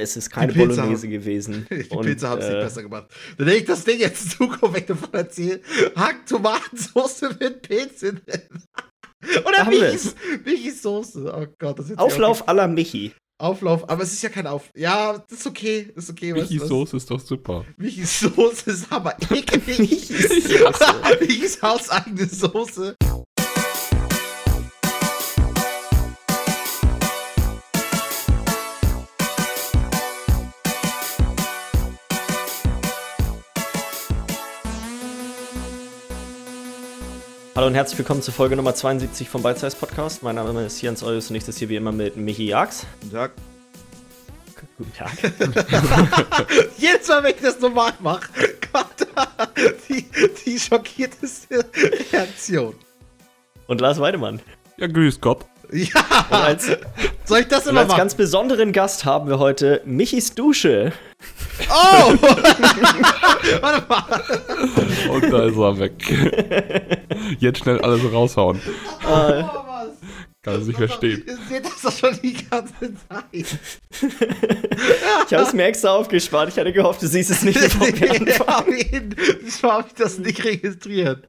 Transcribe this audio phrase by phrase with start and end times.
[0.00, 1.66] Es ist keine Bolognese haben- gewesen.
[1.70, 3.08] Die Und, Pilze haben es äh, nicht besser gemacht.
[3.36, 5.60] Dann hätte ich das Ding jetzt in Zukunft, wenn ich davon erzähle,
[5.96, 8.20] Hack Tomatensauce mit Pilzen.
[9.44, 10.14] Oder Michis,
[10.44, 11.34] Michis Soße.
[11.36, 13.12] Oh Gott, das ist Auflauf à la Michi.
[13.40, 14.70] Auflauf, aber es ist ja kein Auf.
[14.76, 16.32] Ja, das ist okay, das ist okay.
[16.32, 16.68] weißt du Michis was?
[16.68, 17.64] Soße ist doch super.
[17.76, 19.78] Michis Soße ist aber eklig.
[19.80, 20.28] Michis.
[21.20, 22.96] Michis hauseigene Soße.
[37.58, 40.22] Hallo und herzlich willkommen zur Folge Nummer 72 vom Bite Size Podcast.
[40.22, 42.86] Mein Name ist Jens Eulus und ich sitze hier wie immer mit Michi Jax.
[43.00, 43.32] Guten Tag.
[44.76, 45.10] Guten Tag.
[46.78, 48.30] Jedes Mal, wenn ich das normal mache,
[48.72, 49.48] kommt da
[49.88, 50.06] die,
[50.46, 51.64] die schockierteste
[52.12, 52.76] Reaktion.
[53.66, 54.40] Und Lars Weidemann.
[54.76, 55.44] Ja, grüß Gott.
[55.72, 56.70] Ja, als,
[57.24, 57.98] soll ich das immer als machen?
[57.98, 60.92] ganz besonderen Gast haben wir heute Michis Dusche.
[61.68, 62.12] Oh!
[63.60, 64.22] Warte mal.
[65.10, 65.92] Und da ist er weg.
[67.38, 68.58] Jetzt schnell alles raushauen.
[68.58, 68.62] Äh,
[69.08, 69.88] Oh, was?
[70.42, 71.24] Kann er sich verstehen.
[71.26, 72.72] Ihr seht das doch schon die ganze
[73.08, 73.32] Zeit.
[75.26, 76.48] ich habe es mir extra aufgespart.
[76.50, 79.14] Ich hatte gehofft, du siehst es nicht, bevor wir anfangen.
[79.62, 81.28] habe ich das nicht registriert.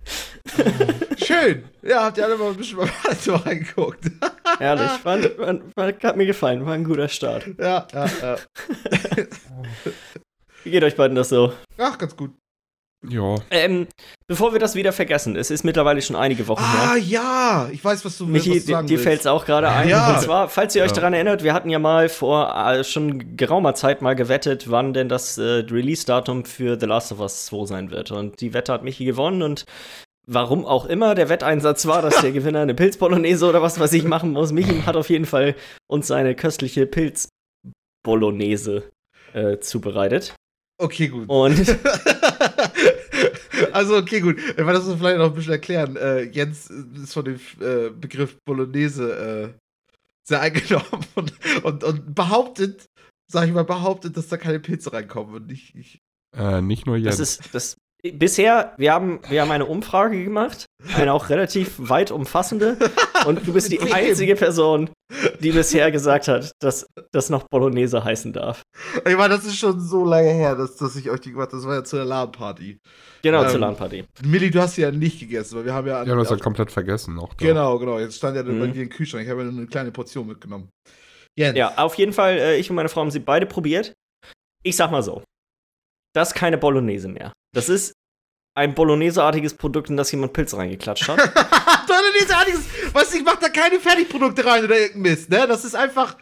[1.29, 1.63] Schön.
[1.83, 3.99] Ja, habt ihr alle mal ein bisschen mal so reingeguckt.
[4.59, 6.65] Ehrlich, war, war, war, hat mir gefallen.
[6.65, 7.45] War ein guter Start.
[7.59, 8.35] Ja, ja, ja.
[10.63, 11.53] Wie geht euch beiden das so?
[11.77, 12.31] Ach, ganz gut.
[13.07, 13.35] Ja.
[13.51, 13.87] Ähm,
[14.27, 16.89] bevor wir das wieder vergessen, es ist mittlerweile schon einige Wochen her.
[16.93, 17.69] Ah, ja.
[17.71, 19.03] Ich weiß, was du, Michi, was du dir, sagen dir willst.
[19.03, 19.87] fällt es auch gerade ein.
[19.87, 20.15] Ja.
[20.15, 20.95] Und zwar, falls ihr euch Ja.
[20.95, 25.07] daran erinnert, wir hatten ja mal vor äh, schon geraumer Zeit mal gewettet, wann denn
[25.09, 28.09] das äh, Release-Datum für The Last of Us 2 sein wird.
[28.09, 29.65] Und die Wette hat Michi gewonnen und
[30.29, 34.03] warum auch immer der Wetteinsatz war, dass der Gewinner eine Pilzbolognese oder was weiß ich
[34.03, 34.51] machen muss.
[34.51, 35.55] Michi hat auf jeden Fall
[35.87, 38.89] uns seine köstliche Pilzbolognese
[39.33, 40.35] äh, zubereitet.
[40.81, 41.27] Okay, gut.
[41.27, 41.59] Und
[43.73, 44.37] also, okay, gut.
[44.55, 45.97] Wenn wir das so vielleicht noch ein bisschen erklären.
[45.97, 49.49] Äh, Jens ist von dem äh, Begriff Bolognese äh,
[50.25, 51.33] sehr eingenommen und,
[51.63, 52.85] und, und behauptet,
[53.29, 55.35] sag ich mal, behauptet, dass da keine Pilze reinkommen.
[55.35, 55.99] Und ich, ich
[56.37, 57.41] Äh, nicht nur das jetzt.
[57.41, 57.75] ist das.
[58.01, 60.65] Bisher, wir haben, wir haben eine Umfrage gemacht,
[60.95, 62.77] eine auch relativ weit umfassende.
[63.25, 64.89] Und du bist die einzige Person,
[65.41, 68.61] die bisher gesagt hat, dass das noch Bolognese heißen darf.
[69.05, 71.57] Ich meine, das ist schon so lange her, dass, dass ich euch die gemacht habe.
[71.57, 72.77] Das war ja zu der LAN-Party.
[73.21, 74.05] Genau, Ähm, zur LAN-Party.
[74.23, 76.05] Milli, du hast sie ja nicht gegessen, weil wir haben ja.
[76.05, 77.33] Wir haben das ja komplett vergessen noch.
[77.33, 77.45] Da.
[77.45, 77.99] genau, genau.
[77.99, 78.73] Jetzt stand ja dann bei Mhm.
[78.73, 79.25] dir im Kühlschrank.
[79.25, 80.69] Ich habe ja nur eine kleine Portion mitgenommen.
[81.37, 81.57] Jens.
[81.57, 83.91] Ja, auf jeden Fall, äh, ich und meine Frau haben sie beide probiert.
[84.63, 85.21] Ich sag mal so:
[86.13, 87.33] Das ist keine Bolognese mehr.
[87.53, 87.93] Das ist
[88.55, 91.17] ein Bolognese-artiges Produkt, in das jemand Pilze reingeklatscht hat.
[91.87, 92.61] Bolognese-artiges.
[92.93, 95.47] Weißt du, ich mach da keine Fertigprodukte rein oder irgendein Mist, ne?
[95.47, 96.17] Das ist einfach.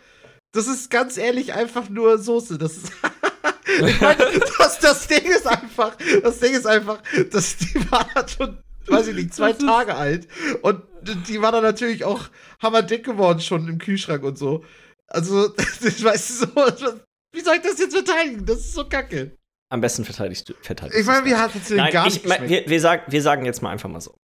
[0.54, 2.58] Das ist ganz ehrlich einfach nur Soße.
[2.58, 2.92] Das ist.
[3.86, 4.26] ich meine,
[4.58, 5.98] das, das Ding ist einfach.
[6.22, 7.02] Das Ding ist einfach,
[7.32, 8.58] dass die war dann schon,
[8.88, 10.28] weiß ich nicht, zwei Das Tage alt.
[10.62, 10.84] Und
[11.28, 12.30] die war dann natürlich auch
[12.62, 14.64] hammerdick geworden schon im Kühlschrank und so.
[15.08, 16.48] Also, ich weiß so.
[17.34, 18.46] Wie soll ich das jetzt verteidigen?
[18.46, 19.38] Das ist so kacke.
[19.70, 20.54] Am besten verteidigst du.
[20.62, 23.04] Verteidigst Ich meine, du's wie hat es Nein, gar ich, nicht mein, wir, wir, sagen,
[23.08, 24.16] wir sagen jetzt mal einfach mal so.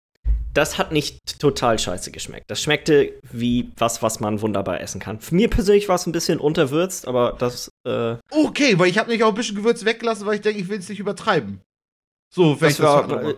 [0.54, 2.50] Das hat nicht total scheiße geschmeckt.
[2.50, 5.18] Das schmeckte wie was, was man wunderbar essen kann.
[5.18, 9.08] Für mir persönlich war es ein bisschen unterwürzt, aber das, äh, Okay, weil ich habe
[9.08, 11.62] nämlich auch ein bisschen Gewürz weggelassen, weil ich denke, ich will es nicht übertreiben.
[12.32, 13.34] So, wenn das ich das war.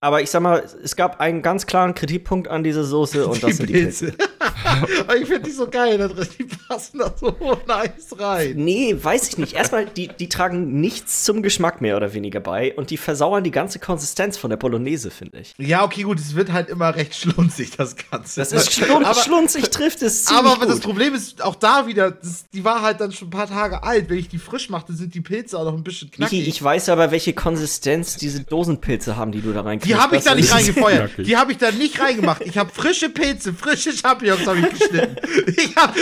[0.00, 3.56] aber ich sag mal, es gab einen ganz klaren Kritikpunkt an dieser Soße und das
[3.56, 4.14] sind die Pilze.
[4.37, 4.37] Aber
[5.20, 6.26] ich finde die so geil da drin.
[6.38, 7.30] Die passen da so
[7.66, 8.54] nice rein.
[8.56, 9.54] Nee, weiß ich nicht.
[9.54, 13.50] Erstmal, die, die tragen nichts zum Geschmack mehr oder weniger bei und die versauern die
[13.50, 15.54] ganze Konsistenz von der Bolognese, finde ich.
[15.58, 18.40] Ja, okay, gut, es wird halt immer recht schlunzig, das Ganze.
[18.40, 20.84] Das ist schlun aber, schlunzig, trifft es ziemlich aber das gut.
[20.84, 24.08] Problem ist auch da wieder, das, die war halt dann schon ein paar Tage alt.
[24.08, 26.38] Wenn ich die frisch machte, sind die Pilze auch noch ein bisschen knackig.
[26.38, 29.88] Michi, ich weiß aber, welche Konsistenz diese Dosenpilze haben, die du da reinkriegst.
[29.88, 31.12] die habe ich da nicht reingefeuert.
[31.18, 32.42] Die habe ich da nicht reingemacht.
[32.42, 35.16] Ich habe frische Pilze, frische Champignons habe ich geschnitten.
[35.46, 35.98] Ich habe,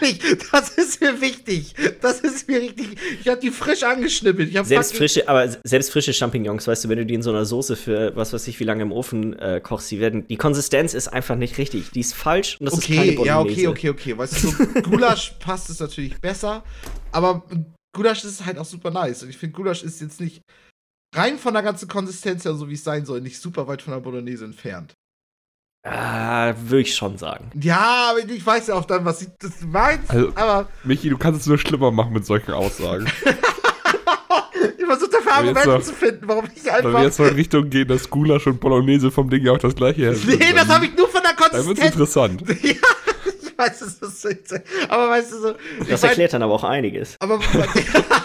[0.00, 1.74] ehrlich, das ist mir wichtig.
[2.00, 2.96] Das ist mir richtig.
[3.20, 4.52] Ich habe die frisch angeschnippelt.
[4.66, 7.76] Selbst frische, aber selbst frische Champignons, weißt du, wenn du die in so einer Soße
[7.76, 11.08] für was weiß ich wie lange im Ofen äh, kochst, die werden, die Konsistenz ist
[11.08, 11.90] einfach nicht richtig.
[11.90, 13.68] Die ist falsch und das ist keine Okay, ja, Bolognese.
[13.68, 14.18] okay, okay, okay.
[14.18, 16.64] Weißt du, so Gulasch passt es natürlich besser,
[17.12, 17.44] aber
[17.94, 19.22] Gulasch ist halt auch super nice.
[19.22, 20.40] Und ich finde, Gulasch ist jetzt nicht
[21.14, 23.92] rein von der ganzen Konsistenz her, so wie es sein soll, nicht super weit von
[23.92, 24.94] der Bolognese entfernt.
[25.86, 27.50] Ah, würde ich schon sagen.
[27.60, 31.18] Ja, aber ich weiß ja auch dann, was ich, das meinst, Also- aber Michi, du
[31.18, 33.06] kannst es nur schlimmer machen mit solchen Aussagen.
[34.78, 37.02] ich versuche dafür Argumente zu finden, warum ich Wenn wir einfach.
[37.02, 40.06] jetzt mal in Richtung gehen, dass Gulasch und Bolognese vom Ding ja auch das gleiche
[40.06, 40.24] ist.
[40.26, 41.92] Nee, das habe ich nur von der Dann wird's Konsistenz.
[41.92, 42.42] interessant.
[42.62, 42.72] Ja,
[43.56, 45.54] ich weiß es ist aber weißt du so.
[45.88, 47.14] Das mein, erklärt dann aber auch einiges.
[47.20, 47.38] Aber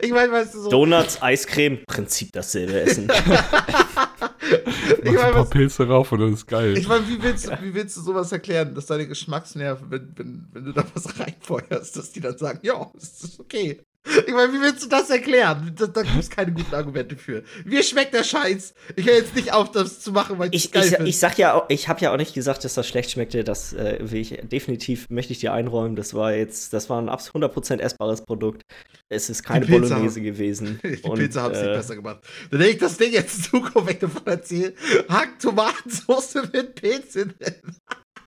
[0.00, 0.70] ich meine, weißt du so.
[0.70, 3.08] Donuts, Eiscreme, Prinzip dasselbe Essen.
[5.02, 6.76] ich mein, ein paar Pilze rauf und das ist geil.
[6.76, 10.64] Ich meine, wie willst, wie willst du sowas erklären, dass deine Geschmacksnerven, wenn, wenn, wenn
[10.64, 13.80] du da was reinfeuerst, dass die dann sagen, ja, ist okay.
[14.26, 15.72] Ich meine, wie willst du das erklären?
[15.76, 17.42] Da, da gibt es keine guten Argumente für.
[17.64, 18.74] Mir schmeckt der Scheiß.
[18.96, 21.54] Ich höre jetzt nicht auf, das zu machen, weil ich, geil ich, ich sag ja,
[21.54, 23.44] auch, ich habe ja auch nicht gesagt, dass das schlecht schmeckte.
[23.44, 25.96] Das äh, will ich definitiv möchte ich dir einräumen.
[25.96, 28.62] Das war jetzt, das war ein 100% essbares Produkt.
[29.08, 30.80] Es ist keine Bolognese gewesen.
[30.84, 32.18] Die und, Pizza haben es äh, nicht besser gemacht.
[32.50, 34.74] Dann denke ich das Ding jetzt in Zukunft, ich davon erzähle.
[35.08, 37.54] Hack Tomatensauce mit Pilze drin.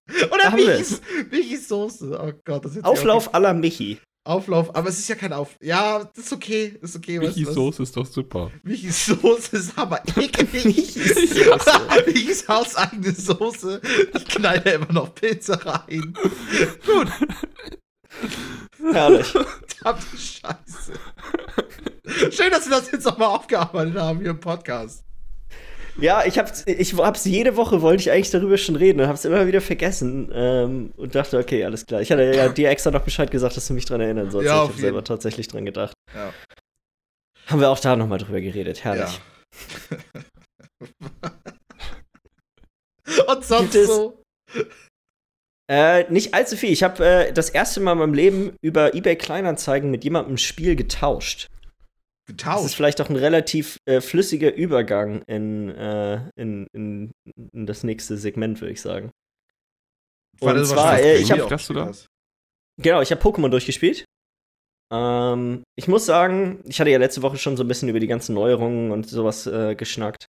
[0.31, 2.17] Oder Michis, Michis Soße.
[2.19, 3.99] Oh Gott, das ist Auflauf à la Michi.
[4.27, 5.55] Auflauf, aber es ist ja kein Auf.
[5.61, 7.19] Ja, das ist okay, ist okay.
[7.19, 8.51] Michis Soße ist doch super.
[8.63, 10.95] Michis Soße ist aber eklig.
[12.05, 13.81] Michis hauseigene Soße.
[14.15, 16.13] Ich knall da immer noch Pilze rein.
[16.85, 17.07] Gut.
[18.91, 19.33] Herrlich.
[19.87, 20.93] Verdammte Scheiße.
[22.31, 25.06] Schön, dass wir das jetzt nochmal aufgearbeitet haben hier im Podcast.
[25.99, 29.25] Ja, ich hab's, ich hab's jede Woche wollte ich eigentlich darüber schon reden und hab's
[29.25, 32.01] immer wieder vergessen ähm, und dachte, okay, alles klar.
[32.01, 34.47] Ich hatte ja dir extra noch Bescheid gesagt, dass du mich dran erinnern sollst.
[34.47, 35.93] Ja, ich habe selber tatsächlich dran gedacht.
[36.13, 36.33] Ja.
[37.47, 39.19] Haben wir auch da nochmal drüber geredet, herrlich.
[39.89, 39.97] Ja.
[43.33, 44.21] und sonst so?
[45.69, 46.71] Äh, nicht allzu viel.
[46.71, 50.37] Ich habe äh, das erste Mal in meinem Leben über eBay Kleinanzeigen mit jemandem ein
[50.37, 51.47] Spiel getauscht.
[52.27, 52.57] Getauscht.
[52.57, 57.11] Das ist vielleicht auch ein relativ äh, flüssiger Übergang in, äh, in, in,
[57.53, 59.11] in, das nächste Segment, würde ich sagen.
[60.41, 61.47] War Und zwar, äh, ich habe
[62.79, 64.05] Genau, ich habe Pokémon durchgespielt.
[64.91, 68.07] Ähm, ich muss sagen, ich hatte ja letzte Woche schon so ein bisschen über die
[68.07, 70.27] ganzen Neuerungen und sowas äh, geschnackt.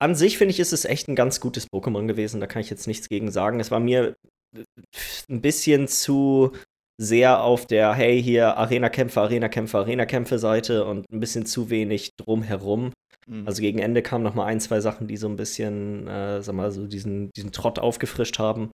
[0.00, 2.40] An sich finde ich, ist es echt ein ganz gutes Pokémon gewesen.
[2.40, 3.60] Da kann ich jetzt nichts gegen sagen.
[3.60, 4.16] Es war mir
[5.28, 6.52] ein bisschen zu
[6.96, 12.92] sehr auf der, hey, hier Arena-Kämpfe, Arena-Kämpfe, Arena-Kämpfe-Seite und ein bisschen zu wenig drumherum.
[13.26, 13.46] Mhm.
[13.46, 16.54] Also gegen Ende kamen noch mal ein, zwei Sachen, die so ein bisschen, äh, sag
[16.54, 18.70] mal, so diesen, diesen Trott aufgefrischt haben.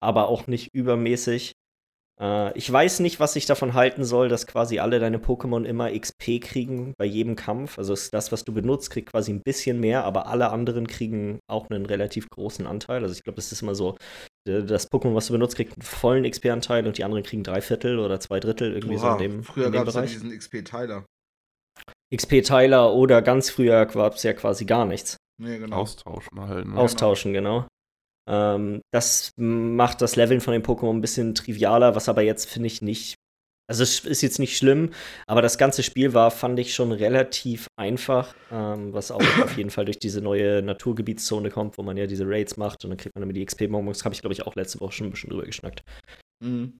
[0.00, 1.52] Aber auch nicht übermäßig.
[2.20, 5.90] Äh, ich weiß nicht, was ich davon halten soll, dass quasi alle deine Pokémon immer
[5.90, 7.78] XP kriegen bei jedem Kampf.
[7.78, 11.68] Also das, was du benutzt, kriegt quasi ein bisschen mehr, aber alle anderen kriegen auch
[11.70, 13.02] einen relativ großen Anteil.
[13.02, 13.96] Also ich glaube, es ist immer so,
[14.48, 17.98] das Pokémon, was du benutzt, kriegt einen vollen XP-Anteil und die anderen kriegen drei Viertel
[17.98, 21.04] oder zwei Drittel irgendwie Oha, so in dem Früher gab es ja diesen XP-Teiler.
[22.14, 25.16] XP-Teiler oder ganz früher gab es ja quasi gar nichts.
[25.40, 25.76] Nee, genau.
[25.76, 26.66] Austauschen halt.
[26.66, 26.76] Ne?
[26.76, 27.66] Austauschen, genau.
[28.28, 32.66] Ähm, das macht das Leveln von den Pokémon ein bisschen trivialer, was aber jetzt, finde
[32.66, 33.14] ich, nicht.
[33.68, 34.90] Also, es ist jetzt nicht schlimm,
[35.26, 39.70] aber das ganze Spiel war, fand ich schon relativ einfach, ähm, was auch auf jeden
[39.70, 43.14] Fall durch diese neue Naturgebietszone kommt, wo man ja diese Raids macht und dann kriegt
[43.14, 44.04] man immer die XP-Bonbons.
[44.04, 45.82] Habe ich, glaube ich, auch letzte Woche schon ein bisschen drüber geschnackt.
[46.42, 46.78] Mhm.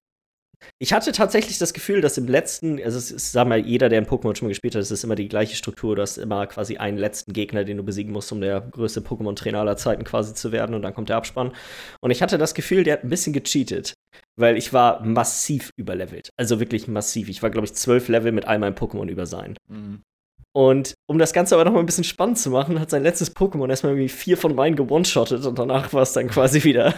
[0.79, 4.00] Ich hatte tatsächlich das Gefühl, dass im letzten, also es ist, sag mal, jeder, der
[4.00, 5.96] ein Pokémon schon mal gespielt hat, es ist immer die gleiche Struktur.
[5.96, 9.61] Du hast immer quasi einen letzten Gegner, den du besiegen musst, um der größte Pokémon-Trainer
[9.61, 10.75] aller Zeiten quasi zu werden.
[10.75, 11.52] Und dann kommt der Abspann.
[12.00, 13.94] Und ich hatte das Gefühl, der hat ein bisschen gecheatet.
[14.38, 16.31] Weil ich war massiv überlevelt.
[16.37, 17.29] Also wirklich massiv.
[17.29, 19.56] Ich war, glaube ich, zwölf Level mit all meinen Pokémon über sein.
[19.69, 20.02] Mhm.
[20.52, 23.35] Und um das Ganze aber noch mal ein bisschen spannend zu machen, hat sein letztes
[23.35, 26.94] Pokémon erstmal irgendwie vier von meinen gewone-shottet und danach war es dann quasi wieder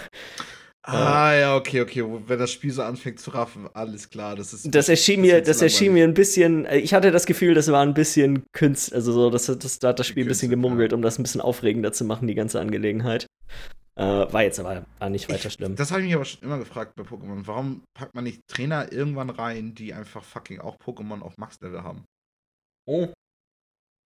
[0.82, 2.02] Ah, ja, okay, okay.
[2.26, 4.34] Wenn das Spiel so anfängt zu raffen, alles klar.
[4.34, 6.64] Das, ist das erschien mir, das erschien mir ein bisschen.
[6.64, 9.88] Äh, ich hatte das Gefühl, das war ein bisschen Künst, also so, das, das, da
[9.88, 12.60] hat das Spiel ein bisschen gemunkelt, um das ein bisschen aufregender zu machen, die ganze
[12.60, 13.26] Angelegenheit.
[14.00, 15.76] Äh, war jetzt aber war nicht weiter schlimm.
[15.76, 17.46] das habe ich mich aber schon immer gefragt bei Pokémon.
[17.46, 22.04] Warum packt man nicht Trainer irgendwann rein, die einfach fucking auch Pokémon auf Max-Level haben?
[22.88, 23.08] Oh.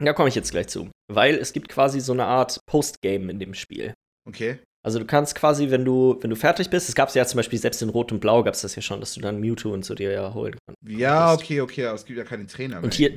[0.02, 0.90] Da komme ich jetzt gleich zu.
[1.12, 3.94] Weil es gibt quasi so eine Art Postgame in dem Spiel.
[4.28, 4.58] Okay.
[4.84, 7.38] Also du kannst quasi, wenn du, wenn du fertig bist, es gab es ja zum
[7.38, 9.72] Beispiel selbst in Rot und Blau gab es das ja schon, dass du dann Mewtwo
[9.72, 10.78] und so dir ja holen kannst.
[10.98, 13.16] Ja, okay, okay, aber es gibt ja keine Trainer und Hier,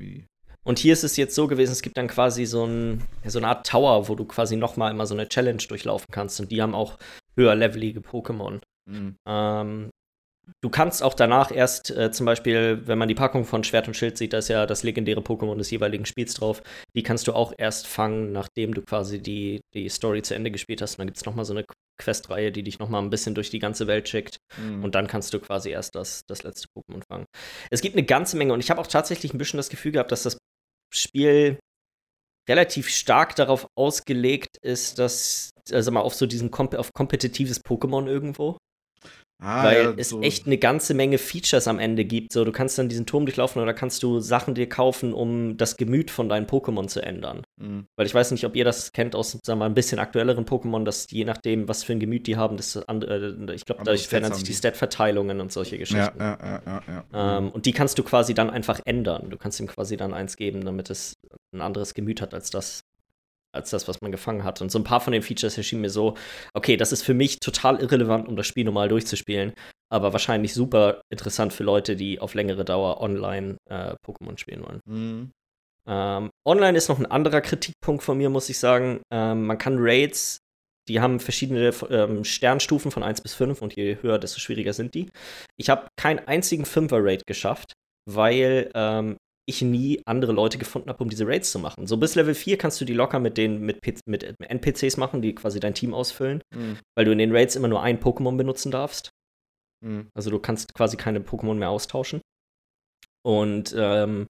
[0.68, 3.48] und hier ist es jetzt so gewesen, es gibt dann quasi so, ein, so eine
[3.48, 6.40] Art Tower, wo du quasi noch mal immer so eine Challenge durchlaufen kannst.
[6.42, 6.98] Und die haben auch
[7.38, 8.60] höher levelige Pokémon.
[8.86, 9.16] Mhm.
[9.26, 9.90] Ähm,
[10.62, 13.96] Du kannst auch danach erst äh, zum Beispiel, wenn man die Packung von Schwert und
[13.96, 16.64] Schild sieht, da ist ja das legendäre Pokémon des jeweiligen Spiels drauf.
[16.96, 20.82] Die kannst du auch erst fangen, nachdem du quasi die, die Story zu Ende gespielt
[20.82, 20.94] hast.
[20.94, 21.66] Und dann gibt es nochmal so eine
[22.00, 24.38] Questreihe, die dich nochmal ein bisschen durch die ganze Welt schickt.
[24.58, 24.86] Mhm.
[24.86, 27.26] Und dann kannst du quasi erst das, das letzte Pokémon fangen.
[27.70, 30.14] Es gibt eine ganze Menge und ich habe auch tatsächlich ein bisschen das Gefühl gehabt,
[30.14, 30.38] dass das
[30.94, 31.60] Spiel
[32.50, 38.58] relativ stark darauf ausgelegt ist, dass, also mal auf so diesen auf kompetitives Pokémon irgendwo.
[39.40, 40.22] Ah, weil ja, es so.
[40.22, 42.34] echt eine ganze Menge Features am Ende gibt.
[42.34, 45.78] So, du kannst dann diesen Turm durchlaufen oder kannst du Sachen dir kaufen, um das
[45.78, 47.44] Gemüt von deinen Pokémon zu ändern.
[47.62, 47.86] Mhm.
[47.96, 50.46] Weil ich weiß nicht, ob ihr das kennt aus, sagen wir mal, ein bisschen aktuelleren
[50.46, 53.82] Pokémon, dass je nachdem, was für ein Gemüt die haben, das andere, äh, ich glaube,
[53.82, 54.56] Andere dadurch verändern sich die die.
[54.56, 56.20] Stat-Verteilungen und solche Ja, Geschichten.
[56.20, 57.38] ja, ja, ja, ja.
[57.38, 59.30] Ähm, und die kannst du quasi dann einfach ändern.
[59.30, 61.14] Du kannst ihm quasi dann eins geben, damit es
[61.54, 62.82] ein anderes Gemüt hat als das,
[63.54, 64.62] als das, was man gefangen hat.
[64.62, 66.16] Und so ein paar von den Features erschienen mir so,
[66.54, 69.54] okay, das ist für mich total irrelevant, um das Spiel normal durchzuspielen,
[69.90, 74.80] aber wahrscheinlich super interessant für Leute, die auf längere Dauer online äh, Pokémon spielen wollen.
[74.86, 75.32] Mhm.
[75.90, 79.02] Ähm, online ist noch ein anderer Kritikpunkt von mir, muss ich sagen.
[79.12, 80.40] Ähm, man kann Raids,
[80.90, 84.94] die haben verschiedene ähm, Sternstufen von 1 bis 5 und je höher, desto schwieriger sind
[84.94, 85.10] die.
[85.58, 87.74] Ich habe keinen einzigen 5er Raid geschafft,
[88.06, 89.17] weil ähm,
[89.50, 91.88] ich nie andere Leute gefunden habe, um diese Raids zu machen.
[91.88, 95.22] So bis Level 4 kannst du die locker mit den mit, P- mit NPCs machen,
[95.22, 96.78] die quasi dein Team ausfüllen, Mhm.
[96.98, 99.10] weil du in den Raids immer nur ein Pokémon benutzen darfst.
[99.86, 100.10] Mhm.
[100.16, 102.20] Also du kannst quasi keine Pokémon mehr austauschen.
[103.26, 104.28] Und ähm,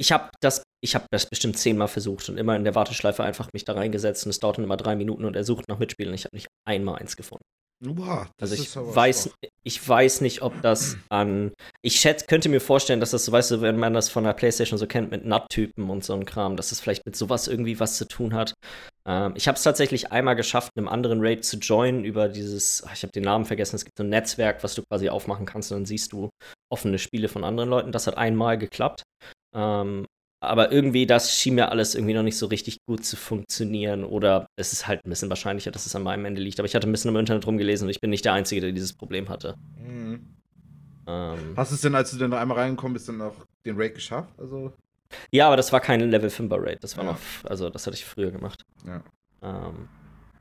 [0.00, 3.48] ich habe das, ich habe das bestimmt zehnmal versucht und immer in der Warteschleife einfach
[3.52, 6.14] mich da reingesetzt und es dauert dann immer drei Minuten und er sucht nach Mitspielen.
[6.14, 7.44] Ich habe nicht einmal eins gefunden.
[8.38, 9.50] Das Also ich weiß, schwach.
[9.62, 11.52] ich weiß nicht, ob das an.
[11.82, 14.32] Ich schätze, könnte mir vorstellen, dass das so, weißt du, wenn man das von der
[14.32, 17.80] PlayStation so kennt mit Nut-Typen und so ein Kram, dass es vielleicht mit sowas irgendwie
[17.80, 18.54] was zu tun hat.
[19.06, 22.94] Ähm, ich habe es tatsächlich einmal geschafft, einem anderen Raid zu joinen über dieses, ach,
[22.94, 25.70] ich habe den Namen vergessen, es gibt so ein Netzwerk, was du quasi aufmachen kannst
[25.72, 26.30] und dann siehst du
[26.72, 27.92] offene Spiele von anderen Leuten.
[27.92, 29.02] Das hat einmal geklappt.
[29.54, 30.06] Ähm,
[30.46, 34.04] aber irgendwie, das schien mir alles irgendwie noch nicht so richtig gut zu funktionieren.
[34.04, 36.58] Oder es ist halt ein bisschen wahrscheinlicher, dass es an meinem Ende liegt.
[36.58, 38.72] Aber ich hatte ein bisschen im Internet rumgelesen und ich bin nicht der Einzige, der
[38.72, 39.54] dieses Problem hatte.
[39.78, 40.34] Mhm.
[41.06, 43.34] Ähm, Hast du es denn, als du dann noch einmal reingekommen bist, dann auch
[43.66, 44.32] den Raid geschafft?
[44.38, 44.72] Also,
[45.30, 46.82] ja, aber das war kein Level 5er Raid.
[46.82, 47.12] Das war Ja.
[47.12, 48.62] noch, also das hatte ich früher gemacht.
[48.86, 49.02] ja.
[49.42, 49.88] Ähm,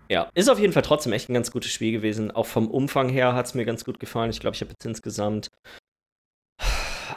[0.10, 2.30] ja, ist auf jeden Fall trotzdem echt ein ganz gutes Spiel gewesen.
[2.30, 4.30] Auch vom Umfang her hat es mir ganz gut gefallen.
[4.30, 5.48] Ich glaube, ich habe jetzt insgesamt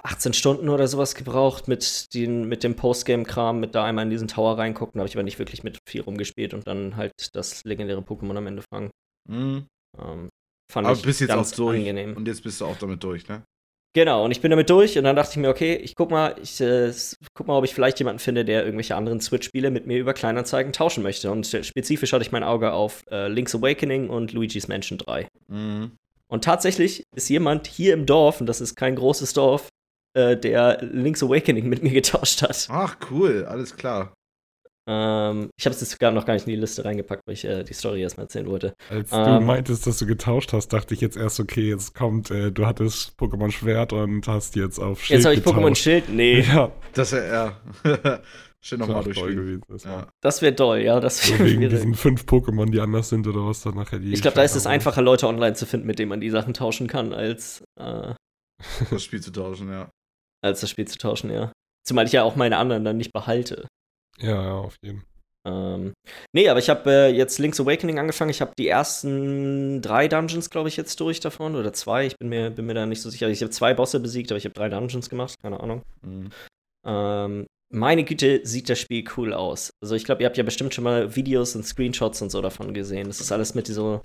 [0.07, 4.29] 18 Stunden oder sowas gebraucht mit, den, mit dem Postgame-Kram, mit da einmal in diesen
[4.29, 4.99] Tower reingucken.
[4.99, 8.37] Da habe ich aber nicht wirklich mit viel rumgespielt und dann halt das legendäre Pokémon
[8.37, 8.91] am Ende fangen.
[9.29, 9.67] Mhm.
[9.99, 10.29] Ähm,
[10.73, 11.79] fand Aber ich bist jetzt ganz auch durch.
[11.79, 12.17] angenehm.
[12.17, 13.43] Und jetzt bist du auch damit durch, ne?
[13.95, 16.37] Genau, und ich bin damit durch und dann dachte ich mir, okay, ich guck mal,
[16.43, 16.93] ich äh,
[17.33, 20.75] guck mal, ob ich vielleicht jemanden finde, der irgendwelche anderen Switch-Spiele mit mir über Kleinanzeigen
[20.75, 21.31] tauschen möchte.
[21.31, 25.27] Und spezifisch hatte ich mein Auge auf äh, Link's Awakening und Luigi's Mansion 3.
[25.49, 25.93] Mhm.
[26.29, 29.69] Und tatsächlich ist jemand hier im Dorf, und das ist kein großes Dorf,
[30.17, 32.67] äh, der Link's Awakening mit mir getauscht hat.
[32.71, 34.13] Ach, cool, alles klar.
[34.89, 37.45] Ähm, ich habe es jetzt gar noch gar nicht in die Liste reingepackt, weil ich
[37.45, 38.73] äh, die Story erstmal erzählen wollte.
[38.89, 39.45] Als du Ähm.
[39.45, 43.19] meintest, dass du getauscht hast, dachte ich jetzt erst, okay, jetzt kommt, äh, du hattest
[43.19, 45.75] Pokémon Schwert und hast jetzt auf Schild Jetzt habe ich Pokémon.
[45.75, 46.09] Schild.
[46.09, 48.23] Nee, Ja, Das wäre ja.
[48.65, 49.37] Schön nochmal toll durchspielen.
[49.37, 49.63] gewesen.
[49.69, 49.85] Das.
[49.85, 50.07] Ja.
[50.23, 51.01] das wäre doll, ja.
[51.01, 53.99] Das So wär, wegen wäre- diesen fünf Pokémon, die anders sind oder was dann nachher
[53.99, 54.13] die.
[54.13, 56.55] ich glaube, da ist es einfacher, Leute online zu finden, mit denen man die Sachen
[56.55, 58.15] tauschen kann, als, äh,
[58.91, 59.89] Das Spiel zu tauschen, ja.
[60.43, 61.53] Als das Spiel zu tauschen, ja.
[61.85, 63.69] Zumal ich ja auch meine anderen dann nicht behalte.
[64.19, 65.09] Ja, ja, auf jeden Fall.
[65.47, 65.93] Ähm,
[66.33, 68.31] nee, aber ich habe äh, jetzt Link's Awakening angefangen.
[68.31, 71.55] Ich habe die ersten drei Dungeons, glaube ich, jetzt durch davon.
[71.55, 72.07] Oder zwei.
[72.07, 73.29] Ich bin mir, bin mir da nicht so sicher.
[73.29, 75.37] Ich habe zwei Bosse besiegt, aber ich habe drei Dungeons gemacht.
[75.41, 75.83] Keine Ahnung.
[76.03, 76.31] Mhm.
[76.85, 79.71] Ähm, meine Güte, sieht das Spiel cool aus.
[79.81, 82.75] Also ich glaube, ihr habt ja bestimmt schon mal Videos und Screenshots und so davon
[82.75, 83.07] gesehen.
[83.07, 84.03] Das ist alles mit so,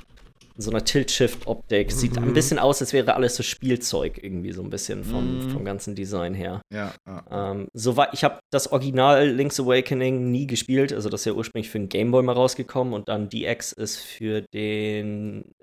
[0.58, 1.92] so einer Tilt-Shift-Optik.
[1.92, 2.28] Sieht Mhm.
[2.30, 5.50] ein bisschen aus, als wäre alles so Spielzeug irgendwie so ein bisschen vom, Mhm.
[5.52, 6.62] vom ganzen Design her.
[6.74, 7.52] Ja, ja.
[7.52, 10.94] Ähm, soweit, ich habe das Original Link's Awakening nie gespielt.
[10.94, 13.98] Also das ist ja ursprünglich für den Game Boy mal rausgekommen und dann DX ist
[14.00, 15.54] für den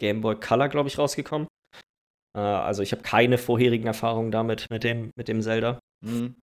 [0.00, 1.48] Game Boy Color, glaube ich, rausgekommen.
[2.36, 5.78] Äh, also ich habe keine vorherigen Erfahrungen damit mit dem, mit dem Zelda.
[6.04, 6.36] Mhm.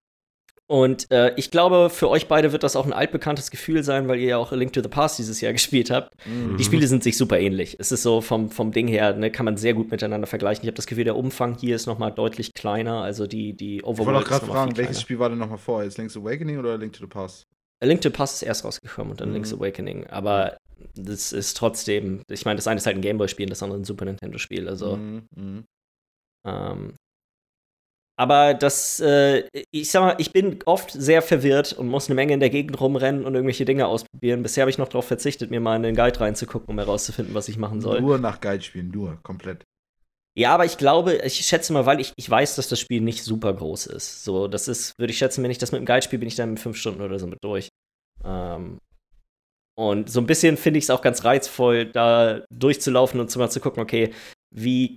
[0.66, 4.18] Und äh, ich glaube, für euch beide wird das auch ein altbekanntes Gefühl sein, weil
[4.18, 6.10] ihr ja auch A Link to the Past dieses Jahr gespielt habt.
[6.26, 6.56] Mhm.
[6.56, 7.76] Die Spiele sind sich super ähnlich.
[7.78, 10.62] Es ist so vom, vom Ding her, ne, kann man sehr gut miteinander vergleichen.
[10.64, 13.02] Ich habe das Gefühl, der Umfang hier ist noch mal deutlich kleiner.
[13.02, 15.02] Also die, die Ich wollte Overworld auch ist gerade fragen, welches.
[15.02, 15.84] Spiel war denn nochmal vor?
[15.84, 17.44] Jetzt Link's Awakening oder Link to the Past?
[17.82, 19.34] A Link to the Past ist erst rausgekommen und dann Mhm.
[19.34, 20.06] Link's Awakening.
[20.06, 20.56] Aber
[20.96, 24.06] das ist trotzdem, ich meine, das eine ist halt ein Gameboy-Spiel, das andere ein Super
[24.06, 24.66] Nintendo-Spiel.
[24.68, 25.26] Also, Mhm.
[25.36, 25.64] Mhm.
[26.46, 26.94] ähm,
[28.16, 32.34] aber das, äh, ich sag mal, ich bin oft sehr verwirrt und muss eine Menge
[32.34, 34.42] in der Gegend rumrennen und irgendwelche Dinge ausprobieren.
[34.42, 37.48] Bisher habe ich noch darauf verzichtet, mir mal in den Guide reinzugucken, um herauszufinden, was
[37.48, 38.00] ich machen soll.
[38.00, 39.64] Nur nach Guide spielen, nur, komplett.
[40.36, 43.22] Ja, aber ich glaube, ich schätze mal, weil ich, ich weiß, dass das Spiel nicht
[43.22, 44.24] super groß ist.
[44.24, 46.36] So, das ist, würde ich schätzen, wenn ich das mit dem Guide spiele, bin ich
[46.36, 47.68] dann in fünf Stunden oder so mit durch.
[48.24, 48.78] Ähm,
[49.76, 53.50] und so ein bisschen finde ich es auch ganz reizvoll, da durchzulaufen und zu mal
[53.50, 54.12] zu gucken, okay,
[54.54, 54.96] wie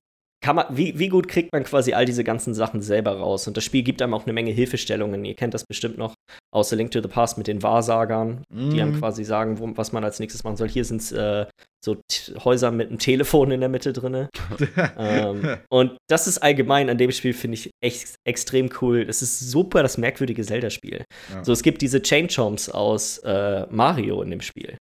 [0.55, 3.47] man, wie, wie gut kriegt man quasi all diese ganzen Sachen selber raus?
[3.47, 5.25] Und das Spiel gibt einem auch eine Menge Hilfestellungen.
[5.25, 6.13] Ihr kennt das bestimmt noch
[6.53, 8.69] aus The Link to the Past mit den Wahrsagern, mm.
[8.69, 8.99] die einem Mhm.
[8.99, 10.69] quasi sagen, wo, was man als nächstes machen soll.
[10.69, 11.45] Hier sind es äh,
[11.83, 11.97] so
[12.43, 14.27] Häuser mit einem Telefon in der Mitte drin.
[14.97, 19.05] ähm, und das ist allgemein an dem Spiel, finde ich, echt extrem cool.
[19.07, 21.03] Es ist super das merkwürdige Zelda-Spiel.
[21.33, 21.43] Ja.
[21.43, 24.77] So, es gibt diese Chain Chomps aus äh, Mario in dem Spiel.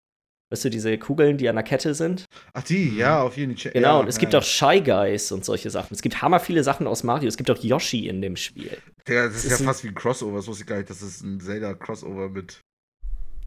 [0.55, 2.23] Weißt du, diese Kugeln, die an der Kette sind?
[2.53, 3.73] Ach, die, ja, auf jeden Fall.
[3.73, 4.39] Genau, ja, und es gibt ja.
[4.39, 5.93] auch Shy Guys und solche Sachen.
[5.93, 7.27] Es gibt hammer viele Sachen aus Mario.
[7.27, 8.77] Es gibt auch Yoshi in dem Spiel.
[9.05, 10.37] Der, das ist, ist ja fast wie ein Crossover.
[10.37, 10.89] Das wusste ich gar nicht.
[10.89, 12.61] Das ist ein Zelda-Crossover mit.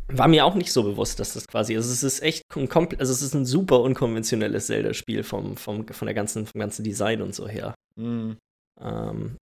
[0.08, 3.10] War mir auch nicht so bewusst, dass das quasi, also es ist echt ein also
[3.10, 7.34] es ist ein super unkonventionelles Zelda-Spiel vom, vom, von der ganzen, vom ganzen Design und
[7.34, 7.74] so her.
[7.96, 8.36] Mhm.
[8.82, 9.36] Ähm,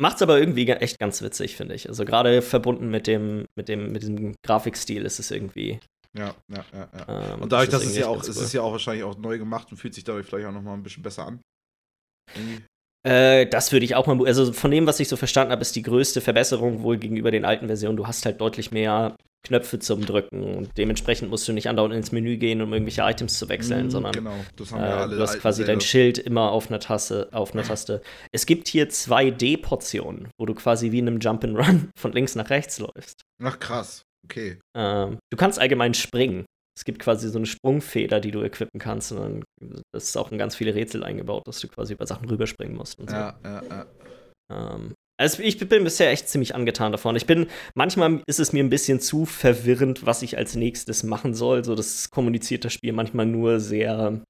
[0.00, 1.86] macht's aber irgendwie echt ganz witzig, finde ich.
[1.86, 5.80] Also gerade verbunden mit dem, mit dem, mit diesem Grafikstil ist es irgendwie.
[6.16, 7.34] Ja, ja, ja, ja.
[7.34, 8.44] Ähm, Und dadurch, dass ist es ja auch, es cool.
[8.44, 10.82] ist ja auch wahrscheinlich auch neu gemacht und fühlt sich dadurch vielleicht auch nochmal ein
[10.82, 11.40] bisschen besser an.
[12.34, 12.62] Irgendwie.
[13.06, 15.76] Äh, das würde ich auch mal, also von dem, was ich so verstanden habe, ist
[15.76, 17.96] die größte Verbesserung wohl gegenüber den alten Versionen.
[17.96, 19.16] Du hast halt deutlich mehr
[19.46, 23.38] Knöpfe zum Drücken und dementsprechend musst du nicht andauernd ins Menü gehen, um irgendwelche Items
[23.38, 25.16] zu wechseln, Mhm, sondern Genau, das haben äh, ja alle.
[25.16, 25.82] du hast quasi dein.
[25.82, 28.00] Schild immer auf einer Taste, auf einer Taste.
[28.32, 32.78] Es gibt hier 2D-Portionen, wo du quasi wie in einem Jump'n'Run von links nach rechts
[32.78, 33.20] läufst.
[33.42, 34.03] Ach, krass.
[34.24, 34.58] Okay.
[34.76, 36.44] Ähm, du kannst allgemein springen.
[36.76, 39.12] Es gibt quasi so eine Sprungfeder, die du equippen kannst.
[39.12, 39.18] Und
[39.60, 42.76] dann das ist auch in ganz viele Rätsel eingebaut, dass du quasi über Sachen rüberspringen
[42.76, 43.16] musst und so.
[43.16, 43.86] Ja, ja, ja.
[44.50, 47.14] Ähm, also ich bin bisher echt ziemlich angetan davon.
[47.14, 51.34] Ich bin, manchmal ist es mir ein bisschen zu verwirrend, was ich als nächstes machen
[51.34, 51.64] soll.
[51.64, 54.20] So, das kommuniziert das Spiel manchmal nur sehr,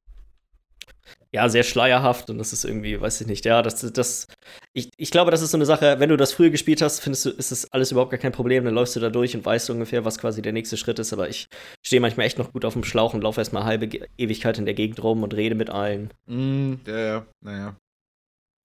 [1.32, 4.26] ja, sehr schleierhaft und das ist irgendwie, weiß ich nicht, ja, das, das,
[4.73, 7.26] ich, ich glaube, das ist so eine Sache, wenn du das früher gespielt hast, findest
[7.26, 9.70] du, ist das alles überhaupt gar kein Problem, dann läufst du da durch und weißt
[9.70, 11.49] ungefähr, was quasi der nächste Schritt ist, aber ich
[11.84, 14.75] stehe manchmal echt noch gut auf dem Schlauch und laufe erstmal halbe Ewigkeit in der
[14.75, 16.11] Gegend rum und rede mit allen.
[16.26, 17.76] Mhm, ja, ja, naja.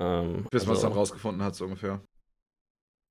[0.01, 2.01] Ähm, Bis man es also- dann rausgefunden hat, so ungefähr.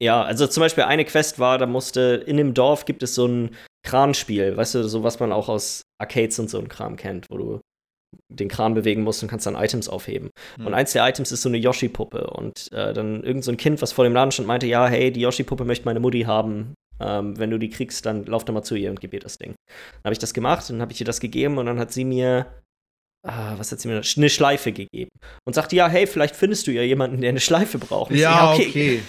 [0.00, 3.26] Ja, also zum Beispiel eine Quest war, da musste, in dem Dorf gibt es so
[3.26, 7.26] ein Kranspiel, weißt du, so was man auch aus Arcades und so ein Kram kennt,
[7.30, 7.61] wo du
[8.28, 10.30] den Kran bewegen musst und kannst dann Items aufheben.
[10.56, 10.66] Hm.
[10.66, 12.28] Und eins der Items ist so eine Yoshi-Puppe.
[12.28, 15.10] Und äh, dann irgend so ein Kind, was vor dem Laden stand, meinte, ja, hey,
[15.12, 16.74] die Yoshi-Puppe möchte meine Mutti haben.
[17.00, 19.38] Ähm, wenn du die kriegst, dann lauf doch mal zu ihr und gib ihr das
[19.38, 19.54] Ding.
[19.68, 22.04] Dann habe ich das gemacht, dann habe ich ihr das gegeben und dann hat sie
[22.04, 22.46] mir
[23.26, 24.00] Ah, was hat sie mir?
[24.16, 25.10] Eine Schleife gegeben.
[25.44, 28.10] Und sagte, ja, hey, vielleicht findest du ja jemanden, der eine Schleife braucht.
[28.10, 29.02] Und so, Ja, okay.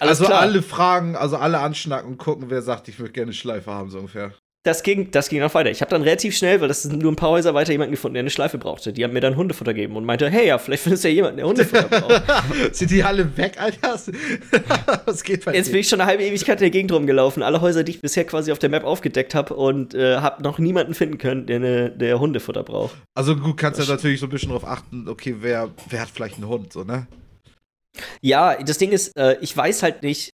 [0.00, 0.40] Alles also klar.
[0.40, 3.90] alle fragen, also alle anschnacken und gucken, wer sagt, ich würde gerne eine Schleife haben,
[3.90, 4.32] so ungefähr.
[4.64, 5.70] Das ging, das ging auch weiter.
[5.70, 8.14] Ich habe dann relativ schnell, weil das sind nur ein paar Häuser weiter, jemanden gefunden,
[8.14, 8.92] der eine Schleife brauchte.
[8.92, 11.38] Die haben mir dann Hundefutter gegeben und meinte, hey, ja, vielleicht findest du ja jemanden,
[11.38, 12.22] der Hundefutter braucht.
[12.72, 13.98] Sind die alle weg, Alter?
[15.04, 15.72] Was geht bei Jetzt dir?
[15.72, 17.42] bin ich schon eine halbe Ewigkeit in der Gegend rumgelaufen.
[17.42, 20.60] Alle Häuser, die ich bisher quasi auf der Map aufgedeckt habe und äh, habe noch
[20.60, 22.94] niemanden finden können, der, eine, der Hundefutter braucht.
[23.14, 26.10] Also gut, kannst du ja natürlich so ein bisschen drauf achten, okay, wer, wer hat
[26.14, 27.08] vielleicht einen Hund, so, ne?
[28.20, 30.30] Ja, das Ding ist, äh, ich weiß halt nicht,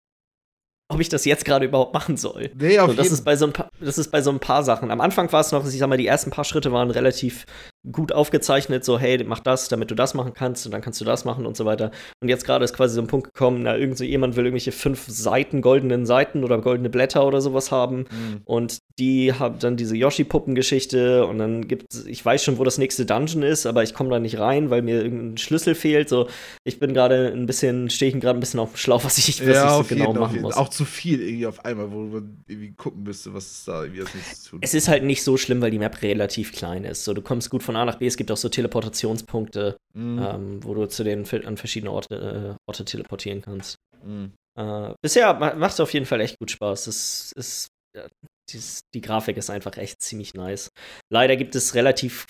[0.87, 2.51] ob ich das jetzt gerade überhaupt machen soll.
[2.55, 4.39] Nee, auf So, das, jeden ist bei so ein paar, das ist bei so ein
[4.39, 4.91] paar Sachen.
[4.91, 7.45] Am Anfang war es noch, ich sag mal, die ersten paar Schritte waren relativ
[7.91, 11.05] gut aufgezeichnet, so, hey, mach das, damit du das machen kannst und dann kannst du
[11.05, 11.91] das machen und so weiter.
[12.21, 14.71] Und jetzt gerade ist quasi so ein Punkt gekommen, na, irgend so jemand will irgendwelche
[14.71, 17.97] fünf Seiten, goldenen Seiten oder goldene Blätter oder sowas haben.
[17.97, 18.41] Mhm.
[18.45, 23.05] Und die haben dann diese Yoshi-Puppen-Geschichte und dann gibt ich weiß schon, wo das nächste
[23.05, 26.09] Dungeon ist, aber ich komme da nicht rein, weil mir irgendein Schlüssel fehlt.
[26.09, 26.27] So,
[26.63, 29.41] ich bin gerade ein bisschen, stehe ich gerade ein bisschen auf dem Schlauch, was ich,
[29.41, 30.55] was ich Ja, so auf genau jeden, auf machen muss.
[30.55, 34.01] Auch zu viel irgendwie auf einmal, wo man irgendwie gucken müsste, was ist da irgendwie
[34.01, 34.59] das zu tun.
[34.61, 37.03] Es ist halt nicht so schlimm, weil die Map relativ klein ist.
[37.03, 38.07] So, du kommst gut von A nach B.
[38.07, 40.19] Es gibt auch so Teleportationspunkte, Mhm.
[40.19, 43.75] ähm, wo du zu den an verschiedene Orte, äh, Orte teleportieren kannst.
[44.03, 44.33] Mhm.
[44.57, 46.87] Äh, bisher ma macht es auf jeden Fall echt gut Spaß.
[46.87, 48.07] Es ist, ja,
[48.51, 50.69] dies, die Grafik ist einfach echt ziemlich nice.
[51.11, 52.25] Leider gibt es relativ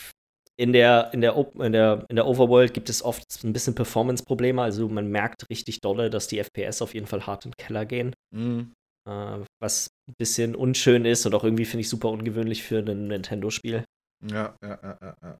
[0.57, 4.61] in der, in der, in der, in der Overworld gibt es oft ein bisschen Performance-Probleme.
[4.61, 7.85] Also man merkt richtig dolle, dass die FPS auf jeden Fall hart in den Keller
[7.85, 8.13] gehen.
[8.33, 8.71] Mhm.
[9.07, 13.07] Äh, was ein bisschen unschön ist und auch irgendwie finde ich super ungewöhnlich für ein
[13.07, 13.83] Nintendo-Spiel.
[14.29, 15.37] Ja, ja, ja, ja, ja.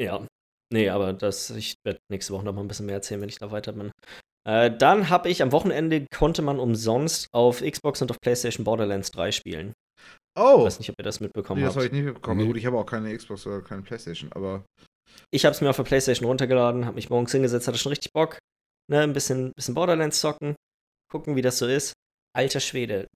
[0.00, 0.26] Ja.
[0.72, 3.38] Nee, aber das, ich werde nächste Woche noch mal ein bisschen mehr erzählen, wenn ich
[3.38, 3.90] da weiter bin.
[4.48, 9.10] Äh, dann habe ich am Wochenende konnte man umsonst auf Xbox und auf PlayStation Borderlands
[9.10, 9.72] 3 spielen.
[10.36, 11.92] Ich Oh, weiß nicht, ob ihr das mitbekommen nee, das habe habt.
[11.92, 12.40] ich nicht mitbekommen.
[12.40, 12.46] Nee.
[12.46, 14.64] Gut, ich habe auch keine Xbox oder keine Playstation, aber
[15.34, 18.12] Ich habe es mir auf der PlayStation runtergeladen, habe mich morgens hingesetzt, hatte schon richtig
[18.12, 18.38] Bock.
[18.88, 20.54] Ne, ein bisschen, bisschen Borderlands zocken,
[21.12, 21.92] gucken, wie das so ist.
[22.34, 23.06] Alter Schwede.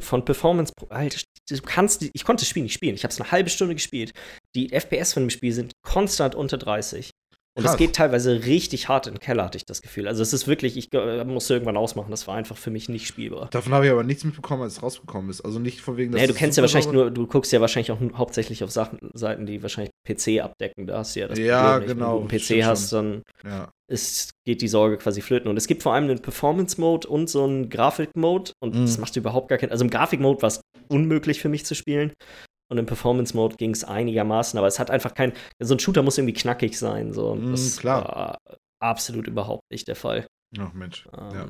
[0.00, 2.94] Von Performance, Alter, du kannst, ich konnte das Spiel nicht spielen.
[2.94, 4.12] Ich habe es eine halbe Stunde gespielt.
[4.54, 7.10] Die FPS von dem Spiel sind konstant unter 30.
[7.54, 10.08] Und es geht teilweise richtig hart in den Keller, hatte ich das Gefühl.
[10.08, 13.06] Also es ist wirklich, ich äh, musste irgendwann ausmachen, das war einfach für mich nicht
[13.06, 13.48] spielbar.
[13.50, 15.42] Davon habe ich aber nichts mitbekommen, als es rausgekommen ist.
[15.42, 17.92] Also nicht von wegen, dass Nee, du kennst ja wahrscheinlich nur, du guckst ja wahrscheinlich
[17.92, 20.86] auch hauptsächlich auf Sachen, Seiten, die wahrscheinlich PC abdecken.
[20.86, 23.22] Da hast du ja das Ja, Problem genau, Wenn du einen stimmt PC hast, dann
[23.44, 23.68] Ja.
[23.90, 25.50] ist, geht die Sorge quasi flöten.
[25.50, 28.52] Und es gibt vor allem einen Performance-Mode und so einen Grafik-Mode.
[28.62, 28.86] Und Mhm.
[28.86, 29.72] das macht überhaupt gar keinen.
[29.72, 32.12] Also im Grafik-Mode war es unmöglich für mich zu spielen.
[32.72, 35.34] Und im Performance-Mode ging es einigermaßen, aber es hat einfach kein.
[35.60, 37.12] So ein Shooter muss irgendwie knackig sein.
[37.12, 37.34] So.
[37.34, 38.02] Mhm, das klar.
[38.04, 38.38] war
[38.80, 40.26] absolut überhaupt nicht der Fall.
[40.58, 41.06] Ach Mensch.
[41.14, 41.46] Ähm, Ja.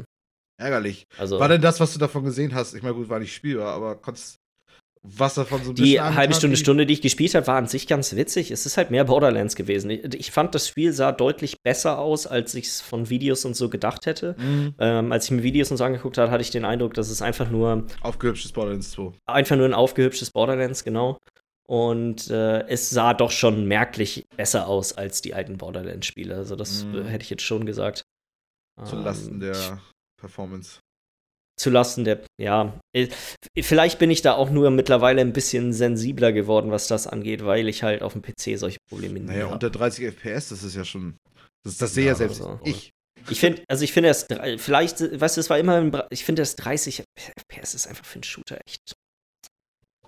[0.60, 1.06] Ärgerlich.
[1.18, 2.74] Also War denn das, was du davon gesehen hast?
[2.74, 4.38] Ich meine, gut, war nicht spielbar, aber konntest
[5.04, 7.88] was davon so ein die halbe Stunde, Stunde, die ich gespielt habe, war an sich
[7.88, 8.52] ganz witzig.
[8.52, 9.90] Es ist halt mehr Borderlands gewesen.
[9.90, 13.68] Ich, fand, das Spiel sah deutlich besser aus, als ich es von Videos und so
[13.68, 14.36] gedacht hätte.
[14.38, 14.74] Mhm.
[14.78, 17.20] Ähm, als ich mir Videos und so angeguckt habe, hatte ich den Eindruck, dass es
[17.20, 19.12] einfach nur Aufgehübschtes Borderlands 2.
[19.26, 21.18] einfach nur ein aufgehübschtes Borderlands, genau.
[21.66, 26.36] Und äh, es sah doch schon merklich besser aus als die alten Borderlands-Spiele.
[26.36, 27.06] Also, das Mhm.
[27.06, 28.04] hätte ich jetzt schon gesagt.
[28.84, 29.80] Zu Lasten Ähm, der
[30.20, 30.80] Performance.
[31.62, 32.76] Zu Lasten der, ja.
[32.92, 33.06] äh,
[33.60, 37.68] Vielleicht bin ich da auch nur mittlerweile ein bisschen sensibler geworden, was das angeht, weil
[37.68, 39.52] ich halt auf dem PC solche Probleme Naja, hab.
[39.52, 41.18] unter 30 FPS, das ist ja schon.
[41.64, 42.90] Das, das sehe ja, Ja, selbst also, ich.
[43.30, 46.56] Ich finde, also ich finde das, vielleicht, weißt du, es war immer, ich finde das
[46.56, 48.94] 30 FPS ist einfach für einen Shooter echt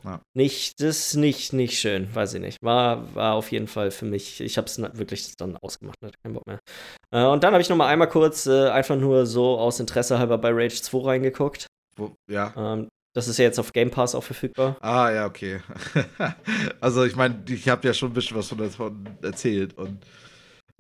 [0.04, 0.20] Ja.
[0.36, 2.58] nicht, das ist nicht, nicht schön, weiß ich nicht.
[2.62, 6.34] War, war auf jeden Fall für mich, ich habe es wirklich dann ausgemacht, hatte keinen
[6.34, 6.58] Bock mehr.
[7.10, 10.18] Äh, und dann habe ich noch mal einmal kurz, äh, einfach nur so aus Interesse
[10.18, 11.66] halber bei Rage 2 reingeguckt.
[11.96, 12.52] Wo, ja.
[12.56, 14.76] Ähm, das ist ja jetzt auf Game Pass auch verfügbar.
[14.80, 15.60] Ah, ja, okay.
[16.80, 20.04] also, ich meine, ich habe ja schon ein bisschen was von davon erzählt und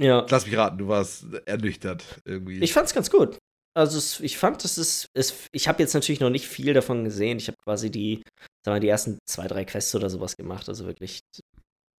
[0.00, 0.26] Ja.
[0.28, 2.58] lass mich raten, du warst ernüchtert irgendwie.
[2.58, 3.38] Ich fand's ganz gut.
[3.76, 7.04] Also es, ich fand, es ist, es, ich habe jetzt natürlich noch nicht viel davon
[7.04, 7.38] gesehen.
[7.38, 8.22] Ich habe quasi die,
[8.64, 10.68] sagen wir, die ersten zwei, drei Quests oder sowas gemacht.
[10.68, 11.20] Also wirklich.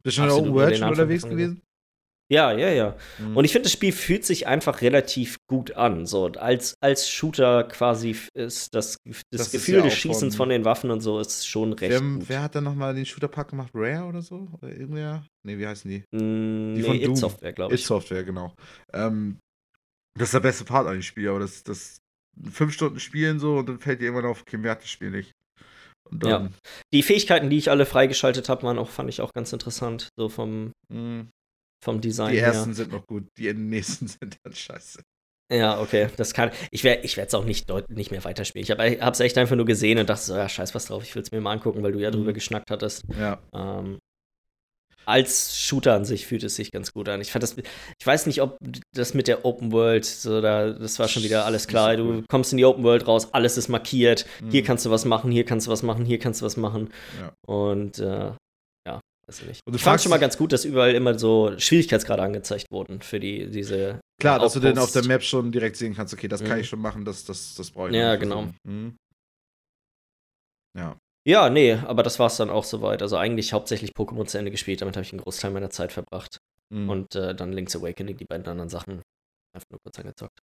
[0.04, 1.62] Bist du schon in der absolut Open World schon unterwegs gewesen?
[2.32, 2.97] Ja, ja, ja.
[3.19, 3.38] Mhm.
[3.38, 6.08] Und ich finde, das Spiel fühlt sich einfach relativ gut an.
[6.08, 10.65] So als, als Shooter quasi ist das, das, Das Gefühl ja des Schießens von- den
[10.65, 12.28] Waffen und so ist schon recht wer, gut.
[12.28, 13.69] wer hat da nochmal den Shooter-Pack gemacht?
[13.75, 14.47] Rare oder so?
[14.54, 15.23] Oder irgendwer?
[15.43, 15.99] Nee, wie heißen die?
[16.17, 17.15] Mm, die nee, von It Doom.
[17.15, 17.86] Software, glaube ich.
[17.86, 18.56] Software, genau.
[18.91, 19.38] Ähm,
[20.17, 21.99] das ist der beste Part an dem Spiel, aber das, das
[22.51, 25.12] fünf Stunden spielen so und dann fällt dir irgendwann auf, okay, mir hat das Spiel
[25.12, 25.32] nicht.
[26.12, 26.54] Dann,
[26.94, 30.10] Die Fähigkeiten, die ich alle freigeschaltet habe, waren auch, fand ich auch ganz interessant.
[30.18, 31.26] So vom, mh,
[31.84, 32.48] vom Design die her.
[32.48, 35.02] ersten sind noch gut, die nächsten sind dann scheiße.
[35.52, 36.50] Ja, okay, das kann.
[36.72, 38.63] Ich werde ich es auch nicht, deut- nicht mehr weiterspielen.
[38.63, 41.13] Ich habe es echt einfach nur gesehen und dachte so, ja, scheiß was drauf, ich
[41.13, 42.34] will es mir mal angucken, weil du ja drüber Mhm.
[42.34, 43.04] geschnackt hattest.
[43.15, 43.39] Ja.
[43.54, 44.00] Ähm,
[45.06, 47.22] als Shooter an sich fühlt es sich ganz gut an.
[47.22, 48.58] Ich fand das, ich weiß nicht, ob
[48.94, 51.96] das mit der Open World, so da, das war schon wieder alles klar.
[51.96, 54.26] Du kommst in die Open World raus, alles ist markiert.
[54.52, 54.65] Hier Mhm.
[54.65, 56.89] kannst du was machen, hier kannst du was machen, hier kannst du was machen.
[57.20, 57.34] Ja.
[57.48, 58.32] Und äh,
[58.88, 59.62] ja, weiß ich nicht.
[59.65, 63.02] Und du ich fand schon mal ganz gut, dass überall immer so Schwierigkeitsgrade angezeigt wurden
[63.02, 66.28] für die, diese Klar, dass du dann auf der Map schon direkt sehen kannst, okay,
[66.30, 66.62] das kann Mhm.
[66.62, 68.48] ich schon machen, das, das, das brauche ich Ja, genau.
[68.63, 68.96] Mhm.
[70.78, 70.98] Ja.
[71.27, 73.01] Ja, nee, aber das war es dann auch soweit.
[73.01, 76.38] Also eigentlich hauptsächlich Pokémon zu Ende gespielt, damit habe ich einen Großteil meiner Zeit verbracht.
[76.71, 76.89] Mhm.
[76.89, 79.01] Und äh, dann Link's Awakening, die beiden anderen Sachen,
[79.53, 80.39] einfach nur kurz angezockt.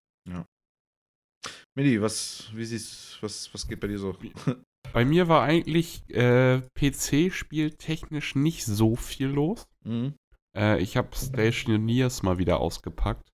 [1.76, 4.16] Mini, was, wie siehst was, was geht bei dir so?
[4.94, 9.68] Bei mir war eigentlich äh, PC-Spiel technisch nicht so viel los.
[9.86, 10.16] Mhm.
[10.58, 13.29] Äh, ich habe Stationeers mal wieder ausgepackt.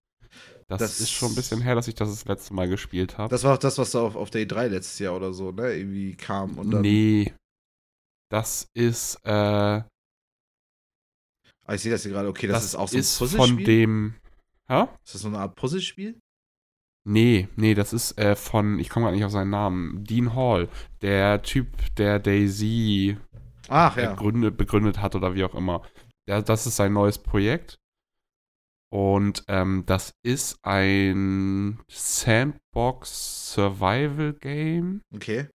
[0.67, 3.29] Das, Das- ist schon ein bisschen her, dass ich das das letzte Mal gespielt habe.
[3.29, 5.73] Das war auch das, was da auf, auf der E3 letztes Jahr oder so, ne?
[5.75, 6.81] Irgendwie kam und dann.
[6.81, 7.33] Nee.
[8.31, 9.29] Das ist, äh,
[11.67, 13.55] Ah, ich sehe das hier gerade, okay, das, das ist auch so ein ist Puzzlespiel.
[13.55, 14.15] von dem.
[14.67, 14.83] Hä?
[15.03, 16.19] Ist das so eine Art Puzzlespiel?
[17.07, 20.69] Nee, nee, das ist äh, von, ich komme gerade nicht auf seinen Namen, Dean Hall,
[21.01, 23.17] der Typ, der Daisy
[23.67, 24.11] Ach ja.
[24.11, 25.83] begründet, begründet hat oder wie auch immer.
[26.27, 27.75] Ja, das ist sein neues Projekt.
[28.91, 35.47] Und ähm, das ist ein Sandbox Survival Game Okay.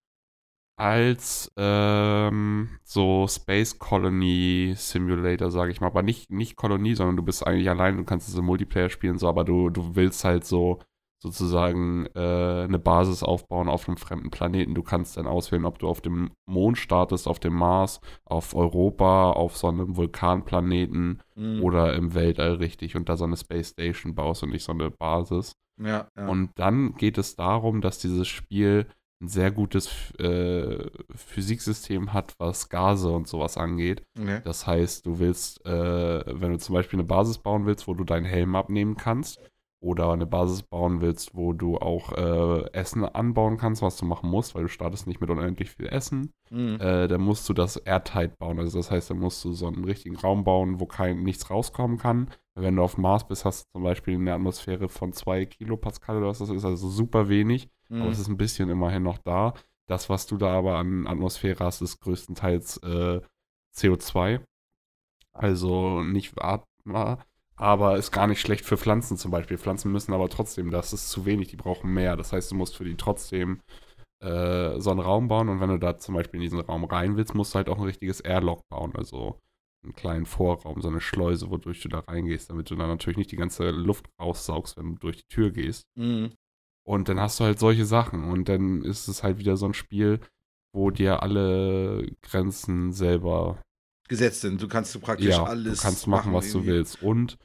[0.76, 5.88] als ähm, so Space Colony Simulator, sage ich mal.
[5.88, 9.18] Aber nicht, nicht Kolonie, sondern du bist eigentlich allein, du kannst es im Multiplayer spielen,
[9.18, 10.80] so, aber du, du willst halt so
[11.22, 14.74] sozusagen äh, eine Basis aufbauen auf einem fremden Planeten.
[14.74, 19.30] Du kannst dann auswählen, ob du auf dem Mond startest, auf dem Mars, auf Europa,
[19.32, 21.62] auf so einem Vulkanplaneten Mhm.
[21.62, 24.90] oder im Weltall richtig und da so eine Space Station baust und nicht so eine
[24.90, 25.54] Basis.
[25.80, 26.26] Ja, ja.
[26.28, 28.86] Und dann geht es darum, dass dieses Spiel
[29.22, 34.02] ein sehr gutes äh, Physiksystem hat, was Gase und sowas angeht.
[34.18, 34.40] okay.
[34.44, 38.04] Das heißt, du willst, äh, wenn du zum Beispiel eine Basis bauen willst, wo du
[38.04, 39.38] deinen Helm abnehmen kannst,
[39.82, 44.28] oder eine Basis bauen willst, wo du auch äh, Essen anbauen kannst, was du machen
[44.28, 46.78] musst, weil du startest nicht mit unendlich viel Essen, Mhm.
[46.80, 48.58] äh, dann musst du das airtight bauen.
[48.58, 51.96] Also das heißt, dann musst du so einen richtigen Raum bauen, wo kein nichts rauskommen
[51.96, 52.28] kann.
[52.54, 56.26] Wenn du auf Mars bist, hast du zum Beispiel eine Atmosphäre von 2 Kilopascal oder
[56.26, 58.02] was das ist, also super wenig, Mhm.
[58.02, 59.54] aber es ist ein bisschen immerhin noch da.
[59.86, 63.20] Das, was du da aber an Atmosphäre hast, ist größtenteils äh,
[63.74, 64.40] CO2.
[65.32, 67.24] Also nicht atmbar,
[67.60, 69.58] aber ist gar nicht schlecht für Pflanzen zum Beispiel.
[69.58, 72.16] Pflanzen müssen aber trotzdem, das ist zu wenig, die brauchen mehr.
[72.16, 73.60] Das heißt, du musst für die trotzdem
[74.22, 77.18] äh, so einen Raum bauen und wenn du da zum Beispiel in diesen Raum rein
[77.18, 79.38] willst, musst du halt auch ein richtiges Airlock bauen, also
[79.84, 83.30] einen kleinen Vorraum, so eine Schleuse, wodurch du da reingehst, damit du dann natürlich nicht
[83.30, 85.84] die ganze Luft raussaugst, wenn du durch die Tür gehst.
[85.96, 86.32] Mhm.
[86.86, 88.24] Und dann hast du halt solche Sachen.
[88.24, 90.20] Und dann ist es halt wieder so ein Spiel,
[90.74, 93.62] wo dir alle Grenzen selber,
[94.10, 94.60] Gesetzt sind.
[94.60, 95.78] Du kannst du praktisch ja, alles.
[95.78, 96.72] du kannst machen, was du irgendwie.
[96.72, 97.00] willst.
[97.00, 97.38] Und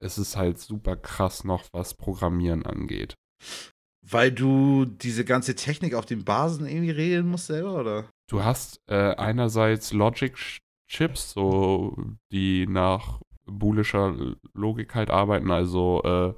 [0.00, 3.14] es ist halt super krass noch, was Programmieren angeht.
[4.02, 8.10] Weil du diese ganze Technik auf den Basen irgendwie regeln musst selber, oder?
[8.28, 11.96] Du hast äh, einerseits Logic-Chips, so
[12.32, 16.34] die nach boolischer Logik halt arbeiten, also äh,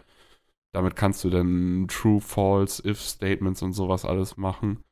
[0.75, 4.83] damit kannst du dann True, False, If-Statements und sowas alles machen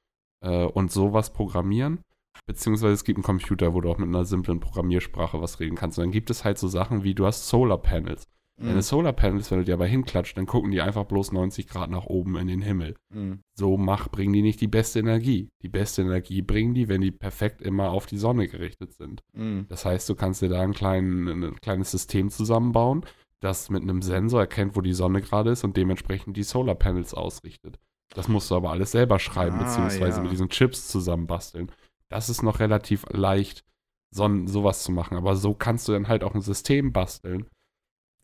[0.45, 2.01] äh, und sowas programmieren.
[2.47, 5.99] Beziehungsweise es gibt einen Computer, wo du auch mit einer simplen Programmiersprache was reden kannst.
[5.99, 8.27] Und dann gibt es halt so Sachen wie, du hast Solar Panels.
[8.61, 8.81] Deine Mhm.
[8.83, 12.05] Solar Panels, wenn du die aber hinklatscht, dann gucken die einfach bloß 90 Grad nach
[12.05, 13.41] oben in den Himmel Mhm.
[13.55, 15.49] so mach, bringen die nicht die beste Energie.
[15.63, 19.23] Die beste Energie bringen die, wenn die perfekt immer auf die Sonne gerichtet sind.
[19.33, 19.65] Mhm.
[19.69, 23.05] Das heißt, du kannst dir da ein, klein, ein kleines System zusammenbauen,
[23.41, 27.79] das mit einem Sensor erkennt, wo die Sonne gerade ist und dementsprechend die Solarpanels ausrichtet.
[28.15, 30.23] Das musst du aber alles selber schreiben, Ah, beziehungsweise ja.
[30.23, 31.73] mit diesen Chips zusammenbasteln.
[32.11, 33.65] Das ist noch relativ leicht,
[34.11, 35.17] so, sowas zu machen.
[35.17, 37.47] Aber so kannst du dann halt auch ein System basteln,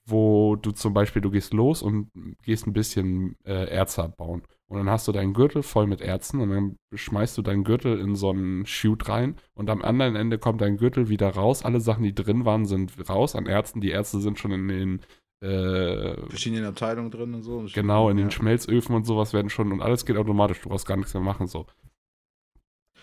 [0.06, 2.10] wo du zum Beispiel, du gehst los und
[2.42, 4.42] gehst ein bisschen äh, Erze abbauen.
[4.68, 8.00] Und dann hast du deinen Gürtel voll mit Erzen und dann schmeißt du deinen Gürtel
[8.00, 11.64] in so einen Chute rein und am anderen Ende kommt dein Gürtel wieder raus.
[11.64, 13.80] Alle Sachen, die drin waren, sind raus an Erzen.
[13.80, 15.00] Die Erze sind schon in den
[15.40, 17.66] äh, Verschiedenen Abteilungen drin und so.
[17.74, 18.30] Genau, in den Ja.
[18.32, 21.46] Schmelzöfen und sowas werden schon und alles geht automatisch, du brauchst gar nichts mehr machen
[21.46, 21.66] so.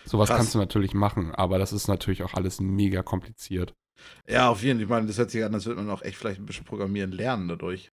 [0.04, 0.38] Sowas Krass.
[0.38, 3.74] kannst du natürlich machen, aber das ist natürlich auch alles mega kompliziert.
[4.28, 4.84] Ja, auf jeden Fall.
[4.84, 7.12] Ich meine, das hört sich an, als würde man auch echt vielleicht ein bisschen programmieren
[7.12, 7.90] lernen dadurch.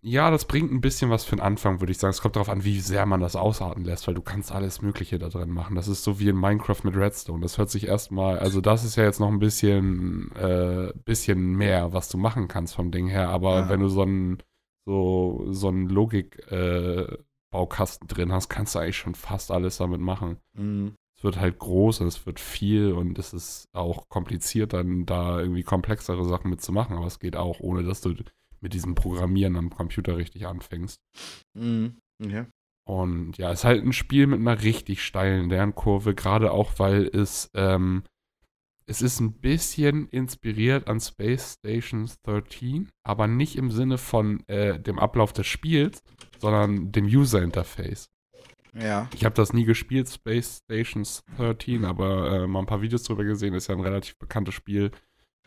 [0.00, 2.12] Ja, das bringt ein bisschen was für den Anfang, würde ich sagen.
[2.12, 5.18] Es kommt darauf an, wie sehr man das ausarten lässt, weil du kannst alles Mögliche
[5.18, 5.76] da drin machen.
[5.76, 7.42] Das ist so wie in Minecraft mit Redstone.
[7.42, 11.92] Das hört sich erstmal, also das ist ja jetzt noch ein bisschen, äh, bisschen mehr,
[11.92, 13.28] was du machen kannst vom Ding her.
[13.28, 13.68] Aber Ja.
[13.68, 14.38] wenn du so einen
[14.86, 20.38] so, so einen Logik-Baukasten drin hast, kannst du eigentlich schon fast alles damit machen.
[20.54, 20.94] Mhm.
[21.22, 25.38] Es wird halt groß und es wird viel und es ist auch kompliziert, dann da
[25.38, 26.96] irgendwie komplexere Sachen mitzumachen.
[26.96, 28.12] Aber es geht auch, ohne dass du
[28.60, 31.00] mit diesem Programmieren am Computer richtig anfängst.
[31.54, 31.94] Mhm.
[32.20, 32.46] Okay.
[32.88, 37.06] Und ja, es ist halt ein Spiel mit einer richtig steilen Lernkurve, gerade auch, weil
[37.06, 38.02] es, ähm,
[38.86, 44.80] es ist ein bisschen inspiriert an Space Station 13, aber nicht im Sinne von äh,
[44.80, 46.02] dem Ablauf des Spiels,
[46.40, 48.08] sondern dem User Interface.
[48.74, 49.08] Ja.
[49.14, 53.24] Ich habe das nie gespielt, Space Stations 13, aber äh, mal ein paar Videos drüber
[53.24, 53.54] gesehen.
[53.54, 54.90] Ist ja ein relativ bekanntes Spiel,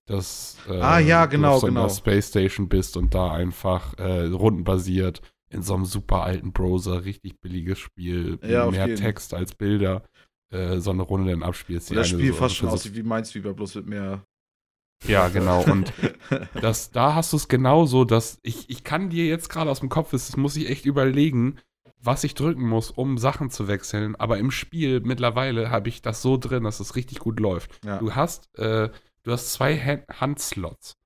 [0.06, 1.94] das äh, Ah, ja, genau, du auf so einer genau.
[1.94, 7.40] Space Station bist und da einfach äh, rundenbasiert in so einem super alten Browser, richtig
[7.42, 9.02] billiges Spiel, Ja, mehr jeden.
[9.02, 10.04] Text als Bilder,
[10.52, 11.96] äh, so eine Runde dann abspielst.
[11.96, 14.24] Das Spiel so- fast schon aussieht wie Minesweeper, bloß mit mehr.
[15.08, 15.62] Ja, genau.
[15.64, 15.92] Und
[16.62, 19.90] das, da hast du es genauso, dass ich, ich kann dir jetzt gerade aus dem
[19.90, 21.58] Kopf, das muss ich echt überlegen,
[22.06, 24.16] was ich drücken muss, um Sachen zu wechseln.
[24.16, 27.84] Aber im Spiel mittlerweile habe ich das so drin, dass es richtig gut läuft.
[27.86, 27.98] Ja.
[27.98, 28.90] Du hast, äh,
[29.24, 30.98] du hast zwei Han Handslots.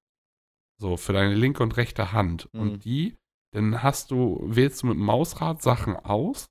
[0.77, 2.49] So, für deine linke und rechte Hand.
[2.53, 2.61] Mhm.
[2.61, 3.17] Und die,
[3.51, 6.49] dann hast du, wählst du mit dem Mausrad Sachen aus,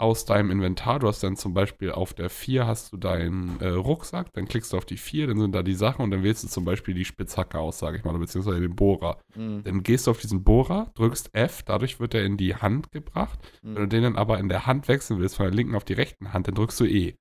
[0.00, 0.98] aus deinem Inventar.
[0.98, 4.72] Du hast dann zum Beispiel auf der 4 hast du deinen äh, Rucksack, dann klickst
[4.72, 6.94] du auf die 4, dann sind da die Sachen und dann wählst du zum Beispiel
[6.94, 9.18] die Spitzhacke aus, sage ich mal, beziehungsweise den Bohrer.
[9.34, 9.62] Mhm.
[9.64, 13.38] Dann gehst du auf diesen Bohrer, drückst F, dadurch wird er in die Hand gebracht.
[13.62, 13.88] Wenn du Mhm.
[13.90, 16.48] den dann aber in der Hand wechseln willst, von der linken auf die rechten Hand,
[16.48, 17.14] dann drückst du E.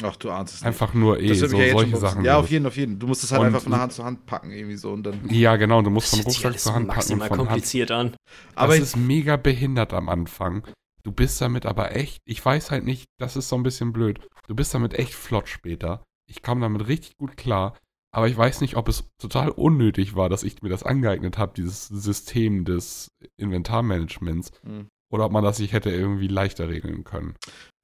[0.00, 0.66] Ach, du ahnst es nicht.
[0.68, 2.24] Einfach nur E, Das so ja solche Sachen.
[2.24, 3.00] Ja, auf jeden, auf jeden.
[3.00, 5.02] Du musst es halt Und- einfach von der Hand zu Hand packen, irgendwie so und
[5.02, 5.28] dann.
[5.28, 8.14] Ja, genau, du musst Das von Rucksack zur Hand packen maximal von Hand kompliziert an.
[8.54, 10.62] Aber das ist mega behindert am Anfang.
[11.02, 14.20] Du bist damit aber echt, ich weiß halt nicht, das ist so ein bisschen blöd.
[14.46, 16.02] Du bist damit echt flott später.
[16.28, 17.76] Ich komme damit richtig gut klar.
[18.10, 21.52] Aber ich weiß nicht, ob es total unnötig war, dass ich mir das angeeignet habe,
[21.54, 24.50] dieses System des Inventarmanagements.
[24.62, 24.88] Mhm.
[25.10, 27.34] Oder ob man das sich hätte irgendwie leichter regeln können.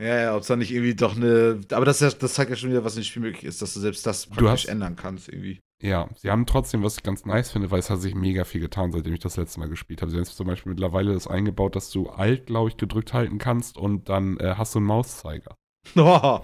[0.00, 1.60] Ja, ja, ob es dann nicht irgendwie doch eine.
[1.72, 3.62] Aber das, ist ja, das zeigt ja schon wieder, was in dem Spiel möglich ist,
[3.62, 5.60] dass du selbst das praktisch hast- ändern kannst irgendwie.
[5.82, 8.60] Ja, sie haben trotzdem, was ich ganz nice finde, weil es hat sich mega viel
[8.60, 10.10] getan, seitdem ich das letzte Mal gespielt habe.
[10.10, 13.76] Sie haben zum Beispiel mittlerweile das eingebaut, dass du Alt, glaube ich, gedrückt halten kannst
[13.76, 15.54] und dann äh, hast du einen Mauszeiger.
[15.96, 16.40] Oh.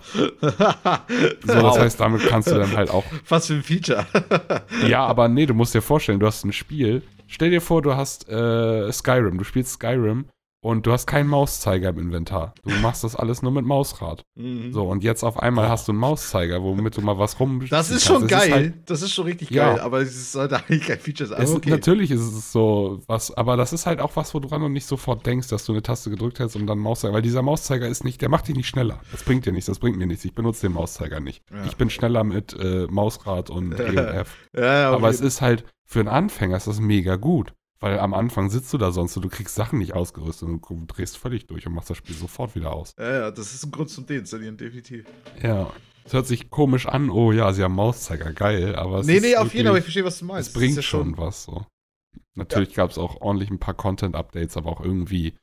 [1.43, 3.05] So, das heißt, damit kannst du dann halt auch.
[3.29, 4.07] Was für ein Feature.
[4.87, 7.03] Ja, aber nee, du musst dir vorstellen, du hast ein Spiel.
[7.27, 10.27] Stell dir vor, du hast äh, Skyrim, du spielst Skyrim
[10.63, 12.55] und du hast keinen Mauszeiger im Inventar.
[12.65, 14.25] Du machst das alles nur mit Mausrad.
[14.35, 14.73] Mhm.
[14.73, 17.65] So, und jetzt auf einmal hast du einen Mauszeiger, womit du mal was rum.
[17.71, 18.53] Das ist schon Es geil.
[18.53, 19.71] halt, das ist schon richtig Ja.
[19.73, 21.43] geil, aber es sollte eigentlich kein Feature sein.
[21.43, 21.71] ist, okay.
[21.71, 24.73] Natürlich ist es so was, aber das ist halt auch was, wo du dran und
[24.73, 27.89] nicht sofort denkst, dass du eine Taste gedrückt hast und dann Mauszeiger, weil dieser Mauszeiger
[27.89, 29.01] ist nicht, der macht dich nicht schneller.
[29.13, 30.25] Das bringt dir nichts, das bringt mir nichts.
[30.25, 31.43] Ich benutze den Mauszeiger nicht.
[31.51, 31.65] Ja.
[31.65, 34.37] Ich bin schneller mit äh, Mausrad und E und F.
[34.55, 37.53] Ja, Aber es ist halt, für einen Anfänger ist das mega gut.
[37.83, 40.85] Weil am Anfang sitzt du da sonst und du kriegst Sachen nicht ausgerüstet und du
[40.87, 42.95] drehst völlig durch und machst das Spiel sofort wieder aus.
[42.99, 45.07] ja, ja, das ist ein Grund zum Deinstallieren, definitiv.
[45.43, 45.73] Ja.
[46.05, 49.23] Es hört sich komisch an, oh ja, sie haben Mauszeiger, geil, aber es nee, ist
[49.23, 50.49] nee, auf jeden Fall, ich verstehe, was du meinst.
[50.49, 51.67] Es bringt ja schon was so.
[52.35, 55.37] Natürlich gab es auch ordentlich ein paar Content-Updates, aber auch irgendwie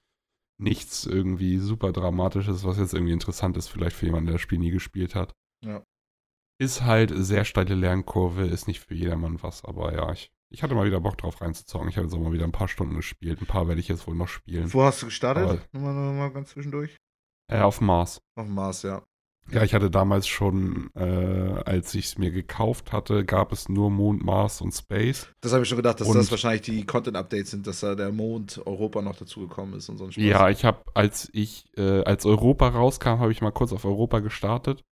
[0.60, 4.60] nichts irgendwie super Dramatisches, was jetzt irgendwie interessant ist, vielleicht für jemanden, der das Spiel
[4.60, 5.34] nie gespielt hat.
[5.63, 5.84] Ja.
[6.60, 10.75] Ist halt sehr steile Lernkurve, ist nicht für jedermann was, aber ja, ich, ich hatte
[10.75, 11.89] mal wieder Bock drauf reinzuzocken.
[11.89, 13.41] Ich habe jetzt auch mal wieder ein paar Stunden gespielt.
[13.41, 14.71] Ein paar werde ich jetzt wohl noch spielen.
[14.73, 15.67] Wo hast du gestartet?
[15.73, 16.95] Nochmal, nochmal ganz zwischendurch.
[17.51, 18.19] Äh, auf Mars.
[18.36, 19.03] Auf Mars, ja.
[19.49, 21.01] Ja, ich hatte damals schon, äh,
[21.65, 25.29] als ich es mir gekauft hatte, gab es nur Mond, Mars und Space.
[25.39, 28.12] Das habe ich schon gedacht, dass Und- das wahrscheinlich die Content-Updates sind, dass da der
[28.12, 30.21] Mond Europa noch dazugekommen ist und so ein Spaß.
[30.21, 34.19] Ja, ich habe, als ich, äh, als Europa rauskam, habe ich mal kurz auf Europa
[34.19, 34.83] gestartet.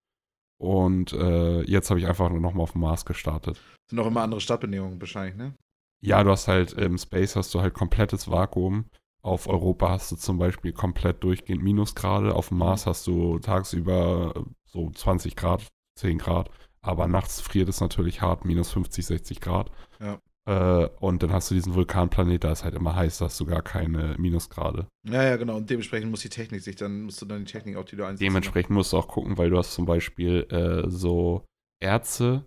[0.58, 3.60] Und äh, jetzt habe ich einfach nur noch mal auf Mars gestartet.
[3.90, 5.54] Sind auch immer andere Stadtbenehmungen wahrscheinlich, ne?
[6.02, 8.86] Ja, du hast halt im Space hast du halt komplettes Vakuum.
[9.22, 12.36] Auf Europa hast du zum Beispiel komplett durchgehend Minusgrade.
[12.36, 16.50] Auf dem Mars hast du tagsüber äh, so 20 Grad, 10 Grad.
[16.82, 19.72] Aber nachts friert es natürlich hart, minus 50, 60 Grad.
[20.00, 20.20] Ja.
[20.48, 23.46] Äh, und dann hast du diesen Vulkanplanet, da ist halt immer heiß, da hast du
[23.46, 24.88] gar keine Minusgrade.
[25.08, 25.56] Ja, ja, genau.
[25.56, 28.04] Und dementsprechend muss die Technik sich dann, musst du dann die Technik auch, die du
[28.04, 28.22] einsetzt.
[28.22, 31.46] Dementsprechend musst du auch gucken, weil du hast zum Beispiel äh, so
[31.82, 32.46] Erze,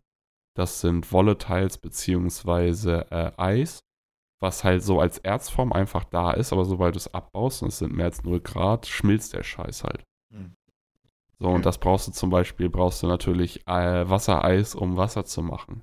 [0.57, 3.81] das sind Volatiles beziehungsweise äh, Eis,
[4.41, 7.79] was halt so als Erzform einfach da ist, aber sobald du es abbaust und es
[7.79, 10.05] sind mehr als 0 Grad, schmilzt der Scheiß halt.
[10.33, 10.55] Hm.
[11.41, 11.55] So, Okay.
[11.57, 15.83] und das brauchst du zum Beispiel, brauchst du natürlich äh, Wassereis, um Wasser zu machen.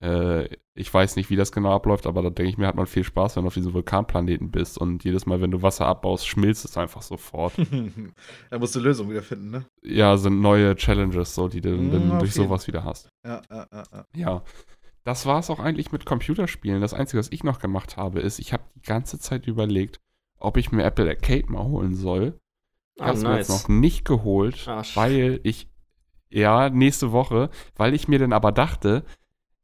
[0.00, 2.86] Äh, ich weiß nicht, wie das genau abläuft, aber da denke ich mir, hat man
[2.86, 6.26] viel Spaß, wenn du auf diesem Vulkanplaneten bist und jedes Mal, wenn du Wasser abbaust,
[6.28, 7.54] schmilzt es einfach sofort.
[8.50, 9.64] da musst du Lösungen wieder finden, ne?
[9.82, 13.08] ja, sind neue Challenges, so, die du Mm, dann auf durch sowas wieder hast.
[13.24, 14.04] Ja, ja, ja, ja.
[14.14, 14.42] Ja.
[15.04, 16.80] Das war es auch eigentlich mit Computerspielen.
[16.82, 19.98] Das Einzige, was ich noch gemacht habe, ist, ich habe die ganze Zeit überlegt,
[20.38, 22.38] ob ich mir Apple Arcade mal holen soll.
[22.94, 25.68] Ich Ah, habe es mir jetzt noch nicht geholt, Ah, sch- weil ich,
[26.30, 29.04] ja, nächste Woche, weil ich mir dann aber dachte,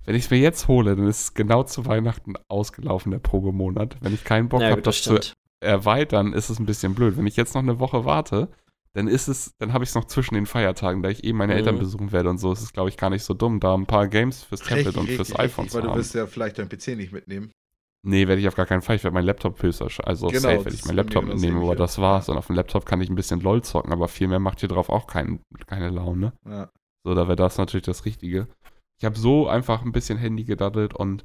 [0.05, 3.97] wenn ich es mir jetzt hole, dann ist es genau zu Weihnachten ausgelaufen, der Probemonat.
[4.01, 5.35] Wenn ich keinen Bock ja, habe, das das zu stimmt.
[5.61, 7.17] erweitern, ist es ein bisschen blöd.
[7.17, 8.49] Wenn ich jetzt noch eine Woche warte,
[8.93, 11.53] dann ist es, dann habe ich es noch zwischen den Feiertagen, da ich eben meine
[11.55, 11.59] Mhm.
[11.59, 13.87] Eltern besuchen werde und so, ist es, glaube ich, gar nicht so dumm, da ein
[13.87, 15.99] paar Games fürs Tablet Richtig, und fürs richtig, iPhone richtig, zu Weil du haben.
[15.99, 17.51] wirst ja vielleicht deinen PC nicht mitnehmen.
[18.07, 18.97] Nee, werde ich auf gar keinen Fall.
[18.97, 21.99] Ich werde meinen Laptop höchstwahrscheinlich, also Genau, safe werde ich meinen Laptop mitnehmen, aber das
[21.99, 22.29] war's.
[22.29, 24.69] Und auf dem Laptop kann ich ein bisschen LOL zocken, aber viel mehr macht hier
[24.69, 26.35] drauf auch kein, keine Laune.
[26.47, 26.69] Ja.
[27.03, 28.47] So, da wäre das natürlich das Richtige.
[28.99, 31.25] Ich habe so einfach ein bisschen Handy gedaddelt und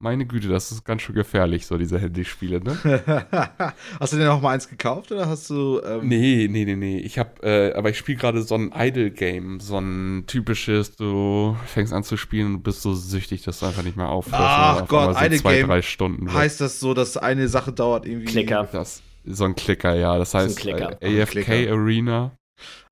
[0.00, 2.76] meine Güte, das ist ganz schön gefährlich, so diese Handyspiele, ne?
[4.00, 5.80] hast du denn auch mal eins gekauft oder hast du.
[5.82, 6.98] Ähm, Nee, nee, nee, nee.
[6.98, 11.92] Ich habe, äh, aber ich spiele gerade so ein Idle-Game, so ein typisches, du fängst
[11.94, 14.36] an zu spielen und bist so süchtig, dass du einfach nicht mehr aufhörst.
[14.36, 16.26] Ach Gott, so Idle zwei, Game drei Stunden.
[16.26, 16.34] weg.
[16.34, 18.26] Heißt das so, dass eine Sache dauert irgendwie.
[18.26, 18.68] Klicker.
[18.72, 20.18] Das, so ein Klicker, ja.
[20.18, 20.98] Das ein heißt Klicker.
[21.00, 21.72] äh, AFK Klicker.
[21.72, 22.32] Arena.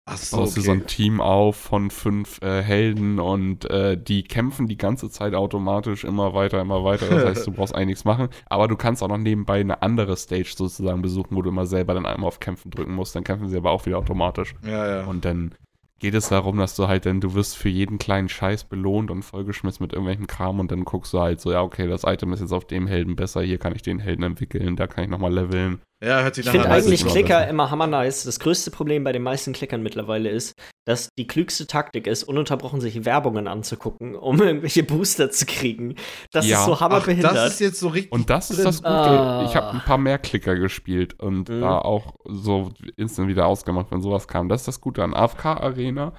[0.04, 0.38] Ach so.
[0.38, 0.66] Baust du Okay.
[0.66, 5.34] so ein Team auf von fünf äh, Helden und äh, die kämpfen die ganze Zeit
[5.34, 7.06] automatisch immer weiter, immer weiter.
[7.08, 8.28] Das heißt, du brauchst eigentlich nichts machen.
[8.46, 11.94] Aber du kannst auch noch nebenbei eine andere Stage sozusagen besuchen, wo du immer selber
[11.94, 13.14] dann einmal auf Kämpfen drücken musst.
[13.14, 14.54] Dann kämpfen sie aber auch wieder automatisch.
[14.64, 15.04] ja, ja.
[15.06, 15.54] Und dann
[16.00, 19.22] geht es darum, dass du halt dann, du wirst für jeden kleinen Scheiß belohnt und
[19.22, 22.40] vollgeschmissen mit irgendwelchen Kram und dann guckst du halt so, ja, okay, das Item ist
[22.40, 25.32] jetzt auf dem Helden besser, hier kann ich den Helden entwickeln, da kann ich nochmal
[25.32, 25.80] leveln.
[26.02, 28.24] Ja, hört sich Ich finde eigentlich Klicker immer hammer nice.
[28.24, 32.80] Das größte Problem bei den meisten Klickern mittlerweile ist, dass die klügste Taktik ist, ununterbrochen
[32.80, 35.94] sich Werbungen anzugucken, um irgendwelche Booster zu kriegen.
[36.32, 36.58] Das Ja.
[36.58, 37.34] ist so Ach, hammerbehindert.
[37.36, 38.12] das ist jetzt so richtig.
[38.12, 38.90] Und das ist das Gute.
[38.90, 39.44] Ah.
[39.46, 41.60] Ich habe ein paar mehr Klicker gespielt und Mhm.
[41.60, 44.48] da auch so instant wieder ausgemacht, wenn sowas kam.
[44.48, 46.14] Das ist das Gute an AFK Arena.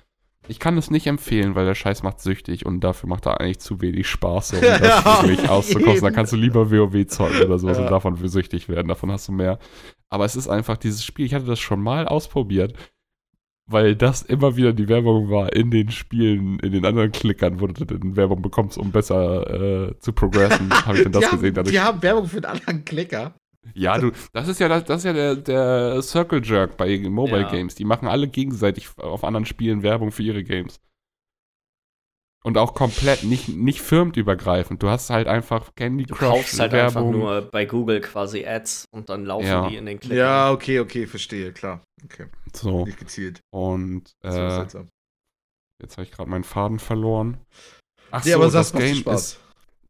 [0.49, 3.59] Ich kann es nicht empfehlen, weil der Scheiß macht süchtig und dafür macht er eigentlich
[3.59, 6.01] zu wenig Spaß, um das wirklich auszukosten.
[6.01, 7.77] Da kannst du lieber WoW zocken oder so Ja.
[7.79, 8.87] und davon süchtig werden.
[8.89, 9.57] Davon hast du mehr.
[10.09, 12.73] Aber es ist einfach dieses Spiel, ich hatte das schon mal ausprobiert,
[13.65, 17.67] weil das immer wieder die Werbung war in den Spielen, in den anderen Klickern, wo
[17.67, 20.69] du dann Werbung bekommst, um besser äh, zu progressen.
[20.85, 21.55] Habe ich dann das die, gesehen.
[21.57, 23.33] haben, die haben Werbung für einen anderen Klicker.
[23.73, 27.41] Ja, du, das ist ja, das, das ist ja der, der Circle Jerk bei Mobile
[27.41, 27.49] Ja.
[27.51, 27.75] Games.
[27.75, 30.79] Die machen alle gegenseitig auf anderen Spielen Werbung für ihre Games.
[32.45, 34.83] Und auch komplett, nicht, nicht firmenübergreifend.
[34.83, 38.85] Du hast halt einfach Candy Du Crush kaufst halt einfach nur bei Google quasi Ads
[38.91, 39.69] und dann laufen Ja.
[39.69, 40.17] die in den Klickern.
[40.17, 41.79] Ja, okay, okay, verstehe, klar.
[42.03, 42.83] Okay, So.
[42.85, 43.39] nicht gezielt.
[43.53, 44.89] Und äh, seltsam.
[45.81, 47.37] jetzt habe ich gerade meinen Faden verloren.
[48.11, 49.21] Ach Ja, so, aber das das macht Game Spaß.
[49.21, 49.39] ist.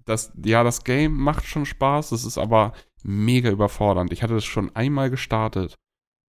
[0.05, 2.11] Das, ja, das Game macht schon Spaß.
[2.11, 2.73] Es ist aber
[3.03, 4.11] mega überfordernd.
[4.11, 5.75] Ich hatte es schon einmal gestartet.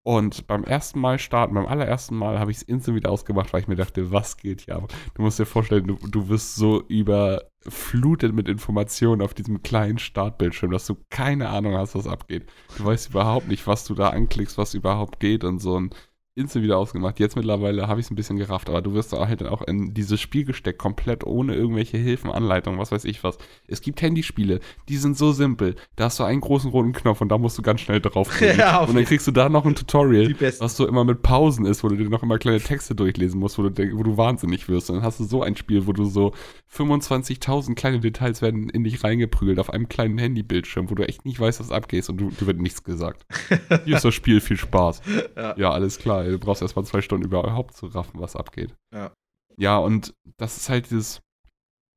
[0.05, 3.61] Und beim ersten Mal starten, beim allerersten Mal habe ich es instant wieder ausgemacht, weil
[3.61, 4.93] ich mir dachte, was geht hier ab?
[5.14, 10.73] Du musst dir vorstellen, du, du wirst so überflutet mit Informationen auf diesem kleinen Startbildschirm,
[10.73, 12.47] dass du keine Ahnung hast, was abgeht.
[12.77, 15.77] Du weißt überhaupt nicht, was du da anklickst, was überhaupt geht und so.
[15.77, 15.95] Und
[16.35, 17.20] instant wieder ausgemacht.
[17.20, 19.93] Jetzt mittlerweile habe ich es ein bisschen gerafft, aber du wirst halt dann auch in
[19.93, 23.37] dieses Spiel gesteckt, komplett ohne irgendwelche Hilfen, Anleitungen, was weiß ich was.
[23.68, 25.74] Es gibt Handyspiele, die sind so simpel.
[25.97, 28.59] Da hast du einen großen roten Knopf und da musst du ganz schnell draufdrücken.
[28.62, 31.83] Ja, und dann kriegst du da noch ein Tutorial, was so immer mit Pausen ist,
[31.83, 34.91] wo du dir noch immer kleine Texte durchlesen musst, wo du, wo du wahnsinnig wirst.
[34.91, 36.33] Und dann hast du so ein Spiel, wo du so
[36.74, 41.41] 25.000 kleine Details werden in dich reingeprügelt auf einem kleinen Handybildschirm, wo du echt nicht
[41.41, 43.26] weißt, was abgeht und du, dir wird nichts gesagt.
[43.85, 45.03] Hier ist das Spiel, viel Spaß.
[45.37, 45.55] Ja.
[45.57, 46.22] Ja, alles klar.
[46.31, 48.75] Du brauchst erst mal zwei Stunden überhaupt zu raffen, was abgeht.
[48.93, 49.12] Ja.
[49.57, 51.20] Ja, und das ist halt dieses.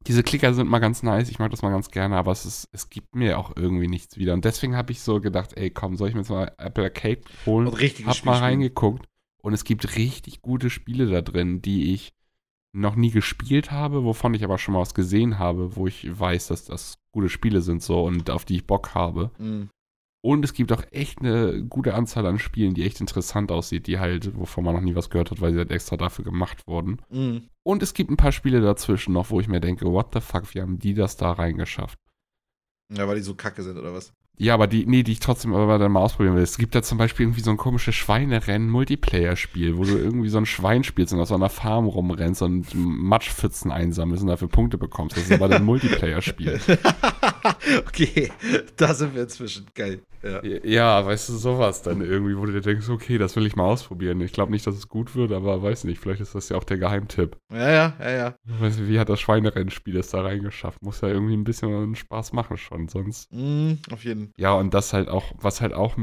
[0.07, 2.69] Diese Klicker sind mal ganz nice, ich mag das mal ganz gerne, aber es, ist,
[2.71, 4.33] es gibt mir auch irgendwie nichts wieder.
[4.33, 7.21] Und deswegen habe ich so gedacht, ey, komm, soll ich mir jetzt mal Apple Arcade
[7.47, 7.65] holen?
[7.65, 9.07] Und richtiges Hab Spiel mal reingeguckt
[9.41, 12.13] und es gibt richtig gute Spiele da drin, die ich
[12.75, 16.47] noch nie gespielt habe, wovon ich aber schon mal was gesehen habe, wo ich weiß,
[16.47, 19.31] dass das gute Spiele sind so und auf die ich Bock habe.
[19.39, 19.69] Mhm.
[20.25, 23.99] Und es gibt auch echt eine gute Anzahl an Spielen, die echt interessant aussieht, die
[23.99, 26.99] halt, wovon man noch nie was gehört hat, weil sie halt extra dafür gemacht wurden.
[27.11, 27.43] Mhm.
[27.61, 30.55] Und es gibt ein paar Spiele dazwischen noch, wo ich mir denke, what the fuck,
[30.55, 31.99] wie haben die das da reingeschafft?
[32.91, 34.13] Ja, weil die so kacke sind, oder was?
[34.35, 36.41] Ja, aber die, nee, die ich trotzdem aber dann mal ausprobieren will.
[36.41, 40.47] Es gibt da zum Beispiel irgendwie so ein komisches Schweinerennen-Multiplayer-Spiel, wo du irgendwie so ein
[40.47, 45.17] Schwein spielst und auf so einer Farm rumrennst und Matschpfützen einsammelst und dafür Punkte bekommst.
[45.17, 46.59] Das ist aber ein Multiplayer-Spiel.
[47.87, 48.31] okay,
[48.75, 49.65] da sind wir inzwischen.
[49.73, 49.99] Geil.
[50.23, 50.41] Ja.
[50.63, 53.65] Ja, weißt du, sowas dann irgendwie, wo du dir denkst, okay, das will ich mal
[53.65, 54.19] ausprobieren.
[54.21, 56.63] Ich glaube nicht, dass es gut wird, aber weiß nicht, vielleicht ist das ja auch
[56.63, 57.37] der Geheimtipp.
[57.51, 58.35] ja, ja, ja, ja.
[58.45, 60.81] Weißt du, wie hat das Schweinerennspiel es da reingeschafft?
[60.81, 63.31] Muss ja irgendwie ein bisschen Spaß machen schon, sonst.
[63.31, 65.95] Mhm, auf jeden Ja, und das halt auch, was halt auch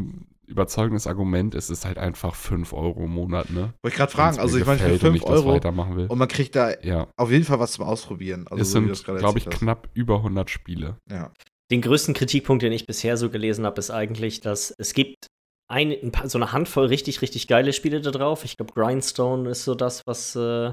[0.53, 3.72] überzeugendes Argument ist, ist halt einfach 5 Euro im Monat, ne?
[3.82, 5.96] Wollte ich gerade fragen, also ich meine, für gefällt und 5 ich das Euro weitermachen
[5.96, 6.07] will.
[6.07, 8.46] und man kriegt da Ja, auf jeden Fall was zum Ausprobieren.
[8.48, 10.96] Also es so sind, glaube ich, erzählt knapp über 100 Spiele.
[11.11, 11.16] hast.
[11.16, 11.32] Ja.
[11.70, 15.26] Den größten Kritikpunkt, den ich bisher so gelesen habe, ist eigentlich, dass es gibt
[15.68, 18.44] ein, ein paar, so eine Handvoll richtig, richtig geile Spiele da drauf.
[18.44, 20.72] Ich glaube, Grindstone ist so das, was, äh,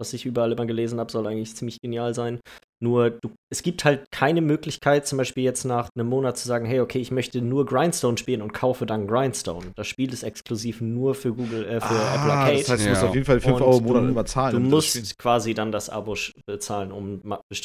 [0.00, 2.40] was ich überall immer gelesen habe, soll eigentlich ziemlich genial sein.
[2.82, 6.64] Nur, du, es gibt halt keine Möglichkeit, zum Beispiel jetzt nach einem Monat zu sagen,
[6.64, 9.72] hey, okay, ich möchte nur Grindstone spielen und kaufe dann Grindstone.
[9.76, 12.58] Das Spiel ist exklusiv nur für Google, äh, für Apple ah, Arcade.
[12.60, 12.90] das heißt, du Ja.
[12.92, 14.52] musst auf jeden Fall 5 Und Euro im Monat du- immer zahlen.
[14.56, 17.20] du um musst quasi dann das Abo bezahlen, um,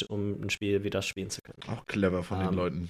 [0.08, 1.78] um ein Spiel wie das spielen zu können.
[1.78, 2.88] Auch clever von den Ähm, Leuten.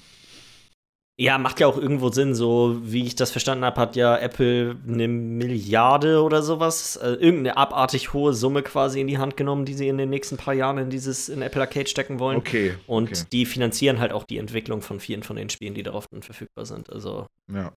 [1.19, 2.35] Ja, macht ja auch irgendwo Sinn.
[2.35, 7.57] So wie ich das verstanden habe, hat ja Apple eine Milliarde oder sowas, äh, irgendeine
[7.57, 10.77] abartig hohe Summe quasi in die Hand genommen, die sie in den nächsten paar Jahren
[10.77, 12.37] in dieses in Apple Arcade stecken wollen.
[12.37, 12.75] Okay.
[12.87, 13.25] Und okay.
[13.33, 16.67] die finanzieren halt auch die Entwicklung von vielen von den Spielen, die darauf dann verfügbar
[16.67, 16.91] sind.
[16.91, 17.73] Also, Ja.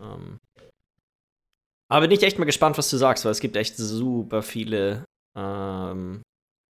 [0.00, 0.38] ähm.
[1.88, 5.04] Aber bin ich echt mal gespannt, was du sagst, weil es gibt echt super viele.
[5.36, 6.22] Ähm,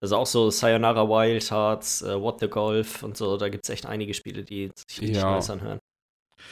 [0.03, 3.71] also auch so Sayonara Wild Hearts, äh, What the Golf und so, da gibt es
[3.71, 5.31] echt einige Spiele, die sich richtig Ja.
[5.31, 5.81] nice anhören.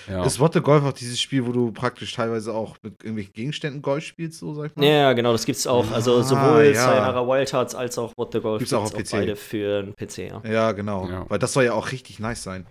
[0.09, 0.25] Ja.
[0.25, 3.83] Ist What the Golf auch dieses Spiel, wo du praktisch teilweise auch mit irgendwelchen Gegenständen
[3.83, 4.85] Golf spielst, so sag ich mal?
[4.85, 5.91] Ja, genau, das gibt's auch.
[5.93, 6.85] Also Ah, sowohl ja.
[6.85, 9.11] Sayonara Wild Hearts als auch What the Golf Gibt's auch auf PC.
[9.13, 10.43] beide für den PC, ja.
[10.45, 11.09] Ja, genau.
[11.09, 11.25] Ja.
[11.29, 12.67] Weil das soll ja auch richtig nice sein.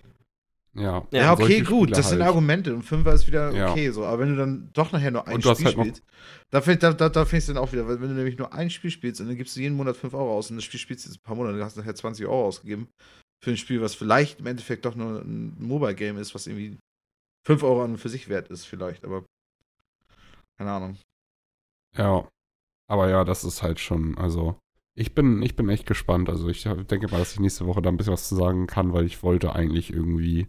[0.74, 1.02] ja.
[1.10, 2.28] Ja, Ja, okay, gut, Spiele das sind halt.
[2.28, 3.70] Argumente und Fünfer ist wieder Ja.
[3.70, 4.04] okay, so.
[4.04, 6.02] Aber wenn du dann doch nachher nur ein Spiel halt noch- spielst,
[6.50, 8.52] da, find- da, da, da findest du dann auch wieder, weil wenn du nämlich nur
[8.52, 10.80] ein Spiel spielst und dann gibst du jeden Monat 5 Euro aus und das Spiel
[10.80, 12.88] spielst du jetzt ein paar Monate, dann hast du nachher 20 Euro ausgegeben
[13.42, 16.78] für ein Spiel, was vielleicht im Endeffekt doch nur ein Mobile-Game ist, was irgendwie
[17.44, 19.24] 5 Euro an für sich wert ist, vielleicht, aber
[20.58, 20.96] keine Ahnung.
[21.96, 22.28] Ja.
[22.88, 24.58] Aber ja, das ist halt schon, also.
[24.94, 26.28] Ich bin, ich bin echt gespannt.
[26.28, 28.92] Also ich denke mal, dass ich nächste Woche da ein bisschen was zu sagen kann,
[28.92, 30.48] weil ich wollte eigentlich irgendwie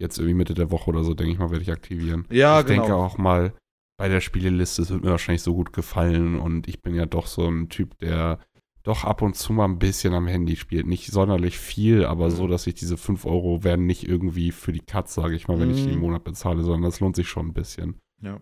[0.00, 2.26] jetzt irgendwie Mitte der Woche oder so, denke ich mal, werde ich aktivieren.
[2.30, 2.82] Ja, ich genau.
[2.82, 3.52] denke auch mal
[3.96, 7.28] bei der Spieleliste, es wird mir wahrscheinlich so gut gefallen und ich bin ja doch
[7.28, 8.40] so ein Typ, der
[8.82, 10.86] doch ab und zu mal ein bisschen am Handy spielt.
[10.86, 12.30] Nicht sonderlich viel, aber Mhm.
[12.30, 15.58] so, dass ich diese 5 Euro werden nicht irgendwie für die Katz, sage ich mal,
[15.60, 16.00] wenn ich die im Mhm.
[16.00, 17.98] Monat bezahle, sondern das lohnt sich schon ein bisschen.
[18.22, 18.40] Ja.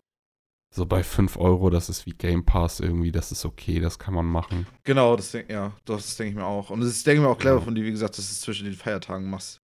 [0.75, 4.13] So bei 5 Euro, das ist wie Game Pass irgendwie, das ist okay, das kann
[4.15, 4.67] man machen.
[4.85, 6.71] Genau, das ja, das, das denke ich mir auch.
[6.71, 7.63] Und es ist, denke ich mir auch clever Ja.
[7.65, 9.61] von dir, wie gesagt, dass du es zwischen den Feiertagen machst.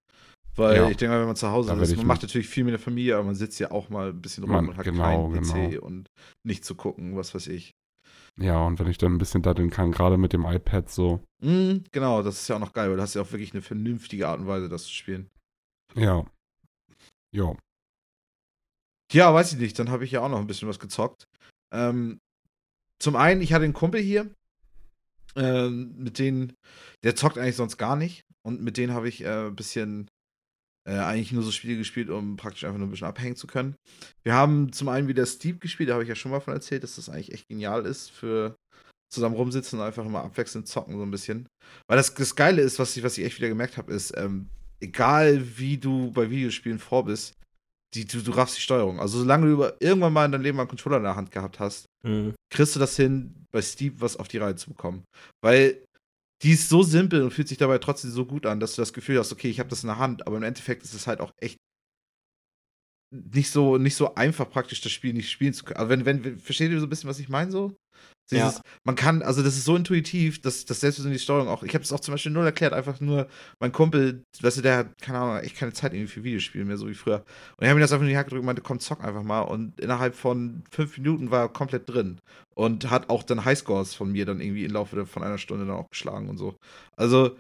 [0.56, 0.90] Weil Ja.
[0.90, 3.16] ich denke mal, wenn man zu Hause ist, man macht natürlich viel mit der Familie,
[3.16, 5.72] aber man sitzt ja auch mal ein bisschen rum Man- und hat genau, keinen PC
[5.72, 5.86] genau.
[5.86, 6.08] und
[6.44, 7.72] nicht zu gucken, was weiß ich.
[8.42, 11.84] Ja, und wenn ich dann ein bisschen daddeln kann, gerade mit dem iPad so, Mhm,
[11.92, 14.28] genau, das ist ja auch noch geil, weil du hast ja auch wirklich eine vernünftige
[14.28, 15.30] Art und Weise, das zu spielen.
[15.96, 16.26] ja.
[17.34, 17.56] Ja.
[19.14, 21.26] Ja, weiß ich nicht, dann habe ich ja auch noch ein bisschen was gezockt.
[21.74, 22.20] Ähm,
[23.00, 24.30] zum einen, ich hatte einen Kumpel hier,
[25.36, 26.54] ähm, mit denen,
[27.04, 28.24] der zockt eigentlich sonst gar nicht.
[28.44, 30.08] Und mit denen habe ich äh, ein bisschen
[30.88, 33.76] äh, eigentlich nur so Spiele gespielt, um praktisch einfach nur ein bisschen abhängen zu können.
[34.24, 36.84] Wir haben zum einen wieder Steep gespielt, da habe ich ja schon mal von erzählt,
[36.84, 38.56] dass das eigentlich echt genial ist für
[39.14, 41.48] zusammen rumsitzen und einfach immer abwechselnd zocken, so ein bisschen.
[41.88, 44.48] Weil das, das Geile ist, was ich, was ich echt wieder gemerkt habe, ist, ähm,
[44.80, 47.34] egal wie du bei Videospielen vor bist,
[47.94, 49.00] die, du, du raffst die Steuerung.
[49.02, 51.32] Also solange du über, irgendwann mal in deinem Leben mal einen Controller in der Hand
[51.32, 52.34] gehabt hast, Mhm.
[52.50, 55.04] kriegst du das hin, bei Steep was auf die Reihe zu bekommen.
[55.44, 55.84] Weil
[56.44, 58.94] die ist so simpel und fühlt sich dabei trotzdem so gut an, dass du das
[58.94, 61.20] Gefühl hast, okay, ich habe das in der Hand, aber im Endeffekt ist es halt
[61.22, 61.60] auch echt
[63.12, 65.78] nicht so, nicht so einfach praktisch das Spiel nicht spielen zu können.
[65.78, 67.76] Also wenn, wenn, versteht ihr so ein bisschen, was ich meine so?
[68.32, 68.62] Dieses, Ja.
[68.86, 71.74] Man kann, also das ist so intuitiv, dass, dass selbst in die Steuerung auch, ich
[71.74, 73.28] habe es auch zum Beispiel null erklärt, einfach nur,
[73.60, 76.78] mein Kumpel, weißt du, der hat, keine Ahnung, echt keine Zeit irgendwie für Videospiele mehr,
[76.78, 77.26] so wie früher.
[77.58, 79.24] Und ich habe mir das einfach in die Hand gedrückt und meinte, komm, zock einfach
[79.24, 79.42] mal.
[79.42, 82.20] Und innerhalb von fünf Minuten war er komplett drin.
[82.56, 85.76] Und hat auch dann Highscores von mir dann irgendwie im Laufe von einer Stunde dann
[85.76, 86.56] auch geschlagen und so.
[86.96, 87.36] Also,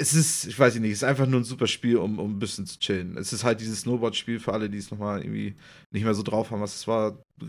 [0.00, 2.38] es ist, ich weiß nicht, es ist einfach nur ein super Spiel, um, um ein
[2.38, 3.18] bisschen zu chillen.
[3.18, 5.54] Es ist halt dieses Snowboard-Spiel für alle, die es nochmal irgendwie
[5.90, 7.22] nicht mehr so drauf haben, was es war.
[7.38, 7.46] Du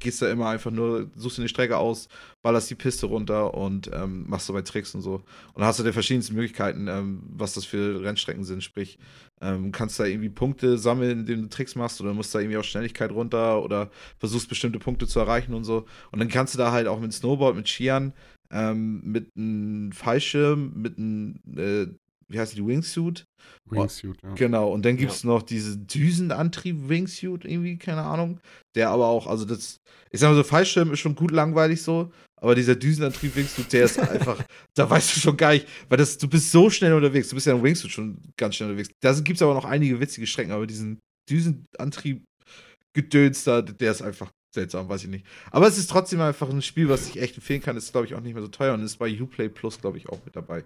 [0.00, 2.08] gehst da immer einfach nur, suchst dir eine Strecke aus,
[2.42, 5.14] ballerst die Piste runter und ähm, machst dabei Tricks und so.
[5.14, 8.64] Und dann hast du dir verschiedenste Möglichkeiten, ähm, was das für Rennstrecken sind.
[8.64, 8.98] Sprich,
[9.40, 12.64] ähm, kannst da irgendwie Punkte sammeln, indem du Tricks machst, oder musst da irgendwie auf
[12.64, 15.86] Schnelligkeit runter oder versuchst bestimmte Punkte zu erreichen und so.
[16.10, 18.12] Und dann kannst du da halt auch mit Snowboard, mit Skiern,
[18.52, 21.86] ähm, mit einem Fallschirm, mit einem, äh,
[22.28, 23.24] wie heißt die, Wingsuit,
[23.66, 24.34] Wingsuit, ja.
[24.34, 28.40] Genau, und dann gibt es noch diese Düsenantrieb-Wingsuit, irgendwie, keine Ahnung.
[28.74, 29.80] Der aber auch, also das,
[30.10, 33.98] ich sag mal so, Fallschirm ist schon gut langweilig so, aber dieser Düsenantrieb-Wingsuit, der ist
[33.98, 34.42] einfach,
[34.74, 37.46] da weißt du schon gar nicht, weil das, du bist so schnell unterwegs, du bist
[37.46, 38.90] ja im Wingsuit schon ganz schnell unterwegs.
[39.00, 40.98] Da gibt es aber noch einige witzige Strecken, aber diesen
[41.30, 45.26] Düsenantrieb-Gedöns da, der ist einfach seltsam, weiß ich nicht.
[45.50, 48.14] Aber es ist trotzdem einfach ein Spiel, was ich echt empfehlen kann, ist, glaube ich,
[48.14, 50.64] auch nicht mehr so teuer und ist bei Uplay Plus, glaube ich, auch mit dabei.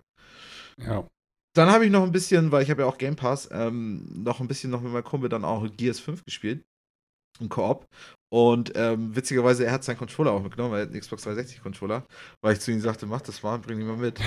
[0.78, 1.06] Ja.
[1.54, 4.40] Dann habe ich noch ein bisschen, weil ich habe ja auch Game Pass, ähm, noch
[4.40, 6.64] ein bisschen noch mit meinem Kumpel dann auch Gears 5 gespielt.
[7.40, 7.86] Im Koop.
[8.30, 11.62] Und ähm, witzigerweise, er hat seinen Controller auch mitgenommen, weil er hat einen Xbox 360
[11.62, 12.06] Controller,
[12.40, 14.20] weil ich zu ihm sagte, mach das mal, bring ihn mal mit.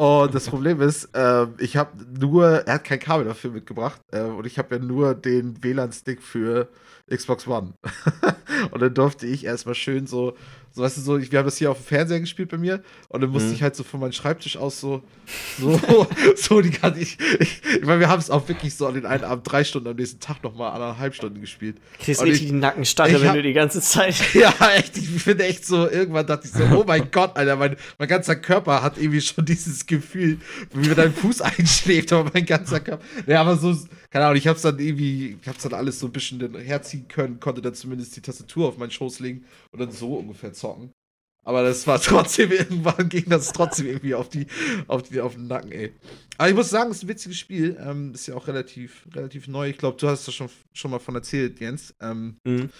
[0.00, 1.90] Und das Problem ist, ähm, ich habe
[2.20, 6.22] nur, er hat kein Kabel dafür mitgebracht ähm, und ich habe ja nur den WLAN-Stick
[6.22, 6.68] für
[7.12, 7.74] Xbox One.
[8.70, 10.36] und dann durfte ich erstmal schön so,
[10.72, 12.82] so weißt du, so, ich, wir haben das hier auf dem Fernseher gespielt bei mir
[13.08, 13.54] und dann musste Mhm.
[13.54, 15.02] ich halt so von meinem Schreibtisch aus so,
[15.60, 16.06] so,
[16.36, 19.06] so die ganze, ich, ich, ich meine, wir haben es auch wirklich so an den
[19.06, 21.76] einen Abend drei Stunden, am nächsten Tag nochmal anderthalb Stunden gespielt.
[22.00, 24.14] Kriegst richtig ich- die Nackenstarre, wenn hab- du die ganze Zeit.
[24.34, 27.76] Ja, echt, ich finde echt so, irgendwann dachte ich so, oh mein Gott, Alter, mein,
[27.98, 30.38] mein ganzer Körper hat irgendwie schon dieses Gefühl,
[30.74, 33.02] wie mir dein Fuß einschläft, aber mein ganzer Körper.
[33.26, 33.76] Ja, aber so,
[34.10, 37.40] keine Ahnung, ich hab's dann irgendwie, ich hab's dann alles so ein bisschen herziehen können,
[37.40, 40.92] konnte dann zumindest die Tastatur auf meinen Schoß legen und dann so ungefähr zocken.
[41.44, 44.46] Aber das war trotzdem, irgendwann ging das trotzdem irgendwie auf die,
[44.86, 45.94] auf die, auf den Nacken, ey.
[46.36, 47.76] Aber ich muss sagen, es ist ein witziges Spiel.
[47.80, 49.70] Ähm, ist ja auch relativ, relativ neu.
[49.70, 51.94] Ich glaube, du hast da schon, schon mal von erzählt, Jens.
[52.00, 52.70] Ähm, Mhm.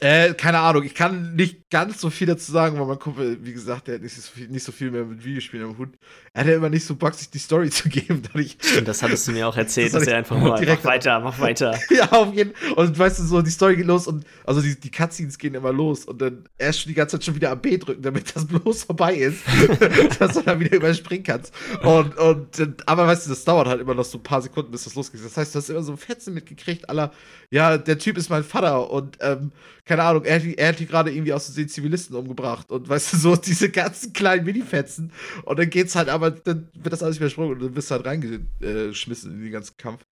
[0.00, 3.52] Äh, keine Ahnung, ich kann nicht ganz so viel dazu sagen, weil mein Kumpel, wie
[3.52, 5.88] gesagt, der hat nicht so viel, nicht so viel mehr mit Videospielen am Hut.
[6.34, 8.22] Er hat ja immer nicht so Bock, sich die Story zu geben.
[8.22, 10.90] Dadurch, Und das hattest du mir auch erzählt, Das dass er einfach mal, direkt- mach
[10.92, 11.78] weiter, mach weiter.
[11.90, 12.72] ja, auf jeden Fall.
[12.74, 15.72] Und weißt du, so, die Story geht los und, also die, die Cutscenes gehen immer
[15.72, 18.46] los und dann erst schon die ganze Zeit schon wieder am B drücken, damit das
[18.46, 19.40] bloß vorbei ist,
[20.18, 21.52] dass du dann wieder überspringen kannst.
[21.82, 24.84] Und, und, aber weißt du, das dauert halt immer noch so ein paar Sekunden, bis
[24.84, 25.24] das losgeht.
[25.24, 27.12] Das heißt, du hast immer so Fetzen mitgekriegt, aller,
[27.50, 29.52] ja, der Typ ist mein Vater und, ähm,
[29.86, 32.88] keine Ahnung, er hat, die- er hat die gerade irgendwie aus Versehen Zivilisten umgebracht und
[32.88, 35.12] weißt du, so diese ganzen kleinen Minifetzen.
[35.44, 38.04] Und dann geht's halt, aber dann wird das alles übersprungen und dann bist du halt
[38.06, 40.02] reingeschmissen in den ganzen Kampf.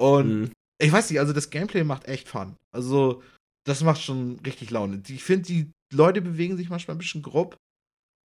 [0.00, 0.50] Und Mhm.
[0.82, 2.56] ich weiß nicht, also das Gameplay macht echt Fun.
[2.74, 3.22] Also,
[3.66, 5.02] das macht schon richtig Laune.
[5.08, 7.56] Ich finde, die Leute bewegen sich manchmal ein bisschen grob.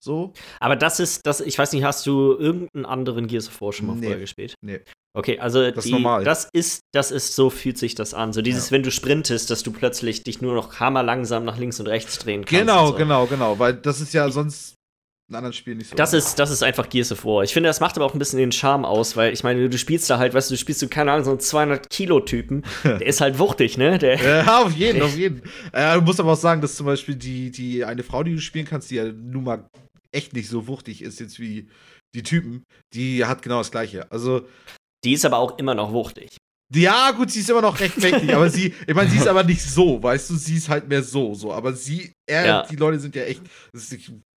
[0.02, 0.32] So.
[0.60, 3.86] Aber das ist, das, ich weiß nicht, hast du irgendeinen anderen Gears of War schon
[3.86, 4.02] mal Nee.
[4.02, 4.54] vorher gespielt?
[4.62, 4.80] Nee.
[5.16, 6.24] Okay, also Das ist die, normal.
[6.24, 8.32] das ist, das ist, so fühlt sich das an.
[8.32, 8.72] So dieses, Ja.
[8.72, 12.44] wenn du sprintest, dass du plötzlich dich nur noch hammerlangsam nach links und rechts drehen
[12.44, 12.60] kannst.
[12.60, 12.94] Genau, so.
[12.94, 13.58] genau, genau.
[13.58, 14.74] Weil das ist ja sonst
[15.30, 15.96] in anderen Spielen nicht so.
[15.96, 17.44] Das ist, das ist einfach Gears of War.
[17.44, 19.78] Ich finde, das macht aber auch ein bisschen den Charme aus, weil ich meine, du
[19.78, 22.64] spielst da halt, weißt du, du spielst so, keine Ahnung, so einen 200-Kilo-Typen.
[22.84, 23.98] Der ist halt wuchtig, ne?
[23.98, 25.42] Der, ja, auf jeden, auf jeden.
[25.72, 28.40] Äh, du musst aber auch sagen, dass zum Beispiel die, die eine Frau, die du
[28.40, 29.64] spielen kannst, die ja nun mal
[30.12, 31.68] echt nicht so wuchtig ist jetzt wie
[32.14, 34.10] die Typen, die hat genau das Gleiche.
[34.10, 34.42] Also.
[35.04, 36.36] Die ist aber auch immer noch wuchtig.
[36.74, 39.44] Ja, gut, sie ist immer noch recht mächtig, aber sie, ich meine, sie ist aber
[39.44, 41.52] nicht so, weißt du, sie ist halt mehr so, so.
[41.52, 42.62] Aber sie, er, ja.
[42.66, 43.42] die Leute sind ja echt,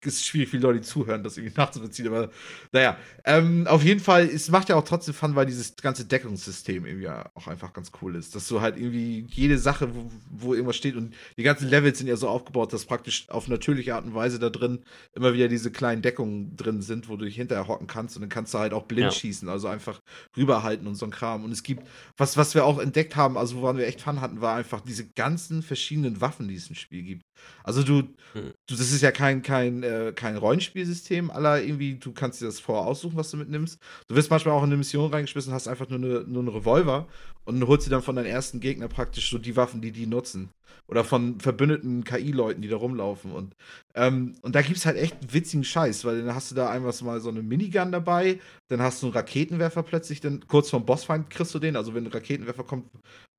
[0.08, 2.30] ist, schwierig, viele Leute, die zuhören, das irgendwie nachzuvollziehen, aber
[2.72, 2.98] naja.
[3.26, 7.10] Ähm, auf jeden Fall, es macht ja auch trotzdem Fun, weil dieses ganze Deckungssystem irgendwie
[7.10, 8.36] auch einfach ganz cool ist.
[8.36, 12.08] Dass du halt irgendwie jede Sache, wo, wo irgendwas steht und die ganzen Levels sind
[12.08, 14.80] ja so aufgebaut, dass praktisch auf natürliche Art und Weise da drin
[15.14, 18.30] immer wieder diese kleinen Deckungen drin sind, wo du dich hinterher hocken kannst und dann
[18.30, 19.12] kannst du halt auch blind ja.
[19.12, 20.02] schießen, also einfach
[20.36, 21.44] rüberhalten und so ein Kram.
[21.44, 21.86] Und es gibt,
[22.16, 25.08] was, was wir auch entdeckt haben, also woran wir echt Fun hatten, war einfach diese
[25.10, 27.24] ganzen verschiedenen Waffen, die es im Spiel gibt.
[27.64, 28.00] Also du,
[28.34, 28.54] hm.
[28.68, 32.60] du das ist ja kein, kein, äh, kein Rollenspielsystem, aller irgendwie, du kannst dir das
[32.60, 33.80] vorher aussuchen, was du mitnimmst.
[34.08, 37.08] Du wirst manchmal auch in eine Mission reingeschmissen, hast einfach nur eine, nur einen Revolver
[37.48, 40.50] und holst dir dann von deinen ersten Gegner praktisch so die Waffen, die die nutzen.
[40.90, 43.32] Oder von verbündeten KI-Leuten, die da rumlaufen.
[43.32, 43.56] Und,
[43.96, 46.94] ähm, und da gibt es halt echt witzigen Scheiß, weil dann hast du da einmal
[47.04, 51.30] mal so eine Minigun dabei, dann hast du einen Raketenwerfer plötzlich, dann kurz vom Bossfeind
[51.30, 51.78] kriegst du den.
[51.78, 52.90] Also wenn ein Raketenwerfer kommt,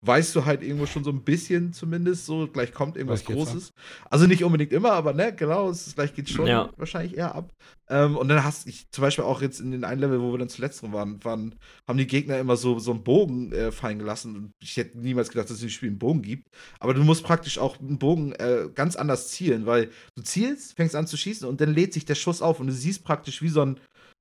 [0.01, 3.73] weißt du halt irgendwo schon so ein bisschen zumindest, so gleich kommt irgendwas Großes.
[4.09, 6.71] Also nicht unbedingt immer, aber ne, genau, es ist, gleich geht schon ja.
[6.79, 7.53] wahrscheinlich eher ab.
[7.91, 10.39] Ähm, und dann hast ich zum Beispiel auch jetzt in den einen Level, wo wir
[10.39, 11.55] dann zuletzt waren, waren
[11.87, 14.37] haben die Gegner immer so, so einen Bogen äh, fallen gelassen.
[14.37, 16.49] Und ich hätte niemals gedacht, dass es im Spiel einen Bogen gibt.
[16.81, 20.95] Aber du musst praktisch auch einen Bogen äh, ganz anders zielen, weil du zielst, fängst
[20.95, 23.49] an zu schießen und dann lädt sich der Schuss auf und du siehst praktisch wie
[23.49, 23.81] so ein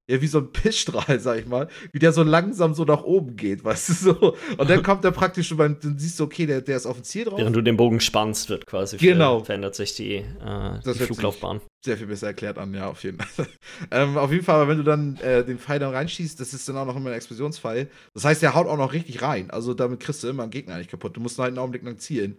[0.10, 3.36] ja, wie so ein Pissstrahl, sag ich mal, wie der so langsam so nach oben
[3.36, 4.36] geht, weißt du so.
[4.58, 6.95] Und dann kommt er praktisch schon beim, dann siehst du, okay, der, der ist auf
[6.95, 7.38] dem Ziel drauf.
[7.38, 9.43] Während du den Bogen spannst, wird quasi genau.
[9.43, 11.60] verändert sich die, äh, die Fluglaufbahn.
[11.84, 13.47] Sehr viel besser erklärt an, ja, auf jeden Fall.
[13.91, 16.68] ähm, auf jeden Fall, aber wenn du dann äh, den Pfeil dann reinschießt, das ist
[16.70, 17.89] dann auch noch immer ein Explosionspfeil.
[18.14, 19.51] Das heißt, der haut auch noch richtig rein.
[19.51, 21.18] Also damit kriegst du immer einen Gegner nicht kaputt.
[21.18, 22.38] Du musst halt einen Augenblick lang zielen.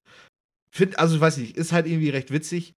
[0.70, 2.74] Find, also, weiß ich nicht, ist halt irgendwie recht witzig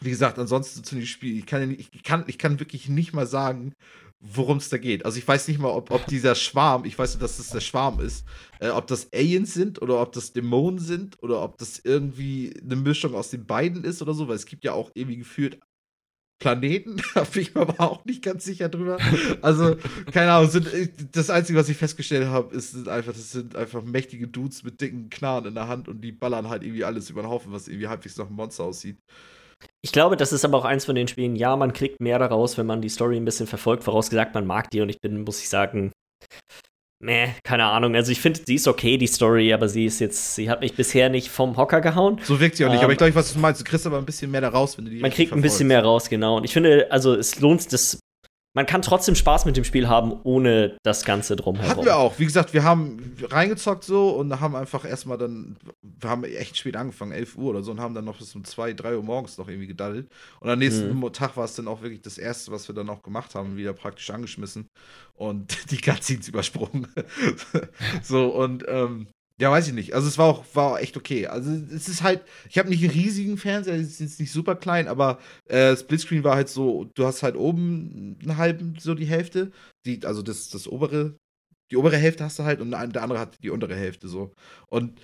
[0.00, 3.26] wie gesagt, ansonsten zu dem Spiel, ich kann, ich, kann, ich kann wirklich nicht mal
[3.26, 3.72] sagen,
[4.20, 5.04] worum es da geht.
[5.04, 7.60] Also ich weiß nicht mal, ob, ob dieser Schwarm, ich weiß nicht, dass das der
[7.60, 8.24] Schwarm ist,
[8.60, 12.76] äh, ob das Aliens sind oder ob das Dämonen sind oder ob das irgendwie eine
[12.76, 15.60] Mischung aus den beiden ist oder so, weil es gibt ja auch irgendwie gefühlt
[16.38, 18.98] Planeten, da bin ich mir aber auch nicht ganz sicher drüber.
[19.40, 19.76] Also,
[20.12, 23.56] keine Ahnung, sind, äh, das Einzige, was ich festgestellt habe, ist sind einfach, das sind
[23.56, 27.08] einfach mächtige Dudes mit dicken Knarren in der Hand und die ballern halt irgendwie alles
[27.08, 28.98] über den Haufen, was irgendwie halbwegs nach einem Monster aussieht.
[29.82, 32.58] Ich glaube, das ist aber auch eins von den Spielen, ja, man kriegt mehr daraus,
[32.58, 33.84] wenn man die Story ein bisschen verfolgt.
[33.84, 35.92] Vorausgesagt, man mag die und ich bin, muss ich sagen,
[37.02, 37.94] meh, keine Ahnung.
[37.94, 40.74] Also ich finde, sie ist okay, die Story, aber sie ist jetzt, sie hat mich
[40.74, 42.20] bisher nicht vom Hocker gehauen.
[42.22, 43.98] So wirkt sie auch nicht, ähm, aber ich glaube, was du meinst, du kriegst aber
[43.98, 46.36] ein bisschen mehr daraus, wenn du die Man kriegt ein bisschen mehr raus, genau.
[46.38, 47.98] Und ich finde, also es lohnt, das
[48.56, 51.68] man kann trotzdem Spaß mit dem Spiel haben, ohne das Ganze drumherum.
[51.68, 52.18] Hatten wir auch.
[52.18, 56.74] Wie gesagt, wir haben reingezockt so und haben einfach erstmal dann, wir haben echt spät
[56.74, 59.36] angefangen, 11 Uhr oder so, und haben dann noch bis um 2, 3 Uhr morgens
[59.36, 60.08] noch irgendwie gedaddelt.
[60.40, 61.12] Und am nächsten mhm.
[61.12, 63.74] Tag war es dann auch wirklich das Erste, was wir dann auch gemacht haben, wieder
[63.74, 64.70] praktisch angeschmissen
[65.16, 66.86] und die Cutscenes übersprungen.
[68.02, 69.08] so, und ähm,
[69.38, 69.94] ja, weiß ich nicht.
[69.94, 71.26] Also es war auch, war auch echt okay.
[71.26, 74.56] Also es ist halt, ich habe nicht einen riesigen Fernseher, es ist jetzt nicht super
[74.56, 79.06] klein, aber äh, Splitscreen war halt so, du hast halt oben einen halben, so die
[79.06, 79.52] Hälfte,
[79.84, 81.16] die, also das, das obere,
[81.70, 84.32] die obere Hälfte hast du halt und der andere hat die untere Hälfte so.
[84.68, 85.00] Und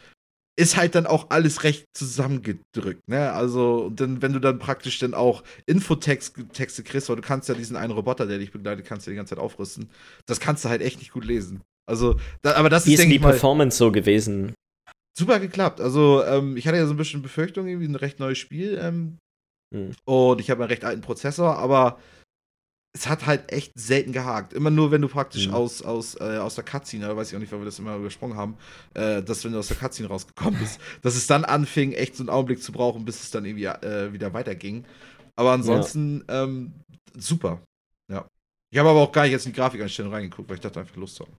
[0.57, 3.33] ist halt dann auch alles recht zusammengedrückt, ne?
[3.33, 7.77] Also, dann, wenn du dann praktisch dann auch Infotexte kriegst, weil du kannst ja diesen
[7.77, 9.91] einen Roboter, der dich begleitet, kannst du die ganze Zeit aufrüsten,
[10.27, 11.63] das kannst du halt echt nicht gut lesen.
[11.87, 14.55] Also, da, aber das Wie ist, ist die mal, Performance so gewesen?
[15.17, 15.81] Super geklappt.
[15.81, 18.79] Also, ähm, ich hatte ja so ein bisschen Befürchtung, irgendwie ein recht neues Spiel.
[18.81, 19.19] Ähm,
[19.75, 19.93] hm.
[20.05, 21.99] Und ich habe einen recht alten Prozessor, aber
[22.95, 24.53] es hat halt echt selten gehakt.
[24.53, 25.55] Immer nur, wenn du praktisch mhm.
[25.55, 27.97] aus, aus, äh, aus der Cutscene, da weiß ich auch nicht, weil wir das immer
[27.97, 28.57] übersprungen haben,
[28.95, 32.23] äh, dass wenn du aus der Cutscene rausgekommen bist, dass es dann anfing, echt so
[32.23, 34.85] einen Augenblick zu brauchen, bis es dann irgendwie äh, wieder weiterging.
[35.37, 36.45] Aber ansonsten ja.
[36.45, 36.75] ähm,
[37.17, 37.63] super.
[38.11, 38.29] Ja.
[38.71, 40.97] Ich habe aber auch gar nicht jetzt in die Grafikeinstellung reingeguckt, weil ich dachte einfach
[40.97, 41.33] Lust haben.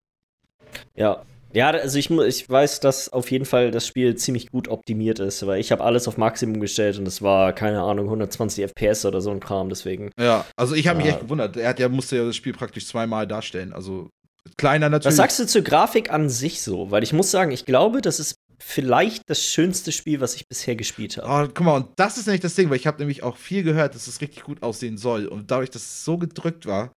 [0.96, 1.24] Ja.
[1.54, 5.46] Ja, also ich, ich weiß, dass auf jeden Fall das Spiel ziemlich gut optimiert ist,
[5.46, 9.22] weil ich habe alles auf Maximum gestellt und es war, keine Ahnung, 120 FPS oder
[9.22, 10.10] so ein Kram, deswegen.
[10.20, 11.56] Ja, also ich habe mich echt gewundert.
[11.56, 14.10] Er hat ja, musste ja das Spiel praktisch zweimal darstellen, also
[14.58, 15.12] kleiner natürlich.
[15.12, 16.90] Was sagst du zur Grafik an sich so?
[16.90, 20.76] Weil ich muss sagen, ich glaube, das ist vielleicht das schönste Spiel, was ich bisher
[20.76, 21.48] gespielt habe.
[21.48, 23.64] Oh, guck mal, und das ist nämlich das Ding, weil ich habe nämlich auch viel
[23.64, 25.28] gehört, dass es richtig gut aussehen soll.
[25.28, 26.94] Und dadurch, dass es so gedrückt war,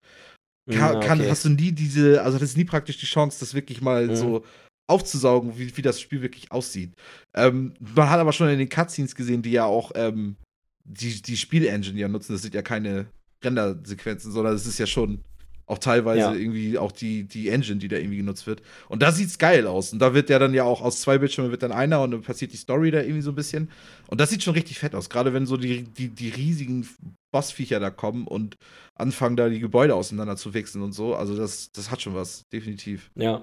[0.71, 1.07] kann, okay.
[1.07, 4.09] kann, hast du nie diese, also das ist nie praktisch die Chance, das wirklich mal
[4.09, 4.17] mhm.
[4.17, 4.45] so
[4.87, 6.95] aufzusaugen, wie, wie das Spiel wirklich aussieht.
[7.35, 10.37] Ähm, man hat aber schon in den Cutscenes gesehen, die ja auch ähm,
[10.85, 12.33] die, die Spielengine ja nutzen.
[12.33, 13.07] Das sind ja keine
[13.43, 15.23] Rendersequenzen, sondern es ist ja schon
[15.67, 16.35] auch teilweise ja.
[16.35, 18.63] irgendwie auch die, die Engine, die da irgendwie genutzt wird.
[18.89, 19.93] Und da sieht's geil aus.
[19.93, 22.23] Und da wird ja dann ja auch aus zwei Bildschirmen wird dann einer und dann
[22.23, 23.71] passiert die Story da irgendwie so ein bisschen.
[24.09, 25.09] Und das sieht schon richtig fett aus.
[25.09, 26.89] Gerade wenn so die, die, die riesigen
[27.33, 28.57] Bossviecher da kommen und
[28.95, 31.15] anfangen da die Gebäude auseinander zu wechseln und so.
[31.15, 33.11] Also das, das hat schon was, definitiv.
[33.15, 33.43] Ja.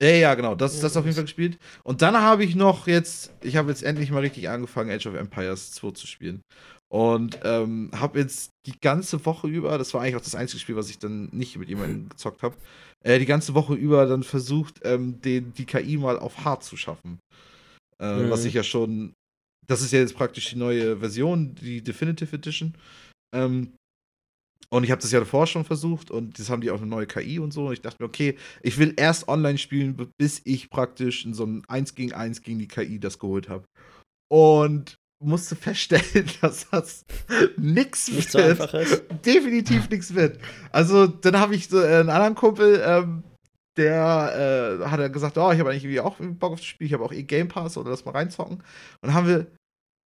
[0.00, 0.56] Ja, ja, genau.
[0.56, 1.58] Das, das auf jeden Fall gespielt.
[1.84, 5.14] Und dann habe ich noch jetzt, ich habe jetzt endlich mal richtig angefangen, Age of
[5.14, 6.42] Empires 2 zu spielen.
[6.92, 10.76] Und ähm, habe jetzt die ganze Woche über, das war eigentlich auch das einzige Spiel,
[10.76, 12.54] was ich dann nicht mit jemandem gezockt habe,
[13.02, 16.76] äh, die ganze Woche über dann versucht, ähm, den, die KI mal auf hart zu
[16.76, 17.18] schaffen.
[17.98, 18.30] Äh, mhm.
[18.30, 19.14] Was ich ja schon,
[19.66, 22.74] das ist ja jetzt praktisch die neue Version, die Definitive Edition.
[23.34, 23.72] Ähm,
[24.68, 27.06] und ich habe das ja davor schon versucht und das haben die auch eine neue
[27.06, 27.68] KI und so.
[27.68, 31.44] Und ich dachte mir, okay, ich will erst online spielen, bis ich praktisch in so
[31.44, 33.64] einem 1 gegen 1 gegen die KI das geholt habe.
[34.30, 37.04] Und musste feststellen, dass das
[37.56, 38.58] nix Nicht wird.
[38.58, 39.04] So einfach ist.
[39.24, 40.38] Definitiv nichts wird.
[40.70, 43.24] Also, dann habe ich so äh, einen anderen Kumpel, ähm,
[43.76, 46.92] der äh, hat gesagt, oh, ich habe eigentlich irgendwie auch Bock auf das Spiel, ich
[46.92, 48.56] habe auch eh Game Pass oder das mal reinzocken.
[48.56, 48.64] Und
[49.02, 49.46] dann haben wir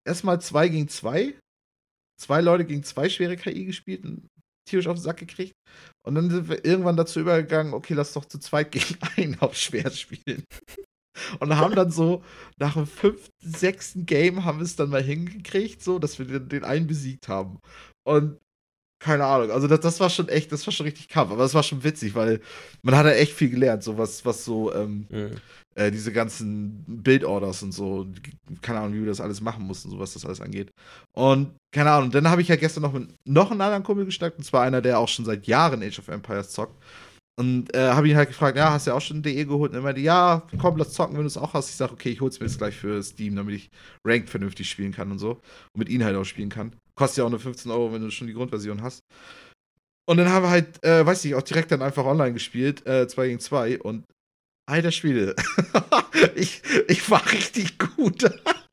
[0.07, 1.35] erstmal zwei gegen zwei,
[2.21, 4.29] zwei Leute gegen zwei schwere KI gespielt und
[4.69, 5.55] tierisch auf den Sack gekriegt.
[6.05, 9.57] Und dann sind wir irgendwann dazu übergegangen, okay, lass doch zu zweit gegen einen auf
[9.57, 10.45] schwer spielen.
[11.41, 12.23] Und haben dann so
[12.59, 16.49] nach dem fünften, sechsten Game haben wir es dann mal hingekriegt, so, dass wir den,
[16.49, 17.59] den einen besiegt haben.
[18.05, 18.39] Und
[18.99, 21.55] keine Ahnung, also das, das war schon echt, das war schon richtig Kampf, aber das
[21.55, 22.41] war schon witzig, weil
[22.83, 25.37] man hat ja echt viel gelernt, so was, was so, ähm, mhm.
[25.75, 28.07] äh, diese ganzen Bildorders und so,
[28.62, 30.71] keine Ahnung, wie wir das alles machen mussten, so was das alles angeht.
[31.14, 34.39] Und keine Ahnung, dann habe ich ja gestern noch mit noch einen anderen Kumpel gesteckt,
[34.39, 36.83] und zwar einer, der auch schon seit Jahren Age of Empires zockt.
[37.39, 39.72] Und äh, habe ihn halt gefragt, ja, hast du ja auch schon DE geholt?
[39.72, 41.68] Und er meinte, ja, komm, lass zocken, wenn du es auch hast.
[41.68, 43.70] Ich sage, okay, ich hol's mir jetzt gleich für Steam, damit ich
[44.05, 45.32] Ranked vernünftig spielen kann und so.
[45.32, 46.74] Und mit ihnen halt auch spielen kann.
[46.95, 49.01] Kostet ja auch nur 15 Euro, wenn du schon die Grundversion hast.
[50.09, 53.03] Und dann haben wir halt, äh, weiß ich, auch direkt dann einfach online gespielt, 2
[53.03, 53.80] äh, gegen 2.
[53.80, 54.05] Und
[54.66, 55.34] alter Spiele,
[56.37, 58.24] ich, ich war richtig gut.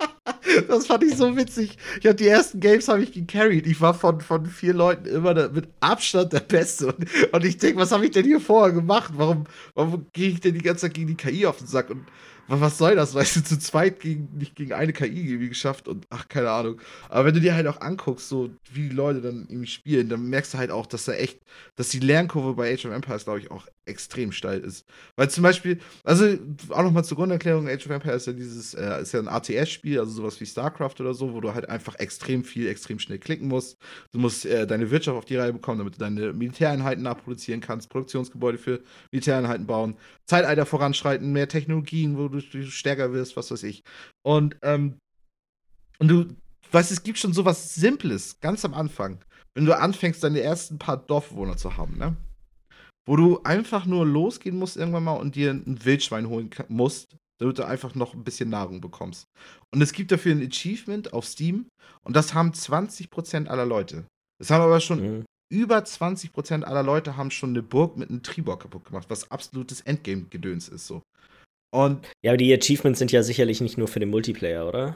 [0.67, 1.77] Das fand ich so witzig.
[1.99, 3.67] Ich habe die ersten Games habe ich gecarried.
[3.67, 6.87] Ich war von, von vier Leuten immer der, mit Abstand der Beste.
[6.87, 9.13] Und, und ich denke, was habe ich denn hier vorher gemacht?
[9.15, 9.45] Warum,
[9.75, 11.89] warum gehe ich denn die ganze Zeit gegen die KI auf den Sack?
[11.89, 12.05] Und
[12.47, 13.13] was soll das?
[13.15, 16.81] Weißt du, zu zweit gegen, nicht gegen eine KI irgendwie geschafft und ach, keine Ahnung.
[17.09, 20.29] Aber wenn du dir halt auch anguckst, so wie die Leute dann irgendwie spielen, dann
[20.29, 21.39] merkst du halt auch, dass da echt,
[21.75, 24.85] dass die Lernkurve bei Age of Empires, glaube ich, auch extrem steil ist.
[25.15, 26.37] Weil zum Beispiel, also
[26.69, 29.99] auch nochmal zur Grunderklärung, Age of Empires ist ja dieses, äh, ist ja ein ATS-Spiel,
[29.99, 33.47] also sowas wie StarCraft oder so, wo du halt einfach extrem viel, extrem schnell klicken
[33.47, 33.77] musst.
[34.11, 37.89] Du musst äh, deine Wirtschaft auf die Reihe bekommen, damit du deine Militäreinheiten nachproduzieren kannst,
[37.89, 38.81] Produktionsgebäude für
[39.11, 43.83] Militäreinheiten bauen, Zeitalter voranschreiten, mehr Technologien, wo du, du stärker wirst, was weiß ich.
[44.23, 44.97] Und, ähm,
[45.99, 46.35] und du,
[46.71, 49.23] weißt, es gibt schon sowas Simples, ganz am Anfang,
[49.53, 52.15] wenn du anfängst, deine ersten paar Dorfbewohner zu haben, ne?
[53.05, 57.59] wo du einfach nur losgehen musst irgendwann mal und dir ein Wildschwein holen musst, damit
[57.59, 59.25] du einfach noch ein bisschen Nahrung bekommst.
[59.71, 61.67] Und es gibt dafür ein Achievement auf Steam
[62.03, 64.05] und das haben 20% aller Leute.
[64.39, 65.25] Das haben aber schon mhm.
[65.51, 69.81] über 20% aller Leute haben schon eine Burg mit einem Tribor kaputt gemacht, was absolutes
[69.81, 71.01] Endgame-Gedöns ist so.
[71.73, 74.95] Und ja, aber die Achievements sind ja sicherlich nicht nur für den Multiplayer, oder?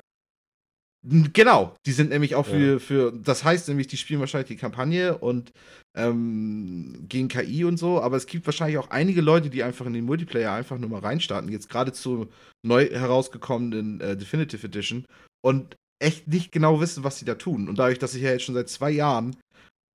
[1.03, 2.79] Genau, die sind nämlich auch für, ja.
[2.79, 5.53] für, das heißt nämlich, die spielen wahrscheinlich die Kampagne und
[5.95, 9.93] ähm, gegen KI und so, aber es gibt wahrscheinlich auch einige Leute, die einfach in
[9.93, 12.27] den Multiplayer einfach nur mal reinstarten, jetzt gerade zur
[12.63, 15.05] neu herausgekommenen äh, Definitive Edition
[15.41, 17.69] und echt nicht genau wissen, was sie da tun.
[17.69, 19.35] Und dadurch, dass ich ja jetzt schon seit zwei Jahren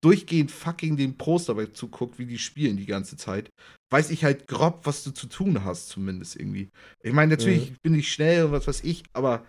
[0.03, 3.49] durchgehend fucking den Pros dabei zuguckt, wie die spielen die ganze Zeit,
[3.91, 6.69] weiß ich halt grob, was du zu tun hast, zumindest irgendwie.
[7.03, 7.75] Ich meine, natürlich mhm.
[7.81, 9.45] bin ich schnell und was weiß ich, aber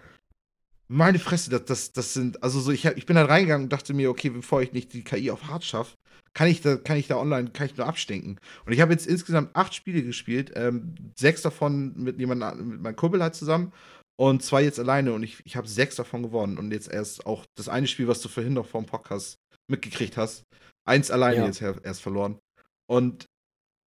[0.87, 3.95] meine Fresse, das, das, das sind, also so, ich, ich bin da reingegangen und dachte
[3.95, 5.97] mir, okay, bevor ich nicht die KI auf hart schaffe,
[6.35, 8.39] kann ich da, kann ich da online, kann ich nur abstinken.
[8.67, 12.97] Und ich habe jetzt insgesamt acht Spiele gespielt, ähm, sechs davon mit jemandem, mit meinem
[12.97, 13.73] Kumpel halt zusammen
[14.17, 17.45] und zwei jetzt alleine und ich, ich habe sechs davon gewonnen und jetzt erst auch
[17.57, 19.39] das eine Spiel, was du vorhin noch vor dem Podcast
[19.71, 20.45] mitgekriegt hast,
[20.87, 21.47] eins alleine ja.
[21.47, 22.39] jetzt erst verloren.
[22.87, 23.27] Und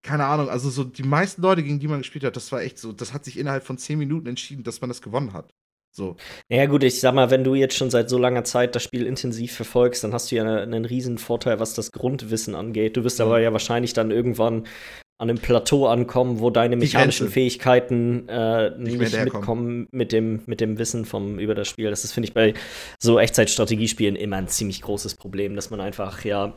[0.03, 2.79] keine Ahnung, also so die meisten Leute, gegen die man gespielt hat, das war echt
[2.79, 5.53] so, das hat sich innerhalb von zehn Minuten entschieden, dass man das gewonnen hat.
[5.95, 6.15] So.
[6.47, 9.05] Ja gut, ich sag mal, wenn du jetzt schon seit so langer Zeit das Spiel
[9.05, 12.95] intensiv verfolgst, dann hast du ja einen riesen Vorteil, was das Grundwissen angeht.
[12.97, 14.67] Du wirst aber ja wahrscheinlich dann irgendwann
[15.19, 20.61] an einem Plateau ankommen, wo deine mechanischen Fähigkeiten äh, nicht, nicht mitkommen mit dem, mit
[20.61, 21.89] dem Wissen vom, über das Spiel.
[21.89, 22.53] Das ist, finde ich, bei
[22.99, 26.55] so Echtzeitstrategiespielen immer ein ziemlich großes Problem, dass man einfach, ja,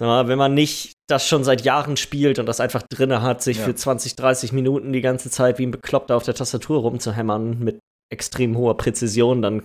[0.00, 3.58] mal, wenn man nicht das schon seit Jahren spielt und das einfach drinne hat, sich
[3.58, 3.64] ja.
[3.64, 7.78] für 20, 30 Minuten die ganze Zeit wie ein Bekloppter auf der Tastatur rumzuhämmern mit
[8.10, 9.62] extrem hoher Präzision, dann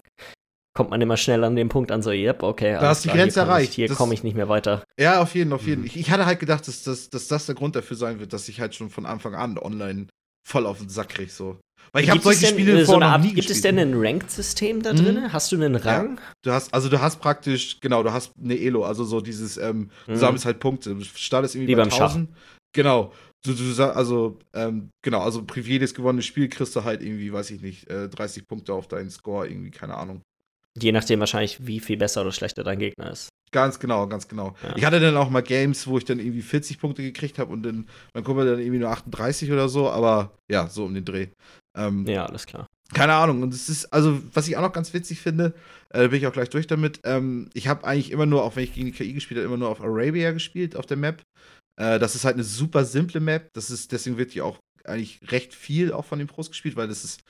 [0.74, 2.74] kommt man immer schnell an den Punkt an, so, yep, okay.
[2.74, 3.74] Da hast du die Grenze erreicht.
[3.74, 4.84] hier komme ich nicht mehr weiter.
[5.00, 5.82] Ja, auf jeden, auf jeden.
[5.82, 5.88] Mhm.
[5.88, 8.50] Ich, ich, hatte halt gedacht, dass, dass, dass das der Grund dafür sein wird, dass
[8.50, 10.08] ich halt schon von Anfang an online
[10.48, 11.60] voll auf den Sack kriege, so.
[11.92, 14.82] Weil ich habe solche denn, Spiele so vorher noch nie Gibt es denn ein Ranked-System
[14.82, 15.22] da drin?
[15.22, 15.34] Mhm.
[15.34, 16.16] Hast du einen Rang?
[16.16, 16.24] Ja.
[16.42, 19.92] Du hast, also du hast praktisch, genau, du hast eine Elo, also so dieses, ähm,
[20.08, 20.16] du mhm.
[20.16, 20.96] sammelst halt Punkte.
[20.96, 22.30] Du startest irgendwie Wie bei beim 1000.
[22.30, 22.38] Schach.
[22.74, 23.14] Genau.
[23.46, 27.52] Du, du, also, ähm, genau, also für jedes gewonnene Spiel kriegst du halt irgendwie, weiß
[27.52, 30.22] ich nicht, äh, 30 Punkte auf deinen Score, irgendwie, keine Ahnung.
[30.80, 33.30] Je nachdem wahrscheinlich, wie viel besser oder schlechter dein Gegner ist.
[33.52, 34.56] Ganz genau, ganz genau.
[34.64, 34.76] Ja.
[34.76, 37.64] Ich hatte dann auch mal Games, wo ich dann irgendwie 40 Punkte gekriegt habe und
[37.64, 37.86] dann,
[38.24, 41.28] kommen wir dann irgendwie nur 38 oder so, aber ja, so um den Dreh.
[41.78, 42.66] Ähm, ja, alles klar.
[42.94, 43.44] Keine Ahnung.
[43.44, 45.54] Und es ist, also, was ich auch noch ganz witzig finde,
[45.90, 47.00] äh, bin ich auch gleich durch damit.
[47.04, 49.58] Ähm, ich habe eigentlich immer nur, auch wenn ich gegen die KI gespielt habe, immer
[49.58, 51.22] nur auf Arabia gespielt, auf der Map.
[51.80, 53.50] Äh, das ist halt eine super simple Map.
[53.54, 56.88] Das ist, deswegen wird die auch eigentlich recht viel auch von den Pros gespielt, weil
[56.88, 57.22] das ist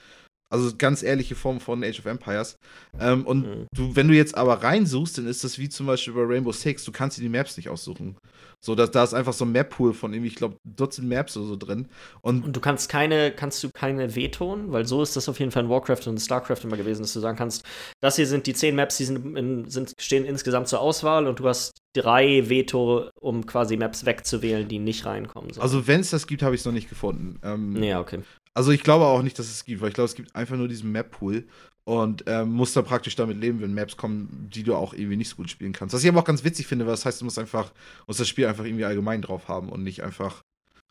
[0.53, 2.57] also ganz ehrliche Form von Age of Empires.
[2.99, 3.67] Ähm, und mhm.
[3.75, 6.85] du, wenn du jetzt aber reinsuchst, dann ist das wie zum Beispiel bei Rainbow Six,
[6.85, 8.15] du kannst dir die Maps nicht aussuchen.
[8.61, 11.47] So, da, da ist einfach so ein Map-Pool von irgendwie, ich glaube, Dutzend Maps oder
[11.47, 11.87] so drin.
[12.21, 15.51] Und, und, du kannst keine, kannst du keine vetoen, weil so ist das auf jeden
[15.51, 17.65] Fall in Warcraft und Starcraft immer gewesen, dass du sagen kannst,
[17.99, 21.39] das hier sind die zehn Maps, die sind, in, sind, stehen insgesamt zur Auswahl und
[21.39, 25.51] du hast drei Veto, um quasi Maps wegzuwählen, die nicht reinkommen.
[25.51, 25.61] So.
[25.61, 27.39] Also wenn es das gibt, habe ich es noch nicht gefunden.
[27.43, 28.19] Ähm, ja, okay.
[28.53, 30.67] Also ich glaube auch nicht, dass es gibt, weil ich glaube, es gibt einfach nur
[30.67, 31.45] diesen Map-Pool
[31.85, 35.29] und ähm, musst dann praktisch damit leben, wenn Maps kommen, die du auch irgendwie nicht
[35.29, 35.93] so gut spielen kannst.
[35.93, 37.71] Was ich aber auch ganz witzig finde, weil das heißt, du musst einfach,
[38.07, 40.41] musst das Spiel einfach irgendwie allgemein drauf haben und nicht einfach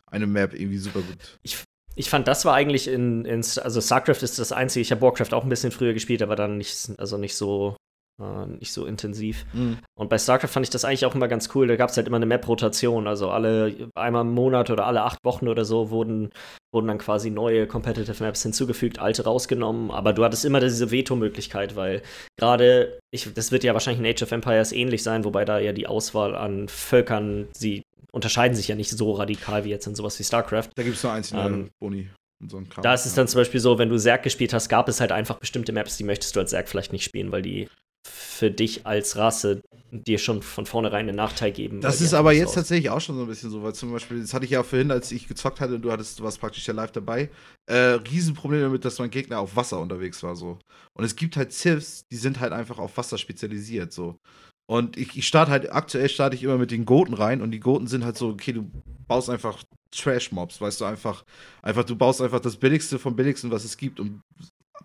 [0.05, 1.39] eine Map irgendwie super gut.
[1.41, 1.57] Ich,
[1.95, 5.33] ich fand, das war eigentlich in, in also StarCraft ist das einzige, ich habe Warcraft
[5.33, 7.75] auch ein bisschen früher gespielt, aber dann nicht, also nicht so
[8.21, 9.45] äh, nicht so intensiv.
[9.53, 9.79] Mhm.
[9.95, 11.67] Und bei StarCraft fand ich das eigentlich auch immer ganz cool.
[11.67, 13.07] Da gab es halt immer eine Map-Rotation.
[13.07, 16.29] Also alle einmal im Monat oder alle acht Wochen oder so wurden,
[16.73, 19.91] wurden dann quasi neue Competitive Maps hinzugefügt, alte rausgenommen.
[19.91, 22.01] Aber du hattest immer diese Veto-Möglichkeit, weil
[22.37, 22.99] gerade,
[23.35, 26.35] das wird ja wahrscheinlich in Age of Empires ähnlich sein, wobei da ja die Auswahl
[26.35, 30.69] an Völkern, sie unterscheiden sich ja nicht so radikal wie jetzt in sowas wie StarCraft.
[30.75, 32.09] Da gibt es nur einzelne ähm, Boni.
[32.47, 34.99] So da ist es dann zum Beispiel so, wenn du Zerg gespielt hast, gab es
[34.99, 37.69] halt einfach bestimmte Maps, die möchtest du als Zerg vielleicht nicht spielen, weil die
[38.07, 41.79] für dich als Rasse dir schon von vornherein einen Nachteil geben.
[41.81, 42.55] Das ist aber jetzt aus.
[42.55, 44.91] tatsächlich auch schon so ein bisschen so, weil zum Beispiel, das hatte ich ja vorhin,
[44.91, 47.29] als ich gezockt hatte, du hattest, du warst praktisch ja live dabei,
[47.67, 50.57] äh, Riesenproblem damit, dass mein Gegner auf Wasser unterwegs war, so.
[50.93, 54.17] Und es gibt halt Civs, die sind halt einfach auf Wasser spezialisiert, so.
[54.65, 57.59] Und ich, ich starte halt, aktuell starte ich immer mit den Goten rein und die
[57.59, 58.71] Goten sind halt so, okay, du
[59.07, 61.23] baust einfach Trash-Mobs, weißt du, einfach,
[61.61, 64.21] einfach, du baust einfach das Billigste vom Billigsten, was es gibt und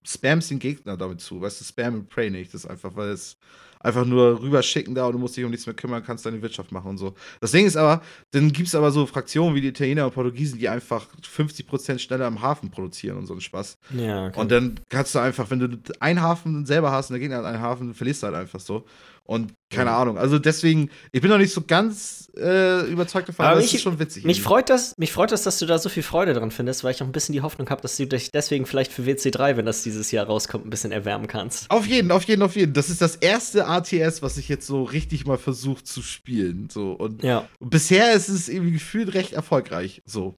[0.02, 1.40] spamst den Gegner damit zu.
[1.40, 2.54] Weißt du, Spam und Pray nicht.
[2.54, 3.38] Das ist einfach, weil es
[3.80, 6.72] einfach nur rüberschicken da und du musst dich um nichts mehr kümmern, kannst deine Wirtschaft
[6.72, 7.14] machen und so.
[7.40, 10.58] Das Ding ist aber, dann gibt es aber so Fraktionen wie die Italiener und Portugiesen,
[10.58, 13.78] die einfach 50% schneller am Hafen produzieren und so einen Spaß.
[13.90, 14.40] Ja, okay.
[14.40, 17.44] Und dann kannst du einfach, wenn du einen Hafen selber hast und der Gegner hat
[17.44, 18.84] einen Hafen, verlierst du halt einfach so.
[19.28, 19.98] Und keine ja.
[19.98, 20.16] Ahnung.
[20.16, 23.98] Also deswegen, ich bin noch nicht so ganz äh, überzeugt davon, aber das ist schon
[23.98, 24.24] witzig.
[24.24, 26.92] Mich freut, das, mich freut das, dass du da so viel Freude dran findest, weil
[26.92, 29.66] ich auch ein bisschen die Hoffnung habe, dass du dich deswegen vielleicht für WC3, wenn
[29.66, 31.70] das dieses Jahr rauskommt, ein bisschen erwärmen kannst.
[31.70, 32.72] Auf jeden, auf jeden, auf jeden.
[32.72, 36.70] Das ist das erste ATS, was ich jetzt so richtig mal versuche zu spielen.
[36.70, 36.92] So.
[36.92, 37.46] Und ja.
[37.60, 40.00] bisher ist es irgendwie gefühlt recht erfolgreich.
[40.06, 40.36] So.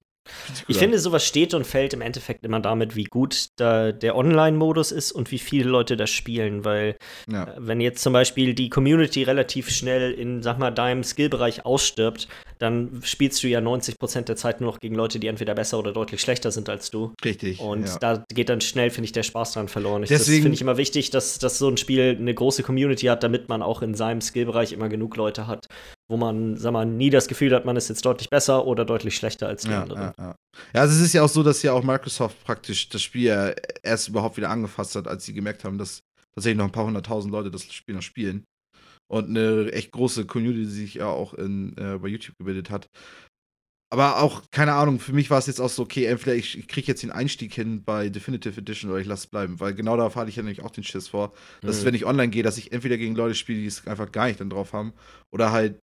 [0.67, 4.91] Ich finde, sowas steht und fällt im Endeffekt immer damit, wie gut da der Online-Modus
[4.91, 6.95] ist und wie viele Leute das spielen, weil
[7.31, 7.45] ja.
[7.45, 12.27] äh, wenn jetzt zum Beispiel die Community relativ schnell in, sag mal, deinem Skillbereich ausstirbt,
[12.59, 15.93] dann spielst du ja 90% der Zeit nur noch gegen Leute, die entweder besser oder
[15.93, 17.13] deutlich schlechter sind als du.
[17.23, 17.59] Richtig.
[17.59, 17.97] Und ja.
[17.99, 20.03] da geht dann schnell, finde ich, der Spaß dran verloren.
[20.03, 23.07] Ich, Deswegen, das finde ich immer wichtig, dass, dass so ein Spiel eine große Community
[23.07, 25.67] hat, damit man auch in seinem Skillbereich immer genug Leute hat,
[26.11, 29.15] wo man, sag mal, nie das Gefühl hat, man ist jetzt deutlich besser oder deutlich
[29.15, 30.01] schlechter als die ja, anderen.
[30.01, 30.35] Ja, ja.
[30.73, 33.53] ja, also es ist ja auch so, dass ja auch Microsoft praktisch das Spiel ja
[33.81, 36.01] erst überhaupt wieder angefasst hat, als sie gemerkt haben, dass
[36.35, 38.43] tatsächlich noch ein paar hunderttausend Leute das Spiel noch spielen.
[39.09, 42.87] Und eine echt große Community, die sich ja auch in, äh, bei YouTube gebildet hat.
[43.93, 46.69] Aber auch, keine Ahnung, für mich war es jetzt auch so, okay, entweder ich, ich
[46.69, 49.59] kriege jetzt den Einstieg hin bei Definitive Edition oder ich lasse es bleiben.
[49.59, 51.87] Weil genau darauf hatte ich ja nämlich auch den Schiss vor, dass mhm.
[51.87, 54.39] wenn ich online gehe, dass ich entweder gegen Leute spiele, die es einfach gar nicht
[54.39, 54.93] dann drauf haben,
[55.29, 55.77] oder halt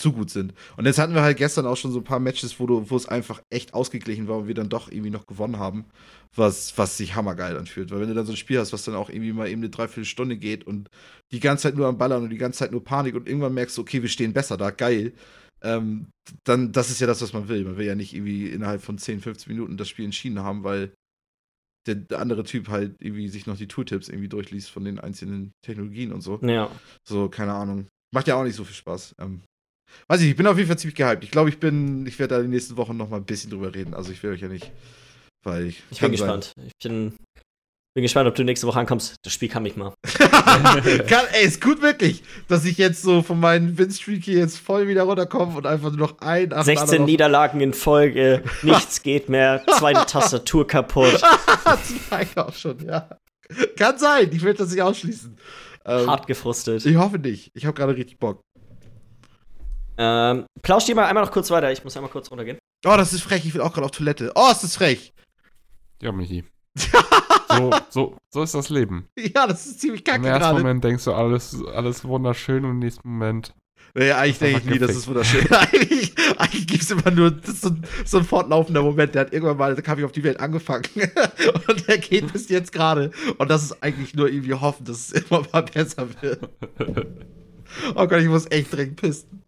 [0.00, 0.54] zu gut sind.
[0.76, 2.96] Und jetzt hatten wir halt gestern auch schon so ein paar Matches, wo, du, wo
[2.96, 5.84] es einfach echt ausgeglichen war und wir dann doch irgendwie noch gewonnen haben,
[6.34, 7.90] was, was sich hammergeil anfühlt.
[7.90, 9.70] Weil wenn du dann so ein Spiel hast, was dann auch irgendwie mal eben eine
[9.70, 10.88] Dreiviertelstunde geht und
[11.32, 13.76] die ganze Zeit nur am Ballern und die ganze Zeit nur Panik und irgendwann merkst
[13.76, 15.12] du, okay, wir stehen besser da, geil.
[15.62, 16.06] Ähm,
[16.44, 17.64] dann, das ist ja das, was man will.
[17.64, 20.94] Man will ja nicht irgendwie innerhalb von 10, 15 Minuten das Spiel entschieden haben, weil
[21.86, 25.52] der, der, andere Typ halt irgendwie sich noch die Tooltips irgendwie durchliest von den einzelnen
[25.62, 26.38] Technologien und so.
[26.42, 26.70] Ja.
[27.06, 27.88] So, keine Ahnung.
[28.14, 29.16] Macht ja auch nicht so viel Spaß.
[29.18, 29.42] Ähm,
[30.08, 31.24] Weiß ich, ich bin auf jeden Fall ziemlich gehypt.
[31.24, 33.74] Ich glaube, ich bin, ich werde da die nächsten Wochen noch mal ein bisschen drüber
[33.74, 33.94] reden.
[33.94, 34.70] Also ich will euch ja nicht,
[35.44, 35.82] weil ich.
[35.90, 36.52] Ich bin gespannt.
[36.66, 37.14] Ich bin
[37.94, 39.16] Bin gespannt, ob du nächste Woche ankommst.
[39.22, 39.92] Das Spiel kann mich mal.
[41.08, 44.86] kann, ey, ist gut wirklich, dass ich jetzt so von meinen Win-Streak hier jetzt voll
[44.86, 49.64] wieder runterkomme und einfach nur noch ein, acht 16 Niederlagen in Folge, nichts geht mehr,
[49.76, 51.20] zweite Tastatur kaputt.
[52.08, 53.08] Zwei auch schon, ja.
[53.76, 55.36] Kann sein, ich will das nicht ausschließen.
[55.84, 56.86] Ähm, Hart gefrustet.
[56.86, 57.50] Ich hoffe nicht.
[57.54, 58.40] Ich habe gerade richtig Bock.
[60.02, 61.70] Ähm, plausch dir mal einmal noch kurz weiter.
[61.70, 62.58] Ich muss einmal kurz runtergehen.
[62.86, 63.44] Oh, das ist frech.
[63.44, 64.32] Ich will auch gerade auf Toilette.
[64.34, 65.12] Oh, ist das frech.
[66.00, 66.44] Ja, Michi.
[67.50, 69.08] so, so, so ist das Leben.
[69.18, 70.58] Ja, das ist ziemlich kacke Im ersten grade.
[70.58, 73.54] Moment denkst du, alles, alles wunderschön und im nächsten Moment.
[73.94, 75.46] Nee, eigentlich denke ich nie, das ist wunderschön.
[75.52, 77.70] eigentlich eigentlich gibt es immer nur so,
[78.04, 79.14] so, ein fortlaufender Moment.
[79.14, 80.84] Der hat irgendwann mal der Kaffee auf die Welt angefangen.
[81.68, 83.10] und der geht bis jetzt gerade.
[83.36, 86.48] Und das ist eigentlich nur irgendwie hoffen, dass es immer mal besser wird.
[87.94, 89.39] oh Gott, ich muss echt dringend pissen.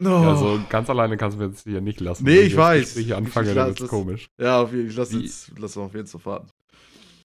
[0.00, 0.06] Oh.
[0.06, 2.24] Ja, so ganz alleine kannst du mir jetzt hier nicht lassen.
[2.24, 2.96] Nee, ich weiß.
[2.96, 4.30] Wenn ich anfange, dann ist komisch.
[4.38, 4.90] Ja, auf jeden Fall.
[4.90, 6.50] Ich lass, jetzt, lass auf jeden Fall fahren.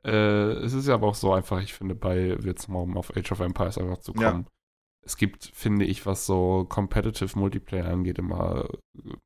[0.05, 3.17] Äh, es ist ja aber auch so einfach, ich finde, bei jetzt mal um auf
[3.17, 4.43] Age of Empires einfach zu kommen.
[4.43, 4.51] Ja.
[5.05, 8.69] Es gibt, finde ich, was so Competitive Multiplayer angeht, immer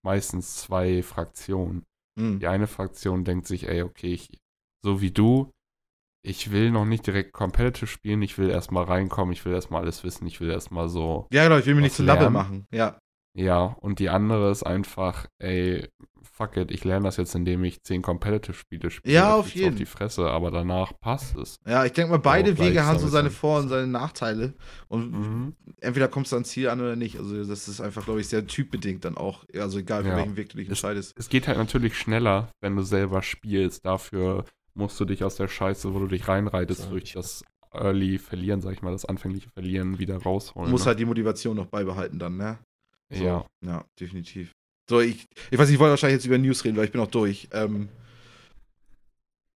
[0.02, 1.84] meistens zwei Fraktionen.
[2.18, 2.40] Mhm.
[2.40, 4.28] Die eine Fraktion denkt sich, ey, okay, ich,
[4.82, 5.52] so wie du,
[6.22, 10.02] ich will noch nicht direkt competitive spielen, ich will erstmal reinkommen, ich will erstmal alles
[10.02, 11.26] wissen, ich will erstmal so.
[11.30, 12.98] Ja, genau, ich will mir nicht zu Lappe machen, ja.
[13.36, 15.86] Ja, und die andere ist einfach, ey,
[16.22, 19.14] fuck it, ich lerne das jetzt, indem ich zehn Competitive-Spiele spiele.
[19.14, 19.72] Ja, auf jeden Fall.
[19.72, 21.58] auf die Fresse, aber danach passt es.
[21.66, 24.54] Ja, ich denke mal, beide Wege haben so seine Vor- und seine Nachteile.
[24.88, 25.54] Und mhm.
[25.80, 27.18] entweder kommst du ans Ziel an oder nicht.
[27.18, 29.44] Also, das ist einfach, glaube ich, sehr typbedingt dann auch.
[29.54, 30.16] Also, egal, für ja.
[30.16, 31.12] welchen Weg du dich entscheidest.
[31.18, 33.84] Es, es geht halt natürlich schneller, wenn du selber spielst.
[33.84, 36.90] Dafür musst du dich aus der Scheiße, wo du dich reinreitest, ja.
[36.90, 40.66] durch das Early Verlieren, sag ich mal, das anfängliche Verlieren wieder rausholen.
[40.66, 40.88] Du musst ne?
[40.90, 42.58] halt die Motivation noch beibehalten dann, ne?
[43.10, 43.46] So, ja.
[43.64, 44.52] Ja, definitiv.
[44.88, 47.00] So, ich, ich weiß nicht, ich wollte wahrscheinlich jetzt über News reden, weil ich bin
[47.00, 47.48] auch durch.
[47.52, 47.88] Ähm,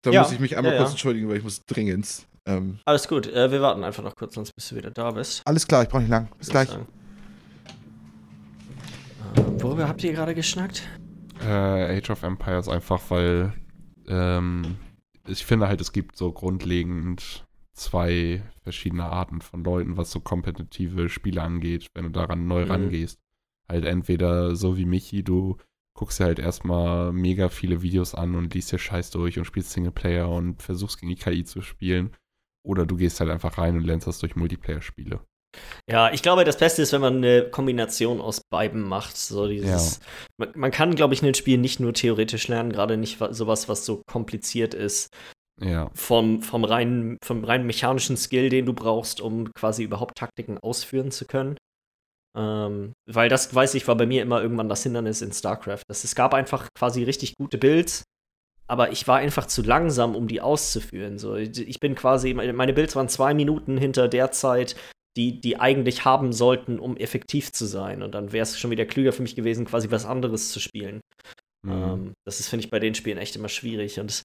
[0.03, 0.95] da ja, muss ich mich einmal ja, kurz ja.
[0.95, 2.27] entschuldigen, weil ich muss dringend.
[2.47, 5.43] Ähm, Alles gut, äh, wir warten einfach noch kurz, sonst bis du wieder da bist.
[5.47, 6.29] Alles klar, ich brauche nicht lang.
[6.39, 6.69] Bis gleich.
[6.73, 6.87] Ähm,
[9.61, 10.83] worüber habt ihr gerade geschnackt?
[11.43, 13.53] Äh, Age of Empires einfach, weil
[14.09, 14.77] ähm,
[15.27, 21.09] ich finde halt, es gibt so grundlegend zwei verschiedene Arten von Leuten, was so kompetitive
[21.09, 22.71] Spiele angeht, wenn du daran neu mhm.
[22.71, 23.19] rangehst.
[23.71, 25.57] Halt entweder so wie Michi, du
[25.97, 29.71] guckst dir halt erstmal mega viele Videos an und liest dir Scheiß durch und spielst
[29.71, 32.17] Singleplayer und versuchst gegen die KI zu spielen.
[32.67, 35.21] Oder du gehst halt einfach rein und lernst das durch Multiplayer-Spiele.
[35.89, 39.17] Ja, ich glaube, das Beste ist, wenn man eine Kombination aus beiden macht.
[39.17, 40.07] So dieses, ja.
[40.37, 43.87] man, man, kann, glaube ich, ein Spiel nicht nur theoretisch lernen, gerade nicht sowas, was
[43.87, 45.09] so kompliziert ist.
[45.61, 45.91] Ja.
[45.95, 51.11] Vom, vom, rein, vom rein mechanischen Skill, den du brauchst, um quasi überhaupt Taktiken ausführen
[51.11, 51.57] zu können.
[52.37, 55.83] Ähm, weil das, weiß ich, war bei mir immer irgendwann das Hindernis in StarCraft.
[55.89, 58.05] Das, es gab einfach quasi richtig gute Builds,
[58.69, 61.19] aber ich war einfach zu langsam, um die auszuführen.
[61.19, 64.77] So, ich bin quasi, meine Builds waren zwei Minuten hinter der Zeit,
[65.17, 68.03] die die eigentlich haben sollten, um effektiv zu sein.
[68.03, 71.01] Und dann wäre es schon wieder klüger für mich gewesen, quasi was anderes zu spielen.
[71.67, 71.73] Mhm.
[71.73, 73.99] Ähm, das ist, finde ich, bei den Spielen echt immer schwierig.
[73.99, 74.23] Und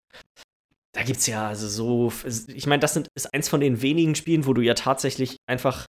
[0.93, 2.13] da gibt es ja also so.
[2.53, 5.85] Ich meine, das sind, ist eins von den wenigen Spielen, wo du ja tatsächlich einfach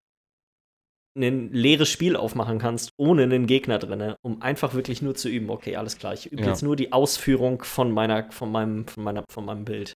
[1.15, 5.49] ein leeres Spiel aufmachen kannst, ohne einen Gegner drin, um einfach wirklich nur zu üben.
[5.49, 6.49] Okay, alles klar, ich übe ja.
[6.49, 9.93] jetzt nur die Ausführung von meiner, von meinem, von meiner, von meinem Bild.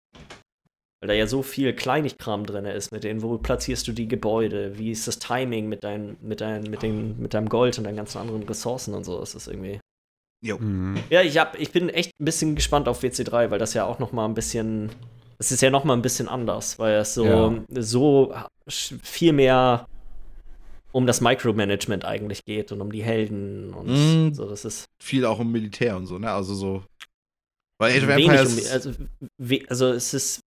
[1.01, 4.79] Weil da ja so viel Kleinigkram drin ist, mit denen, wo platzierst du die Gebäude,
[4.79, 7.97] wie ist das Timing mit, dein, mit, dein, mit, den, mit deinem Gold und deinen
[7.97, 9.19] ganzen anderen Ressourcen und so.
[9.21, 9.81] Das ist irgendwie.
[10.45, 10.59] Jo.
[10.59, 10.99] Mhm.
[11.11, 13.99] Ja, ich, hab, ich bin echt ein bisschen gespannt auf WC3, weil das ja auch
[13.99, 14.91] noch mal ein bisschen.
[15.41, 17.65] Es ist ja noch mal ein bisschen anders, weil es so, ja.
[17.81, 18.35] so
[18.67, 19.87] viel mehr
[20.93, 24.49] um das Micromanagement eigentlich geht und um die Helden und mm, so.
[24.49, 26.31] Das ist viel auch um Militär und so, ne?
[26.31, 26.85] Also so.
[27.81, 28.59] Weil Age of Empires.
[28.59, 28.93] Um, also,
[29.39, 30.41] we, also, es ist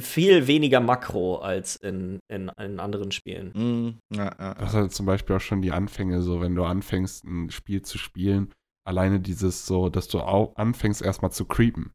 [0.00, 3.52] viel weniger Makro als in, in, in anderen Spielen.
[3.54, 7.24] Mm, ja, ja, Das sind zum Beispiel auch schon die Anfänge, so wenn du anfängst,
[7.24, 8.52] ein Spiel zu spielen,
[8.84, 11.92] alleine dieses so, dass du auch anfängst erstmal zu creepen.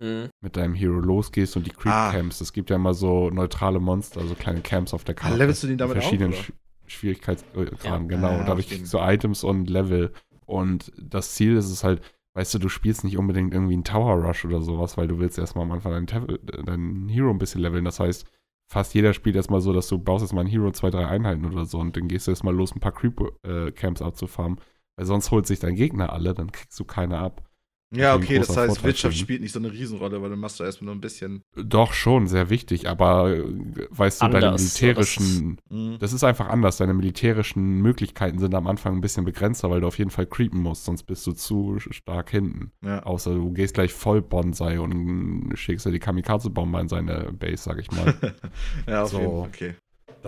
[0.00, 0.28] Mhm.
[0.40, 2.40] Mit deinem Hero losgehst und die Creep Camps.
[2.40, 2.44] Ah.
[2.44, 5.34] Es gibt ja immer so neutrale Monster, so kleine Camps auf der Karte.
[5.34, 6.52] Ah, levelst du den damit verschiedenen auf,
[6.88, 7.98] Schwierigkeitsgrad, ja.
[7.98, 8.30] genau.
[8.30, 10.12] Ja, Dadurch kriegst du Items und Level.
[10.46, 12.00] Und das Ziel ist es halt,
[12.34, 15.38] weißt du, du spielst nicht unbedingt irgendwie einen Tower Rush oder sowas, weil du willst
[15.38, 17.84] erstmal am Anfang deinen, deinen Hero ein bisschen leveln.
[17.84, 18.26] Das heißt,
[18.70, 21.64] fast jeder spielt erstmal so, dass du baust erstmal einen Hero, zwei, drei Einheiten oder
[21.64, 24.60] so und dann gehst du erstmal los, ein paar Creep-Camps äh, abzufarmen.
[24.96, 27.47] Weil sonst holt sich dein Gegner alle, dann kriegst du keine ab.
[27.90, 29.20] Ja, okay, das heißt, Vorteil Wirtschaft ihn.
[29.20, 31.42] spielt nicht so eine Riesenrolle, weil dann machst du erstmal nur ein bisschen.
[31.56, 33.44] Doch schon, sehr wichtig, aber äh,
[33.90, 35.96] weißt du, deine Anders, so, militärischen, Mhm.
[35.98, 36.76] das ist einfach anders.
[36.76, 40.60] Deine militärischen Möglichkeiten sind am Anfang ein bisschen begrenzter, weil du auf jeden Fall creepen
[40.60, 42.72] musst, sonst bist du zu stark hinten.
[42.84, 43.02] Ja.
[43.04, 47.78] Außer du gehst gleich voll Bonsai und schickst dir die Kamikaze-Bombe in seine Base, sag
[47.78, 48.14] ich mal.
[48.86, 49.18] ja, auf So.
[49.18, 49.48] jeden Fall.
[49.48, 49.74] Okay.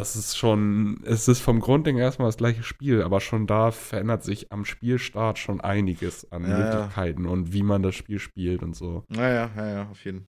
[0.01, 4.25] Das ist schon, es ist vom Grundding erstmal das gleiche Spiel, aber schon da verändert
[4.25, 6.57] sich am Spielstart schon einiges an Ja, ja.
[6.57, 9.05] Möglichkeiten und wie man das Spiel spielt und so.
[9.09, 10.27] Naja, ja, ja, auf jeden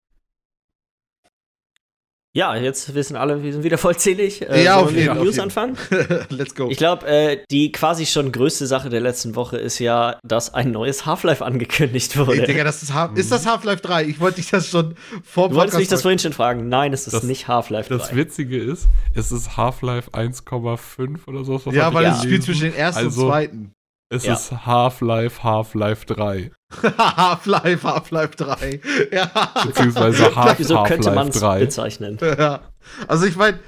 [2.35, 4.41] Ja, jetzt wissen alle, wir sind wieder vollzählig.
[4.49, 5.43] Äh, Ja, auf wir jeden- mit auf News jeden.
[5.45, 5.77] anfangen?
[5.77, 6.27] Fall.
[6.31, 6.69] Let's go.
[6.71, 10.71] Ich glaube, äh, die quasi schon größte Sache der letzten Woche ist ja, dass ein
[10.71, 12.41] neues Half-Life angekündigt wurde.
[12.41, 14.05] Ey, Digga, das ist, Half ist das Half-Life 3?
[14.07, 16.03] Ich wollte dich das schon vor du wolltest mich das fragen.
[16.03, 16.69] vorhin schon fragen.
[16.71, 18.17] Nein, es ist Das- nicht Half-Life Das 3.
[18.17, 21.61] Witzige ist, es ist Half-Life 1,5 oder so.
[21.67, 23.73] was Ja, weil ich es spielt zwischen den ersten Also- und zweiten.
[24.09, 24.35] Es Ja.
[24.35, 26.51] ist Half-Life, Half-Life 3.
[26.99, 28.81] Half-Life, Half-Life 3.
[29.13, 29.31] Ja.
[29.67, 31.61] Beziehungsweise Half, so könnte man Half-Life es 3.
[31.61, 32.19] bezeichnen.
[32.23, 32.61] ja.
[33.09, 33.59] Also ich meine,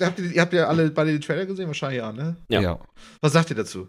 [0.00, 1.66] habt ihr, ihr habt ja alle beide den Trailer gesehen?
[1.68, 2.36] Wahrscheinlich ja, ne?
[2.48, 2.60] Ja.
[2.60, 2.78] Ja.
[3.20, 3.88] Was sagt ihr dazu?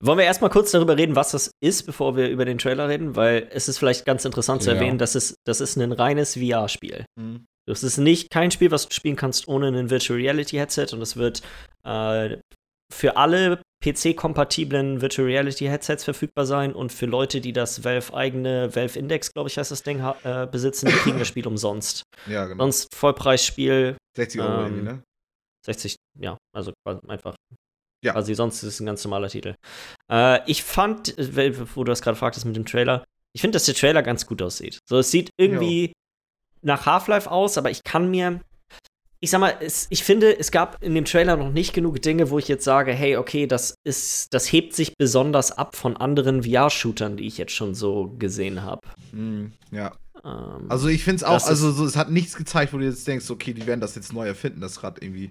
[0.00, 3.14] Wollen wir erstmal kurz darüber reden, was das ist, bevor wir über den Trailer reden?
[3.14, 4.76] Weil es ist vielleicht ganz interessant zu Ja.
[4.76, 7.04] erwähnen, dass es, das ist ein reines VR-Spiel.
[7.18, 7.44] Hm.
[7.68, 11.00] Das ist nicht kein Spiel, was du spielen kannst ohne ein Virtual Reality Headset und
[11.00, 11.42] es wird
[11.84, 12.38] äh,
[12.92, 18.98] für alle PC-kompatiblen Virtual Reality Headsets verfügbar sein und für Leute, die das Valve-eigene Valve
[18.98, 22.02] Index, glaube ich, heißt das Ding, äh, besitzen, die kriegen das Spiel umsonst.
[22.26, 22.64] Ja, genau.
[22.64, 25.02] Sonst Vollpreisspiel 60 Euro ähm, irgendwie, ne?
[25.66, 26.72] 60, ja, also
[27.08, 27.34] einfach.
[28.04, 28.12] Ja.
[28.12, 29.54] Quasi sonst ist es ein ganz normaler Titel.
[30.10, 33.74] Äh, ich fand, wo du das gerade fragtest mit dem Trailer, ich finde, dass der
[33.74, 34.78] Trailer ganz gut aussieht.
[34.88, 35.92] So, es sieht irgendwie
[36.62, 38.40] nach Half-Life aus, aber ich kann mir.
[39.24, 42.30] Ich sag mal, es, ich finde, es gab in dem Trailer noch nicht genug Dinge,
[42.30, 46.42] wo ich jetzt sage, hey, okay, das ist, das hebt sich besonders ab von anderen
[46.42, 48.80] VR-Shootern, die ich jetzt schon so gesehen habe.
[49.12, 49.92] Hm, ja.
[50.24, 53.06] Ähm, Also ich finde es auch, also so, es hat nichts gezeigt, wo du jetzt
[53.06, 55.30] denkst, okay, die werden das jetzt neu erfinden, das Rad irgendwie.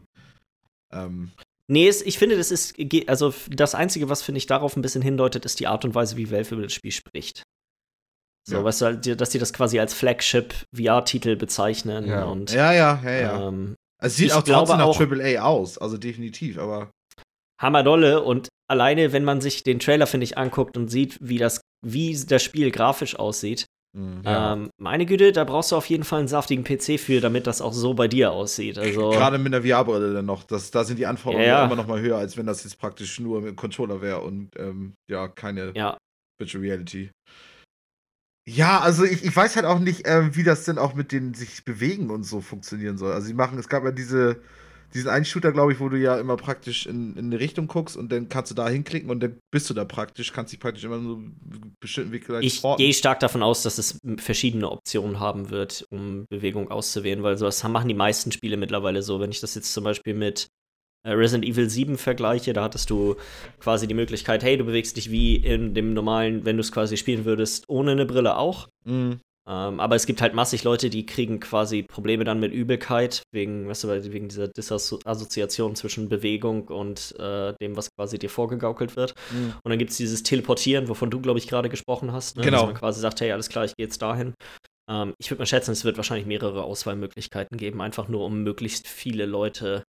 [0.93, 1.31] Ähm,
[1.67, 2.75] Nee, es, ich finde, das ist,
[3.07, 6.15] also das Einzige, was finde ich darauf ein bisschen hindeutet, ist die Art und Weise,
[6.17, 7.43] wie Valve über das Spiel spricht.
[8.47, 8.63] So, Ja.
[8.63, 12.23] weißt du, dass die das quasi als Flagship-VR-Titel bezeichnen Ja.
[12.25, 13.47] und ja, ja, ja, ja.
[13.47, 16.91] ähm, es sieht ich auch trotzdem nach auch- AAA aus, also definitiv, aber.
[17.61, 21.61] hammerdolle und alleine, wenn man sich den Trailer, finde ich, anguckt und sieht, wie das,
[21.85, 24.21] wie das Spiel grafisch aussieht, hm.
[24.23, 24.53] Ja.
[24.53, 27.59] ähm, meine Güte, da brauchst du auf jeden Fall einen saftigen PC für, damit das
[27.61, 28.77] auch so bei dir aussieht.
[28.77, 31.65] Also, Gerade mit einer VR-Brille dann noch, das, da sind die Anforderungen Ja, ja.
[31.65, 34.49] immer noch mal höher, als wenn das jetzt praktisch nur mit dem Controller wäre und
[34.57, 35.97] ähm, ja, keine ja,
[36.39, 37.11] Virtual Reality.
[38.47, 41.33] Ja, also ich, ich weiß halt auch nicht, ähm, wie das denn auch mit den
[41.33, 43.13] sich bewegen und so funktionieren soll.
[43.13, 44.41] Also sie machen, es gab ja diese,
[44.95, 47.95] diesen einen Shooter, glaube ich, wo du ja immer praktisch in, in eine Richtung guckst
[47.95, 50.83] und dann kannst du da hinklicken und dann bist du da praktisch, kannst dich praktisch
[50.83, 55.19] immer so einen bestimmten Weg gleich Ich gehe stark davon aus, dass es verschiedene Optionen
[55.19, 59.19] haben wird, um Bewegung auszuwählen, weil so das machen die meisten Spiele mittlerweile so.
[59.19, 60.60] Wenn ich das jetzt zum Beispiel mit äh,
[61.05, 63.15] Resident Evil 7 vergleiche, da hattest du
[63.59, 66.97] quasi die Möglichkeit, hey, du bewegst dich wie in dem normalen, wenn du es quasi
[66.97, 68.67] spielen würdest, ohne eine Brille auch.
[68.85, 69.19] Mhm.
[69.49, 73.67] Ähm, aber es gibt halt massig Leute, die kriegen quasi Probleme dann mit Übelkeit, wegen,
[73.67, 79.15] weißt du, wegen dieser Disassoziation zwischen Bewegung und äh, dem, was quasi dir vorgegaukelt wird.
[79.31, 79.53] Mhm.
[79.63, 82.37] Und dann gibt es dieses Teleportieren, wovon du, glaube ich, gerade gesprochen hast.
[82.37, 82.43] Ne?
[82.43, 82.57] Genau.
[82.57, 84.35] Dass man quasi sagt, hey, alles klar, ich gehe jetzt dahin.
[84.87, 88.87] Ähm, ich würde mal schätzen, es wird wahrscheinlich mehrere Auswahlmöglichkeiten geben, einfach nur um möglichst
[88.87, 89.83] viele Leute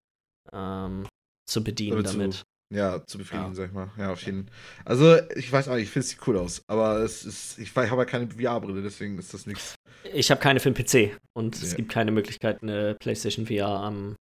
[0.52, 1.06] ähm,
[1.46, 2.44] zu bedienen Damit zu-.
[2.72, 3.54] Ja, zu befriedigen, Ja.
[3.54, 3.90] sag ich mal.
[3.98, 4.50] Ja, auf jeden
[4.86, 6.62] Also, ich weiß auch nicht, ich finde es sieht cool aus.
[6.68, 9.74] Aber es ist, ich, ich habe ja keine VR-Brille, deswegen ist das nichts.
[10.14, 11.76] Ich habe keine für den PC und es Ja.
[11.76, 14.16] gibt keine Möglichkeit, eine PlayStation VR am,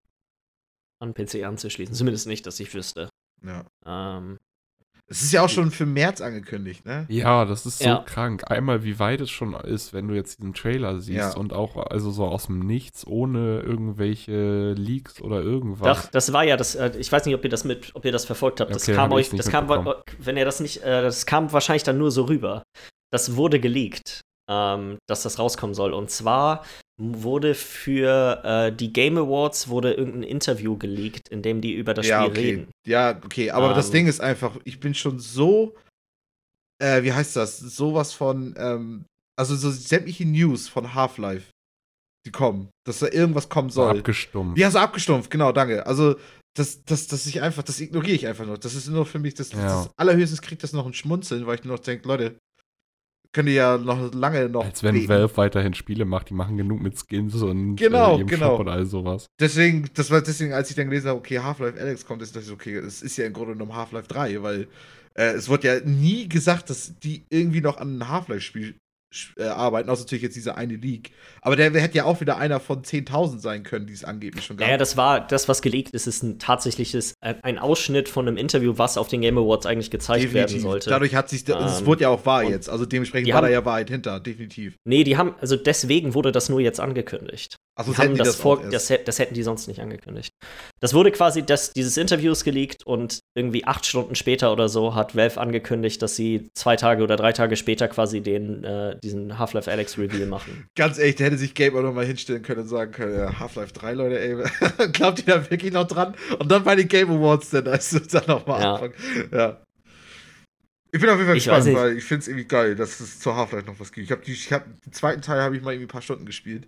[0.99, 1.95] an PC anzuschließen.
[1.95, 3.09] Zumindest nicht, dass ich wüsste.
[3.43, 3.65] Ja.
[3.86, 4.38] Ähm,
[5.12, 7.05] Es ist ja auch schon für März angekündigt, ne?
[7.09, 8.03] Ja, das ist so Ja.
[8.07, 8.49] krank.
[8.49, 11.38] Einmal, wie weit es schon ist, wenn du jetzt diesen Trailer siehst Ja.
[11.38, 16.03] und auch also so aus dem Nichts, ohne irgendwelche Leaks oder irgendwas.
[16.05, 18.12] Doch, das war ja das, äh, ich weiß nicht, ob ihr das mit, ob ihr
[18.14, 18.74] das verfolgt habt.
[18.74, 20.01] Das Okay, kam hab euch, das kam, mitbekommen.
[20.20, 22.64] wenn ihr das nicht, äh, das kam wahrscheinlich dann nur so rüber.
[23.12, 25.91] Das wurde geleakt, ähm, dass das rauskommen soll.
[25.93, 26.64] Und zwar
[27.00, 32.08] wurde für äh, die Game Awards wurde irgendein Interview geleakt, in dem die über das
[32.08, 32.42] ja, Spiel okay.
[32.42, 32.72] reden.
[32.88, 33.92] Ja, okay, aber das Ähm.
[33.94, 35.76] Ding ist einfach, ich bin schon so,
[36.82, 37.58] äh, wie heißt das?
[37.58, 39.06] Sowas von, ähm,
[39.39, 41.50] also so sämtliche News von Half-Life,
[42.28, 43.98] die kommen, dass da irgendwas kommen so soll.
[43.98, 44.60] abgestumpft.
[44.60, 45.86] Ja, so abgestumpft, genau, danke.
[45.88, 46.16] Also,
[46.56, 48.58] das, das, das ich einfach, das ignoriere ich einfach nur.
[48.58, 49.62] Das ist nur für mich, das, Ja.
[49.86, 52.38] das allerhöchstens kriegt das noch ein Schmunzeln, weil ich nur noch denke, Leute,
[53.34, 54.65] können die ja noch lange noch.
[54.65, 55.09] Als wenn beten.
[55.09, 58.51] Valve weiterhin Spiele macht, die machen genug mit Skins und Genau, äh, genau.
[58.51, 59.27] Shop und all sowas.
[59.39, 62.43] Deswegen, das war deswegen, als ich dann gelesen habe, okay, Half-Life Alex kommt, ist dachte
[62.43, 64.67] ich so, okay, es ist ja im Grunde genommen Half-Life 3, weil
[65.13, 68.75] äh, es wird ja nie gesagt, dass die irgendwie noch an einem Half-Life-Spiel
[69.38, 71.12] äh, arbeiten, außer natürlich jetzt dieser eine Leak.
[71.41, 74.57] Aber der hätte ja auch wieder einer von 10.000 sein können, die es angeblich schon
[74.57, 74.68] gab.
[74.68, 78.38] Naja, das war das, was geleakt ist, ist ein tatsächliches, ein ein Ausschnitt von einem
[78.38, 80.89] Interview, was auf den Game Awards eigentlich gezeigt werden sollte.
[80.89, 82.70] Dadurch hat sich, es Ähm, wurde ja auch wahr jetzt.
[82.70, 84.75] Also dementsprechend war da haben- ja Wahrheit hinter, definitiv.
[84.86, 87.55] nee, die haben, also deswegen wurde das nur jetzt angekündigt.
[87.76, 90.34] Also haben das, auch vor, das, das hätten die sonst nicht angekündigt.
[90.82, 94.93] Das wurde quasi, das, dieses Interview ist geleakt und irgendwie acht Stunden später oder so
[94.93, 99.39] hat Valve angekündigt, dass sie zwei Tage oder drei Tage später quasi den, äh, diesen
[99.39, 100.68] Half-Life Alex Reveal machen.
[100.76, 103.39] Ganz ehrlich, da hätte sich Gabe auch noch mal hinstellen können und sagen können, ja,
[103.39, 106.14] Half-Life 3, Leute, ey, glaubt ihr da wirklich noch dran?
[106.39, 108.74] Und dann bei den Game Awards dann, also dann noch mal Ja.
[108.74, 108.93] anfangen.
[109.32, 109.62] Ja.
[110.93, 113.20] Ich bin auf jeden Fall Ich gespannt, weil ich finde es irgendwie geil, dass es
[113.20, 114.06] zur Half-Life noch was gibt.
[114.06, 116.68] Ich habe hab, den zweiten Teil habe ich mal irgendwie ein paar Stunden gespielt.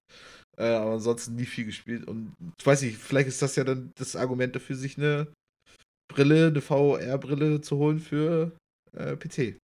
[0.57, 2.07] Äh, aber ansonsten nie viel gespielt.
[2.07, 5.27] Und ich weiß nicht, vielleicht ist das ja dann das Argument dafür, sich eine
[6.13, 8.51] Brille, eine VR-Brille zu holen für
[8.95, 9.57] äh, PC.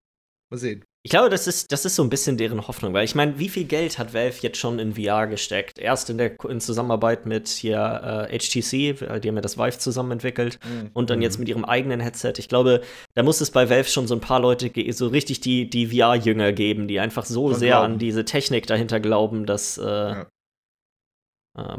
[0.50, 0.82] Mal sehen.
[1.04, 3.48] Ich glaube, das ist, das ist so ein bisschen deren Hoffnung, weil ich meine, wie
[3.48, 5.78] viel Geld hat Valve jetzt schon in VR gesteckt?
[5.78, 9.78] Erst in der in Zusammenarbeit mit hier äh, HTC, äh, die haben ja das Vive
[9.78, 10.58] zusammen entwickelt,
[10.94, 11.22] und dann Mhm.
[11.22, 12.34] jetzt mit ihrem eigenen Headset.
[12.38, 12.80] Ich glaube,
[13.14, 16.52] da muss es bei Valve schon so ein paar Leute, so richtig die, die VR-Jünger
[16.52, 17.92] geben, die einfach so Dran sehr glauben.
[17.94, 19.78] an diese Technik dahinter glauben, dass.
[19.78, 20.24] Äh,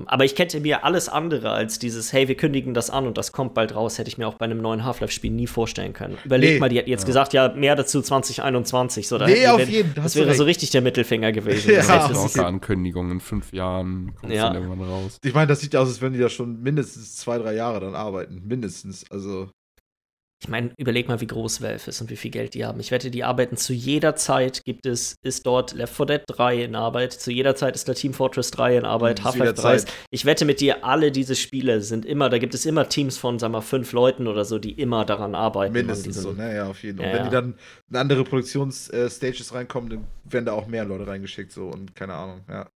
[0.06, 3.32] aber ich hätte mir alles andere als dieses, hey, wir kündigen das an und das
[3.32, 6.18] kommt bald raus, hätte ich mir auch bei einem neuen Half-Life-Spiel nie vorstellen können.
[6.26, 6.60] Überleg Nee.
[6.60, 7.08] mal, die hätten jetzt Ja.
[7.08, 9.08] gesagt, ja, mehr dazu 2021.
[9.08, 10.04] So, da Nee, auf jeden Fall.
[10.04, 11.72] Das wäre so richtig der Mittelfinger gewesen.
[11.72, 11.78] Ja.
[11.78, 14.52] Das heißt, das ist, Stalker-Ankündigung in fünf Jahren kommt Ja.
[14.52, 15.18] dann irgendwann raus.
[15.24, 17.96] Ich meine, das sieht aus, als wenn die da schon mindestens zwei, drei Jahre dann
[17.96, 18.42] arbeiten.
[18.46, 19.06] Mindestens.
[19.12, 19.50] Also.
[20.42, 22.80] Ich meine, überleg mal, wie groß Valve ist und wie viel Geld die haben.
[22.80, 26.64] Ich wette, die arbeiten zu jeder Zeit, gibt es, ist dort Left 4 Dead 3
[26.64, 29.62] in Arbeit, zu jeder Zeit ist da Team Fortress 3 in Arbeit, Mhm, Half-Life zu
[29.62, 29.94] 3 jeder ist.
[30.12, 33.38] Ich wette mit dir, alle diese Spiele sind immer, da gibt es immer Teams von,
[33.38, 35.74] sagen wir mal, fünf Leuten oder so, die immer daran arbeiten.
[35.74, 36.56] Mindestens diesem- so, ne?
[36.56, 37.08] Ja, auf jeden Fall.
[37.08, 37.56] Ja, Und wenn die dann
[37.90, 42.42] in andere Produktionsstages reinkommen, dann werden da auch mehr Leute reingeschickt, so und keine Ahnung,
[42.48, 42.70] ja.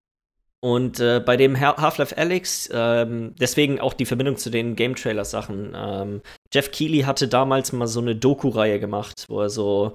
[0.64, 4.95] Und äh, bei dem Ha- Half-Life Alyx, ähm, deswegen auch die Verbindung zu den Game
[4.95, 5.73] Trailer-Sachen.
[5.76, 6.22] Ähm,
[6.53, 9.91] Jeff Keighley hatte damals mal so eine Doku-Reihe gemacht, wo er so,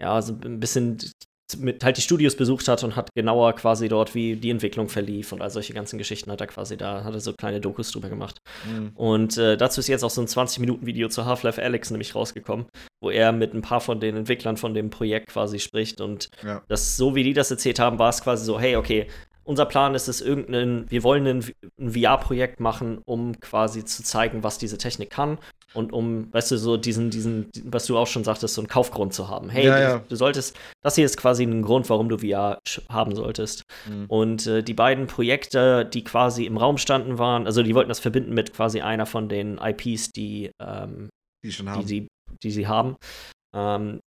[0.00, 0.98] ja, so ein bisschen
[1.58, 5.32] mit halt die Studios besucht hat und hat genauer quasi dort, wie die Entwicklung verlief
[5.32, 8.08] und all solche ganzen Geschichten hat er quasi da, hat er so kleine Dokus drüber
[8.08, 8.38] gemacht.
[8.94, 12.66] Und äh, dazu ist jetzt auch so ein 20-Minuten-Video zu Half-Life Alyx nämlich rausgekommen,
[13.02, 16.62] wo er mit ein paar von den Entwicklern von dem Projekt quasi spricht und Ja.
[16.68, 19.06] das, so wie die das erzählt haben, war es quasi so, hey, okay,
[19.50, 21.44] unser Plan ist es, irgendein, wir wollen ein,
[21.78, 25.38] ein VR-Projekt machen, um quasi zu zeigen, was diese Technik kann
[25.74, 29.12] und um, weißt du, so diesen, diesen, was du auch schon sagtest, so einen Kaufgrund
[29.12, 29.50] zu haben.
[29.50, 30.02] Hey, Ja, du, ja.
[30.08, 33.64] du solltest, das hier ist quasi ein Grund, warum du VR haben solltest.
[33.88, 34.04] Mhm.
[34.06, 38.00] Und äh, die beiden Projekte, die quasi im Raum standen, waren, also die wollten das
[38.00, 41.08] verbinden mit quasi einer von den IPs, die ähm,
[41.44, 41.86] Die schon die haben.
[41.86, 42.08] sie,
[42.44, 42.94] die sie haben.
[43.54, 43.98] Ähm,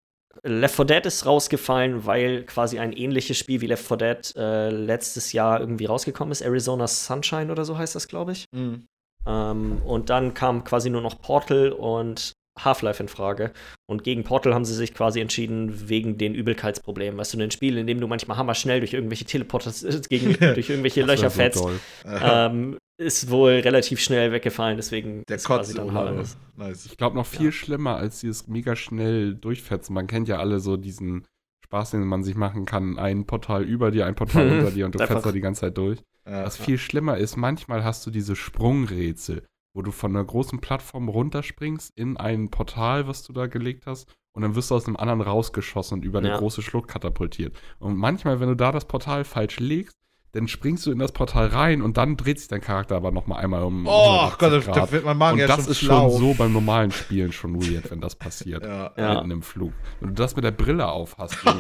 [0.41, 4.69] Left 4 Dead ist rausgefallen, weil quasi ein ähnliches Spiel wie Left 4 Dead äh,
[4.69, 6.41] letztes Jahr irgendwie rausgekommen ist.
[6.41, 8.45] Arizona Sunshine oder so heißt das, glaube ich.
[8.51, 8.88] Mhm.
[9.26, 13.51] Ähm, und dann kam quasi nur noch Portal und Half-Life in Frage.
[13.88, 17.18] Und gegen Portal haben sie sich quasi entschieden wegen den Übelkeitsproblemen.
[17.18, 19.72] Weißt du, ein Spiel, in dem du manchmal hammerschnell durch irgendwelche Teleporter
[20.10, 21.65] gegen durch irgendwelche Löcher so fetzt,
[22.05, 24.77] ähm, ist wohl relativ schnell weggefallen.
[24.77, 25.85] Deswegen Der ist quasi Kotz.
[25.85, 26.35] dann Half-Life.
[26.57, 26.85] Nice.
[26.85, 29.93] Ich glaube noch viel schlimmer als dieses mega schnell durchfetzen.
[29.93, 31.25] Man kennt ja alle so diesen
[31.65, 32.97] Spaß, den man sich machen kann.
[32.99, 35.77] Ein Portal über dir, ein Portal unter dir und du fährst da die ganze Zeit
[35.77, 35.99] durch.
[36.25, 36.45] Ja.
[36.45, 41.09] Was viel schlimmer ist, manchmal hast du diese Sprungrätsel, wo du von einer großen Plattform
[41.09, 44.95] runterspringst in ein Portal, was du da gelegt hast, und dann wirst du aus einem
[44.95, 46.38] anderen rausgeschossen und über eine Ja.
[46.38, 47.55] große Schlucht katapultiert.
[47.80, 49.95] Und manchmal, wenn du da das Portal falsch legst,
[50.34, 53.27] dann springst du in das Portal rein und dann dreht sich dein Charakter aber noch
[53.27, 53.85] mal einmal um.
[53.88, 54.76] Oh 180 Gott, da, Grad.
[54.77, 56.10] da wird mein Magen und ja das schon ist schlau.
[56.10, 58.64] schon so beim normalen Spielen schon weird, wenn das passiert.
[58.64, 58.91] Ja.
[58.97, 59.14] Ja.
[59.15, 59.73] Mitten im Flug.
[59.99, 61.35] Wenn du das mit der Brille auf hast.
[61.45, 61.60] Junge,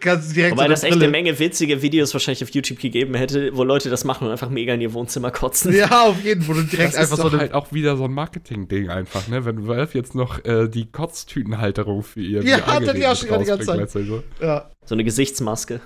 [0.00, 3.14] Kannst du direkt Wobei so das echt eine Menge witzige Videos wahrscheinlich auf YouTube gegeben
[3.14, 5.72] hätte, wo Leute das machen und einfach mega in ihr Wohnzimmer kotzen.
[5.74, 6.56] Ja, auf jeden Fall.
[6.56, 7.40] wo du direkt das ist einfach so doch eine.
[7.42, 9.44] halt auch wieder so ein Marketing-Ding einfach, ne?
[9.44, 13.28] Wenn Valve jetzt noch äh, die Kotztütenhalterung für ihr Ja, VR hatte die auch schon
[13.38, 14.22] die ganze rausbringt, weißt du, so.
[14.40, 14.70] ja.
[14.84, 15.80] So eine Gesichtsmaske.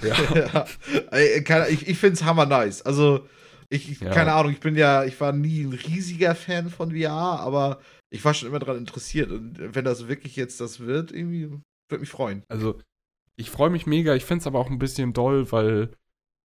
[0.02, 0.64] ja.
[1.10, 2.82] Ey, keine- Ich, ich finde es hammer nice.
[2.82, 3.26] Also,
[3.70, 4.10] ich, ich Ja.
[4.10, 7.10] keine Ahnung, ich bin ja, ich war nie ein riesiger Fan von VR,
[7.40, 7.80] aber
[8.10, 9.30] ich war schon immer daran interessiert.
[9.30, 11.50] Und wenn das wirklich jetzt das wird, irgendwie,
[11.88, 12.42] würde mich freuen.
[12.48, 12.78] Also,
[13.36, 14.14] ich freue mich mega.
[14.14, 15.90] Ich finde es aber auch ein bisschen doll, weil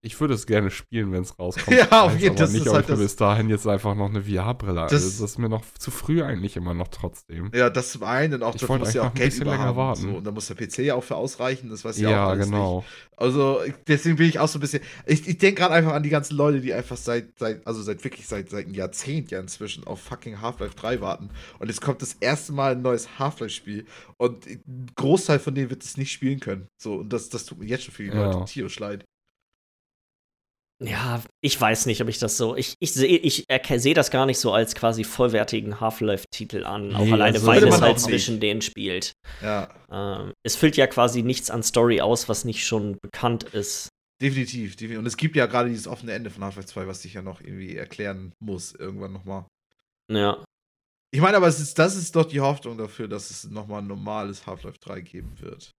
[0.01, 1.75] Ich würde es gerne spielen, wenn es rauskommt.
[1.77, 3.95] Ja, auf jeden Fall, aber nicht, ist ob halt ich das- bis dahin jetzt einfach
[3.95, 4.75] noch eine VR-Brille.
[4.89, 7.51] Das- Also, das ist mir noch zu früh eigentlich immer noch trotzdem.
[7.53, 9.65] Ja, das zum einen und auch Ich dafür du ja auch Geld bisschen über länger
[9.65, 9.75] haben.
[9.77, 10.01] warten.
[10.03, 12.25] So, und da muss der PC ja auch für ausreichen, das weiß ich Ja, ja
[12.25, 12.77] auch alles genau.
[12.77, 12.87] nicht.
[13.17, 14.81] Also deswegen bin ich auch so ein bisschen.
[15.05, 18.01] Ich, ich denke gerade einfach an die ganzen Leute, die einfach seit, seit also seit
[18.05, 21.29] wirklich seit, seit einem Jahrzehnt ja inzwischen auf fucking Half-Life 3 warten.
[21.59, 23.85] Und jetzt kommt das erste Mal ein neues Half-Life-Spiel.
[24.15, 26.67] Und ein Großteil von denen wird es nicht spielen können.
[26.81, 28.31] So, und das, das tut mir jetzt schon für die Ja.
[28.31, 29.03] Leute tierisch leid.
[30.81, 32.55] Ja, ich weiß nicht, ob ich das so.
[32.55, 33.45] Ich, ich sehe ich
[33.77, 36.95] sehe das gar nicht so als quasi vollwertigen Half-Life-Titel an.
[36.95, 38.43] auch Nee, alleine, also weil sollte es man halt auch zwischen nicht.
[38.43, 39.13] denen spielt.
[39.41, 43.89] Ja, Ähm, es füllt ja quasi nichts an Story aus, was nicht schon bekannt ist.
[44.21, 44.99] definitiv, definitiv.
[44.99, 47.41] Und es gibt ja gerade dieses offene Ende von Half-Life 2, was ich ja noch
[47.41, 49.45] irgendwie erklären muss, irgendwann nochmal.
[50.09, 50.43] Ja.
[51.11, 53.87] Ich meine, aber es ist, das ist doch die Hoffnung dafür, dass es nochmal ein
[53.87, 55.71] normales Half-Life 3 geben wird.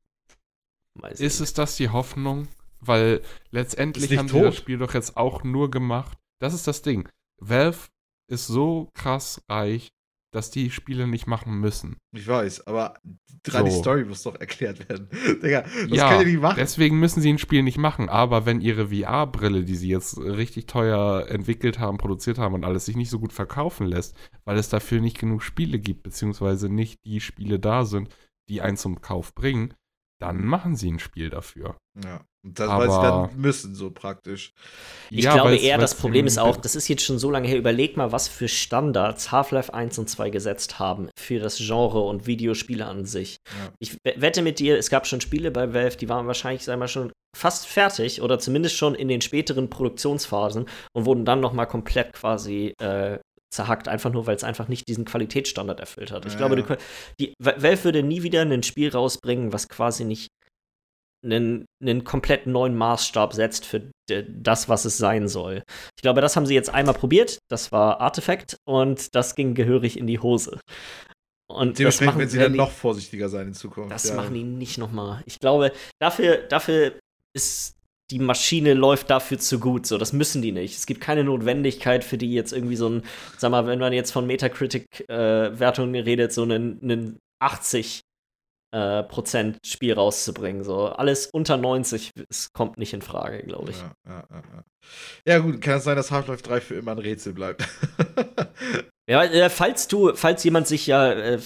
[0.95, 2.49] Weiß Ist ich es das die Hoffnung?
[2.81, 3.21] Weil
[3.51, 4.57] letztendlich haben sie das.
[4.57, 6.19] Spiel doch jetzt auch nur gemacht.
[6.41, 7.09] Das ist das Ding.
[7.39, 7.89] Valve
[8.31, 9.91] ist so krass reich,
[10.33, 11.97] dass die Spiele nicht machen müssen.
[12.15, 12.95] Ich weiß, aber
[13.43, 13.81] gerade die So.
[13.81, 15.09] Story muss doch erklärt werden.
[15.43, 16.57] Digga, das Ja, könnt ihr nicht machen.
[16.57, 18.09] Deswegen müssen sie ein Spiel nicht machen.
[18.09, 22.87] Aber wenn ihre VR-Brille, die sie jetzt richtig teuer entwickelt haben, produziert haben und alles,
[22.87, 27.05] sich nicht so gut verkaufen lässt, weil es dafür nicht genug Spiele gibt, beziehungsweise nicht
[27.05, 28.15] die Spiele da sind,
[28.49, 29.75] die einen zum Kauf bringen,
[30.21, 31.77] dann machen sie ein Spiel dafür.
[32.05, 32.21] Ja.
[32.43, 34.53] Und das, weil sie Aber- dann müssen, so praktisch.
[35.11, 37.59] Ich Ja, glaube eher, das Problem ist auch, das ist jetzt schon so lange her,
[37.59, 42.27] überleg mal, was für Standards Half-Life 1 und 2 gesetzt haben für das Genre und
[42.27, 43.37] Videospiele an sich.
[43.47, 43.73] Ja.
[43.79, 46.79] Ich we- wette mit dir, es gab schon Spiele bei Valve, die waren wahrscheinlich, sagen
[46.79, 51.41] wir mal, schon fast fertig oder zumindest schon in den späteren Produktionsphasen und wurden dann
[51.41, 53.19] noch mal komplett quasi äh,
[53.53, 56.25] zerhackt, einfach nur, weil es einfach nicht diesen Qualitätsstandard erfüllt hat.
[56.27, 56.77] Ich Ja, glaube, ja.
[57.19, 60.29] die, Valve würde nie wieder ein Spiel rausbringen, was quasi nicht
[61.25, 65.63] einen, einen komplett neuen Maßstab setzt für das, was es sein soll.
[65.97, 67.39] Ich glaube, das haben sie jetzt einmal probiert.
[67.51, 70.59] Das war Artifact und das ging gehörig in die Hose.
[71.51, 73.91] Und das Dementsprechend machen, werden sie werden dann noch vorsichtiger sein in Zukunft.
[73.91, 74.15] das ja.
[74.15, 75.23] machen die nicht nochmal.
[75.27, 76.95] Ich glaube, dafür, dafür
[77.37, 77.75] ist
[78.11, 79.87] die Maschine läuft dafür zu gut.
[79.87, 80.77] So, das müssen die nicht.
[80.77, 83.03] Es gibt keine Notwendigkeit für die jetzt irgendwie so ein,
[83.39, 88.03] sag mal, wenn man jetzt von Metacritic-Wertungen redet, so einen, einen 80
[88.73, 90.63] äh, Prozent Spiel rauszubringen.
[90.65, 93.79] So alles unter 90, es kommt nicht in Frage, glaube ich.
[93.79, 94.65] Ja, ja, ja, ja.
[95.27, 97.67] ja, gut, kann es sein, dass Half-Life 3 für immer ein Rätsel bleibt.
[99.11, 101.41] Ja, äh, falls du, falls jemand sich ja äh,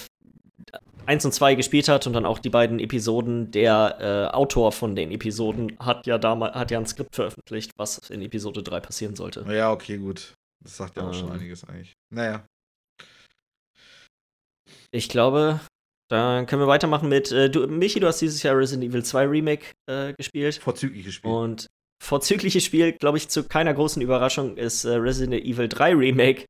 [1.07, 4.97] 1 und 2 gespielt hat und dann auch die beiden Episoden, der äh, Autor von
[4.97, 9.17] den Episoden hat ja damals hat ja ein Skript veröffentlicht, was in Episode 3 passieren
[9.17, 9.45] sollte.
[9.53, 10.35] ja, okay, gut.
[10.63, 11.35] Das sagt ja auch schon Ähm.
[11.35, 11.93] einiges eigentlich.
[12.13, 12.47] Naja.
[14.91, 15.61] Ich glaube,
[16.11, 19.27] dann können wir weitermachen mit äh, du, Michi, du hast dieses Jahr Resident Evil 2
[19.27, 21.31] Remake äh, gespielt Vorzügliches Spiel.
[21.31, 21.67] und
[22.03, 26.47] vorzügliches Spiel, glaube ich, zu keiner großen Überraschung ist äh, Resident Evil 3 Remake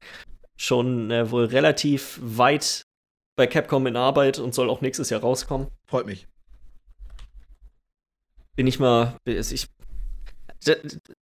[0.57, 2.85] schon äh, wohl relativ weit
[3.37, 5.69] bei Capcom in Arbeit und soll auch nächstes Jahr rauskommen.
[5.87, 6.27] Freut mich.
[8.57, 9.17] bin ich mal.
[9.27, 9.67] Ich,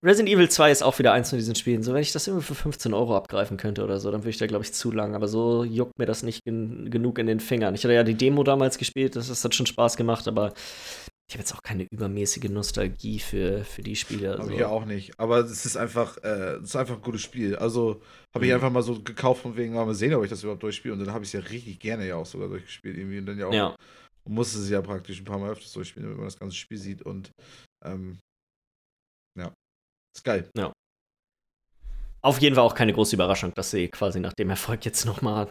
[0.04, 1.82] Resident Evil 2 ist auch wieder eins von diesen Spielen.
[1.84, 4.38] So, wenn ich das irgendwie für 15 Euro abgreifen könnte oder so, dann würde ich
[4.38, 5.16] da, glaube ich, zu lang.
[5.16, 7.74] Aber so juckt mir das nicht gen genug in den Fingern.
[7.74, 10.54] Ich hatte ja die Demo damals gespielt, das, das hat schon Spaß gemacht, aber
[11.32, 14.32] ich habe jetzt auch keine übermäßige Nostalgie für, für die Spiele.
[14.32, 14.52] Habe Also.
[14.52, 15.18] ich ja auch nicht.
[15.18, 17.56] Aber es ist einfach, äh, es ist einfach ein gutes Spiel.
[17.56, 18.02] Also
[18.36, 18.56] habe ich Mhm.
[18.56, 20.94] einfach mal so gekauft von wegen, mal sehen, ob ich das überhaupt durchspiele.
[20.94, 23.20] Und dann habe ich es ja richtig gerne ja auch sogar durchgespielt irgendwie.
[23.20, 23.76] Und dann ja auch Ja.
[24.26, 26.78] und musste es ja praktisch ein paar Mal öfters durchspielen, damit man das ganze Spiel
[26.78, 27.02] sieht.
[27.02, 27.32] Und
[27.86, 28.20] ähm,
[29.40, 29.54] ja,
[30.14, 30.50] ist geil.
[32.22, 35.22] Auf jeden Fall auch keine große Überraschung, dass sie quasi nach dem Erfolg jetzt noch
[35.22, 35.50] mal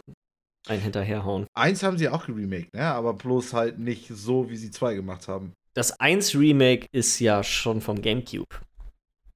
[0.67, 1.47] einen hinterherhauen.
[1.57, 2.83] Eins haben sie auch geremaked, ne?
[2.83, 5.53] Aber bloß halt nicht so, wie sie zwei gemacht haben.
[5.73, 8.47] Das 1 Remake ist ja schon vom GameCube.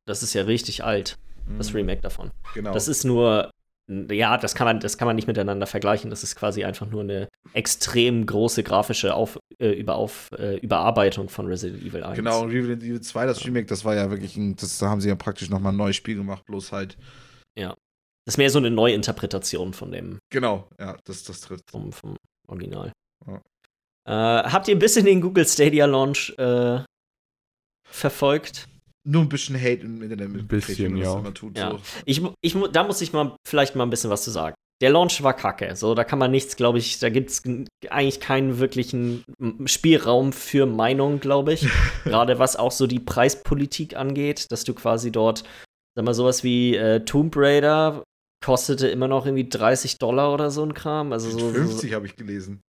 [0.06, 1.18] Das ist ja richtig alt,
[1.57, 2.32] das Mhm, Remake davon.
[2.53, 2.74] Genau.
[2.74, 3.49] Das ist nur,
[3.90, 6.10] ja, das kann man, das kann man nicht miteinander vergleichen.
[6.10, 11.48] Das ist quasi einfach nur eine extrem große grafische Auf, äh, Überauf, äh, Überarbeitung von
[11.48, 12.16] Resident Evil 1.
[12.18, 15.02] Genau, und Resident Evil 2, das Remake, das war ja wirklich ein, das, da haben
[15.02, 16.98] sie ja praktisch nochmal ein neues Spiel gemacht, bloß halt.
[18.28, 21.70] Das ist mehr so eine Neuinterpretation von dem, Genau, ja, das, das trifft.
[21.70, 22.16] vom, vom
[22.48, 22.91] Original.
[24.07, 26.80] Äh, habt ihr ein bisschen den Google Stadia Launch äh,
[27.90, 28.68] verfolgt?
[29.07, 31.22] Nur ein bisschen Hate im Internet mit bisschen, ja.
[31.32, 31.57] tut.
[31.57, 31.72] Ja.
[31.72, 31.80] So.
[32.06, 34.56] Ich, ich, da muss ich mal vielleicht mal ein bisschen was zu sagen.
[34.82, 35.76] Der Launch war kacke.
[35.76, 37.44] So, da kann man nichts, glaube ich, da gibt es
[37.90, 39.23] eigentlich keinen wirklichen
[39.65, 41.68] Spielraum für Meinung, glaube ich.
[42.03, 45.44] Gerade was auch so die Preispolitik angeht, dass du quasi dort,
[45.95, 48.03] sag mal, sowas wie äh, Tomb Raider
[48.44, 51.14] kostete immer noch irgendwie 30 Dollar oder so ein Kram.
[51.14, 52.61] Also so, so 50 habe ich gelesen.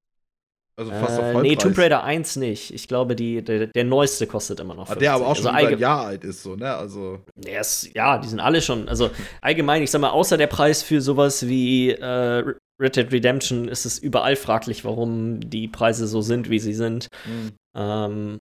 [0.78, 2.72] Also fast auf Äh, nee, Tomb Raider 1 nicht.
[2.72, 5.00] Ich glaube, die, der, der neueste kostet immer noch Ah, 50.
[5.00, 6.74] der aber auch schon also ein Jahr alt ist, so, ne?
[6.74, 7.20] Also.
[7.44, 8.88] Ist, ja, die sind alle schon.
[8.88, 12.44] Also allgemein, ich sag mal, außer der Preis für sowas wie äh,
[12.78, 17.08] Red Dead Redemption ist es überall fraglich, warum die Preise so sind, wie sie sind.
[17.24, 17.52] hm.
[17.74, 18.38] Ähm,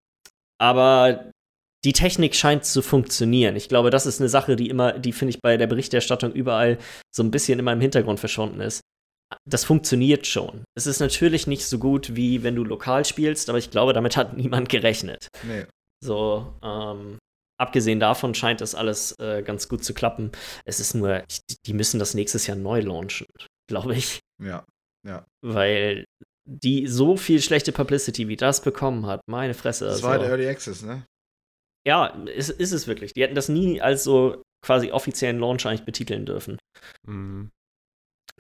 [0.62, 1.32] aber
[1.86, 3.56] die Technik scheint zu funktionieren.
[3.56, 6.78] Ich glaube, das ist eine Sache, die immer, die finde ich bei der Berichterstattung überall
[7.16, 8.82] so ein bisschen immer im Hintergrund verschwunden ist.
[9.45, 10.64] Das funktioniert schon.
[10.77, 14.18] Es ist natürlich nicht so gut, wie wenn du lokal spielst, aber ich glaube, damit
[14.18, 15.27] hat niemand gerechnet.
[15.43, 15.65] Nee.
[16.03, 17.18] So, ähm,
[17.60, 20.31] abgesehen davon scheint das alles äh, ganz gut zu klappen.
[20.65, 21.23] Es ist nur,
[21.65, 23.27] die müssen das nächstes Jahr neu launchen,
[23.68, 24.19] glaube ich.
[24.41, 24.65] Ja.
[25.43, 26.06] Weil
[26.47, 29.85] die so viel schlechte Publicity wie das bekommen hat, meine Fresse.
[29.85, 31.06] Das also- war der Early Access, ne?
[31.88, 33.14] ja, ist, ist es wirklich.
[33.14, 36.57] Die hätten das nie als so quasi offiziellen Launch eigentlich betiteln dürfen.
[37.07, 37.52] Mhm.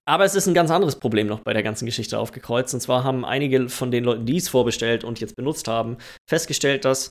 [0.07, 2.73] Aber es ist ein ganz anderes Problem noch bei der ganzen Geschichte aufgekreuzt.
[2.73, 5.97] Und zwar haben einige von den Leuten, die es vorbestellt und jetzt benutzt haben,
[6.29, 7.09] festgestellt, dass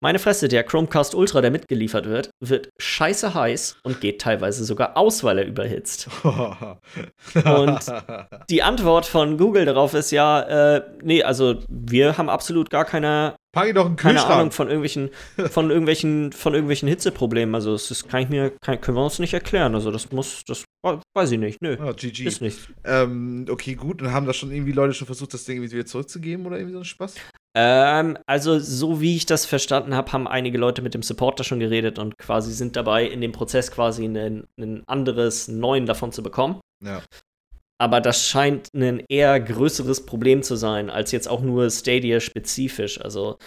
[0.00, 4.96] meine Fresse, der Chromecast Ultra, der mitgeliefert wird, wird scheiße heiß und geht teilweise sogar
[4.96, 6.08] aus, weil er überhitzt.
[6.24, 7.80] Und
[8.50, 13.36] Die Antwort von Google darauf ist ja, äh, nee, also wir haben absolut gar keine,
[13.52, 14.54] Pack ihn doch einen keine Ahnung Kühlschrank.
[14.54, 15.10] von irgendwelchen,
[15.50, 17.54] von irgendwelchen, von irgendwelchen Hitzeproblemen.
[17.54, 19.74] Also das ist, kann ich mir, kann, können wir uns nicht erklären.
[19.74, 20.64] Also das muss, das
[21.14, 21.60] weiß ich nicht.
[21.60, 22.24] Nö, Ah, GG.
[22.24, 22.58] ist nicht.
[22.84, 24.00] Ähm, okay, gut.
[24.00, 26.72] Und haben da schon irgendwie Leute schon versucht, das Ding irgendwie wieder zurückzugeben oder irgendwie
[26.74, 27.14] so ein Spaß?
[27.54, 31.60] Ähm, also, so wie ich das verstanden habe, haben einige Leute mit dem Supporter schon
[31.60, 36.12] geredet und quasi sind dabei, in dem Prozess quasi ein, ein anderes, einen neuen davon
[36.12, 36.60] zu bekommen.
[36.82, 37.02] Ja.
[37.82, 43.00] Aber das scheint ein eher größeres Problem zu sein, als jetzt auch nur Stadia-spezifisch.
[43.00, 43.38] Also,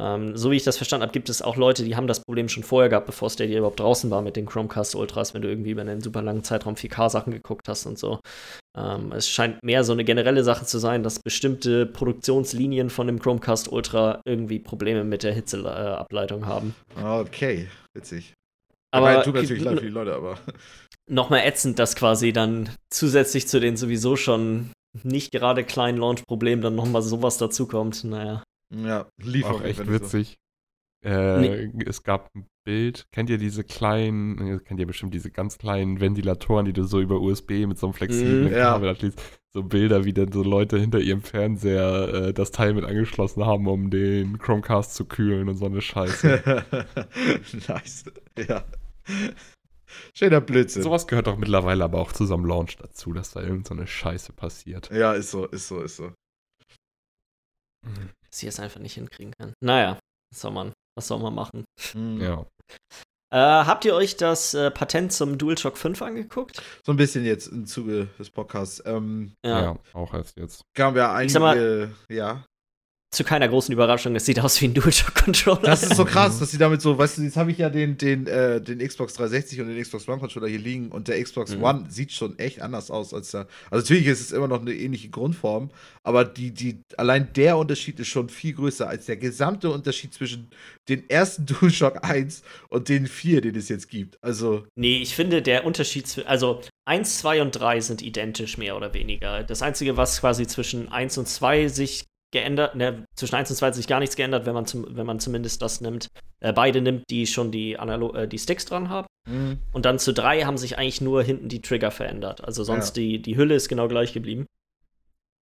[0.00, 2.48] ähm, so wie ich das verstanden habe, gibt es auch Leute, die haben das Problem
[2.48, 5.70] schon vorher gehabt, bevor Stadia überhaupt draußen war mit den Chromecast Ultras, wenn du irgendwie
[5.70, 8.18] über einen super langen Zeitraum 4K-Sachen geguckt hast und so.
[8.76, 13.20] Ähm, es scheint mehr so eine generelle Sache zu sein, dass bestimmte Produktionslinien von dem
[13.20, 16.74] Chromecast Ultra irgendwie Probleme mit der Hitzeableitung haben.
[17.00, 18.34] Okay, witzig.
[18.94, 20.38] Aber Aber tut natürlich leid für die Leute, aber.
[21.08, 24.70] nochmal ätzend, dass quasi dann zusätzlich zu den sowieso schon
[25.02, 28.04] nicht gerade kleinen Launch-Problemen dann nochmal sowas dazukommt.
[28.04, 28.42] Naja.
[28.74, 29.60] Ja, Lieferung.
[29.60, 30.36] Auch echt du so- witzig.
[31.04, 31.70] Äh, Nee.
[31.86, 33.04] Es gab ein Bild.
[33.12, 36.98] Kennt ihr diese kleinen, äh, kennt ihr bestimmt diese ganz kleinen Ventilatoren, die du so
[37.00, 38.72] über USB mit so einem flexiblen ja.
[38.72, 39.20] Kabel anschließt?
[39.52, 43.66] So Bilder, wie dann so Leute hinter ihrem Fernseher äh, das Teil mit angeschlossen haben,
[43.68, 46.64] um den Chromecast zu kühlen und so eine Scheiße.
[47.68, 48.04] nice.
[48.48, 48.64] Ja.
[50.14, 50.82] Schöner Blödsinn.
[50.82, 53.74] Sowas gehört doch mittlerweile aber auch zu so einem Launch dazu, dass da irgend so
[53.74, 54.90] eine Scheiße passiert.
[54.90, 56.12] Ja, ist so, ist so, ist so.
[58.30, 59.52] Dass ich es einfach nicht hinkriegen kann.
[59.62, 59.98] Naja,
[60.32, 61.64] was soll man, was soll man machen?
[61.94, 62.20] Mhm.
[62.20, 62.46] Ja.
[63.32, 63.36] Äh,
[63.66, 66.62] habt ihr euch das äh, Patent zum DualShock 5 angeguckt?
[66.84, 68.82] So ein bisschen jetzt im Zuge des Podcasts.
[68.86, 70.62] Ähm, ja, auch als jetzt.
[70.74, 72.44] kamen ja Ich sag mal- einige, ja.
[73.14, 75.62] Zu keiner großen Überraschung, es sieht aus wie ein DualShock-Controller.
[75.62, 77.96] Das ist so krass, dass sie damit so, weißt du, jetzt habe ich ja den,
[77.96, 81.54] den, äh, den Xbox 360 und den Xbox One Controller hier liegen und der Xbox
[81.54, 81.62] Mhm.
[81.62, 83.46] One sieht schon echt anders aus als der.
[83.70, 85.70] Also natürlich ist es immer noch eine ähnliche Grundform,
[86.02, 90.48] aber die, die, allein der Unterschied ist schon viel größer als der gesamte Unterschied zwischen
[90.88, 94.18] den ersten DualShock 1 und den 4, den es jetzt gibt.
[94.22, 98.92] Also, Nee, ich finde, der Unterschied, also 1, 2 und 3 sind identisch, mehr oder
[98.92, 99.42] weniger.
[99.42, 102.04] Das Einzige, was quasi zwischen 1 und 2 sich
[102.34, 105.06] geändert, ne, zwischen 1 und 2 hat sich gar nichts geändert, wenn man, zum, wenn
[105.06, 106.08] man zumindest das nimmt,
[106.40, 109.06] äh, beide nimmt, die schon die, Analo äh, die Sticks dran haben.
[109.26, 112.44] mh, Und dann zu 3 haben sich eigentlich nur hinten die Trigger verändert.
[112.44, 113.02] Also sonst Ja.
[113.02, 114.44] die, die Hülle ist genau gleich geblieben.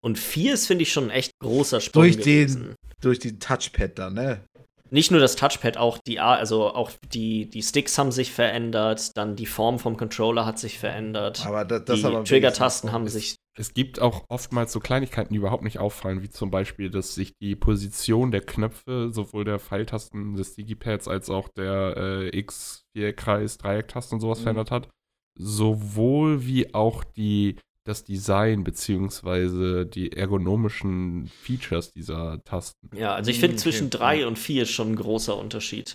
[0.01, 2.63] Und 4 ist, finde ich, schon ein echt großer Sprung Durch gewesen.
[2.63, 4.45] den- durch die Touchpad da, ne?
[4.93, 9.17] Nicht nur das Touchpad, auch die, A- also auch die, die Sticks haben sich verändert,
[9.17, 11.47] dann die Form vom Controller hat sich verändert.
[11.47, 13.37] Aber das, das die Trigger-Tasten haben Es- sich.
[13.55, 17.33] Es gibt auch oftmals so Kleinigkeiten, die überhaupt nicht auffallen, wie zum Beispiel, dass sich
[17.39, 23.59] die Position der Knöpfe, sowohl der Pfeiltasten des Digipads als auch der äh, X, Vierkreis,
[23.59, 24.43] Dreiecktasten und sowas Mhm.
[24.43, 24.89] verändert hat.
[25.39, 32.91] Sowohl wie auch die, das Design beziehungsweise die ergonomischen Features dieser Tasten.
[32.97, 33.63] Ja, also ich finde okay.
[33.63, 35.95] zwischen 3 und 4 ist schon ein großer Unterschied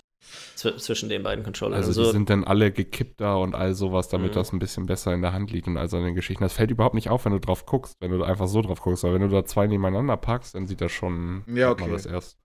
[0.56, 1.76] zw zwischen den beiden Controllern.
[1.82, 4.34] Also, die sind dann alle gekippter und all sowas, damit Mhm.
[4.34, 6.44] das ein bisschen besser in der Hand liegt und all so eine Geschichten.
[6.44, 9.04] Das fällt überhaupt nicht auf, wenn du drauf guckst, wenn du einfach so drauf guckst.
[9.04, 11.90] Aber wenn du da zwei nebeneinander packst, dann sieht das schon Ja, okay.
[11.90, 12.36] das erst.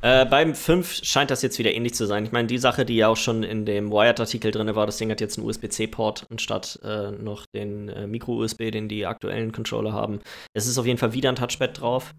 [0.00, 2.24] Äh, beim 5 scheint das jetzt wieder ähnlich zu sein.
[2.24, 5.10] Ich meine, die Sache, die ja auch schon in dem Wired-Artikel drin war, das Ding
[5.10, 10.20] hat jetzt einen USB-C-Port anstatt äh, noch den äh, Micro-USB, den die aktuellen Controller haben.
[10.54, 12.14] Es ist auf jeden Fall wieder ein Touchpad drauf,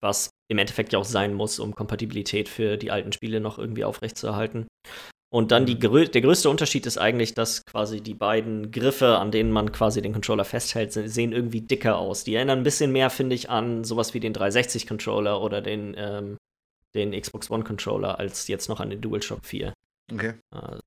[0.00, 3.84] was im Endeffekt ja auch sein muss, um Kompatibilität für die alten Spiele noch irgendwie
[3.84, 4.68] aufrechtzuerhalten.
[5.32, 9.52] Und dann die, der größte Unterschied ist eigentlich, dass quasi die beiden Griffe, an denen
[9.52, 12.24] man quasi den Controller festhält, sehen irgendwie dicker aus.
[12.24, 16.36] Die erinnern ein bisschen mehr, finde ich, an sowas wie den 360-Controller oder den, ähm,
[16.96, 19.72] den Xbox One-Controller, als jetzt noch an den DualShock 4.
[20.12, 20.34] Okay.
[20.52, 20.78] Äh,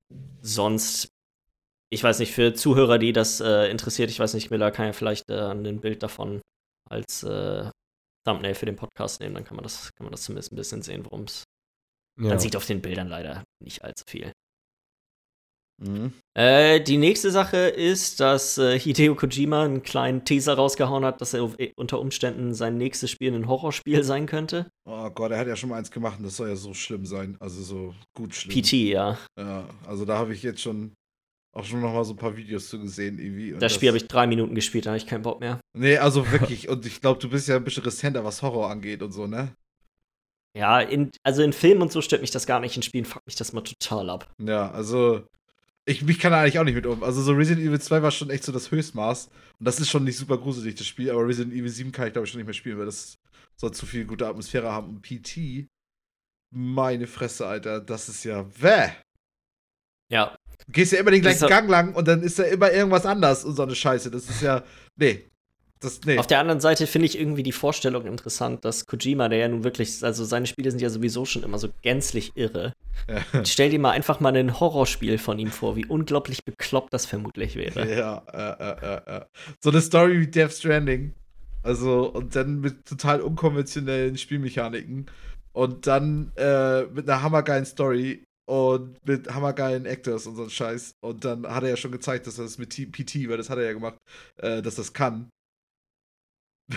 [0.41, 1.07] sonst,
[1.90, 4.94] ich weiß nicht, für Zuhörer, die das äh, interessiert, ich weiß nicht, Miller kann ja
[4.94, 6.41] vielleicht äh, ein Bild davon
[6.90, 7.70] als äh,
[8.28, 10.82] Thumbnail für den Podcast nehmen, dann kann man das, kann man das zumindest ein bisschen
[10.82, 11.45] sehen, worum es
[12.19, 12.30] ja.
[12.30, 14.31] Man sieht auf den Bildern leider nicht allzu viel.
[15.81, 16.14] Mhm.
[16.38, 21.34] Äh, die nächste Sache ist, dass äh, Hideo Kojima einen kleinen Teaser rausgehauen hat, dass
[21.34, 24.68] er unter Umständen sein nächstes Spiel ein Horrorspiel sein könnte.
[24.88, 27.06] Oh Gott, er hat ja schon mal eins gemacht und das soll ja so schlimm
[27.06, 27.38] sein.
[27.40, 28.61] Also so gut schlimm.
[28.61, 29.18] PT, ja.
[29.38, 30.94] Ja, also da habe ich jetzt schon
[31.56, 33.52] auch schon noch mal so ein paar Videos zu gesehen irgendwie.
[33.52, 35.60] das, das Spiel habe ich drei Minuten gespielt, da habe ich keinen Bock mehr.
[35.77, 36.68] Nee, also wirklich.
[36.68, 39.53] und ich glaube, du bist ja ein bisschen resistenter, was Horror angeht und so, ne?
[40.55, 43.25] Ja, in, also in Filmen und so stört mich das gar nicht, in Spielen fuckt
[43.25, 44.31] mich das mal total ab.
[44.39, 45.25] Ja, also
[45.85, 47.03] ich mich kann da eigentlich auch nicht mit um.
[47.03, 49.27] Also so Resident Evil 2 war schon echt so das Höchstmaß.
[49.59, 52.13] Und das ist schon nicht super gruselig, das Spiel, aber Resident Evil 7 kann ich
[52.13, 53.17] glaube ich schon nicht mehr spielen, weil das
[53.55, 54.89] soll zu viel gute Atmosphäre haben.
[54.89, 55.67] Und PT,
[56.53, 58.91] meine Fresse, Alter, das ist ja wäh.
[60.11, 60.35] Ja.
[60.67, 63.43] Du gehst ja immer den gleichen Gang lang und dann ist da immer irgendwas anders
[63.43, 64.11] und so eine Scheiße.
[64.11, 64.63] Das ist ja.
[64.95, 65.25] Nee,
[65.84, 66.18] das, nee.
[66.18, 69.64] Auf der anderen Seite finde ich irgendwie die Vorstellung interessant, dass Kojima, der ja nun
[69.64, 72.73] wirklich, also seine Spiele sind ja sowieso schon immer so gänzlich irre.
[73.07, 73.43] Ja.
[73.43, 77.55] Stell dir mal einfach mal ein Horrorspiel von ihm vor, wie unglaublich bekloppt das vermutlich
[77.55, 77.93] wäre.
[77.93, 79.26] Ja, äh, äh, äh.
[79.60, 81.14] So eine Story wie Death Stranding.
[81.64, 85.07] Also, und dann mit total unkonventionellen Spielmechaniken.
[85.53, 90.95] Und dann äh, mit einer hammergeilen Story und mit hammergeilen Actors und so ein Scheiß.
[91.01, 93.57] Und dann hat er ja schon gezeigt, dass er das mit PT, weil das hat
[93.57, 93.97] er ja gemacht,
[94.38, 95.30] äh, dass das kann.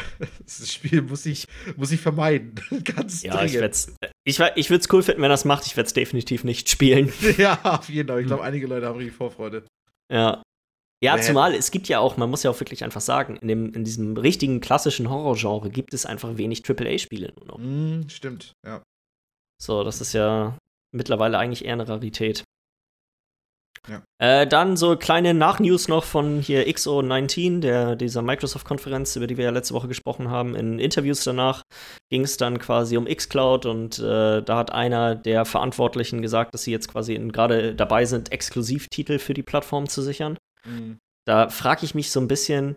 [0.44, 1.46] Das Spiel muss ich,
[1.76, 2.54] muss ich vermeiden.
[2.84, 3.88] Ganz ja, dringend.
[4.24, 5.66] ich, ich, ich würde es cool finden, wenn er es macht.
[5.66, 7.12] Ich werde es definitiv nicht spielen.
[7.36, 8.20] ja, auf jeden Fall.
[8.20, 9.64] Ich glaube, einige Leute haben richtig Vorfreude.
[10.12, 10.42] Ja.
[11.02, 13.74] Ja, zumal es gibt ja auch, man muss ja auch wirklich einfach sagen, in, dem,
[13.74, 17.58] in diesem richtigen klassischen Horrorgenre gibt es einfach wenig AAA-Spiele nur noch.
[17.58, 18.82] Mm, stimmt, ja.
[19.62, 20.56] So, das ist ja
[20.92, 22.44] mittlerweile eigentlich eher eine Rarität.
[23.88, 24.02] Ja.
[24.18, 29.44] Äh, dann so kleine Nachnews noch von hier XO19, der, dieser Microsoft-Konferenz, über die wir
[29.44, 30.54] ja letzte Woche gesprochen haben.
[30.54, 31.62] In Interviews danach
[32.10, 36.62] ging es dann quasi um xCloud und äh, da hat einer der Verantwortlichen gesagt, dass
[36.62, 40.36] sie jetzt quasi gerade dabei sind, Exklusivtitel für die Plattform zu sichern.
[40.64, 40.98] Mhm.
[41.26, 42.76] Da frage ich mich so ein bisschen,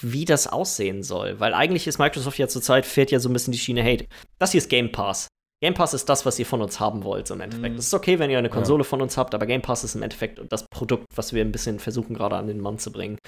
[0.00, 1.40] wie das aussehen soll.
[1.40, 4.06] Weil eigentlich ist Microsoft ja zurzeit, fährt ja so ein bisschen die Schiene, hey,
[4.38, 5.28] das hier ist Game Pass.
[5.62, 7.72] Game Pass ist das, was ihr von uns haben wollt, so im Endeffekt.
[7.72, 7.78] Mhm.
[7.78, 8.88] Es ist okay, wenn ihr eine Konsole ja.
[8.88, 11.78] von uns habt, aber Game Pass ist im Endeffekt das Produkt, was wir ein bisschen
[11.78, 13.18] versuchen, gerade an den Mann zu bringen.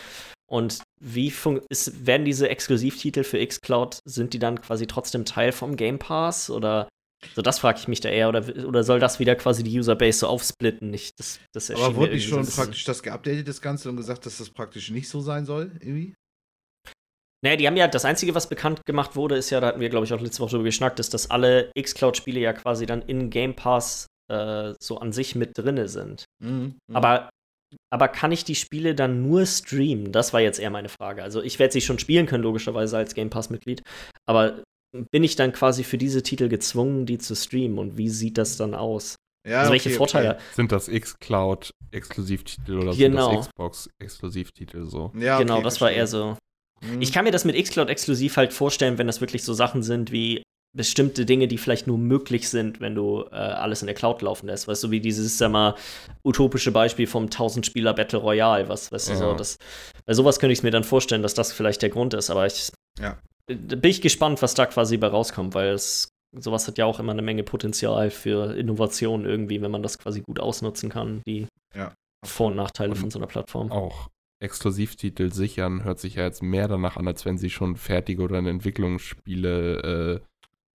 [0.46, 1.32] Und wie
[1.70, 6.50] ist, werden diese Exklusivtitel für xCloud, sind die dann quasi trotzdem Teil vom Game Pass?
[6.50, 6.88] Oder
[7.34, 8.28] so, das frage ich mich da eher.
[8.28, 10.90] Oder, oder soll das wieder quasi die Userbase so aufsplitten?
[10.90, 14.38] Nicht, das, das aber wurde nicht schon praktisch das geupdatet, das Ganze, und gesagt, dass
[14.38, 16.14] das praktisch nicht so sein soll, irgendwie?
[17.44, 19.88] Naja, die haben ja, das Einzige, was bekannt gemacht wurde, ist ja, da hatten wir,
[19.88, 23.30] glaube ich, auch letzte Woche drüber geschnackt, ist, dass alle X-Cloud-Spiele ja quasi dann in
[23.30, 26.24] Game Pass äh, so an sich mit drinne sind.
[26.42, 26.96] Mhm, mh.
[26.96, 27.30] Aber,
[27.90, 30.10] aber kann ich die Spiele dann nur streamen?
[30.10, 31.22] Das war jetzt eher meine Frage.
[31.22, 33.82] Also ich werde sie schon spielen können, logischerweise als Game Pass-Mitglied.
[34.26, 34.62] Aber
[35.12, 37.78] bin ich dann quasi für diese Titel gezwungen, die zu streamen?
[37.78, 39.16] Und wie sieht das dann aus?
[39.46, 40.30] Ja, also welche okay, Vorteile?
[40.34, 40.42] Okay.
[40.54, 43.28] Sind das X-Cloud-Exklusivtitel oder genau.
[43.28, 45.12] sind das Xbox-Exklusivtitel so?
[45.14, 46.36] Ja, okay, genau, das war eher so.
[46.80, 47.02] Mhm.
[47.02, 50.12] Ich kann mir das mit Xcloud exklusiv halt vorstellen, wenn das wirklich so Sachen sind
[50.12, 50.42] wie
[50.76, 54.46] bestimmte Dinge, die vielleicht nur möglich sind, wenn du äh, alles in der Cloud laufen
[54.46, 54.68] lässt.
[54.68, 55.74] Weißt du, wie dieses, sag mal,
[56.24, 59.18] utopische Beispiel vom 1000-Spieler Battle Royale, was, weißt du, ja.
[59.18, 59.56] so, das,
[60.04, 62.70] bei sowas könnte ich mir dann vorstellen, dass das vielleicht der Grund ist, aber ich
[63.00, 63.18] ja.
[63.46, 67.12] bin ich gespannt, was da quasi bei rauskommt, weil es sowas hat ja auch immer
[67.12, 71.94] eine Menge Potenzial für Innovation irgendwie, wenn man das quasi gut ausnutzen kann, die ja.
[72.26, 73.72] Vor- und Nachteile und von so einer Plattform.
[73.72, 74.08] Auch
[74.40, 78.38] Exklusivtitel sichern hört sich ja jetzt mehr danach an, als wenn sie schon fertige oder
[78.38, 80.28] in Entwicklungsspiele äh,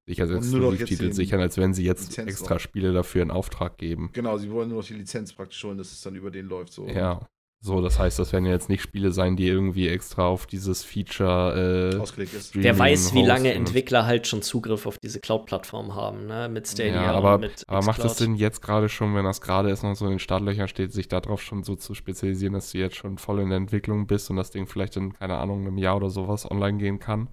[0.05, 4.09] sich als Exklusivtitel sichern, als wenn sie jetzt Lizenz extra Spiele dafür in Auftrag geben.
[4.13, 6.73] Genau, sie wollen nur noch die Lizenz praktisch holen, dass es dann über den läuft.
[6.73, 6.87] So.
[6.87, 7.25] Ja.
[7.65, 11.93] So, das heißt, das werden jetzt nicht Spiele sein, die irgendwie extra auf dieses Feature
[11.93, 12.53] äh, ausgelegt ist.
[12.61, 16.49] Wer weiß, wie lange Entwickler halt schon Zugriff auf diese Cloud-Plattform haben, ne?
[16.49, 19.69] Mit Stadia ja, aber, mit aber macht es Sinn, jetzt gerade schon, wenn das gerade
[19.69, 22.79] ist noch so in den Startlöchern steht, sich darauf schon so zu spezialisieren, dass du
[22.79, 25.77] jetzt schon voll in der Entwicklung bist und das Ding vielleicht in, keine Ahnung, einem
[25.77, 27.29] Jahr oder sowas online gehen kann?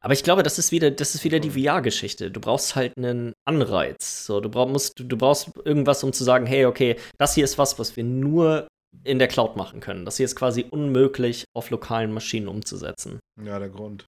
[0.00, 2.32] Aber ich glaube, das ist wieder, das ist wieder die VR-Geschichte.
[2.32, 4.26] Du brauchst halt einen Anreiz.
[4.26, 7.78] So, du brauchst, du brauchst irgendwas, um zu sagen, hey, okay, das hier ist was,
[7.78, 8.66] was wir nur
[9.02, 10.04] in der Cloud machen können.
[10.04, 13.18] Das hier ist quasi unmöglich auf lokalen Maschinen umzusetzen.
[13.42, 14.06] Ja, der Grund.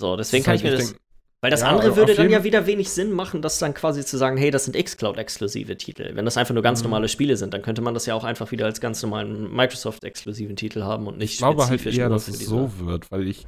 [0.00, 0.94] So, deswegen kann halt ich mir das.
[1.40, 4.04] Weil das Ja, andere auf würde dann ja wieder wenig Sinn machen, das dann quasi
[4.04, 6.10] zu sagen, hey, das sind Xcloud-exklusive Titel.
[6.14, 6.86] Wenn das einfach nur ganz Mhm.
[6.86, 10.56] normale Spiele sind, dann könnte man das ja auch einfach wieder als ganz normalen Microsoft-exklusiven
[10.56, 13.28] Titel haben und nicht Ich glaube halt spezifisch eher, dass für es so wird, weil
[13.28, 13.46] ich,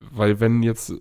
[0.00, 0.92] weil wenn jetzt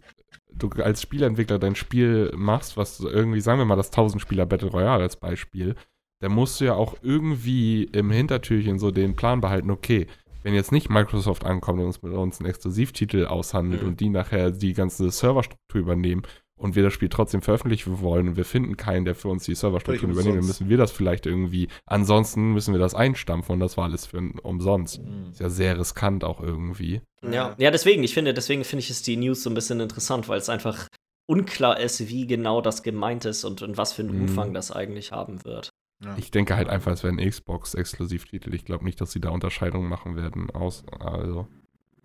[0.53, 5.03] du als Spieleentwickler dein Spiel machst, was irgendwie, sagen wir mal, das 1000-Spieler Battle Royale
[5.03, 5.75] als Beispiel,
[6.21, 10.07] dann musst du ja auch irgendwie im Hintertürchen so den Plan behalten, okay,
[10.43, 13.89] wenn jetzt nicht Microsoft ankommt und uns mit uns einen Exklusivtitel aushandelt Mhm.
[13.89, 16.23] und die nachher die ganze Serverstruktur übernehmen
[16.55, 19.53] und wir das Spiel trotzdem veröffentlichen wollen und wir finden keinen, der für uns die
[19.55, 23.77] Serverstruktur übernimmt, dann müssen wir das vielleicht irgendwie, ansonsten müssen wir das einstampfen und das
[23.77, 24.99] war alles für ein- umsonst.
[25.03, 25.31] Mhm.
[25.31, 27.01] Ist ja sehr riskant auch irgendwie.
[27.23, 30.27] Ja, ja, deswegen, ich finde, deswegen finde ich es die News so ein bisschen interessant,
[30.29, 30.87] weil es einfach
[31.27, 34.21] unklar ist, wie genau das gemeint ist und in was für einen Mhm.
[34.23, 35.69] Umfang das eigentlich haben wird.
[36.03, 36.15] Ja.
[36.17, 38.53] Ich denke halt einfach, es wäre ein Xbox-Exklusivtitel.
[38.53, 40.49] Ich glaube nicht, dass sie da Unterscheidungen machen werden.
[40.49, 41.47] Aus, also,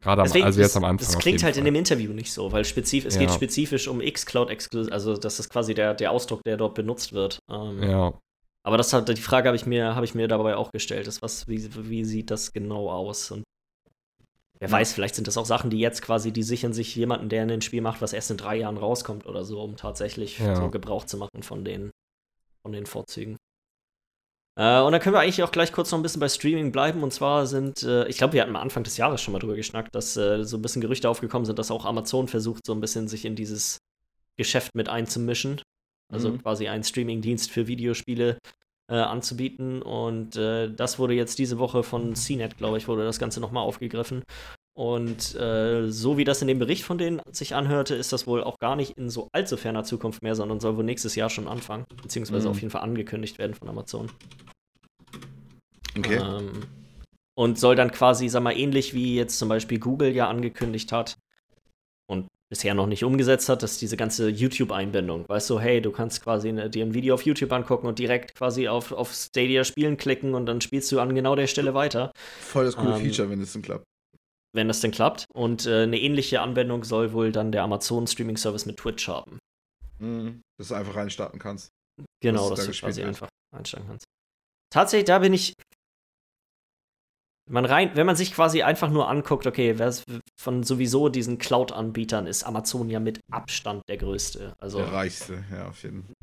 [0.00, 1.06] gerade am, Deswegen, also jetzt das, am Anfang.
[1.14, 1.72] Das klingt halt in Fall.
[1.72, 3.20] dem Interview nicht so, weil spezif es Ja.
[3.22, 7.12] geht spezifisch um Xcloud exklusiv, also das ist quasi der, der Ausdruck, der dort benutzt
[7.14, 7.38] wird.
[7.50, 8.12] Ähm, Ja,
[8.62, 11.22] Aber das hat, die Frage habe ich mir, habe ich mir dabei auch gestellt, ist
[11.22, 13.30] was, wie, wie sieht das genau aus?
[13.30, 13.44] Und
[14.58, 17.44] wer weiß, vielleicht sind das auch Sachen, die jetzt quasi, die sichern sich jemanden, der
[17.44, 20.56] ein Spiel macht, was erst in drei Jahren rauskommt oder so, um tatsächlich Ja.
[20.56, 21.90] so Gebrauch zu machen von den,
[22.62, 23.36] von den Vorzügen.
[24.58, 27.02] Äh, und dann können wir eigentlich auch gleich kurz noch ein bisschen bei Streaming bleiben.
[27.02, 29.54] Und zwar sind, äh, ich glaube, wir hatten am Anfang des Jahres schon mal drüber
[29.56, 32.80] geschnackt, dass äh, so ein bisschen Gerüchte aufgekommen sind, dass auch Amazon versucht, so ein
[32.80, 33.78] bisschen sich in dieses
[34.36, 35.60] Geschäft mit einzumischen.
[36.12, 36.42] Also Mhm.
[36.42, 38.38] quasi einen Streaming-Dienst für Videospiele
[38.88, 39.82] äh, anzubieten.
[39.82, 43.64] Und äh, das wurde jetzt diese Woche von CNET, glaube ich, wurde das Ganze nochmal
[43.64, 44.22] aufgegriffen.
[44.76, 48.44] Und äh, so wie das in dem Bericht von denen sich anhörte, ist das wohl
[48.44, 51.48] auch gar nicht in so allzu ferner Zukunft mehr, sondern soll wohl nächstes Jahr schon
[51.48, 52.50] anfangen, beziehungsweise Mhm.
[52.50, 54.10] auf jeden Fall angekündigt werden von Amazon.
[55.96, 56.16] Okay.
[56.16, 56.64] Ähm,
[57.38, 61.16] und soll dann quasi, sag mal, ähnlich wie jetzt zum Beispiel Google ja angekündigt hat
[62.06, 66.22] und bisher noch nicht umgesetzt hat, dass diese ganze YouTube-Einbindung, weißt du, hey, du kannst
[66.22, 69.96] quasi ne, dir ein Video auf YouTube angucken und direkt quasi auf, auf Stadia spielen
[69.96, 73.30] klicken und dann spielst du an genau der Stelle weiter, Voll das coole ähm, Feature,
[73.30, 73.86] wenn es denn klappt.
[74.56, 75.26] Wenn das denn klappt.
[75.34, 79.38] Und äh, eine ähnliche Anwendung soll wohl dann der Amazon-Streaming-Service mit Twitch haben.
[79.98, 80.42] Mhm.
[80.58, 81.68] Dass du einfach reinstarten kannst.
[82.22, 83.08] Genau, Dass dass da du quasi wird.
[83.08, 84.04] einfach einstellen kannst.
[84.72, 85.52] Tatsächlich, da bin ich.
[87.48, 89.94] Man rein, wenn man sich quasi einfach nur anguckt, okay, wer
[90.40, 94.54] von sowieso diesen Cloud-Anbietern ist Amazon ja mit Abstand der größte.
[94.58, 96.14] Also Der reichste, ja, auf jeden Fall.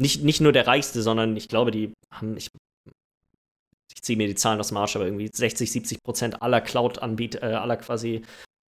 [0.00, 2.48] nicht, nicht nur der reichste, sondern ich glaube, die haben, ich,
[3.98, 7.42] ich ziehe mir die Zahlen aus dem Arsch, aber irgendwie 60, 70 Prozent aller Cloud-Anbieter,
[7.42, 8.22] äh, aller quasi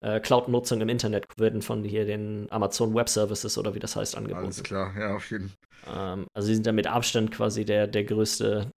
[0.04, 4.16] äh, Cloud-Nutzung im Internet werden von hier den Amazon Web Services oder wie das heißt
[4.16, 4.46] angeboten.
[4.46, 5.50] Alles klar, ja, auf jeden
[5.84, 6.18] Fall.
[6.18, 8.72] Ähm, also sie sind da mit Abstand quasi der, der größte,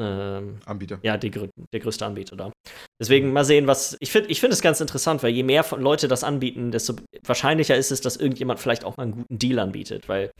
[0.00, 0.98] ähm, Anbieter.
[1.04, 2.52] ja, die, der größte Anbieter da.
[3.00, 3.96] Deswegen mal sehen, was.
[4.00, 6.94] Ich finde ich find es ganz interessant, weil je mehr von Leute das anbieten, desto
[7.24, 10.32] wahrscheinlicher ist es, dass irgendjemand vielleicht auch mal einen guten Deal anbietet, weil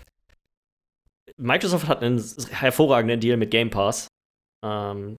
[1.37, 2.19] Microsoft hat einen
[2.51, 4.09] hervorragenden Deal mit Game Pass,
[4.65, 5.17] ähm,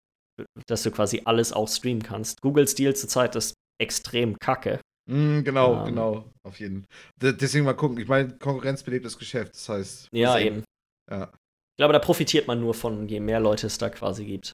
[0.67, 2.41] dass du quasi alles auch streamen kannst.
[2.41, 4.81] Googles Deal zurzeit ist extrem kacke.
[5.09, 5.85] Mhm, genau, Ähm.
[5.85, 6.83] genau, auf jeden
[7.21, 7.33] Fall.
[7.33, 7.97] Deswegen mal gucken.
[7.99, 9.53] Ich meine, Konkurrenz belebt das Geschäft.
[9.53, 10.09] Das heißt.
[10.11, 10.47] Ja, sehen.
[10.47, 10.63] eben.
[11.11, 14.51] Ja, Ich glaube, da profitiert man nur von, je mehr Leute es da quasi gibt.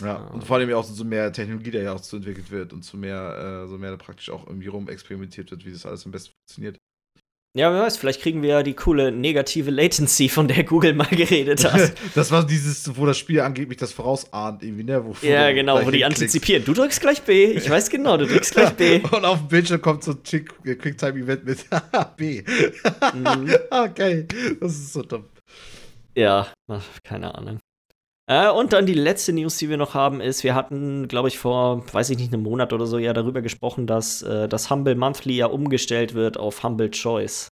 [0.00, 0.16] ja.
[0.28, 2.84] Und vor allem ja auch so mehr Technologie, der ja auch so entwickelt wird und
[2.84, 6.04] so mehr, äh, so mehr da praktisch auch irgendwie rum experimentiert wird, wie das alles
[6.06, 6.78] am besten funktioniert.
[7.56, 11.06] Ja, wer weiß, vielleicht kriegen wir ja die coole negative Latency, von der Google mal
[11.06, 11.94] geredet hat.
[12.14, 15.02] das war dieses, wo das Spiel angeblich das vorausahnt, irgendwie, ne?
[15.02, 16.66] Wo ja, genau, wo die antizipieren.
[16.66, 17.52] Du drückst gleich B.
[17.52, 19.00] Ich weiß genau, du drückst gleich B.
[19.10, 20.18] Und auf dem Bildschirm kommt so ein
[20.66, 21.64] äh, Quicktime-Event mit
[22.18, 22.42] B.
[23.14, 23.54] Mhm.
[23.70, 24.28] ah, geil.
[24.60, 25.24] Das ist so dumm.
[26.14, 26.48] Ja,
[27.04, 27.58] keine Ahnung.
[28.28, 31.38] Äh, und dann die letzte News, die wir noch haben, ist, wir hatten, glaube ich,
[31.38, 34.96] vor, weiß ich nicht, einem Monat oder so ja darüber gesprochen, dass äh, das Humble
[34.96, 37.48] Monthly ja umgestellt wird auf Humble Choice.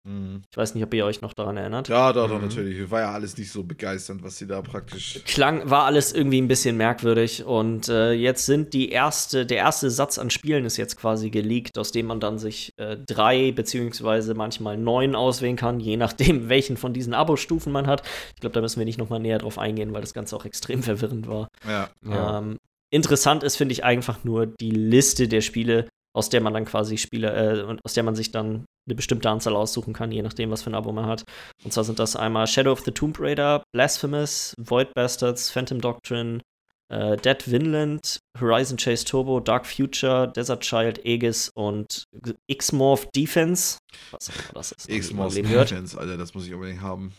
[0.51, 1.89] Ich weiß nicht, ob ihr euch noch daran erinnert.
[1.89, 2.47] Ja, doch, doch, Mhm.
[2.47, 2.89] natürlich.
[2.89, 5.19] War ja alles nicht so begeisternd, was sie da praktisch.
[5.27, 9.91] Klang, war alles irgendwie ein bisschen merkwürdig und äh, jetzt sind die erste, der erste
[9.91, 14.33] Satz an Spielen ist jetzt quasi geleakt, aus dem man dann sich äh, drei beziehungsweise
[14.33, 18.01] manchmal neun auswählen kann, je nachdem, welchen von diesen Abo-Stufen man hat.
[18.33, 20.62] Ich glaube, da müssen wir nicht nochmal näher drauf eingehen, weil das Ganze auch extrem
[20.83, 21.47] verwirrend war.
[21.67, 21.89] Ja.
[22.05, 22.39] Ja.
[22.39, 22.57] Ähm,
[22.91, 26.97] interessant ist, finde ich, einfach nur die Liste der Spiele, aus der man dann quasi
[26.97, 30.61] Spiele, äh, aus der man sich dann eine bestimmte Anzahl aussuchen kann, je nachdem, was
[30.61, 31.23] für ein Abo man hat.
[31.63, 36.41] Und zwar sind das einmal Shadow of the Tomb Raider, Blasphemous, Void Bastards, Phantom Doctrine,
[36.89, 42.03] äh, Dead Vinland, Horizon Chase Turbo, Dark Future, Desert Child, Aegis und
[42.47, 43.77] X-Morph Defense.
[44.11, 44.87] Was auch immer das ist.
[44.87, 45.71] gehört.
[45.71, 47.13] Defense, Alter, das muss ich unbedingt haben.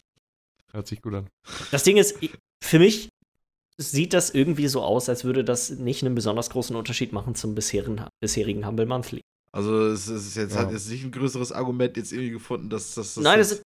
[0.72, 1.28] Hört sich gut an.
[1.70, 2.18] Das Ding ist,
[2.62, 3.08] für mich
[3.80, 7.55] sieht das irgendwie so aus, als würde das nicht einen besonders großen Unterschied machen zum
[7.55, 9.20] bisherigen, bisherigen Humble Monthly.
[9.52, 10.62] Also es, ist jetzt Ja.
[10.62, 13.59] hat jetzt nicht ein größeres Argument jetzt irgendwie gefunden, dass dass- dass Nein, das das
[13.59, 13.64] ist.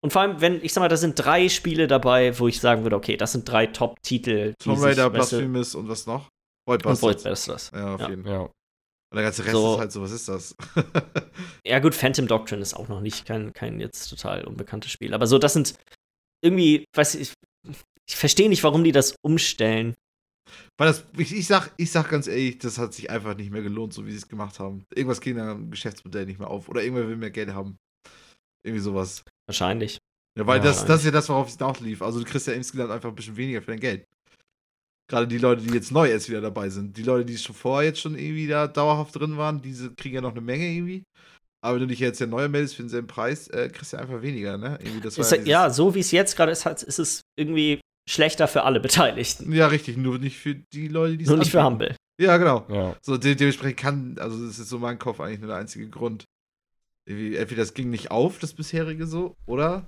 [0.00, 2.82] Und vor allem, wenn, ich sag mal, da sind drei Spiele dabei, wo ich sagen
[2.84, 4.54] würde, okay, das sind drei Top-Titel.
[4.62, 6.28] Tomb Raider, Blasphemous und was noch?
[6.68, 7.46] Void Und Void Bastards.
[7.46, 7.70] Bastards.
[7.74, 8.08] Ja, auf Ja.
[8.10, 8.32] jeden Fall.
[8.32, 8.40] Ja.
[8.42, 9.72] Und der ganze Rest So.
[9.74, 10.54] ist halt so, was ist das?
[11.66, 15.12] Ja, gut, Phantom Doctrine ist auch noch nicht kein, kein jetzt total unbekanntes Spiel.
[15.14, 15.74] Aber so, das sind
[16.42, 17.32] irgendwie, weiß ich,
[18.08, 19.94] ich verstehe nicht, warum die das umstellen.
[20.78, 23.62] Weil das, ich, ich, sag, ich sag ganz ehrlich, das hat sich einfach nicht mehr
[23.62, 24.84] gelohnt, so wie sie es gemacht haben.
[24.94, 26.68] Irgendwas ging am Geschäftsmodell nicht mehr auf.
[26.68, 27.78] Oder irgendwer will mehr Geld haben.
[28.64, 29.24] Irgendwie sowas.
[29.46, 29.98] Wahrscheinlich.
[30.38, 32.00] Ja, weil Ja, das, das ist ja das, worauf es nachlief.
[32.00, 34.06] Also du kriegst ja insgesamt einfach ein bisschen weniger für dein Geld.
[35.10, 36.96] Gerade die Leute, die jetzt neu jetzt wieder dabei sind.
[36.96, 40.20] Die Leute, die schon vorher jetzt schon irgendwie da dauerhaft drin waren, diese kriegen ja
[40.20, 41.02] noch eine Menge irgendwie.
[41.60, 44.02] Aber wenn du dich jetzt ja neu meldest für denselben Preis, äh, kriegst du ja
[44.02, 44.78] einfach weniger, ne?
[44.80, 47.80] Irgendwie, das war Ist, ja, ja, so wie es jetzt gerade ist, ist es irgendwie
[48.08, 49.52] schlechter für alle Beteiligten.
[49.52, 51.64] ja, richtig, nur nicht für die Leute, die es Nur nicht für.
[51.64, 51.94] Humble.
[52.20, 52.66] Ja, genau.
[52.68, 52.96] Ja.
[53.02, 56.24] So, de dementsprechend kann, also das ist so mein Kopf eigentlich nur der einzige Grund.
[57.06, 59.86] Entweder das ging nicht auf, das bisherige so, oder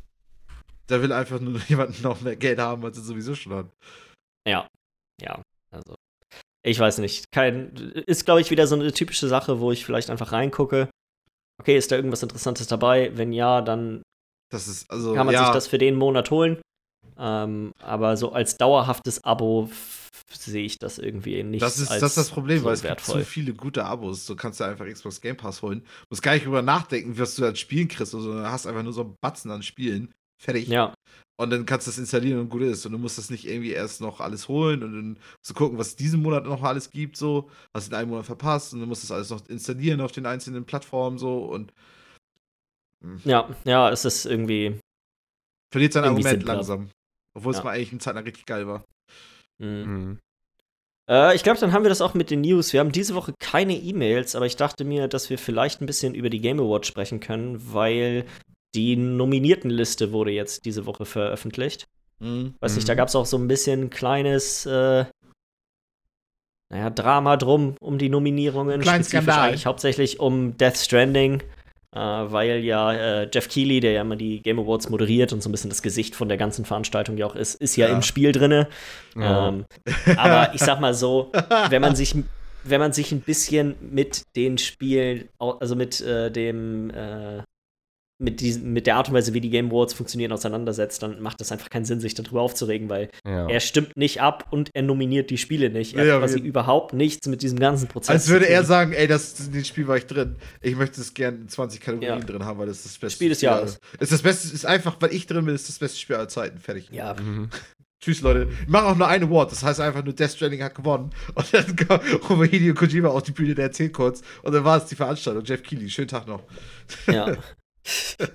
[0.87, 3.71] da will einfach nur jemand noch mehr Geld haben, als er sowieso schon hat.
[5.23, 5.95] Ja, also.
[6.63, 7.31] Ich weiß nicht.
[7.33, 7.75] Kein,
[8.07, 10.89] ist, glaube ich, wieder so eine typische Sache, wo ich vielleicht einfach reingucke.
[11.61, 13.17] Okay, ist da irgendwas Interessantes dabei?
[13.17, 14.03] Wenn ja, dann
[14.51, 16.61] Das ist, also, kann man ja, sich das für den Monat holen.
[17.21, 19.71] Ähm, aber so als dauerhaftes Abo
[20.31, 21.63] sehe ich das irgendwie nicht.
[21.63, 23.21] das ist als das, ist das Problem, so weil es gibt wertvoll.
[23.21, 24.27] zu viele gute Abos.
[24.27, 25.85] So kannst du einfach Xbox Game Pass holen.
[26.09, 29.03] Musst gar nicht drüber nachdenken, was du als Spielen kriegst, sondern hast einfach nur so
[29.03, 30.13] einen Batzen an Spielen.
[30.43, 30.69] Fertig.
[30.69, 30.95] Ja,
[31.39, 32.87] Und dann kannst du das installieren und gut ist.
[32.87, 35.77] Und du musst das nicht irgendwie erst noch alles holen und dann musst du gucken,
[35.79, 37.51] was es diesen Monat noch alles gibt, so.
[37.75, 40.25] Hast in einem Monat verpasst und dann musst du das alles noch installieren auf den
[40.25, 41.45] einzelnen Plattformen, so.
[41.45, 41.73] Und
[43.25, 44.79] ja, ja, es ist irgendwie.
[45.73, 46.55] verliert sein Irgendwie Argument simpler.
[46.55, 46.91] langsam.
[47.35, 47.65] Obwohl es Ja.
[47.65, 48.85] mal eigentlich eine Zeit lang richtig geil war.
[49.59, 49.86] Mh.
[49.86, 50.19] Mhm.
[51.09, 52.73] Äh, ich glaube, dann haben wir das auch mit den News.
[52.73, 56.15] Wir haben diese Woche keine E-Mails, aber ich dachte mir, dass wir vielleicht ein bisschen
[56.15, 58.24] über die Game Awards sprechen können, weil
[58.74, 61.86] die Nominiertenliste wurde jetzt diese Woche veröffentlicht.
[62.20, 62.97] Weiß nicht, da Mhm.
[62.98, 65.07] gab es auch so ein bisschen kleines, äh,
[66.73, 68.82] naja, Drama drum um die Nominierungen.
[68.82, 69.48] Spezifisch Skandal.
[69.48, 71.43] eigentlich hauptsächlich um Death Stranding,
[71.99, 75.53] weil ja äh, Jeff Keighley, der ja immer die Game Awards moderiert und so ein
[75.53, 77.95] bisschen das Gesicht von der ganzen Veranstaltung ja auch ist, ist ja, Ja.
[77.95, 78.69] im Spiel drinne.
[79.17, 79.49] Ja.
[79.49, 79.65] Ähm,
[80.17, 81.33] aber ich sag mal so,
[81.69, 82.15] wenn man sich,
[82.65, 87.43] wenn man sich ein bisschen mit den Spielen, also mit äh, dem, äh,
[88.21, 91.41] mit, diesem, mit der Art und Weise, wie die Game Awards funktionieren, auseinandersetzt, dann macht
[91.41, 93.49] es einfach keinen Sinn, sich darüber aufzuregen, weil ja.
[93.49, 95.95] er stimmt nicht ab und er nominiert die Spiele nicht.
[95.97, 98.11] Er Ja, hat quasi überhaupt nichts mit diesem ganzen Prozess.
[98.11, 100.37] Als würde er sagen, ey, das in dem Spiel war ich drin.
[100.61, 102.25] Ich möchte es gerne in 20 Kategorien Ja.
[102.25, 103.79] drin haben, weil das ist das beste Spiel des Jahres.
[103.99, 106.59] Ist das beste, ist einfach, weil ich drin bin, ist das beste Spiel aller Zeiten.
[106.59, 106.89] Fertig.
[106.93, 107.49] Ja, Mhm.
[108.03, 108.49] Tschüss, Leute.
[108.49, 109.53] Wir machen auch nur einen Award.
[109.53, 111.11] Das heißt einfach nur Death Stranding hat gewonnen.
[111.35, 114.23] Und dann kam Hideo Kojima auf die Bühne, der erzählt kurz.
[114.43, 115.45] Und dann war es die Veranstaltung.
[115.45, 116.43] Jeff Keighley, schönen Tag noch.
[117.07, 117.37] ja.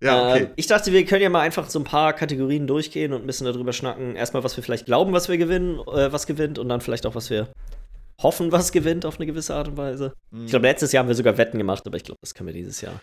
[0.00, 0.42] Ja, okay.
[0.44, 3.26] Ähm, ich dachte, wir können ja mal einfach so ein paar Kategorien durchgehen und ein
[3.26, 4.14] bisschen darüber schnacken.
[4.14, 7.14] Erstmal, was wir vielleicht glauben, was wir gewinnen, äh, was gewinnt, und dann vielleicht auch,
[7.14, 7.48] was wir
[8.22, 10.12] hoffen, was gewinnt auf eine gewisse Art und Weise.
[10.30, 10.44] Mhm.
[10.44, 12.54] Ich glaube, letztes Jahr haben wir sogar Wetten gemacht, aber ich glaube, das können wir
[12.54, 13.00] dieses Jahr.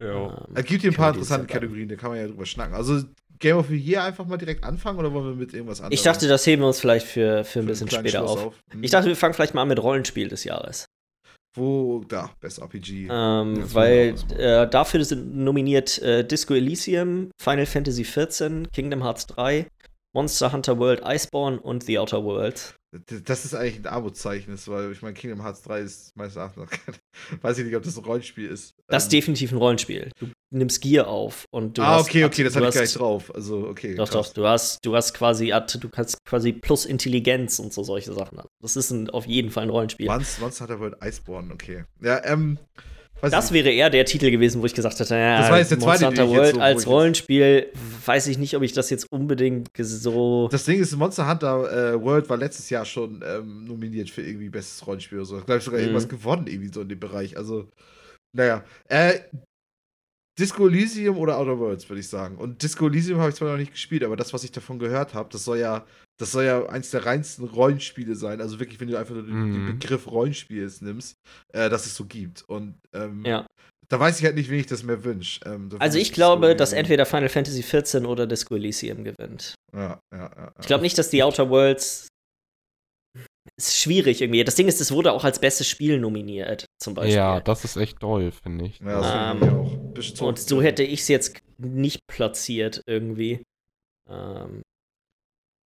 [0.00, 0.26] Ja.
[0.26, 1.46] Ähm, es gibt hier ein paar interessante.
[1.46, 2.74] Kategorien, da kann man ja drüber schnacken.
[2.74, 3.02] Also
[3.38, 5.92] Game of the Year einfach mal direkt anfangen oder wollen wir mit irgendwas anderem?
[5.92, 8.54] Ich dachte, das heben wir uns vielleicht für, für ein Für bisschen später Schluss auf.
[8.72, 8.82] Mhm.
[8.82, 10.87] Ich dachte, wir fangen vielleicht mal an mit Rollenspiel des Jahres.
[11.58, 13.08] Wo, da, Best RPG.
[13.10, 19.66] Ähm, weil äh, dafür sind nominiert äh, Disco Elysium, Final Fantasy XIV, Kingdom Hearts 3,
[20.14, 22.74] Monster Hunter World Iceborne und The Outer Worlds.
[22.92, 26.36] D- Das ist eigentlich ein Armutszeichen, ist, weil ich meine, Kingdom Hearts 3 ist meines
[26.36, 26.94] Erachtens noch kein,
[27.42, 28.72] weiß ich nicht, ob das ein Rollenspiel ist.
[28.88, 30.10] Das ist Ähm, definitiv ein Rollenspiel.
[30.18, 32.06] Du nimmst Gear auf und du ah, hast.
[32.08, 33.34] okay, okay, das hatte ich gar nicht drauf.
[33.34, 33.94] Also, okay.
[33.94, 34.28] Doch, krass.
[34.28, 38.40] doch, du hast, du hast quasi, du kannst quasi plus Intelligenz und so solche Sachen.
[38.62, 40.06] Das ist ein, auf jeden Fall ein Rollenspiel.
[40.06, 41.84] Monster, Monster Hunter World Iceborne, okay.
[42.00, 42.58] Ja, ähm.
[43.20, 45.70] Weiß Das wäre eher der Titel gewesen, wo ich gesagt hätte, ja, Das war jetzt
[45.70, 47.66] der zweite, Monster World so- als Rollenspiel,
[48.06, 50.48] weiß ich nicht, ob ich das jetzt unbedingt so.
[50.50, 54.48] Das Ding ist, Monster Hunter äh, World war letztes Jahr schon ähm, nominiert für irgendwie
[54.48, 55.36] bestes Rollenspiel oder so.
[55.40, 55.86] Glaube ich sogar Mhm.
[55.86, 57.36] irgendwas gewonnen, irgendwie so in dem Bereich.
[57.36, 57.68] Also,
[58.36, 58.64] naja.
[58.88, 59.20] Äh,
[60.38, 62.36] Disco Elysium oder Outer Worlds, würde ich sagen.
[62.36, 65.14] Und Disco Elysium habe ich zwar noch nicht gespielt, aber das, was ich davon gehört
[65.14, 65.84] habe, das soll ja,
[66.18, 68.40] das soll ja eins der reinsten Rollenspiele sein.
[68.40, 69.78] Also wirklich, wenn du einfach nur den, den Mhm.
[69.78, 71.16] Begriff Rollenspiel nimmst,
[71.52, 72.42] äh, dass es so gibt.
[72.48, 73.46] Und ähm, Ja.
[73.88, 75.40] da weiß ich halt nicht, wen ich das mehr wünsche.
[75.44, 79.54] Ähm, da Also ich glaube, dass entweder Final Fantasy XIV oder Disco Elysium gewinnt.
[79.74, 80.52] Ja, ja, ja, ja.
[80.60, 82.06] Ich glaube nicht, dass die Outer Worlds.
[83.56, 84.44] Ist schwierig irgendwie.
[84.44, 87.16] Das Ding ist, es wurde auch als bestes Spiel nominiert, zum Beispiel.
[87.16, 88.78] ja, das ist echt doll, finde ich.
[88.80, 89.48] Ja, das Ähm,
[89.98, 90.26] ich auch.
[90.26, 93.42] Und so hätte ich es jetzt nicht platziert irgendwie.
[94.08, 94.62] Ähm,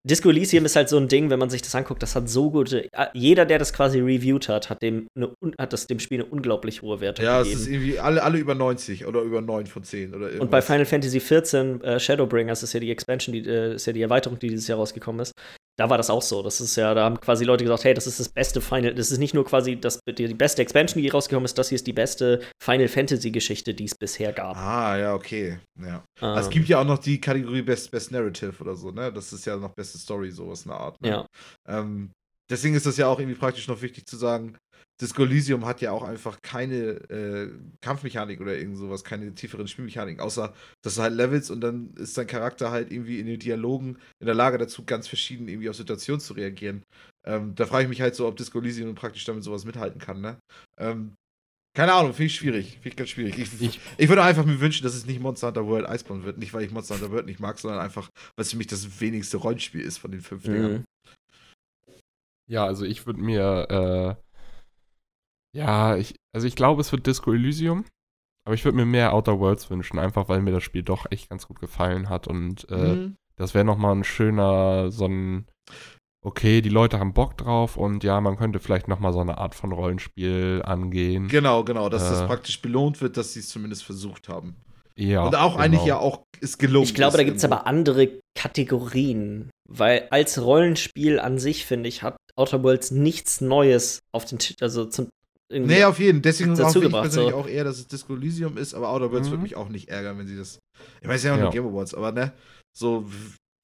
[0.09, 2.51] Disco Elysium ist halt so ein Ding, wenn man sich das anguckt, das hat so
[2.51, 2.89] gute.
[3.13, 6.81] Jeder, der das quasi reviewed hat, hat dem, eine, hat das dem Spiel eine unglaublich
[6.81, 7.55] hohe Wertung Ja, gegeben.
[7.57, 10.41] es ist irgendwie alle, alle über 90 oder über 9 von 10 oder irgendwas.
[10.41, 13.93] Und bei Final Fantasy XIV äh, Shadowbringers ist ja die Expansion, die, äh, ist ja
[13.93, 15.33] die Erweiterung, die dieses Jahr rausgekommen ist.
[15.81, 16.43] Da war das auch so.
[16.43, 19.11] Das ist ja, da haben quasi Leute gesagt, hey, das ist das beste Final, das
[19.11, 21.87] ist nicht nur quasi das, die, die beste Expansion, die rausgekommen ist, das hier ist
[21.87, 24.59] die beste Final Fantasy Geschichte, die es bisher gab.
[24.59, 25.59] Ah, ja, okay.
[25.81, 26.05] Ja.
[26.21, 29.11] Ähm, Es gibt ja auch noch die Kategorie Best, Best Narrative oder so, ne?
[29.11, 31.01] Das ist ja noch beste Story, sowas in der Art.
[31.01, 31.09] Ne?
[31.09, 31.27] ja.
[31.67, 32.11] Ähm,
[32.51, 34.59] deswegen ist das ja auch irgendwie praktisch noch wichtig zu sagen,
[35.01, 36.77] Disco Elysium hat ja auch einfach keine
[37.11, 37.51] äh,
[37.81, 40.53] Kampfmechanik oder irgend sowas, keine tieferen Spielmechaniken, außer
[40.83, 44.27] dass du halt levelst und dann ist dein Charakter halt irgendwie in den Dialogen in
[44.27, 46.83] der Lage dazu, ganz verschieden irgendwie auf Situationen zu reagieren.
[47.27, 50.21] Ähm, da frage ich mich halt so, ob Disco Elysium praktisch damit sowas mithalten kann,
[50.21, 50.39] ne?
[50.79, 51.15] Ähm,
[51.77, 52.73] keine Ahnung, finde ich schwierig.
[52.75, 53.39] Finde ich ganz schwierig.
[53.39, 56.37] Ich, Ich- ich würde einfach mir wünschen, dass es nicht Monster Hunter World Iceborne wird.
[56.39, 59.01] Nicht, weil ich Monster Hunter World nicht mag, sondern einfach, weil es für mich das
[59.01, 60.73] wenigste Rollenspiel ist von den fünf Dingern.
[60.73, 60.85] Mhm.
[62.49, 64.30] Ja, also ich würde mir, äh,
[65.55, 67.85] ja, ich, also ich glaube, es wird Disco Elysium.
[68.47, 71.29] Aber ich würde mir mehr Outer Worlds wünschen, einfach weil mir das Spiel doch echt
[71.29, 72.27] ganz gut gefallen hat.
[72.27, 73.17] Und äh, Mhm.
[73.37, 75.47] das wäre nochmal ein schöner, so ein,
[76.25, 79.55] okay, die Leute haben Bock drauf und ja, man könnte vielleicht nochmal so eine Art
[79.55, 81.29] von Rollenspiel angehen.
[81.29, 82.27] Genau, genau, dass das Äh.
[82.27, 84.57] praktisch belohnt wird, dass sie es zumindest versucht haben.
[84.97, 86.07] ja, und auch eigentlich ja genau.
[86.07, 86.85] auch ist gelungen.
[86.85, 92.03] Ich glaube, da gibt es aber andere Kategorien, weil als Rollenspiel an sich, finde ich,
[92.03, 95.09] hat Outer Worlds nichts Neues auf den Tisch, also zum
[95.51, 95.75] irgendwie.
[95.75, 96.23] Nee, auf jeden.
[96.23, 97.37] Deswegen dazu hoffe ich gebracht, persönlich so.
[97.37, 99.33] auch eher, dass es Disco Elysium ist, aber Outer Worlds Mhm.
[99.33, 100.59] würde mich auch nicht ärgern, wenn sie das.
[101.03, 101.51] Ich weiß ja auch nur Ja.
[101.51, 102.33] Game Awards, aber ne,
[102.73, 103.05] so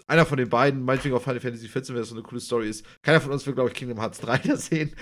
[0.08, 2.68] einer von den beiden, meinetwegen auf Final Fantasy 14, wenn das so eine coole Story
[2.68, 2.84] ist.
[3.02, 4.92] Keiner von uns will, glaube ich, Kingdom Hearts 3 da sehen.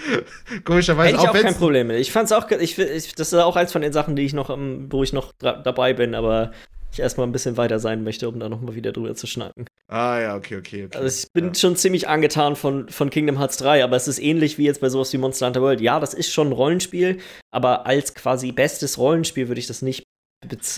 [0.65, 1.98] Komischerweise Hätte ich auch wenn's- kein Problem mit.
[2.01, 4.48] Ich fand's auch, ich, ich, das ist auch eins von den Sachen, die ich noch,
[4.90, 6.52] wo ich noch dabei bin, aber
[6.95, 9.66] ich erstmal ein bisschen weiter sein möchte, um da noch mal wieder drüber zu schnacken.
[9.89, 10.97] Ah ja, okay, okay, okay.
[10.97, 11.55] Also ich bin ja.
[11.55, 14.89] schon ziemlich angetan von, von Kingdom Hearts 3, aber es ist ähnlich wie jetzt bei
[14.89, 15.81] sowas wie Monster Hunter World.
[15.81, 17.19] Ja, das ist schon ein Rollenspiel,
[17.51, 20.05] aber als quasi bestes Rollenspiel würde ich das nicht.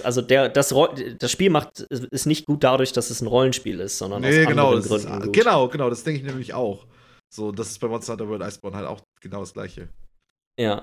[0.05, 0.73] Also der, das,
[1.19, 4.47] das Spiel macht ist nicht gut dadurch, dass es ein Rollenspiel ist, sondern Nee, aus
[4.47, 5.33] genau, anderen das ist, Gründen gut.
[5.35, 6.87] genau, genau, das denke ich nämlich auch.
[7.35, 9.89] So, das ist bei Monster Hunter World Iceborne halt auch genau das gleiche.
[10.59, 10.83] Ja.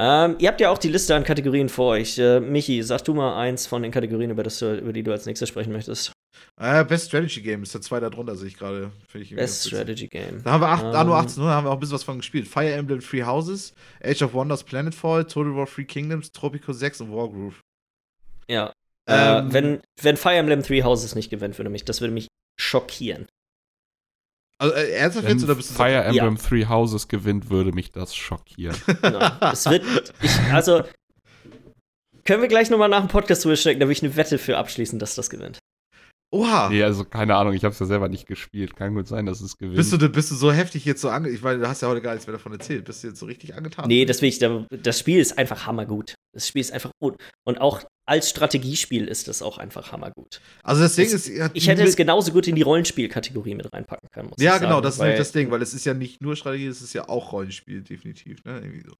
[0.00, 2.18] Ähm, ihr habt ja auch die Liste an Kategorien vor euch.
[2.18, 5.10] Äh, Michi, sag du mal eins von den Kategorien, über, das, du, über die du
[5.10, 6.12] als nächstes sprechen möchtest.
[6.60, 8.92] Äh, Best Strategy Game ist der zwei da drunter, sehe ich gerade.
[9.34, 9.66] Best.
[9.66, 10.40] Strategy Game.
[10.44, 10.94] Da haben wir acht, Ähm.
[10.94, 12.46] Anno 18, da haben wir auch ein bisschen was von gespielt.
[12.46, 17.12] Fire Emblem Three Houses, Age of Wonders Planetfall, Total War Three Kingdoms, Tropico 6 und
[17.12, 17.60] Wargroove.
[18.48, 18.72] Ja.
[19.08, 22.28] Ähm, äh, wenn, wenn Fire Emblem Three Houses nicht gewinnt, würde mich, das würde mich
[22.56, 23.26] schockieren.
[24.58, 26.26] Also, äh, ernsthaft Wenn jetzt oder bist du Fire Ja.
[26.26, 28.76] Emblem Three Houses gewinnt, würde mich das schockieren.
[29.02, 29.32] Nein.
[29.52, 30.12] es wird.
[30.20, 30.82] Ich, also.
[32.24, 34.58] Können wir gleich nochmal nach dem Podcast drüber stecken, da würde ich eine Wette für
[34.58, 35.58] abschließen, dass das gewinnt.
[36.30, 36.68] Oha!
[36.68, 38.76] nee, also keine Ahnung, ich habe es ja selber nicht gespielt.
[38.76, 39.76] Kann gut sein, dass es gewinnt.
[39.76, 41.30] Bist du, bist du so heftig jetzt so ange...
[41.30, 42.84] Ich meine, du hast ja heute gar nichts mehr davon erzählt.
[42.84, 43.88] Bist du jetzt so richtig angetan?
[43.88, 44.38] Nee, das will ich.
[44.38, 46.14] da- Das Spiel ist einfach hammergut.
[46.34, 47.16] Das Spiel ist einfach gut.
[47.46, 50.42] Und auch als Strategiespiel ist es auch einfach hammergut.
[50.62, 51.40] Also das Ding Es- ist...
[51.40, 54.28] hat Ich hätte es genauso gut in die Rollenspielkategorie mit reinpacken können.
[54.28, 56.20] Muss Ja, ich genau, sagen, das ist nämlich das Ding, weil es ist ja nicht
[56.20, 58.44] nur Strategie, es ist ja auch Rollenspiel, definitiv.
[58.44, 58.60] Ne?
[58.62, 58.92] Irgendwie so.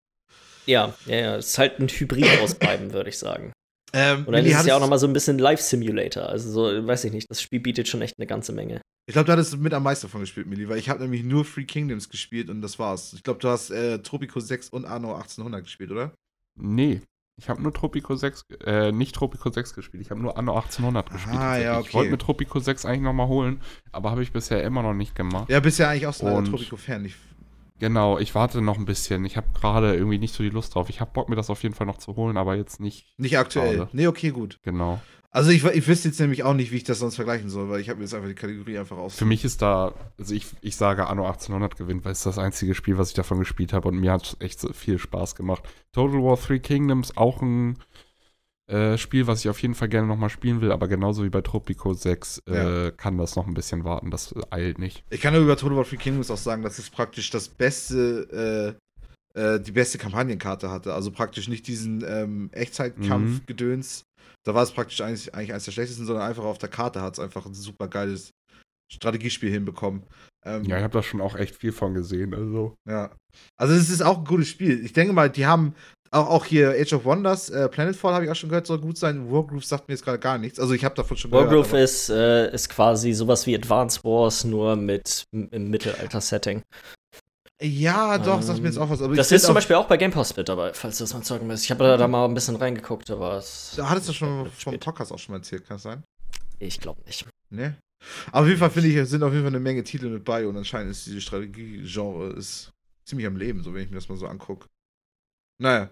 [0.65, 1.37] Ja, ja, ja.
[1.37, 3.53] Es ist halt ein Hybrid aus beiden, würde ich sagen.
[3.95, 6.25] Ähm, Und dann ist es ja auch hattest- noch mal so ein bisschen Life Simulator.
[6.25, 8.81] Also so, weiß ich nicht, das Spiel bietet schon echt eine ganze Menge.
[9.07, 11.45] Ich glaube, du hattest mit am meisten davon gespielt, Milli, weil ich habe nämlich nur
[11.47, 13.15] Free Kingdoms gespielt und das war's.
[13.15, 16.13] Ich glaube, du hast äh, Tropico 6 und Anno 1800 gespielt, oder?
[16.61, 17.01] Nee,
[17.41, 20.03] ich habe nur Tropico 6, äh, nicht Tropico 6 gespielt.
[20.03, 21.37] Ich habe nur Anno 1800 gespielt.
[21.37, 21.87] Ah, ja, okay.
[21.89, 23.63] Ich wollte mir Tropico 6 eigentlich nochmal holen,
[23.93, 25.49] aber habe ich bisher immer noch nicht gemacht.
[25.49, 27.05] Ja, bist ja eigentlich auch so ein Tropico-Fan.
[27.07, 27.15] Ich-
[27.79, 29.25] Genau, ich warte noch ein bisschen.
[29.25, 30.89] Ich habe gerade irgendwie nicht so die Lust drauf.
[30.89, 33.07] Ich habe Bock, mir das auf jeden Fall noch zu holen, aber jetzt nicht.
[33.19, 33.79] Nicht aktuell.
[33.79, 33.89] Schade.
[33.93, 34.59] Nee, okay, gut.
[34.63, 35.01] Genau.
[35.31, 37.81] Also ich, ich wüsste jetzt nämlich auch nicht, wie ich das sonst vergleichen soll, weil
[37.81, 39.15] ich habe mir jetzt einfach die Kategorie einfach aus.
[39.15, 42.75] Für mich ist da, also ich, ich sage Anno 1800 gewinnt, weil es das einzige
[42.75, 45.63] Spiel, was ich davon gespielt habe und mir hat es echt so viel Spaß gemacht.
[45.93, 47.79] Total War Three Kingdoms, auch ein
[48.69, 51.41] äh, Spiel, was ich auf jeden Fall gerne nochmal spielen will, aber genauso wie bei
[51.41, 55.03] Tropico 6 äh, kann das noch ein bisschen warten, das eilt nicht.
[55.11, 58.77] Ich kann nur über Total War Free Kingdoms auch sagen, dass es praktisch das beste,
[59.35, 60.93] äh, äh, die beste Kampagnenkarte hatte.
[60.93, 64.05] Also praktisch nicht diesen ähm, Echtzeitkampf-Gedöns.
[64.45, 67.15] Da war es praktisch eigentlich, eigentlich eines der schlechtesten, sondern einfach auf der Karte hat
[67.15, 68.31] es einfach ein super geiles
[68.91, 70.03] Strategiespiel hinbekommen.
[70.45, 72.75] Ähm, Ja, ich habe da schon auch echt viel von gesehen, also.
[72.89, 73.15] Ja.
[73.57, 74.85] Also es ist auch ein gutes Spiel.
[74.85, 75.75] Ich denke mal, die haben
[76.11, 78.97] auch, auch hier Age of Wonders, äh, Planetfall habe ich auch schon gehört, soll gut
[78.99, 79.31] sein.
[79.31, 80.59] Wargroove sagt mir jetzt gerade gar nichts.
[80.59, 81.85] Also ich habe davon schon Wargroove gehört.
[81.85, 86.63] ist, äh, ist quasi sowas wie Advance Wars, nur mit im Mittelalter-Setting.
[87.61, 89.03] Ja, doch, Ähm, sagt mir jetzt auch was.
[89.03, 91.25] Aber Das ist zum Beispiel auch bei Game Pass mit dabei, falls du das mal
[91.25, 91.65] sagen willst.
[91.65, 94.73] Ich habe da, da mal ein bisschen reingeguckt, aber es, Da hattest du schon vom
[94.73, 94.81] Spät.
[94.85, 96.05] Podcast auch schon mal erzählt, kann das sein?
[96.61, 97.25] ich glaube nicht.
[97.51, 97.77] Ne?
[98.31, 100.47] Aber auf jeden Fall finde ich, sind auf jeden Fall eine Menge Titel mit bei
[100.47, 102.71] und anscheinend ist diese Strategie-Genre ist
[103.05, 104.67] ziemlich am Leben, so wenn ich mir das mal so angucke.
[105.59, 105.89] Naja.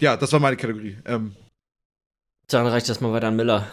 [0.00, 0.98] Ja, das war meine Kategorie.
[1.04, 1.34] Ähm,
[2.48, 3.66] Dann reicht das mal weiter an Miller.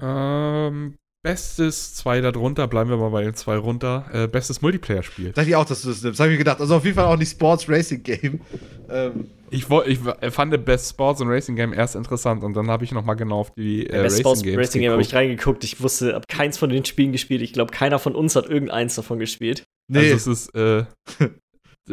[0.00, 4.06] Ähm, bestes zwei darunter, bleiben wir mal bei den zwei runter.
[4.12, 5.32] Äh, bestes Multiplayer-Spiel.
[5.32, 6.20] dachte ich auch, dass du das nimmst.
[6.20, 6.60] Habe ich mir gedacht.
[6.60, 8.40] Also auf jeden Fall auch nicht Sports Racing Game.
[8.88, 9.98] Ähm, Ich, ich
[10.30, 13.40] fand Best Sports und Racing Game erst interessant und dann habe ich noch mal genau
[13.40, 15.20] auf die äh, Bei Racing Sports Games Racing Game habe ich geguckt.
[15.22, 15.64] reingeguckt.
[15.64, 17.42] Ich wusste, hab keins von den Spielen gespielt.
[17.42, 19.64] Ich glaube, keiner von uns hat irgendeins davon gespielt.
[19.88, 20.10] nee.
[20.12, 20.84] Also es ist äh,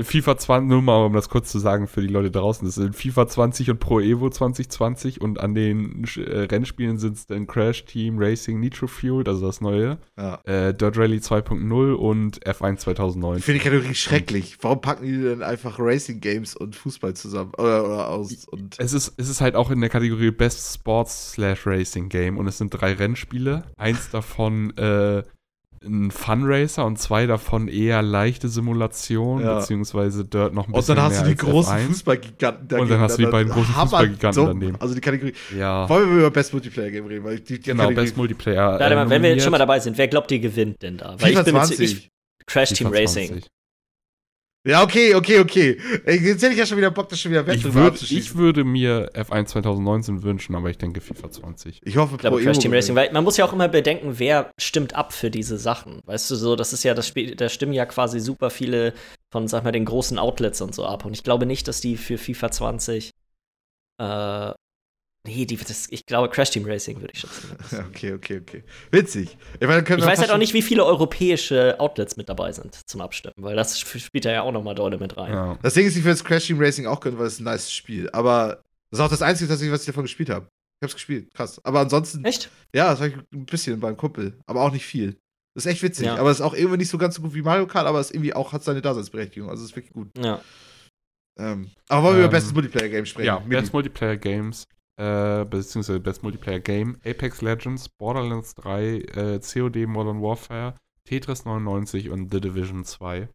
[0.03, 2.95] FIFA 20, nur mal um das kurz zu sagen für die Leute draußen, das sind
[2.95, 7.85] FIFA 20 und Pro Evo 2020 und an den äh, Rennspielen sind es dann Crash
[7.85, 10.39] Team Racing Nitro Fueled, also das neue, ja.
[10.45, 13.37] äh, Dirt Rally 2.0 und F1 2009.
[13.37, 14.57] Ich finde die Kategorie schrecklich.
[14.61, 17.51] Warum packen die denn einfach Racing Games und Fußball zusammen?
[17.57, 18.45] Oder, oder aus?
[18.45, 22.37] Und Es ist, es ist halt auch in der Kategorie Best Sports slash Racing Game
[22.37, 23.63] und es sind drei Rennspiele.
[23.77, 25.23] Eins davon äh,
[25.83, 29.59] ein Fun Racer und zwei davon eher leichte Simulation, Ja.
[29.59, 31.87] beziehungsweise Dirt noch ein und bisschen dann hast mehr du die großen F1.
[31.87, 34.75] Fußballgiganten Und dann hast du die beiden großen Fußballgiganten daneben.
[34.81, 35.33] Also die Kategorie.
[35.57, 37.23] Ja, Wollen wir über Best Multiplayer Game reden?
[37.23, 38.71] Weil die, die genau, Kategorie Best Multiplayer.
[38.79, 40.97] Warte äh, mal, wenn wir jetzt schon mal dabei sind, wer glaubt, ihr gewinnt denn
[40.97, 41.17] da?
[41.17, 41.79] FIFA ich bin jetzt, 20.
[41.81, 42.11] ich,
[42.45, 43.27] Crash Team Racing.
[43.27, 43.47] 20.
[44.65, 45.79] Ja, okay, okay, okay.
[46.05, 49.09] Jetzt hätte ich ja schon wieder Bock, das schon wieder Ich, würd, ich würde mir
[49.13, 51.81] F1 2019 wünschen, aber ich denke FIFA 20.
[51.83, 52.73] ich hoffe, Ich glaube, Pro Crash Team.
[52.73, 56.01] Racing, weil man muss ja auch immer bedenken, wer stimmt ab für diese Sachen.
[56.05, 58.93] Weißt du, so, das ist ja das Spiel, da stimmen ja quasi super viele
[59.31, 61.05] von, sag mal, den großen Outlets und so ab.
[61.05, 63.11] Und ich glaube nicht, dass die für FIFA 20,
[64.01, 64.51] äh,
[65.27, 67.55] nee, die, das, ich glaube, Crash Team Racing würde ich schätzen.
[67.71, 68.63] Ja, okay, okay, okay.
[68.91, 69.37] Witzig.
[69.59, 73.01] Ich, meine, Ich weiß halt auch nicht, wie viele europäische Outlets mit dabei sind zum
[73.01, 75.31] Abstimmen, weil das sp- spielt ja auch noch mal dort mit rein.
[75.33, 75.59] Ja.
[75.61, 77.71] Das Ding ist, ich jetzt Crash Team Racing auch können, weil es ist ein nice
[77.71, 78.09] Spiel.
[78.11, 80.47] Aber das ist auch das Einzige, was ich davon gespielt habe.
[80.79, 81.59] Ich hab's gespielt, krass.
[81.65, 82.49] Aber ansonsten, Echt?
[82.73, 85.17] ja, das habe ich ein bisschen beim Kumpel, aber auch nicht viel.
[85.55, 86.05] Das ist echt witzig.
[86.05, 86.17] Ja.
[86.17, 88.11] Aber es ist auch irgendwie nicht so ganz so gut wie Mario Kart, aber es
[88.11, 89.49] irgendwie auch hat seine Daseinsberechtigung.
[89.49, 90.09] Also es ist wirklich gut.
[90.17, 90.39] Ja.
[91.39, 93.25] Ähm, aber wollen wir Ähm, über bestes Multiplayer-Game sprechen?
[93.27, 93.59] Ja, Mili.
[93.61, 94.67] Best Multiplayer Games,
[94.97, 100.73] äh, beziehungsweise Best Multiplayer Game, Apex Legends, Borderlands 3, äh, COD Modern Warfare,
[101.07, 103.29] Tetris 99 und The Division 2.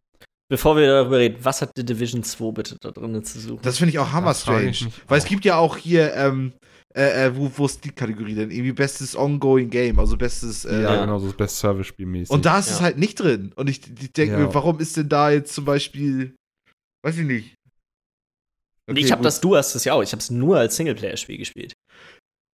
[0.50, 3.60] Bevor wir darüber reden, was hat The Division 2 bitte da drinnen zu suchen?
[3.62, 4.74] Das finde ich auch hammer strange.
[5.08, 6.52] Weil es gibt ja auch hier, ähm,
[6.94, 8.50] äh, äh, wo, wo ist die Kategorie denn?
[8.50, 10.66] Irgendwie bestes Ongoing Game, also bestes.
[10.66, 11.00] Äh, ja, Ja.
[11.00, 12.30] genau, so das Best Service Spiel mäßig.
[12.34, 12.74] Und da ist Ja.
[12.74, 13.52] es halt nicht drin.
[13.56, 14.38] Und ich, ich denke Ja.
[14.40, 16.34] mir, warum ist denn da jetzt zum Beispiel,
[17.02, 17.54] weiß ich nicht.
[18.88, 20.76] Und Okay, ich habe das, du hast es ja auch, ich habe es nur als
[20.76, 21.72] Singleplayer-Spiel gespielt.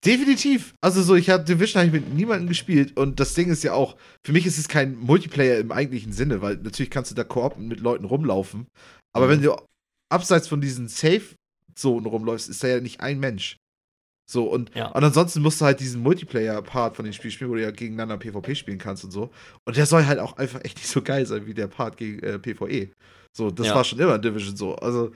[0.05, 0.75] Definitiv.
[0.81, 3.73] Also so, ich habe Division hab ich mit niemandem gespielt und das Ding ist ja
[3.73, 7.25] auch, für mich ist es kein Multiplayer im eigentlichen Sinne, weil natürlich kannst du da
[7.25, 8.69] Koop mit Leuten rumlaufen.
[9.13, 9.31] Aber Mhm.
[9.31, 9.57] wenn du
[10.13, 13.57] abseits von diesen Safe-Zonen rumläufst, ist da ja nicht ein Mensch.
[14.31, 14.89] So, und, Ja.
[14.93, 18.19] und ansonsten musst du halt diesen Multiplayer-Part von dem Spiel spielen, wo du ja gegeneinander
[18.19, 19.31] PvP spielen kannst und so.
[19.67, 22.21] Und der soll halt auch einfach echt nicht so geil sein wie der Part gegen
[22.21, 22.91] äh, PvE.
[23.37, 23.75] So, das Ja.
[23.75, 24.77] war schon immer in Division so.
[24.77, 25.11] Also,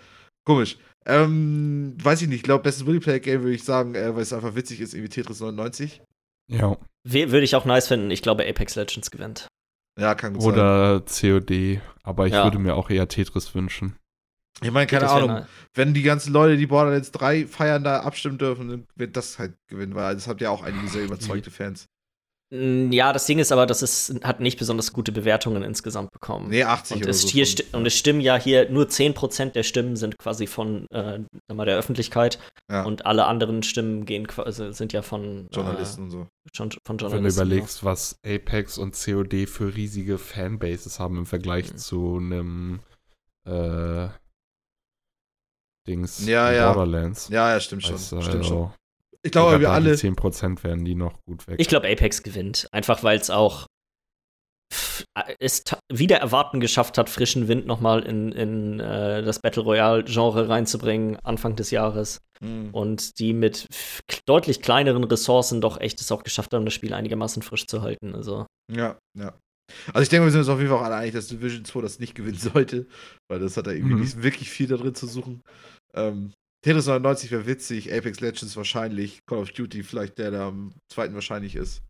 [0.45, 0.77] komisch.
[1.07, 4.55] Ähm, weiß ich nicht, ich glaube, bestes Multiplayer-Game würde ich sagen, äh, weil es einfach
[4.55, 6.01] witzig ist, irgendwie Tetris 99.
[6.49, 6.77] ja.
[7.05, 8.13] Würde ich auch nice finden.
[8.13, 9.49] Ich glaube, Apex Legends gewinnt.
[9.99, 10.53] Ja, kann gut sein.
[10.53, 12.45] Oder COD, aber ich Ja.
[12.45, 13.97] würde mir auch eher Tetris wünschen.
[14.63, 18.39] Ich meine, keine wär Ahnung, wenn die ganzen Leute, die Borderlands 3 feiern, da abstimmen
[18.39, 21.87] dürfen, dann wird das halt gewinnen, weil das hat ja auch einige sehr überzeugte Fans.
[22.55, 26.51] Ja, das Ding ist aber, das ist, hat nicht besonders gute Bewertungen insgesamt bekommen.
[26.51, 27.29] Nee, 80 und, oder es so.
[27.29, 30.87] hier von- sti- und es stimmen ja hier nur 10% der Stimmen sind quasi von
[30.91, 31.21] äh,
[31.51, 32.39] mal, der Öffentlichkeit
[32.71, 32.83] Ja.
[32.85, 36.21] und alle anderen Stimmen gehen quasi, sind ja von Journalisten und so.
[36.21, 37.41] Äh, schon, von Wenn du Journalisten.
[37.43, 41.77] überlegst, was Apex und COD für riesige Fanbases haben im Vergleich Mhm.
[41.79, 42.81] zu einem
[43.49, 44.09] äh,
[45.89, 46.73] Dings Ja, ja.
[46.73, 47.29] Borderlands.
[47.29, 47.97] Ja, ja, stimmt schon.
[47.97, 48.73] Du, stimmt schon.
[49.25, 49.97] Ich glaube, wir alle.
[49.97, 51.57] Die 10% werden die noch gut weg.
[51.59, 52.67] Ich glaube, Apex gewinnt.
[52.73, 53.67] Einfach weil es auch
[55.39, 61.17] es wieder erwarten geschafft hat, frischen Wind nochmal in, in äh, das Battle Royale-Genre reinzubringen,
[61.23, 62.19] Anfang des Jahres.
[62.41, 62.71] Mhm.
[62.73, 63.67] Und die mit
[64.27, 68.15] deutlich kleineren Ressourcen doch echt es auch geschafft haben, das Spiel einigermaßen frisch zu halten.
[68.15, 69.35] Also, Ja, ja.
[69.89, 71.81] Also ich denke, wir sind uns auf jeden Fall auch alle einig, dass Division 2
[71.83, 72.87] das nicht gewinnen sollte,
[73.31, 74.01] weil das hat da irgendwie Mhm.
[74.01, 75.43] nicht wirklich viel da drin zu suchen.
[75.95, 76.33] Ähm,
[76.63, 81.15] Tetris 99 wäre witzig, Apex Legends wahrscheinlich, Call of Duty vielleicht der, der am zweiten
[81.15, 81.83] wahrscheinlich ist.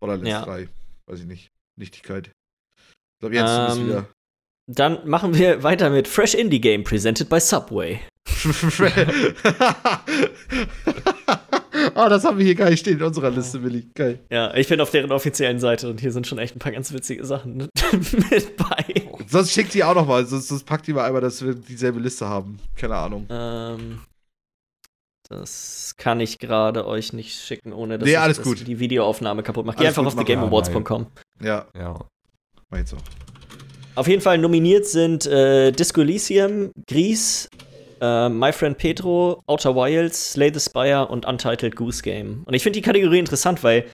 [0.00, 0.44] Borderlands Ja.
[0.44, 0.68] 3,
[1.06, 1.50] weiß ich nicht.
[1.78, 2.28] Nichtigkeit.
[2.28, 4.08] Ich glaube, jetzt ist Ähm, wieder.
[4.66, 8.00] dann machen wir weiter mit Fresh Indie Game presented by Subway.
[11.94, 13.88] oh, das haben wir hier gar nicht stehen in unserer Liste, Willi.
[13.94, 14.20] Geil.
[14.30, 16.92] Ja, ich bin auf deren offiziellen Seite und hier sind schon echt ein paar ganz
[16.92, 17.56] witzige Sachen
[18.30, 19.08] mit bei.
[19.28, 22.00] Sonst schickt die auch noch mal, sonst, sonst packt die mal einmal, dass wir dieselbe
[22.00, 22.58] Liste haben.
[22.76, 23.26] Keine Ahnung.
[23.30, 24.00] Ähm,
[25.28, 28.66] Das kann ich gerade euch nicht schicken, ohne dass Nee, ich alles das gut.
[28.66, 29.76] die Videoaufnahme kaputt mache.
[29.78, 31.06] Geh einfach gut, auf thegameawards.com.
[31.42, 31.98] Ja, Ja.
[32.70, 32.98] mach jetzt auch.
[33.96, 37.48] Auf jeden Fall nominiert sind äh, Disco Elysium, Grease,
[38.00, 42.42] äh, My Friend Pedro, Outer Wilds, Slay the Spire und Untitled Goose Game.
[42.44, 43.90] Und ich finde die Kategorie interessant, weil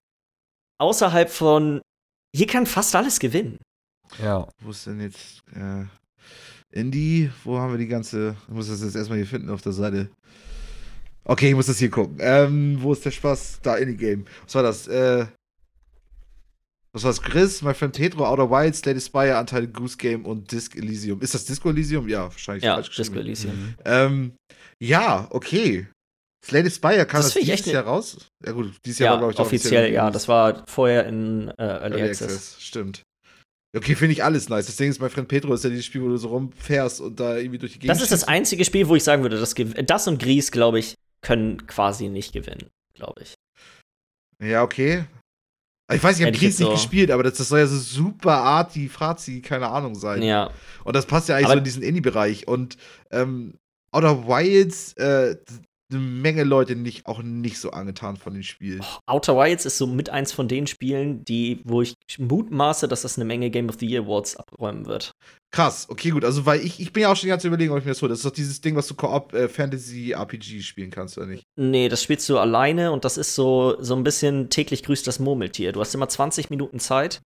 [0.78, 1.80] außerhalb von
[2.34, 3.58] hier kann fast alles gewinnen.
[4.22, 4.46] Ja.
[4.60, 5.84] Wo ist denn jetzt äh,
[6.70, 7.30] Indie?
[7.44, 8.36] Wo haben wir die ganze.
[8.48, 10.10] Ich muss das jetzt erstmal hier finden auf der Seite.
[11.24, 12.18] Okay, ich muss das hier gucken.
[12.20, 13.60] Ähm, wo ist der Spaß?
[13.62, 14.26] Da, Indie-Game.
[14.44, 14.86] Was war das?
[14.86, 15.26] Äh,
[17.02, 17.20] das?
[17.20, 21.20] Chris, My Friend Tetro, Outer Wilds, Lady Spire, Untitled Goose Game und Disc Elysium.
[21.20, 22.08] Ist das Disco Elysium?
[22.08, 22.64] Ja, wahrscheinlich.
[22.64, 22.80] Ja.
[22.80, 23.74] Disco Elysium.
[23.84, 24.32] Ähm,
[24.82, 25.86] ja, okay.
[26.44, 28.18] Slade Spire kam Das das, dieses echt Jahr raus?
[28.44, 30.10] Ja gut, dieses Jahr Ja, war, glaube ich, offiziell, ja.
[30.10, 32.32] Das war vorher in äh, Early, Early Access.
[32.32, 33.02] Access, stimmt.
[33.76, 34.66] Okay, finde ich alles nice.
[34.66, 37.18] Das Ding ist, mein Freund Petro ist ja dieses Spiel, wo du so rumfährst und
[37.18, 39.54] da irgendwie durch die Gegend Das ist das einzige Spiel, wo ich sagen würde, das,
[39.54, 43.34] das und Grease, glaube ich, können quasi nicht gewinnen, glaube ich.
[44.42, 45.04] Ja, okay.
[45.92, 48.32] Ich weiß, ich habe jetzt nicht so- gespielt, aber das, das soll ja so super
[48.38, 50.20] arty, frazi, keine Ahnung sein.
[50.22, 50.50] Ja,
[50.84, 52.48] Und das passt ja eigentlich Aber- so in diesen Indie-Bereich.
[52.48, 52.76] Und
[53.12, 53.54] ähm,
[53.92, 55.36] Outer Wilds, äh,
[55.90, 58.80] eine Menge Leute nicht, auch nicht so angetan von dem Spiel.
[59.06, 63.16] Outer Wilds ist so mit eins von den Spielen, die, wo ich mutmaße, dass das
[63.16, 65.12] eine Menge Game of the Year Awards abräumen wird.
[65.52, 66.24] Krass, okay, gut.
[66.24, 68.02] Also, weil ich, ich bin ja auch schon die ganze überlegen, ob ich mir das
[68.02, 68.08] hole.
[68.10, 71.44] Das ist doch dieses Ding, was du Koop äh, Fantasy RPG spielen kannst, oder nicht?
[71.56, 75.20] Nee, das spielst du alleine und das ist so, so ein bisschen täglich grüßt das
[75.20, 75.70] Murmeltier.
[75.72, 77.20] Du hast immer 20 Minuten Zeit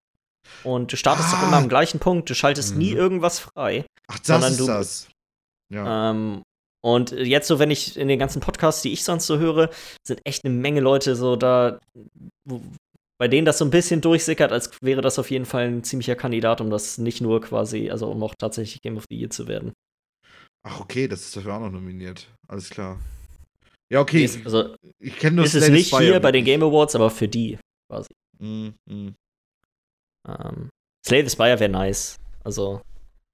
[0.65, 1.49] und du startest doch Ah.
[1.49, 2.29] immer am gleichen Punkt.
[2.29, 2.97] Du schaltest nie Mhm.
[2.99, 3.87] irgendwas frei.
[4.07, 5.09] Ach, das Sondern ist du- das.
[5.73, 6.11] Ja.
[6.11, 6.43] Ähm,
[6.83, 9.71] und jetzt so, wenn ich in den ganzen Podcasts, die ich sonst so höre,
[10.07, 11.79] sind echt eine Menge Leute so da,
[13.19, 16.17] bei denen das so ein bisschen durchsickert, als wäre das auf jeden Fall ein ziemlicher
[16.17, 19.47] Kandidat, um das nicht nur quasi, also um auch tatsächlich Game of the Year zu
[19.47, 19.73] werden.
[20.63, 22.27] Ach, okay, das ist dafür auch noch nominiert.
[22.49, 22.99] Alles klar.
[23.93, 24.25] Ja, okay.
[24.25, 26.45] Ist, also ich kenne nur ist es nicht Spire hier bei den.
[26.45, 27.59] Game Awards, aber für die.
[28.39, 29.15] Mm, mm.
[30.29, 30.71] Ähm,
[31.07, 32.17] Slay the Spire wäre nice.
[32.45, 32.81] Also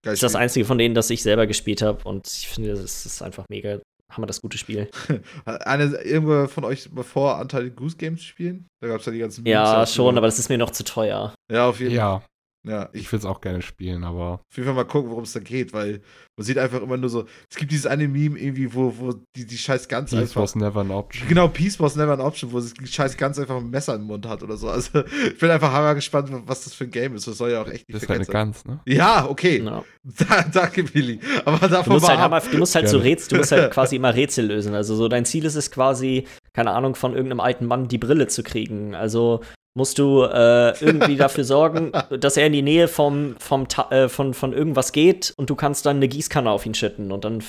[0.06, 0.40] Geil ist das Spiel.
[0.42, 3.80] einzige von denen, das ich selber gespielt habe und ich finde, das ist einfach mega.
[4.10, 4.88] Haben wir das gute Spiel?
[5.46, 8.68] Hat Eine, irgendwo von euch mal vor, Anteil Goose Games spielen?
[8.80, 9.94] Da gab es ja die ganzen Memes Ja, dazu.
[9.96, 11.34] schon, aber das ist mir noch zu teuer.
[11.50, 11.96] Ja, auf jeden Fall.
[11.98, 12.22] Ja,
[12.66, 15.22] Ja, ich ich will es auch gerne spielen, aber auf jeden Fall mal gucken, worum
[15.22, 16.00] es da geht, weil
[16.36, 19.46] man sieht einfach immer nur so, es gibt dieses eine Meme irgendwie, wo, wo die,
[19.46, 20.42] die scheiß ganz Peace einfach.
[20.42, 21.28] was never an option.
[21.28, 24.02] Genau, Peace was never an option, wo sie die scheiß ganz einfach ein Messer im
[24.02, 24.68] Mund hat oder so.
[24.68, 27.26] Also ich bin einfach hammer gespannt, was das für ein Game ist.
[27.28, 28.26] Das soll ja auch echt nicht Das ist halt eine.
[28.26, 28.80] Gans, ne?
[28.84, 29.62] Ja, okay.
[29.64, 29.84] Ja.
[30.28, 31.20] Da, danke, Billy.
[31.44, 32.98] Aber Du davon musst, halt, mal hammer, du musst halt so.
[32.98, 34.74] Rätsel, du musst halt quasi immer Rätsel lösen.
[34.74, 38.26] Also so dein Ziel ist es quasi, keine Ahnung, von irgendeinem alten Mann die Brille
[38.28, 38.94] zu kriegen.
[38.94, 39.40] Also
[39.76, 44.34] musst du äh, irgendwie dafür sorgen, dass er in die Nähe vom, vom äh, von,
[44.34, 47.42] von irgendwas geht und du kannst dann eine Gießkanne auf ihn schütten und dann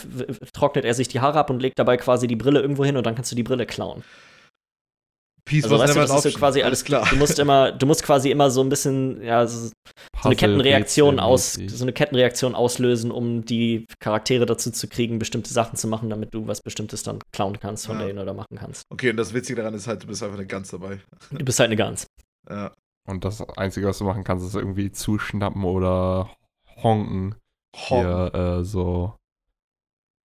[0.54, 3.06] trocknet er sich die Haare ab und legt dabei quasi die Brille irgendwo hin und
[3.06, 4.04] dann kannst du die Brille klauen.
[5.48, 7.08] Peace Also was weißt du, das ist so quasi Alles klar.
[7.10, 9.72] Du musst immer, du musst quasi immer so ein bisschen, ja, so, so
[10.24, 15.78] eine Kettenreaktion aus, so eine Kettenreaktion auslösen, um die Charaktere dazu zu kriegen, bestimmte Sachen
[15.78, 18.08] zu machen, damit du was Bestimmtes dann klauen kannst von Ja.
[18.08, 18.84] denen oder machen kannst.
[18.90, 21.00] Okay, und das Witzige daran ist halt, du bist einfach eine Gans dabei.
[21.32, 22.06] Du bist halt eine Gans.
[22.50, 22.74] Ja.
[23.08, 26.30] Und das Einzige, was du machen kannst, ist irgendwie zuschnappen oder
[26.84, 27.36] honken.
[27.90, 28.00] Hom.
[28.02, 29.16] Hier, äh, so.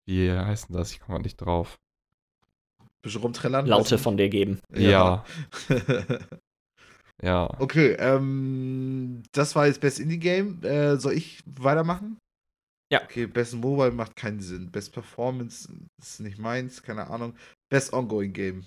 [0.06, 0.90] Wie heißt denn das?
[0.90, 1.76] Ich komme nicht drauf.
[3.02, 3.66] Bisschen rumträllern.
[3.66, 4.60] Laute von dir geben.
[4.72, 5.24] Ja,
[7.22, 7.50] ja.
[7.60, 10.62] okay, ähm, das war jetzt Best Indie Game.
[10.62, 12.18] Äh, soll ich weitermachen?
[12.92, 13.02] Ja.
[13.02, 14.70] Okay, Best Mobile macht keinen Sinn.
[14.70, 15.68] Best Performance
[16.00, 17.34] ist nicht meins, keine Ahnung.
[17.70, 18.66] Best Ongoing Game.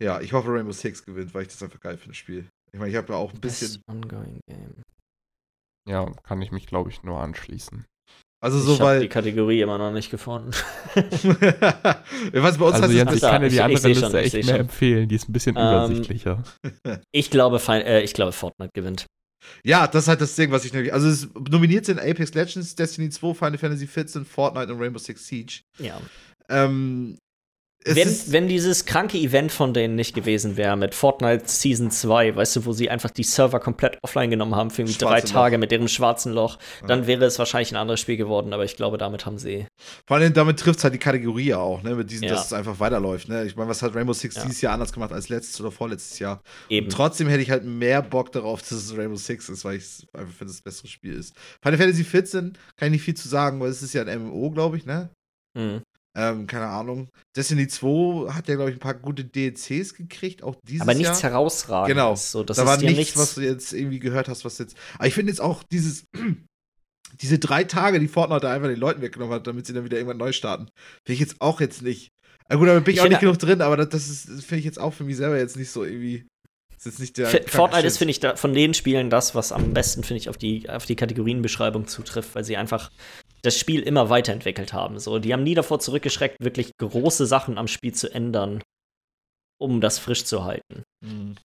[0.00, 2.48] Ja, ich hoffe Rainbow Six gewinnt, weil ich das einfach geil finde, das Spiel.
[2.72, 3.68] Ich meine, ich habe ja auch ein bisschen.
[3.68, 4.82] Best ongoing game.
[5.88, 7.84] Ja, kann ich mich, glaube ich, nur anschließen.
[8.40, 9.00] Also ich so, habe weil.
[9.00, 10.50] die Kategorie immer noch nicht gefunden.
[10.94, 13.88] ich weiß, bei uns Also heißt Jens, ich kann dir ich- die ich andere schon,
[14.12, 14.60] Liste ich echt mehr schon.
[14.60, 15.08] empfehlen.
[15.08, 16.42] Die ist ein bisschen Ähm, übersichtlicher.
[17.12, 19.06] ich glaube, äh, ich glaube, Fortnite gewinnt.
[19.64, 20.92] Ja, das ist halt das Ding, was ich nämlich.
[20.92, 25.26] Also, es nominiert sind Apex Legends, Destiny 2, Final Fantasy 14, Fortnite und Rainbow Six
[25.26, 25.60] Siege.
[25.78, 26.00] Ja.
[26.48, 27.16] Ähm,
[27.84, 32.56] Wenn, wenn dieses kranke Event von denen nicht gewesen wäre mit Fortnite Season 2, weißt
[32.56, 35.60] du, wo sie einfach die Server komplett offline genommen haben für irgendwie drei Tage Loch.
[35.60, 37.06] mit ihrem schwarzen Loch, dann Ja.
[37.06, 39.66] wäre es wahrscheinlich ein anderes Spiel geworden, aber ich glaube, damit haben sie.
[40.06, 41.94] vor allem damit trifft es halt die Kategorie ja auch, ne?
[41.94, 42.30] Mit diesen, Ja.
[42.34, 43.44] dass es einfach weiterläuft, ne?
[43.44, 44.42] Ich meine, was hat Rainbow Six Ja.
[44.42, 46.42] dieses Jahr anders gemacht als letztes oder vorletztes Jahr?
[46.68, 46.88] Eben.
[46.90, 50.06] Trotzdem hätte ich halt mehr Bock darauf, dass es Rainbow Six ist, weil ich es
[50.12, 51.32] einfach finde, dass es das bessere Spiel ist.
[51.62, 54.50] Final Fantasy 14 kann ich nicht viel zu sagen, weil es ist ja ein MMO,
[54.50, 55.10] glaube ich, ne?
[55.56, 55.82] Mhm.
[56.18, 57.10] Ähm, keine Ahnung.
[57.36, 61.22] Destiny 2 hat ja, glaube ich, ein paar gute DLCs gekriegt, auch dieses Aber nichts
[61.22, 61.30] Jahr.
[61.30, 61.94] herausragendes.
[61.94, 62.16] Genau.
[62.16, 64.76] So, das da ist war ja nichts, was du jetzt irgendwie gehört hast, was jetzt.
[64.96, 66.06] Aber ich finde jetzt auch dieses,
[67.20, 69.96] diese drei Tage, die Fortnite da einfach den Leuten weggenommen hat, damit sie dann wieder
[69.96, 70.64] irgendwann neu starten,
[71.06, 72.08] finde ich jetzt auch jetzt nicht.
[72.48, 74.58] Na gut, aber bin ich, Ich auch nicht genug drin, aber das, das ist, finde
[74.58, 76.26] ich jetzt auch für mich selber jetzt nicht so irgendwie.
[76.76, 77.28] Ist jetzt nicht der.
[77.28, 80.36] Fortnite ist, finde ich, da, von den Spielen das, was am besten, finde ich, auf
[80.36, 82.90] die, auf die Kategorienbeschreibung zutrifft, weil sie einfach
[83.42, 84.98] das Spiel immer weiterentwickelt haben.
[84.98, 88.62] So, die haben nie davor zurückgeschreckt, wirklich große Sachen am Spiel zu ändern,
[89.60, 90.82] um das frisch zu halten.
[91.04, 91.36] Mhm.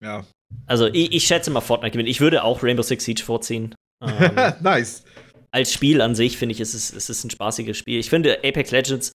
[0.00, 0.26] Ja.
[0.66, 2.08] Also, ich, ich schätze mal, Fortnite gewinnt.
[2.08, 3.74] Ich würde auch Rainbow Six Siege vorziehen.
[4.04, 5.04] Ähm, nice.
[5.50, 7.98] als Spiel an sich, finde ich, ist es, ist es ein spaßiges Spiel.
[8.00, 9.12] Ich finde Apex Legends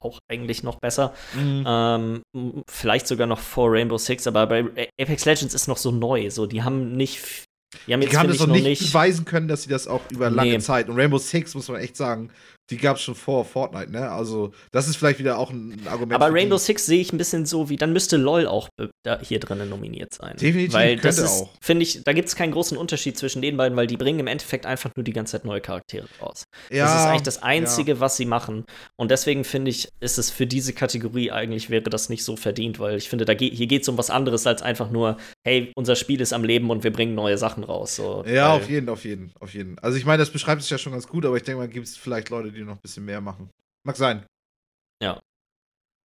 [0.00, 1.12] auch eigentlich noch besser.
[1.34, 1.64] Mhm.
[1.66, 2.22] Ähm,
[2.68, 6.30] vielleicht sogar noch vor Rainbow Six, aber bei Apex Legends ist noch so neu.
[6.30, 7.44] So, die haben nicht.
[7.86, 8.86] Die haben Die jetzt haben finde das noch nicht.
[8.92, 10.58] beweisen können, dass sie das auch über lange Nee.
[10.58, 10.88] Zeit.
[10.88, 12.30] Und Rainbow Six, muss man echt sagen,
[12.70, 14.10] die gab es schon vor Fortnite, ne?
[14.10, 16.14] Also, das ist vielleicht wieder auch ein Argument.
[16.14, 16.56] Aber Rainbow.
[16.56, 18.68] Six sehe ich ein bisschen so, wie dann müsste LOL auch
[19.02, 20.36] da hier drinnen nominiert sein.
[20.36, 21.50] Definitiv, Weil das ist, auch.
[21.60, 24.26] finde ich, da gibt es keinen großen Unterschied zwischen den beiden, weil die bringen im
[24.26, 26.44] Endeffekt einfach nur die ganze Zeit neue Charaktere raus.
[26.70, 28.64] Ja, das ist eigentlich das Einzige, was sie machen.
[28.96, 32.78] Und deswegen finde ich, ist es für diese Kategorie eigentlich wäre das nicht so verdient,
[32.78, 35.72] weil ich finde, da ge hier geht es um was anderes als einfach nur, hey,
[35.74, 37.96] unser Spiel ist am Leben und wir bringen neue Sachen raus.
[37.96, 39.78] So, Ja, auf jeden, auf jeden, auf jeden.
[39.80, 41.86] Also ich meine, das beschreibt es ja schon ganz gut, aber ich denke mal, gibt
[41.86, 43.50] es vielleicht Leute, die noch ein bisschen mehr machen.
[43.84, 44.26] Mag sein.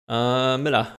[0.09, 0.95] Äh, Miller.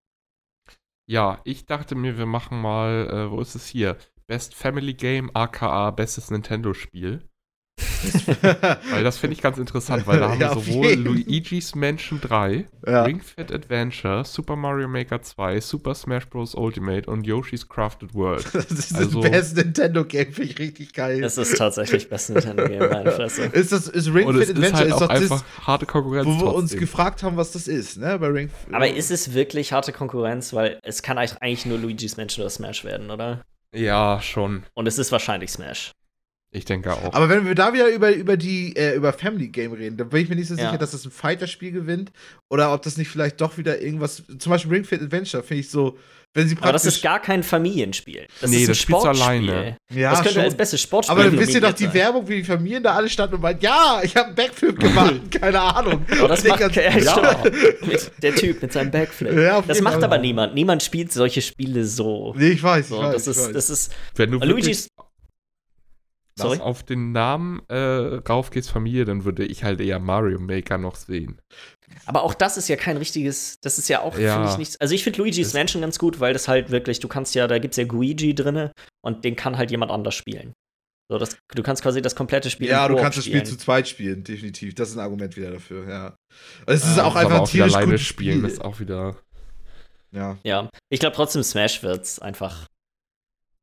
[1.06, 3.98] Ja, ich dachte mir, wir machen mal, äh, wo ist es hier?
[4.26, 7.28] Best Family Game, aka Bestes Nintendo-Spiel.
[8.90, 10.92] Weil das finde ich ganz interessant, weil da haben Ja, wir sowohl.
[10.92, 13.02] Luigi's Mansion 3, ja.
[13.04, 16.54] Ring Fit Adventure, Super Mario Maker 2, Super Smash Bros.
[16.54, 18.44] Ultimate und Yoshi's Crafted World.
[18.52, 21.20] Das ist Also- das beste Nintendo-Game, finde ich richtig geil.
[21.20, 23.44] Das ist tatsächlich beste Nintendo-Game, meine Fresse.
[23.46, 25.44] ist das ist Ring Und Fit es ist Adventure halt ist auch doch das, einfach
[25.66, 26.80] harte Konkurrenz wo wir uns trotzdem.
[26.80, 28.18] gefragt haben, was das ist, ne?
[28.18, 30.52] Bei Ring Aber ist es wirklich harte Konkurrenz?
[30.52, 33.42] Weil es kann eigentlich nur Luigi's Mansion oder Smash werden, oder?
[33.74, 34.62] Ja, schon.
[34.74, 35.92] Und es ist wahrscheinlich Smash.
[36.56, 37.12] Ich denke auch.
[37.12, 40.22] Aber wenn wir da wieder über, über die äh, über Family Game reden, dann bin
[40.22, 40.66] ich mir nicht so Ja.
[40.66, 42.12] sicher, dass das ein Fighter-Spiel gewinnt
[42.48, 44.22] oder ob das nicht vielleicht doch wieder irgendwas.
[44.38, 45.98] Zum Beispiel Ring Fit Adventure finde ich so,
[46.32, 46.96] wenn sie Aber das praktisch.
[46.98, 48.26] ist gar kein Familienspiel.
[48.40, 49.22] Das Nee, ist ein das Sportspiel.
[49.22, 49.76] alleine.
[49.92, 50.42] ja, das könnte schon.
[50.44, 51.94] als bestes Sportspiel Aber dann wisst ihr doch die sein.
[51.94, 55.14] Werbung, wie die Familien da alle standen und meinten, ja, ich habe einen Backflip gemacht,
[55.32, 56.04] keine Ahnung.
[56.18, 57.42] Aber das macht ganz- ja, Ja.
[58.22, 59.32] der Typ mit seinem Backflip.
[59.32, 60.04] Ja, das macht Fall.
[60.04, 60.54] aber niemand.
[60.54, 62.32] Niemand spielt solche Spiele so.
[62.36, 63.24] Nee, ich weiß, so ich weiß.
[63.24, 63.52] das, ich ist, weiß.
[63.54, 63.92] das ist.
[64.14, 64.88] Wenn du Luigi's.
[66.36, 66.58] Sorry.
[66.58, 67.76] auf den Namen äh,
[68.28, 71.40] raufgehst, Familie, dann würde ich halt eher Mario Maker noch sehen.
[72.06, 73.60] Aber auch das ist ja kein richtiges.
[73.60, 74.34] Das ist ja auch, Ja.
[74.34, 74.80] finde ich, nichts.
[74.80, 77.46] Also, ich finde Luigi's Das- Mansion ganz gut, weil das halt wirklich, du kannst ja,
[77.46, 78.72] da gibt es ja Guigi drinne
[79.04, 80.52] und den kann halt jemand anders spielen.
[81.08, 83.46] So, das, du kannst quasi das komplette Spiel ja, du kannst das Spiel spielen.
[83.46, 84.74] zu zweit spielen, definitiv.
[84.74, 86.16] Das ist ein Argument wieder dafür, ja.
[86.66, 88.50] Es ist Ja, auch einfach auch tierisch alleine spielen, Spiel.
[88.50, 89.14] ist auch wieder.
[90.12, 92.66] Ja, Ja, ich glaube trotzdem Smash wird's einfach.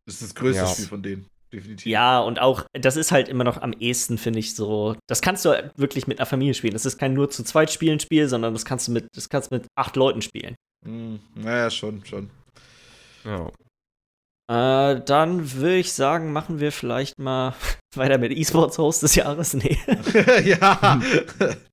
[0.06, 0.68] das ist das größte Ja.
[0.68, 1.86] Spiel von denen, definitiv.
[1.86, 4.95] Ja, und auch, das ist halt immer noch am ehesten, finde ich, so.
[5.07, 6.73] Das kannst du wirklich mit einer Familie spielen.
[6.73, 9.52] Das ist kein nur zu zweit spielen Spiel, sondern das kannst du mit, das kannst
[9.52, 10.56] du mit acht Leuten spielen.
[10.86, 12.30] Hm, naja, schon, schon.
[13.23, 13.52] Ja.
[14.52, 17.56] Äh, dann würde ich sagen, machen wir vielleicht mal
[17.95, 19.53] weiter mit E-Sports Host des Jahres.
[19.61, 19.78] Nee.
[20.44, 20.99] ja,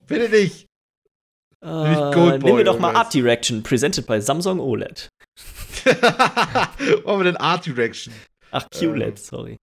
[0.06, 0.66] bitte nicht.
[1.60, 2.94] Äh, Goldboy nehmen wir doch mal.
[2.94, 5.08] Art Direction, presented by Samsung OLED.
[7.04, 8.14] Wollen wir den Art Direction?
[8.52, 9.56] Ach, QLED, sorry.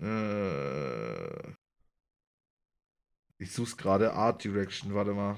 [0.00, 1.52] Äh,
[3.38, 4.12] ich such's gerade.
[4.12, 5.36] Art Direction, warte mal.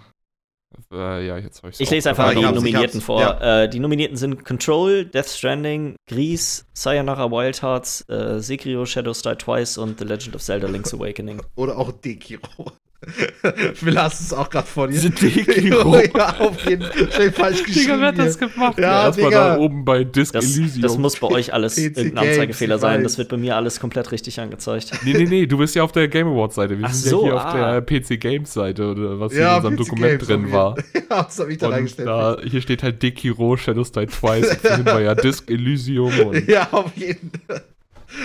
[0.93, 3.21] Äh, ja, jetzt habe ich Ich lese einfach mal die Nominierten vor.
[3.21, 3.63] ja.
[3.63, 9.35] Äh, die Nominierten sind Control, Death Stranding, Grease, Sayonara Wild Hearts, äh, Sekiro, Shadows Die
[9.35, 11.41] Twice und The Legend of Zelda Link's Awakening.
[11.55, 12.73] Oder auch Dekiro.
[13.81, 14.99] Wir lassen es auch gerade vor dir.
[14.99, 15.97] Sind Dekiro?
[16.17, 17.33] ja, auf jeden Fall.
[17.33, 17.81] falsch geschrieben.
[17.87, 18.49] Digga, wer hat das hier.
[18.49, 18.79] gemacht?
[18.79, 19.49] Ja, Erstmal Digga.
[19.55, 20.83] da oben bei Disc Das, Elysium.
[20.83, 23.03] das muss bei euch alles irgendein Anzeigefehler sein.
[23.03, 24.91] Das wird bei mir alles komplett richtig angezeigt.
[25.05, 26.79] Nee, nee, nee, du bist ja auf der Game Awards Seite.
[26.79, 27.81] Wir Ach sind so, ja hier auf ah.
[27.81, 30.77] der PC Games Seite oder was Ja, in unserem PC Dokument Games drin auf war.
[30.95, 32.09] ja, das hab ich da Und reingestellt.
[32.09, 34.51] da, hier steht halt Dick Hero, Shadows Die Twice.
[34.51, 37.63] Und vorhin war ja Disc Elysium und Ja, auf jeden Fall.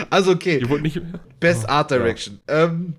[0.10, 0.60] Also, okay.
[0.60, 1.02] die wurde nicht.
[1.40, 1.98] Best Art Ja.
[1.98, 2.40] Direction.
[2.48, 2.94] Ähm,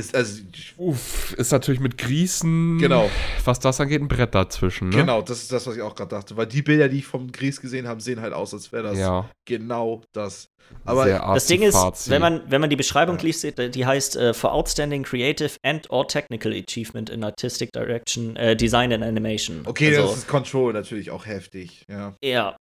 [0.00, 0.42] ist also,
[0.78, 2.78] Uff, ist natürlich mit Grießen.
[2.78, 3.08] genau,
[3.44, 4.96] Was das angeht, ein Brett dazwischen, ne?
[4.96, 6.36] genau, das ist das, was ich auch gerade dachte.
[6.36, 8.98] Weil die Bilder, die ich vom Gries gesehen habe, sehen halt aus, als wäre das
[8.98, 10.48] Ja, genau das.
[10.84, 13.22] Aber sehr Das Ding ist, wenn man, wenn man die Beschreibung Ja.
[13.24, 13.44] liest,
[13.74, 18.92] die heißt äh, For Outstanding Creative and or Technical Achievement in Artistic Direction, äh, Design
[18.92, 19.62] and Animation.
[19.66, 21.84] okay, also, das ist Control natürlich auch heftig.
[21.88, 22.14] Ja.
[22.22, 22.56] Ja.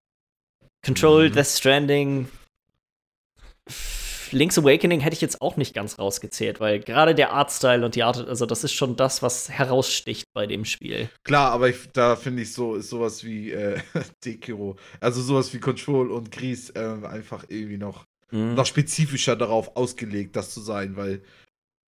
[0.86, 1.34] Control, Mhm.
[1.34, 2.28] Death Stranding.
[4.32, 8.04] Link's Awakening hätte ich jetzt auch nicht ganz rausgezählt, weil gerade der Artstyle und die
[8.04, 11.10] Art, also das ist schon das, was heraussticht bei dem Spiel.
[11.24, 13.80] Klar, aber ich, da finde ich so, ist sowas wie äh,
[14.26, 18.54] Dekiro, also sowas wie Control und Gries ähm, einfach irgendwie noch, Mhm.
[18.54, 21.24] noch spezifischer darauf ausgelegt, das zu sein, weil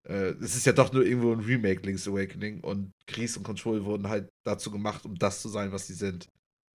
[0.08, 2.60] äh, es ist ja doch nur irgendwo ein Remake, Link's Awakening.
[2.60, 6.28] Und Gries und Control wurden halt dazu gemacht, um das zu sein, was sie sind.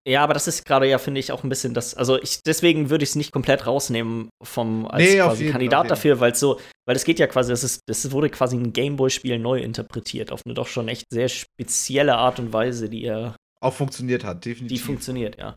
[0.07, 1.93] Ja, aber das ist gerade ja, finde ich, auch ein bisschen das.
[1.93, 5.91] Also ich, deswegen würde ich es nicht komplett rausnehmen vom als Nee, quasi jeden- Kandidat
[5.91, 8.73] dafür, weil es so, weil es geht ja quasi, das ist, das wurde quasi ein
[8.73, 13.35] Gameboy-Spiel neu interpretiert auf eine doch schon echt sehr spezielle Art und Weise, die er,
[13.61, 14.83] Auch funktioniert hat, die definitiv.
[14.85, 15.55] funktioniert, ja.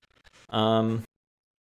[0.53, 1.03] Ähm,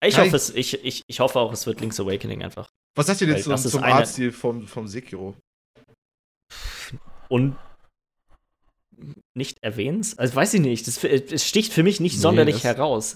[0.05, 2.67] ich hoffe es, ich, ich, ich hoffe auch, es wird Link's Awakening einfach.
[2.97, 5.35] was sagt ihr denn zum, zum Artstil vom, vom Sekiro?
[7.29, 7.55] Und
[9.35, 10.13] nicht erwähnt?
[10.17, 10.87] Also weiß ich nicht.
[10.87, 13.15] Das, es sticht für mich nicht Nee, sonderlich das- heraus.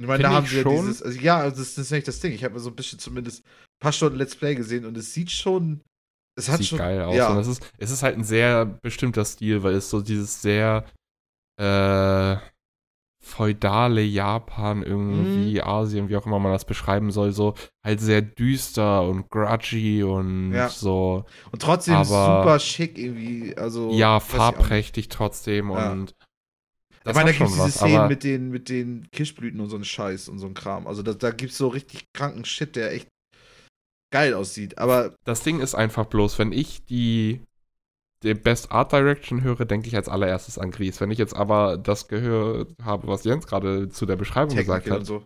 [0.00, 0.76] Ich meine, da haben sie ja schon.
[0.76, 2.32] dieses, also ja, also das, das ist nicht das Ding.
[2.32, 5.30] Ich habe so ein bisschen zumindest ein paar Stunden Let's Play gesehen und es sieht
[5.32, 5.80] schon,
[6.38, 7.16] es hat Sieht schon, geil aus.
[7.16, 7.30] ja.
[7.30, 10.84] Und es ist, es ist halt ein sehr bestimmter Stil, weil es so dieses sehr
[11.60, 12.36] äh,
[13.28, 15.60] feudale Japan irgendwie, Mhm.
[15.68, 20.52] Asien, wie auch immer man das beschreiben soll, so halt sehr düster und grudgy und
[20.52, 20.68] Ja.
[20.68, 25.92] so, und trotzdem aber- super schick irgendwie, also ja, farbprächtig trotzdem Ja.
[25.92, 26.14] und
[27.06, 29.76] Ich meine, da gibt es diese was, Szenen mit den, mit den Kirschblüten und so
[29.76, 30.86] einen Scheiß und so ein Kram.
[30.86, 33.08] Also da, da gibt es so richtig kranken Shit, der echt
[34.12, 34.76] geil aussieht.
[34.78, 37.40] Aber das Ding ist einfach bloß, wenn ich die,
[38.22, 41.00] die Best Art Direction höre, denke ich als allererstes an Gries.
[41.00, 45.00] Wenn ich jetzt aber das gehört habe, was Jens gerade zu der Beschreibung gesagt Technical
[45.00, 45.24] hat, so.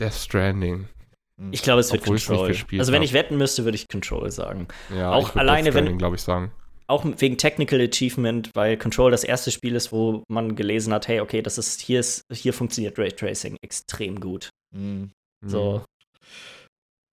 [0.00, 0.88] Death Stranding.
[1.36, 1.52] Mhm.
[1.52, 2.48] Ich glaube, es wird Obwohl Control.
[2.48, 4.66] gespielt Also wenn ich wetten müsste, würde ich Control sagen.
[4.94, 6.50] Ja, Auch alleine, wenn- glaube ich, sagen.
[6.88, 11.20] Auch wegen Technical Achievement, weil Control das erste Spiel ist, wo man gelesen hat, hey,
[11.20, 14.50] okay, das ist hier ist hier funktioniert Raytracing extrem gut.
[14.74, 15.12] Mhm.
[15.46, 15.84] So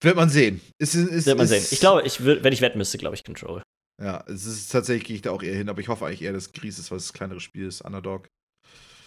[0.02, 0.62] Wird man sehen.
[0.80, 1.68] Ist, es wird man ist, sehen.
[1.70, 3.62] Ich glaube, ich würd, wenn ich wetten müsste, glaube ich Control.
[4.02, 6.34] Ja, es ist tatsächlich, gehe ich da auch eher hin, aber ich hoffe eigentlich eher,
[6.34, 8.28] dass Gries ist, weil es ein kleineres Spiel ist, Underdog.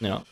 [0.01, 0.25] Ja.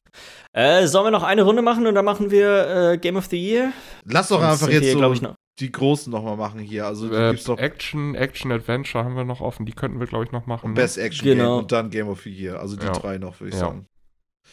[0.53, 3.37] Äh, sollen wir noch eine Runde machen und dann machen wir äh, Game of the
[3.37, 3.73] Year?
[4.05, 5.35] Lass doch einfach jetzt wir, so glaub ich, noch.
[5.61, 6.87] die Großen nochmal machen hier.
[6.87, 9.67] Also Äh, gibt's noch Action, Action Adventure haben wir noch offen.
[9.67, 10.67] Die könnten wir, glaube ich, noch machen.
[10.67, 10.81] und ne?
[10.81, 11.45] Best Action Genau.
[11.57, 12.59] Game und dann Game of the Year.
[12.59, 12.93] Also die Ja.
[12.93, 13.67] drei noch, würde ich Ja.
[13.67, 13.87] sagen.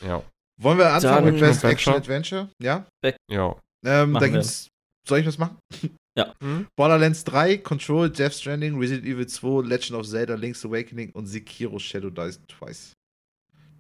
[0.06, 0.22] Ja.
[0.62, 1.72] Wollen wir anfangen Dann mit Best Adventure.
[1.72, 2.50] Action Adventure?
[2.62, 2.86] Ja.
[3.32, 3.56] Ja.
[3.86, 4.68] Ähm, da gibt's.
[5.08, 5.58] Soll ich was machen?
[6.40, 6.68] Hm?
[6.76, 11.80] Borderlands 3, Control, Death Stranding, Resident Evil 2, Legend of Zelda, Link's Awakening und Sekiro
[11.80, 12.94] Shadow Dice Twice.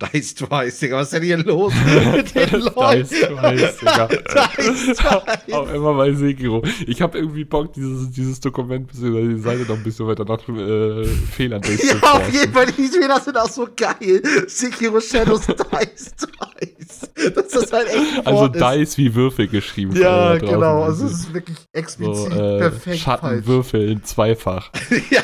[0.01, 1.71] Dice Twice, Digga, was ist denn hier los
[2.13, 3.07] mit den Leuten?
[3.07, 4.07] Dice Twice, Digga.
[4.07, 5.73] Dice Auch Twice.
[5.75, 6.61] immer bei Sekiro.
[6.85, 9.35] Ich habe irgendwie Bock, dieses, dieses Dokument, bzw.
[9.35, 12.03] die Seite noch ein bisschen weiter nach äh, Fehlern Ja, durchzuforschen.
[12.03, 14.21] auf jeden Fall, die Trailer sind auch so geil.
[14.47, 17.33] Sekiro Shadows Dice Twice.
[17.33, 18.55] Das ist halt echt Also ist.
[18.61, 19.95] Dice wie Würfel geschrieben.
[19.95, 20.83] Ja, genau.
[20.83, 24.71] Also es ist wirklich explizit so, äh, perfekt Schattenwürfeln zweifach.
[24.73, 25.03] falsch.
[25.09, 25.23] ja,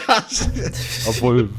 [1.08, 1.50] Obwohl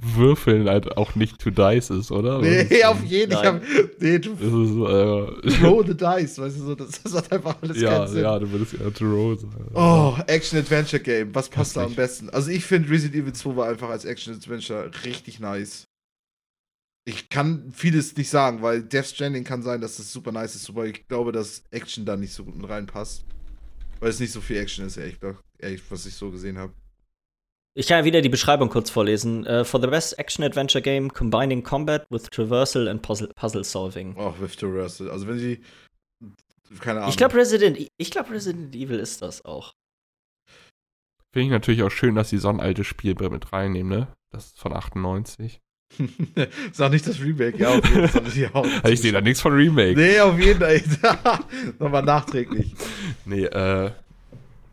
[0.00, 2.40] Würfeln halt auch nicht to dice ist, oder?
[2.40, 3.32] nee, auf jeden.
[3.32, 3.60] Fall.
[3.98, 7.56] Nee, du Das ist, äh, roll the dice, weißt du so, das, das hat einfach
[7.60, 8.22] alles ja, keinen Sinn.
[8.22, 9.70] ja, du würdest ja to roll sagen.
[9.74, 11.34] Oh, Action-Adventure-Game.
[11.34, 12.30] Was passt da am besten?
[12.30, 15.86] Also, ich finde Resident Evil 2 war einfach als Action-Adventure richtig nice.
[17.06, 20.70] Ich kann vieles nicht sagen, weil Death Stranding kann sein, dass das super nice ist,
[20.70, 23.24] aber ich glaube, dass Action da nicht so gut mit reinpasst.
[24.00, 25.18] Weil es nicht so viel Action ist, ehrlich,
[25.58, 26.72] ehrlich was ich so gesehen habe.
[27.76, 29.44] Ich kann ja wieder die Beschreibung kurz vorlesen.
[29.46, 34.14] Äh, for the best action adventure game combining combat with traversal and puzzle, puzzle solving.
[34.16, 35.10] Oh, with Traversal.
[35.10, 35.60] Also, wenn sie.
[36.80, 37.10] Keine Ahnung.
[37.10, 39.74] Ich glaube Resident, E- ich glaube Resident Evil ist das auch.
[41.32, 44.08] Finde ich natürlich auch schön, dass sie so ein altes Spiel mit reinnehmen, ne?
[44.30, 45.60] Das ist von 98.
[46.70, 48.22] ist auch nicht das Remake, ja, auf jeden Fall.
[48.36, 49.94] Ja, Also ich sehe da nichts von Remake.
[49.98, 50.80] Nee, auf jeden Fall.
[51.78, 52.74] Nochmal nachträglich.
[53.24, 53.90] Nee, äh.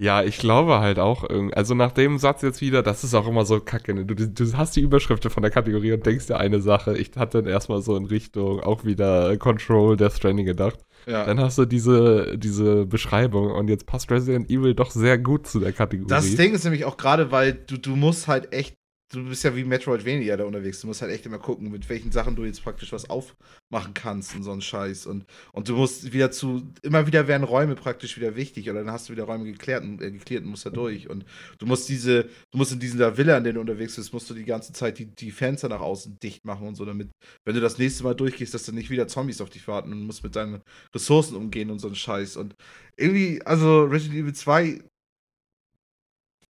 [0.02, 3.28] Ja, ich glaube halt auch, irgend- also nach dem Satz jetzt wieder, das ist auch
[3.28, 3.94] immer so kacke.
[3.94, 4.04] Ne?
[4.04, 6.98] Du, du hast die Überschriften von der Kategorie und denkst dir eine Sache.
[6.98, 10.80] Ich hatte dann erstmal so in Richtung auch wieder Control, Death Stranding gedacht.
[11.06, 11.26] Ja.
[11.26, 15.60] Dann hast du diese, diese Beschreibung und jetzt passt Resident Evil doch sehr gut zu
[15.60, 16.10] der Kategorie.
[16.10, 18.76] Das Ding ist nämlich auch gerade, weil du, du musst halt echt,
[19.12, 22.12] du bist ja wie Metroidvania da unterwegs, du musst halt echt immer gucken, mit welchen
[22.12, 25.06] Sachen du jetzt praktisch was aufmachen kannst und so einen Scheiß.
[25.06, 28.92] Und, und du musst wieder zu, immer wieder werden Räume praktisch wieder wichtig oder dann
[28.92, 31.10] hast du wieder Räume geklärt und, äh, geklärt und musst da durch.
[31.10, 31.26] Und
[31.60, 34.34] du musst diese, du musst in dieser Villa, in der du unterwegs bist, musst du
[34.34, 37.10] die ganze Zeit die, die Fenster nach außen dicht machen und so, damit,
[37.46, 40.06] wenn du das nächste Mal durchgehst, dass dann nicht wieder Zombies auf dich warten und
[40.06, 40.62] musst mit deinen
[40.96, 42.38] Ressourcen umgehen und so einen Scheiß.
[42.38, 42.56] Und
[42.98, 44.80] irgendwie, also Resident Evil 2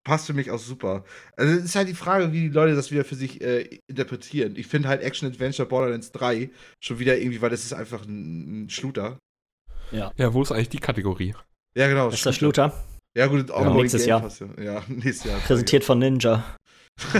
[0.03, 1.03] passt für mich auch super.
[1.35, 4.55] Also es ist halt die Frage, wie die Leute das wieder für sich äh, interpretieren.
[4.55, 6.49] Ich finde halt Action Adventure Borderlands 3
[6.79, 9.17] schon wieder irgendwie, weil das ist einfach ein, ein Shooter.
[10.17, 11.33] ja, wo ist eigentlich die Kategorie?
[11.75, 12.05] Ja, genau.
[12.05, 12.73] Das ist der Shooter,
[13.15, 13.73] Ja, gut, auch Ja.
[13.73, 14.21] Nächstes Jahr.
[14.21, 14.47] Pass, ja.
[14.61, 15.39] ja, nächstes Jahr.
[15.39, 16.43] präsentiert von Ninja.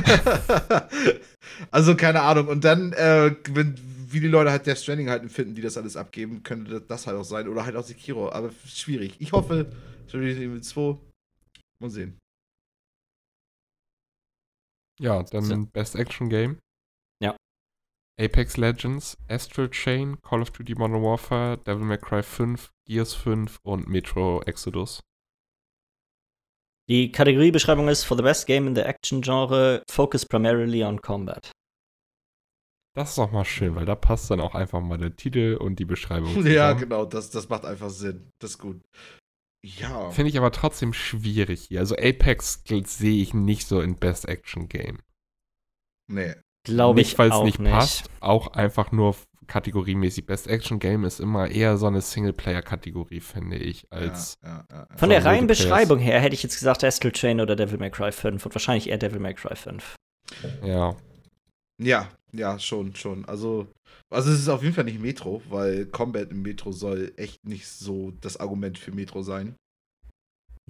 [1.71, 2.47] also, keine Ahnung.
[2.47, 3.75] Und dann, äh, wenn,
[4.11, 7.17] wie die Leute halt Death Stranding halt finden, die das alles abgeben, könnte das halt
[7.17, 7.47] auch sein.
[7.47, 8.31] Oder halt auch Sekiro.
[8.31, 9.15] Aber schwierig.
[9.19, 9.71] Ich hoffe,
[10.11, 10.97] Resident Evil 2.
[11.81, 12.17] Mal sehen.
[14.99, 15.65] Ja, dann So.
[15.67, 16.59] Best Action Game.
[17.21, 17.35] Ja.
[18.19, 23.59] Apex Legends, Astral Chain, Call of Duty Modern Warfare, Devil May Cry 5, Gears 5
[23.63, 25.01] und Metro Exodus.
[26.89, 31.51] Die Kategoriebeschreibung ist For the best game in the action genre, focus primarily on combat.
[32.95, 35.77] Das ist auch mal schön, weil da passt dann auch einfach mal der Titel und
[35.79, 36.29] die Beschreibung.
[36.45, 36.79] Ja, zusammen.
[36.79, 38.31] genau, das, das macht einfach Sinn.
[38.41, 38.81] Das ist gut.
[39.61, 40.09] Ja.
[40.11, 41.79] Finde ich aber trotzdem schwierig hier.
[41.81, 44.99] Also Apex sehe ich nicht so in Best Action Game.
[46.07, 46.35] Nee.
[46.63, 49.15] Glaube ich nicht, weil es auch nicht passt, auch einfach nur
[49.47, 50.25] kategoriemäßig.
[50.25, 54.97] Best Action Game ist immer eher so eine Singleplayer-Kategorie, finde ich, als ja, ja, ja,
[54.97, 55.47] Von der reinen.
[55.47, 58.89] Beschreibung her hätte ich jetzt gesagt Astral Chain oder Devil May Cry 5 und wahrscheinlich
[58.89, 59.95] eher Devil May Cry 5.
[60.63, 60.95] ja.
[61.81, 63.25] Ja, ja, schon, schon.
[63.25, 63.67] Also,
[64.09, 67.67] also es ist auf jeden Fall nicht Metro, weil Combat im Metro soll echt nicht
[67.67, 69.55] so das Argument für Metro sein.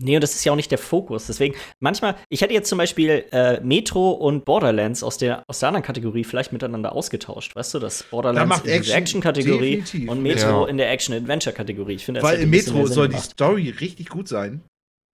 [0.01, 1.27] Nee, und das ist ja auch nicht der Fokus.
[1.27, 5.67] Deswegen, manchmal, ich hätte jetzt zum Beispiel äh, Metro und Borderlands aus der, aus der
[5.67, 7.53] anderen Kategorie vielleicht miteinander ausgetauscht.
[7.55, 10.67] Weißt du, dass Borderlands macht in der Action Action-Kategorie und Metro Ja.
[10.69, 11.95] in der Action-Adventure-Kategorie.
[11.95, 13.17] Ich finde, das weil im bisschen Metro soll die.
[13.17, 14.61] Story richtig gut sein.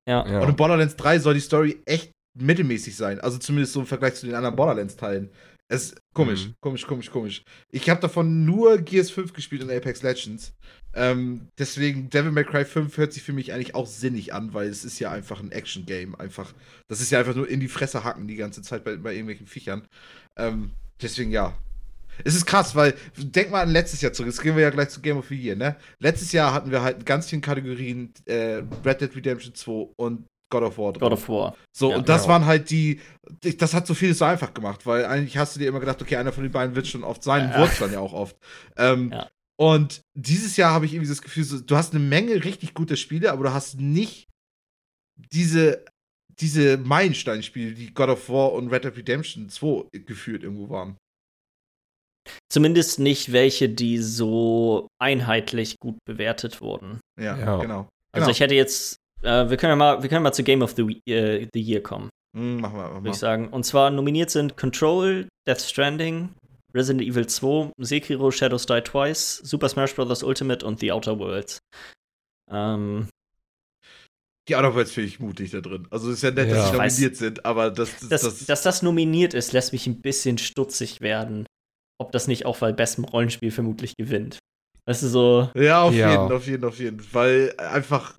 [0.06, 0.26] Ja.
[0.28, 0.40] ja.
[0.40, 3.20] Und in Borderlands 3 soll die Story echt mittelmäßig sein.
[3.20, 5.30] Also zumindest so im Vergleich zu den anderen Borderlands-Teilen.
[5.68, 6.54] Es ist komisch, Mhm.
[6.60, 7.42] komisch, komisch, komisch.
[7.70, 10.52] Ich habe davon nur Gears 5 gespielt und Apex Legends.
[10.94, 14.68] Ähm, deswegen, Devil May Cry 5 hört sich für mich eigentlich auch sinnig an, weil
[14.68, 16.14] es ist ja einfach ein Action-Game.
[16.16, 16.52] Einfach,
[16.88, 19.46] das ist ja einfach nur in die Fresse hacken die ganze Zeit bei, bei irgendwelchen
[19.46, 19.88] Viechern.
[20.36, 20.70] Ähm,
[21.00, 21.56] deswegen ja.
[22.22, 24.90] Es ist krass, weil, denk mal an letztes Jahr zurück, jetzt gehen wir ja gleich
[24.90, 25.74] zu Game of the Year, ne?
[25.98, 30.26] Letztes Jahr hatten wir halt in ganz vielen Kategorien äh, Red Dead Redemption 2 und
[30.50, 31.00] God of War drin.
[31.00, 31.56] God of War.
[31.76, 31.96] So, Ja.
[31.96, 32.28] und das Ja.
[32.28, 33.00] waren halt die,
[33.58, 36.16] das hat so vieles so einfach gemacht, weil eigentlich hast du dir immer gedacht, okay,
[36.16, 37.58] einer von den beiden wird schon oft sein, Ja.
[37.60, 38.36] wurde es dann ja auch oft.
[38.76, 39.28] Ähm, Ja.
[39.56, 42.96] Und dieses Jahr habe ich irgendwie das Gefühl, so, du hast eine Menge richtig gute
[42.96, 44.26] Spiele, aber du hast nicht
[45.32, 45.84] diese,
[46.40, 50.96] diese Meilensteinspiele, die God of War und Red Dead Redemption 2 gefühlt irgendwo waren.
[52.50, 57.00] Zumindest nicht welche, die so einheitlich gut bewertet wurden.
[57.20, 57.58] Ja, Ja.
[57.60, 57.88] genau.
[58.12, 58.30] Also genau.
[58.30, 61.00] ich hätte jetzt, äh, wir können ja mal, wir können mal zu Game of the,
[61.10, 63.10] äh, the Year kommen, Hm, machen wir, machen würde wir.
[63.12, 63.48] ich sagen.
[63.48, 66.30] Und zwar nominiert sind Control, Death Stranding,
[66.74, 70.22] Resident Evil 2, Sekiro, Shadows Die Twice, Super Smash Bros.
[70.22, 71.58] Ultimate und The Outer Worlds.
[72.50, 73.08] Ähm,
[74.48, 75.86] Die Outer Worlds finde ich mutig da drin.
[75.90, 76.54] Also es ist ja nett, Ja.
[76.56, 79.52] dass sie Ich weiß- nominiert sind, aber das, das, dass, das, dass das nominiert ist,
[79.52, 81.46] lässt mich ein bisschen stutzig werden.
[81.98, 84.38] Ob das nicht auch bei bestem Rollenspiel vermutlich gewinnt.
[84.86, 86.10] Weißt du, so, Ja, auf Ja.
[86.10, 87.14] jeden, auf jeden, auf jeden.
[87.14, 88.18] Weil einfach,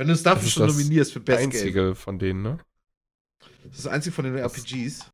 [0.00, 1.94] wenn du es dafür Das schon das nominierst für Best einzige Game.
[1.94, 2.58] von denen, ne?
[3.64, 5.10] Das ist das einzige von den RPGs.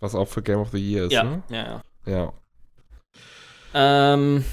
[0.00, 1.42] Was auch für Game of the Year ist, ja, ne?
[1.48, 2.32] ja, ja.
[3.72, 4.14] Ja.
[4.14, 4.44] Ähm,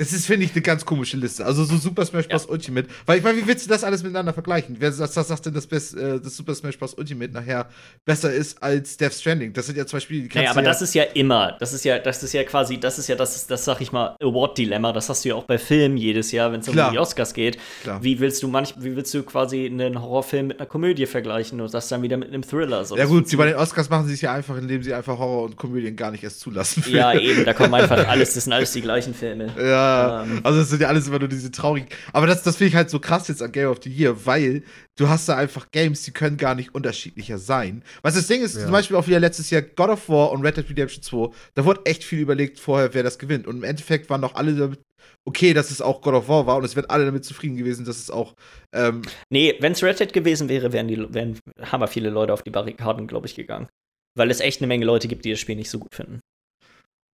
[0.00, 1.44] Es ist, finde ich, eine ganz komische Liste.
[1.44, 2.46] Also so Super Smash Bros.
[2.46, 2.88] Ultimate.
[3.04, 4.76] Weil ich meine, wie willst du das alles miteinander vergleichen?
[4.78, 6.94] Wer sagt, das sagt denn, dass Best, äh, das Super Smash Bros.
[6.94, 7.68] Ultimate nachher
[8.06, 9.52] besser ist als Death Stranding?
[9.52, 11.74] Das sind ja zwei Spiele, die kannst naja, aber ja das ist ja immer, das
[11.74, 14.92] ist ja, das ist ja quasi, das ist ja das, das sag ich mal, Award-Dilemma.
[14.92, 17.58] Das hast du ja auch bei Filmen jedes Jahr, wenn es um die Oscars geht.
[17.82, 18.02] klar.
[18.02, 21.74] Wie willst du manch, wie willst du quasi einen Horrorfilm mit einer Komödie vergleichen und
[21.74, 22.86] das dann wieder mit einem Thriller?
[22.86, 24.94] So, Ja das gut, sie bei den Oscars machen sie es ja einfach, indem sie
[24.94, 26.84] einfach Horror und Komödien gar nicht erst zulassen.
[26.88, 29.50] Ja, eben, da kommen einfach alles, das sind alles die gleichen Filme.
[29.58, 29.89] Ja,
[30.24, 30.40] Ähm.
[30.42, 31.88] also es sind ja alles immer nur diese traurigen.
[32.12, 34.62] Aber das, das finde ich halt so krass jetzt an Game of the Year, weil
[34.96, 37.82] du hast da einfach Games, die können gar nicht unterschiedlicher sein.
[38.02, 38.62] Was das Ding ist, Ja.
[38.62, 41.64] zum Beispiel auch wieder letztes Jahr God of War und Red Dead Redemption 2, da
[41.64, 43.46] wurde echt viel überlegt vorher, wer das gewinnt.
[43.46, 44.80] Und im Endeffekt waren doch alle damit
[45.26, 47.84] okay, dass es auch God of War war und es wären alle damit zufrieden gewesen,
[47.84, 48.34] dass es auch
[48.74, 52.42] ähm, Nee, wenn es Red Dead gewesen wäre, wären, die, wären hammer viele Leute auf
[52.42, 53.68] die Barrikaden, glaube ich, gegangen.
[54.16, 56.20] Weil es echt eine Menge Leute gibt, die das Spiel nicht so gut finden.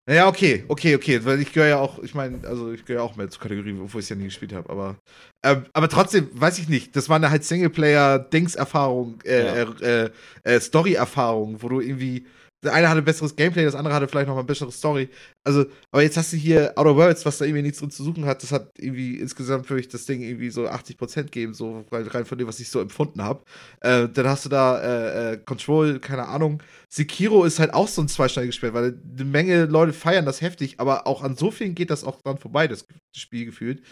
[0.08, 3.16] Naja, okay, okay, okay, weil ich gehöre ja auch, ich meine, also ich gehöre auch
[3.16, 4.96] mehr zur Kategorie, obwohl ich es ja nie gespielt habe, aber
[5.44, 9.54] ähm, aber trotzdem, weiß ich nicht, das war eine halt Singleplayer-Dings-Erfahrung, äh, Ja.
[9.80, 10.10] äh, äh,
[10.44, 12.24] äh, Story-Erfahrung, wo du irgendwie,
[12.66, 15.08] der eine hatte besseres Gameplay, das andere hatte vielleicht noch mal eine bessere Story.
[15.44, 18.26] Also, aber jetzt hast du hier Outer Worlds, was da irgendwie nichts drin zu suchen
[18.26, 22.06] hat, das hat irgendwie insgesamt für mich das Ding irgendwie so 80% gegeben, so rein
[22.06, 23.44] rein von dem, was ich so empfunden habe.
[23.80, 26.62] Äh, dann hast du da äh, äh, Control, keine Ahnung.
[26.88, 30.78] Sekiro ist halt auch so ein zweischneidiges Schwert, weil eine Menge Leute feiern das heftig,
[30.78, 32.86] aber auch an so vielen geht das auch dran vorbei, das
[33.16, 33.82] Spiel gefühlt.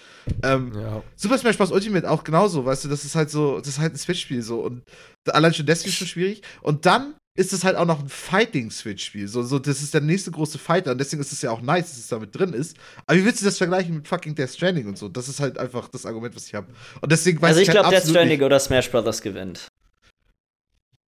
[0.42, 1.02] Ähm, Ja.
[1.16, 1.70] Super Smash Bros.
[1.70, 4.60] Ultimate auch genauso, weißt du, das ist halt so, das ist halt ein Switch-Spiel so
[4.60, 4.82] und
[5.30, 6.42] allein schon deswegen schon schwierig.
[6.62, 9.26] Und dann ist es halt auch noch ein Fighting-Switch-Spiel.
[9.26, 11.90] So, so, das ist der nächste große Fighter und deswegen ist es ja auch nice,
[11.90, 12.76] dass es damit drin ist.
[13.06, 15.08] Aber wie willst du das vergleichen mit fucking Death Stranding und so?
[15.08, 16.68] Das ist halt einfach das Argument, was ich habe.
[17.00, 19.66] Und deswegen weiß also ich halt glaube, Death Stranding nicht, oder Smash Brothers gewinnt.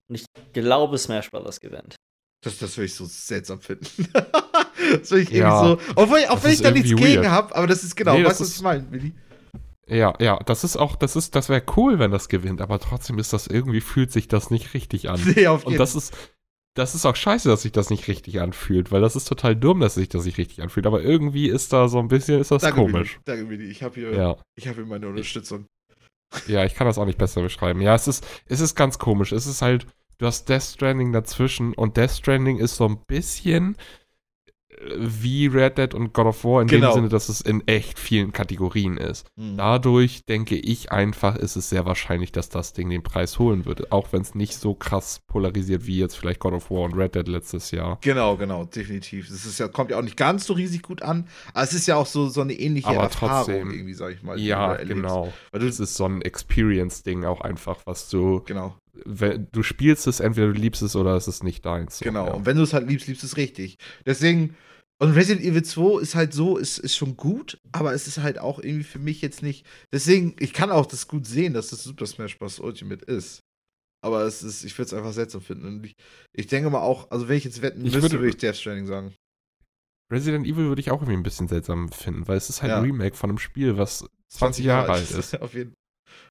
[0.09, 1.95] Und ich glaube, Smash Brothers gewinnt.
[2.45, 3.87] das, das würde ich so seltsam finden.
[4.13, 5.63] das würde ich Ja.
[5.65, 5.93] irgendwie so.
[5.95, 7.31] Obwohl, auch wenn ich ist da nichts irgendwie gegen weird.
[7.31, 9.15] habe, aber das ist genau, Nee, das weißt du, was ich meine, Willi?
[9.89, 13.19] Ja, ja, das ist auch, das ist, das wäre cool, wenn das gewinnt, aber trotzdem
[13.19, 15.21] ist das irgendwie, fühlt sich das nicht richtig an.
[15.37, 16.13] Nee, auf jeden Und das ist,
[16.75, 19.81] das ist auch scheiße, dass sich das nicht richtig anfühlt, weil das ist total dumm,
[19.81, 20.87] dass sich das nicht richtig anfühlt.
[20.87, 23.15] Aber irgendwie ist da so ein bisschen, ist das Danke, komisch.
[23.15, 23.23] Willi.
[23.39, 23.71] Danke, Willi.
[23.71, 24.37] Ich habe hier, Ja.
[24.57, 25.67] ich habe hier meine Unterstützung.
[26.49, 27.81] Ja, ich kann das auch nicht besser beschreiben.
[27.81, 29.33] Ja, es ist, es ist ganz komisch.
[29.33, 29.87] Es ist halt,
[30.19, 33.77] du hast Death Stranding dazwischen und Death Stranding ist so ein bisschen
[34.99, 36.91] wie Red Dead und God of War in Genau.
[36.91, 39.27] dem Sinne, dass es in echt vielen Kategorien ist.
[39.37, 39.57] Mhm.
[39.57, 43.87] Dadurch denke ich einfach, ist es sehr wahrscheinlich, dass das Ding den Preis holen würde.
[43.91, 47.15] Auch wenn es nicht so krass polarisiert wie jetzt vielleicht God of War und Red
[47.15, 47.99] Dead letztes Jahr.
[48.03, 49.29] Genau, genau, definitiv.
[49.29, 51.87] Das ist ja, kommt ja auch nicht ganz so riesig gut an, aber es ist
[51.87, 53.71] ja auch so, so eine ähnliche Aber Erfahrung trotzdem.
[53.71, 54.39] irgendwie, sag ich mal.
[54.39, 55.33] Ja, genau.
[55.53, 58.75] Weil du, Das ist so ein Experience-Ding auch einfach, was du, genau,
[59.05, 62.01] du spielst es, entweder du liebst es oder es ist nicht deins.
[62.01, 62.27] Genau.
[62.27, 62.33] Ja.
[62.35, 63.77] Und wenn du es halt liebst, liebst du es richtig.
[64.05, 64.57] Deswegen,
[64.99, 68.39] und Resident Evil 2 ist halt so, ist, ist schon gut, aber es ist halt
[68.39, 69.67] auch irgendwie für mich jetzt nicht.
[69.93, 72.59] Deswegen, ich kann auch das gut sehen, dass das Super Smash Bros.
[72.61, 73.41] Ultimate ist.
[74.05, 75.67] Aber es ist, ich würde es einfach seltsam finden.
[75.67, 75.95] Und ich,
[76.35, 78.57] ich denke mal auch, also wenn ich jetzt wetten Ich müsste, würde- würde ich Death
[78.57, 79.13] Stranding sagen.
[80.13, 82.77] Resident Evil würde ich auch irgendwie ein bisschen seltsam finden, weil es ist halt Ja.
[82.79, 85.35] ein Remake von einem Spiel, was 20 Jahre alt ist.
[85.43, 85.75] Auf jeden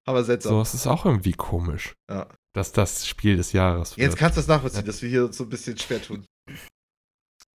[0.05, 0.53] Aber seltsam.
[0.53, 2.27] So, es ist auch irgendwie komisch, Ja.
[2.53, 4.05] dass das Spiel des Jahres wird.
[4.07, 6.25] Jetzt kannst du das nachvollziehen, dass wir hier so ein bisschen schwer tun.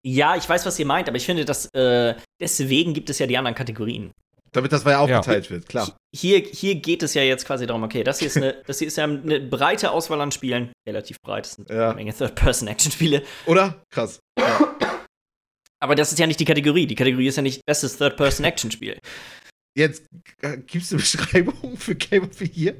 [0.03, 3.27] Ja, ich weiß, was ihr meint, aber ich finde, dass äh, deswegen gibt es ja
[3.27, 4.11] die anderen Kategorien.
[4.53, 5.95] Damit das mal aufgeteilt wird, klar.
[6.13, 8.87] Hier, hier geht es ja jetzt quasi darum, okay, das hier ist eine, das hier
[8.87, 11.85] ist ja eine breite Auswahl an Spielen, relativ breit, es sind Ja.
[11.89, 13.81] eine Menge Third-Person-Action-Spiele, Oder?
[13.91, 14.19] Krass.
[14.37, 14.75] Ja.
[15.79, 16.85] aber das ist ja nicht die Kategorie.
[16.85, 18.99] Die Kategorie ist ja nicht bestes Third-Person-Action-Spiel.
[19.75, 20.03] Jetzt
[20.41, 22.75] äh, gibst du Beschreibung für Game of the Year?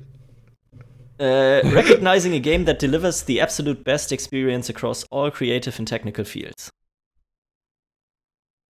[1.17, 6.25] Äh, recognizing a game that delivers the absolute best experience across all creative and technical
[6.25, 6.71] fields.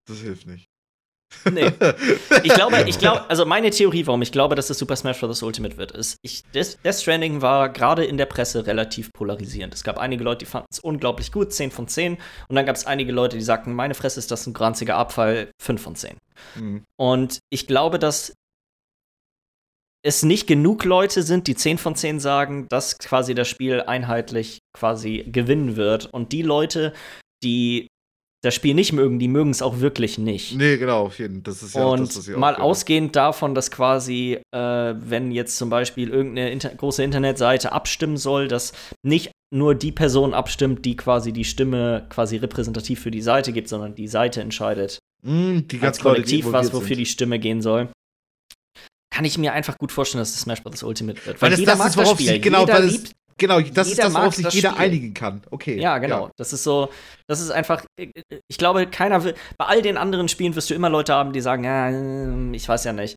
[0.05, 0.70] Das hilft nicht.
[1.51, 1.71] Nee.
[2.43, 5.41] Ich glaube, ich glaube, also meine Theorie, warum ich glaube, dass es Super Smash Bros.
[5.43, 9.73] Ultimate wird, ist, ich, Death, Death Stranding war gerade in der Presse relativ polarisierend.
[9.73, 12.17] Es gab einige Leute, die fanden es unglaublich gut, 10 von 10.
[12.47, 15.51] Und dann gab es einige Leute, die sagten, meine Fresse ist das ein granziger Abfall,
[15.61, 16.17] 5 von 10.
[16.55, 16.83] Hm.
[16.97, 18.33] Und ich glaube, dass
[20.03, 24.59] es nicht genug Leute sind, die 10 von 10 sagen, dass quasi das Spiel einheitlich
[24.75, 26.07] quasi gewinnen wird.
[26.07, 26.93] Und die Leute,
[27.43, 27.87] die
[28.43, 30.55] das Spiel nicht mögen, die mögen es auch wirklich nicht.
[30.55, 31.43] Nee, genau, auf jeden Fall.
[31.43, 35.57] Das ist ja Und das, was ich mal ausgehend davon, dass quasi, äh, wenn jetzt
[35.57, 38.73] zum Beispiel irgendeine inter große Internetseite abstimmen soll, dass
[39.03, 43.67] nicht nur die Person abstimmt, die quasi die Stimme quasi repräsentativ für die Seite gibt,
[43.69, 46.99] sondern die Seite entscheidet Hm, die als Leute, die Kollektiv was, wofür sind.
[46.99, 47.89] die Stimme gehen soll.
[49.13, 50.83] Kann ich mir einfach gut vorstellen, dass das Smash Bros.
[50.83, 51.41] Ultimate wird.
[51.41, 52.33] Weil das, jeder das mag ist, worauf das Spiel.
[52.33, 53.11] sich, genau, jeder weil es, liebt
[53.41, 54.81] genau, das ist jeder das, worauf sich das jeder Spiel.
[54.81, 55.41] einigen kann.
[55.49, 55.79] Okay.
[55.79, 56.29] Ja, genau.
[56.37, 56.89] Das ist so,
[57.27, 60.89] das ist einfach, ich glaube, keiner will, bei all den anderen Spielen wirst du immer
[60.89, 63.15] Leute haben, die sagen, ja, ähm, ich weiß ja nicht.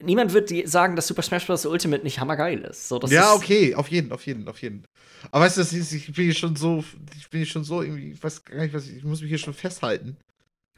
[0.00, 1.64] Niemand wird sagen, dass Super Smash Bros.
[1.64, 2.88] Ultimate nicht hammergeil ist.
[2.88, 4.84] So, das ja, ist, okay, auf jeden, auf jeden, auf jeden.
[5.30, 6.84] Aber weißt du, das ist, ich bin hier schon so,
[7.16, 9.38] ich bin hier schon so irgendwie, ich weiß gar nicht, was, ich muss mich hier
[9.38, 10.16] schon festhalten.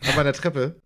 [0.03, 0.77] An meiner Treppe.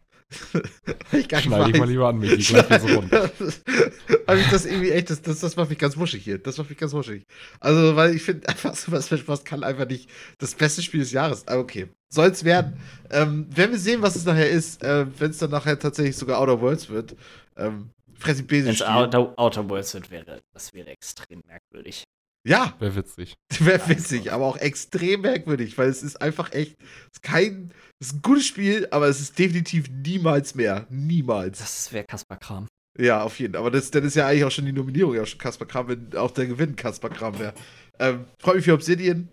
[1.12, 3.12] Ich gar nicht Schneide ich mal lieber an mich, hier so rund.
[3.12, 6.38] ich das irgendwie echt, das, das, das macht mich ganz wuschig hier.
[6.38, 7.24] Das macht mich ganz wuschig.
[7.60, 9.44] Also, weil ich finde, einfach so was Smash Bros.
[9.44, 11.46] kann einfach nicht das beste Spiel des Jahres.
[11.48, 11.88] Aber okay.
[12.08, 12.78] Soll es werden.
[13.10, 16.40] Ähm, werden wir sehen, was es nachher ist, äh, wenn es dann nachher tatsächlich sogar
[16.40, 17.16] Outer Worlds wird.
[17.56, 17.90] Ähm,
[18.22, 22.04] Fressi Wenn es Outer, Outer Worlds wird, wäre, das wäre extrem merkwürdig.
[22.46, 23.34] Ja, Wäre witzig.
[23.60, 28.08] wäre witzig, aber auch extrem merkwürdig, weil es ist einfach echt, es ist kein, es
[28.08, 30.86] ist ein gutes Spiel, aber es ist definitiv niemals mehr.
[30.90, 31.58] Niemals.
[31.58, 32.66] Das wäre Kaspar Kram.
[32.98, 33.60] Ja, auf jeden Fall.
[33.60, 36.16] Aber das, dann ist ja eigentlich auch schon die Nominierung ja schon Kaspar Kram, wenn
[36.16, 37.54] auch der Gewinn Kaspar Kram wäre.
[37.98, 39.28] Ähm, Freue mich für Obsidian.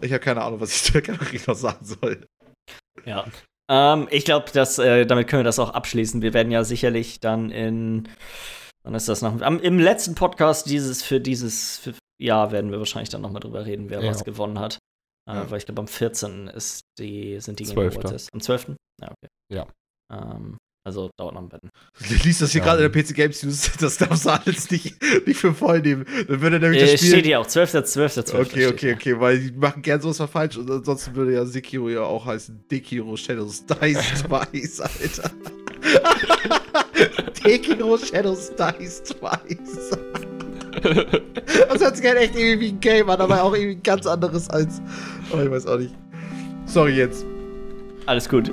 [0.00, 2.26] Ich habe keine Ahnung, was ich da Kategorie noch sagen soll.
[3.04, 3.26] Ja.
[3.70, 6.22] Ähm, ich glaube, dass äh, damit können wir das auch abschließen.
[6.22, 8.08] Wir werden ja sicherlich dann in
[8.84, 9.40] wann ist das noch?
[9.42, 13.40] Am, Im letzten Podcast dieses für dieses für, Jahr werden wir wahrscheinlich dann noch mal
[13.40, 14.10] drüber reden, wer Ja.
[14.10, 14.78] was gewonnen hat.
[15.28, 15.50] Äh, Ja.
[15.50, 16.48] Weil ich glaube, am 14.
[16.48, 17.94] ist die, sind die Game 12..
[17.98, 18.12] Awards.
[18.12, 18.34] erst.
[18.34, 18.68] Am 12.
[19.02, 19.28] Ja, okay.
[19.52, 19.66] Ja.
[20.12, 20.56] Ähm,
[20.86, 21.68] also dauert noch ein bisschen.
[22.24, 22.66] Lies das hier Ja.
[22.66, 24.94] gerade in der PC Games News, das darfst du alles nicht,
[25.26, 26.04] nicht für voll nehmen.
[26.28, 27.08] Dann würde nämlich das Äh, Spiel.
[27.10, 27.72] steht hier auch 12.
[27.84, 28.24] 12.
[28.24, 28.34] 12.
[28.48, 31.88] Okay, okay, okay, weil die machen gern sowas mal falsch und ansonsten würde ja Sekiro
[31.88, 35.30] ja auch heißen Dekiro Shadows Dice Twice, Alter.
[37.44, 39.90] Dekiro Shadows Dice Twice.
[40.82, 44.48] Das hört sich halt echt irgendwie wie ein Game an, aber auch irgendwie ganz anderes
[44.50, 44.80] als.
[45.32, 45.94] Oh, ich weiß auch nicht.
[46.66, 47.24] Sorry jetzt.
[48.06, 48.50] Alles gut.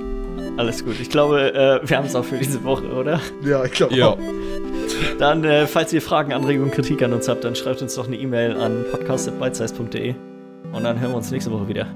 [0.56, 0.94] Alles gut.
[1.00, 3.20] Ich glaube, äh, wir haben es auch für diese Woche, oder?
[3.44, 4.08] Ja, ich glaube Ja.
[4.10, 4.18] auch.
[5.18, 8.16] Dann, äh, falls ihr Fragen, Anregungen, Kritik an uns habt, dann schreibt uns doch eine
[8.16, 10.14] E-Mail an podcast.bitesize.de
[10.72, 11.86] und dann hören wir uns nächste Woche wieder.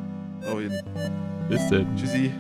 [0.51, 0.79] Auf jeden.
[1.49, 1.87] Bis denn.
[1.97, 2.33] Tschüssi.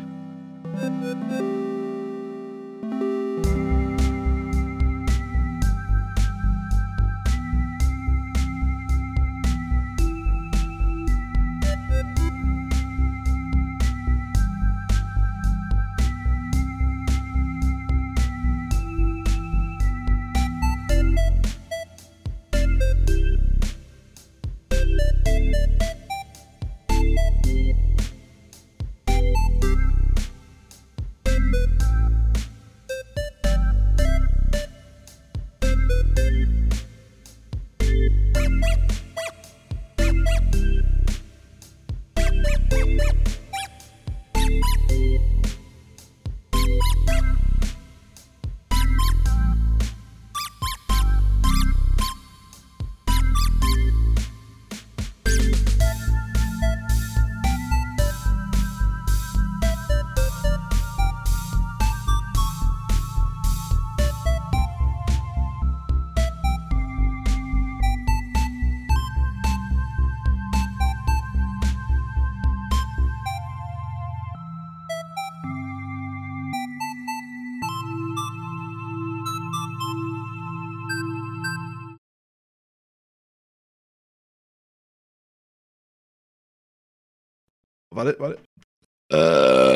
[87.98, 88.38] Warte, warte.
[89.12, 89.67] Äh, äh.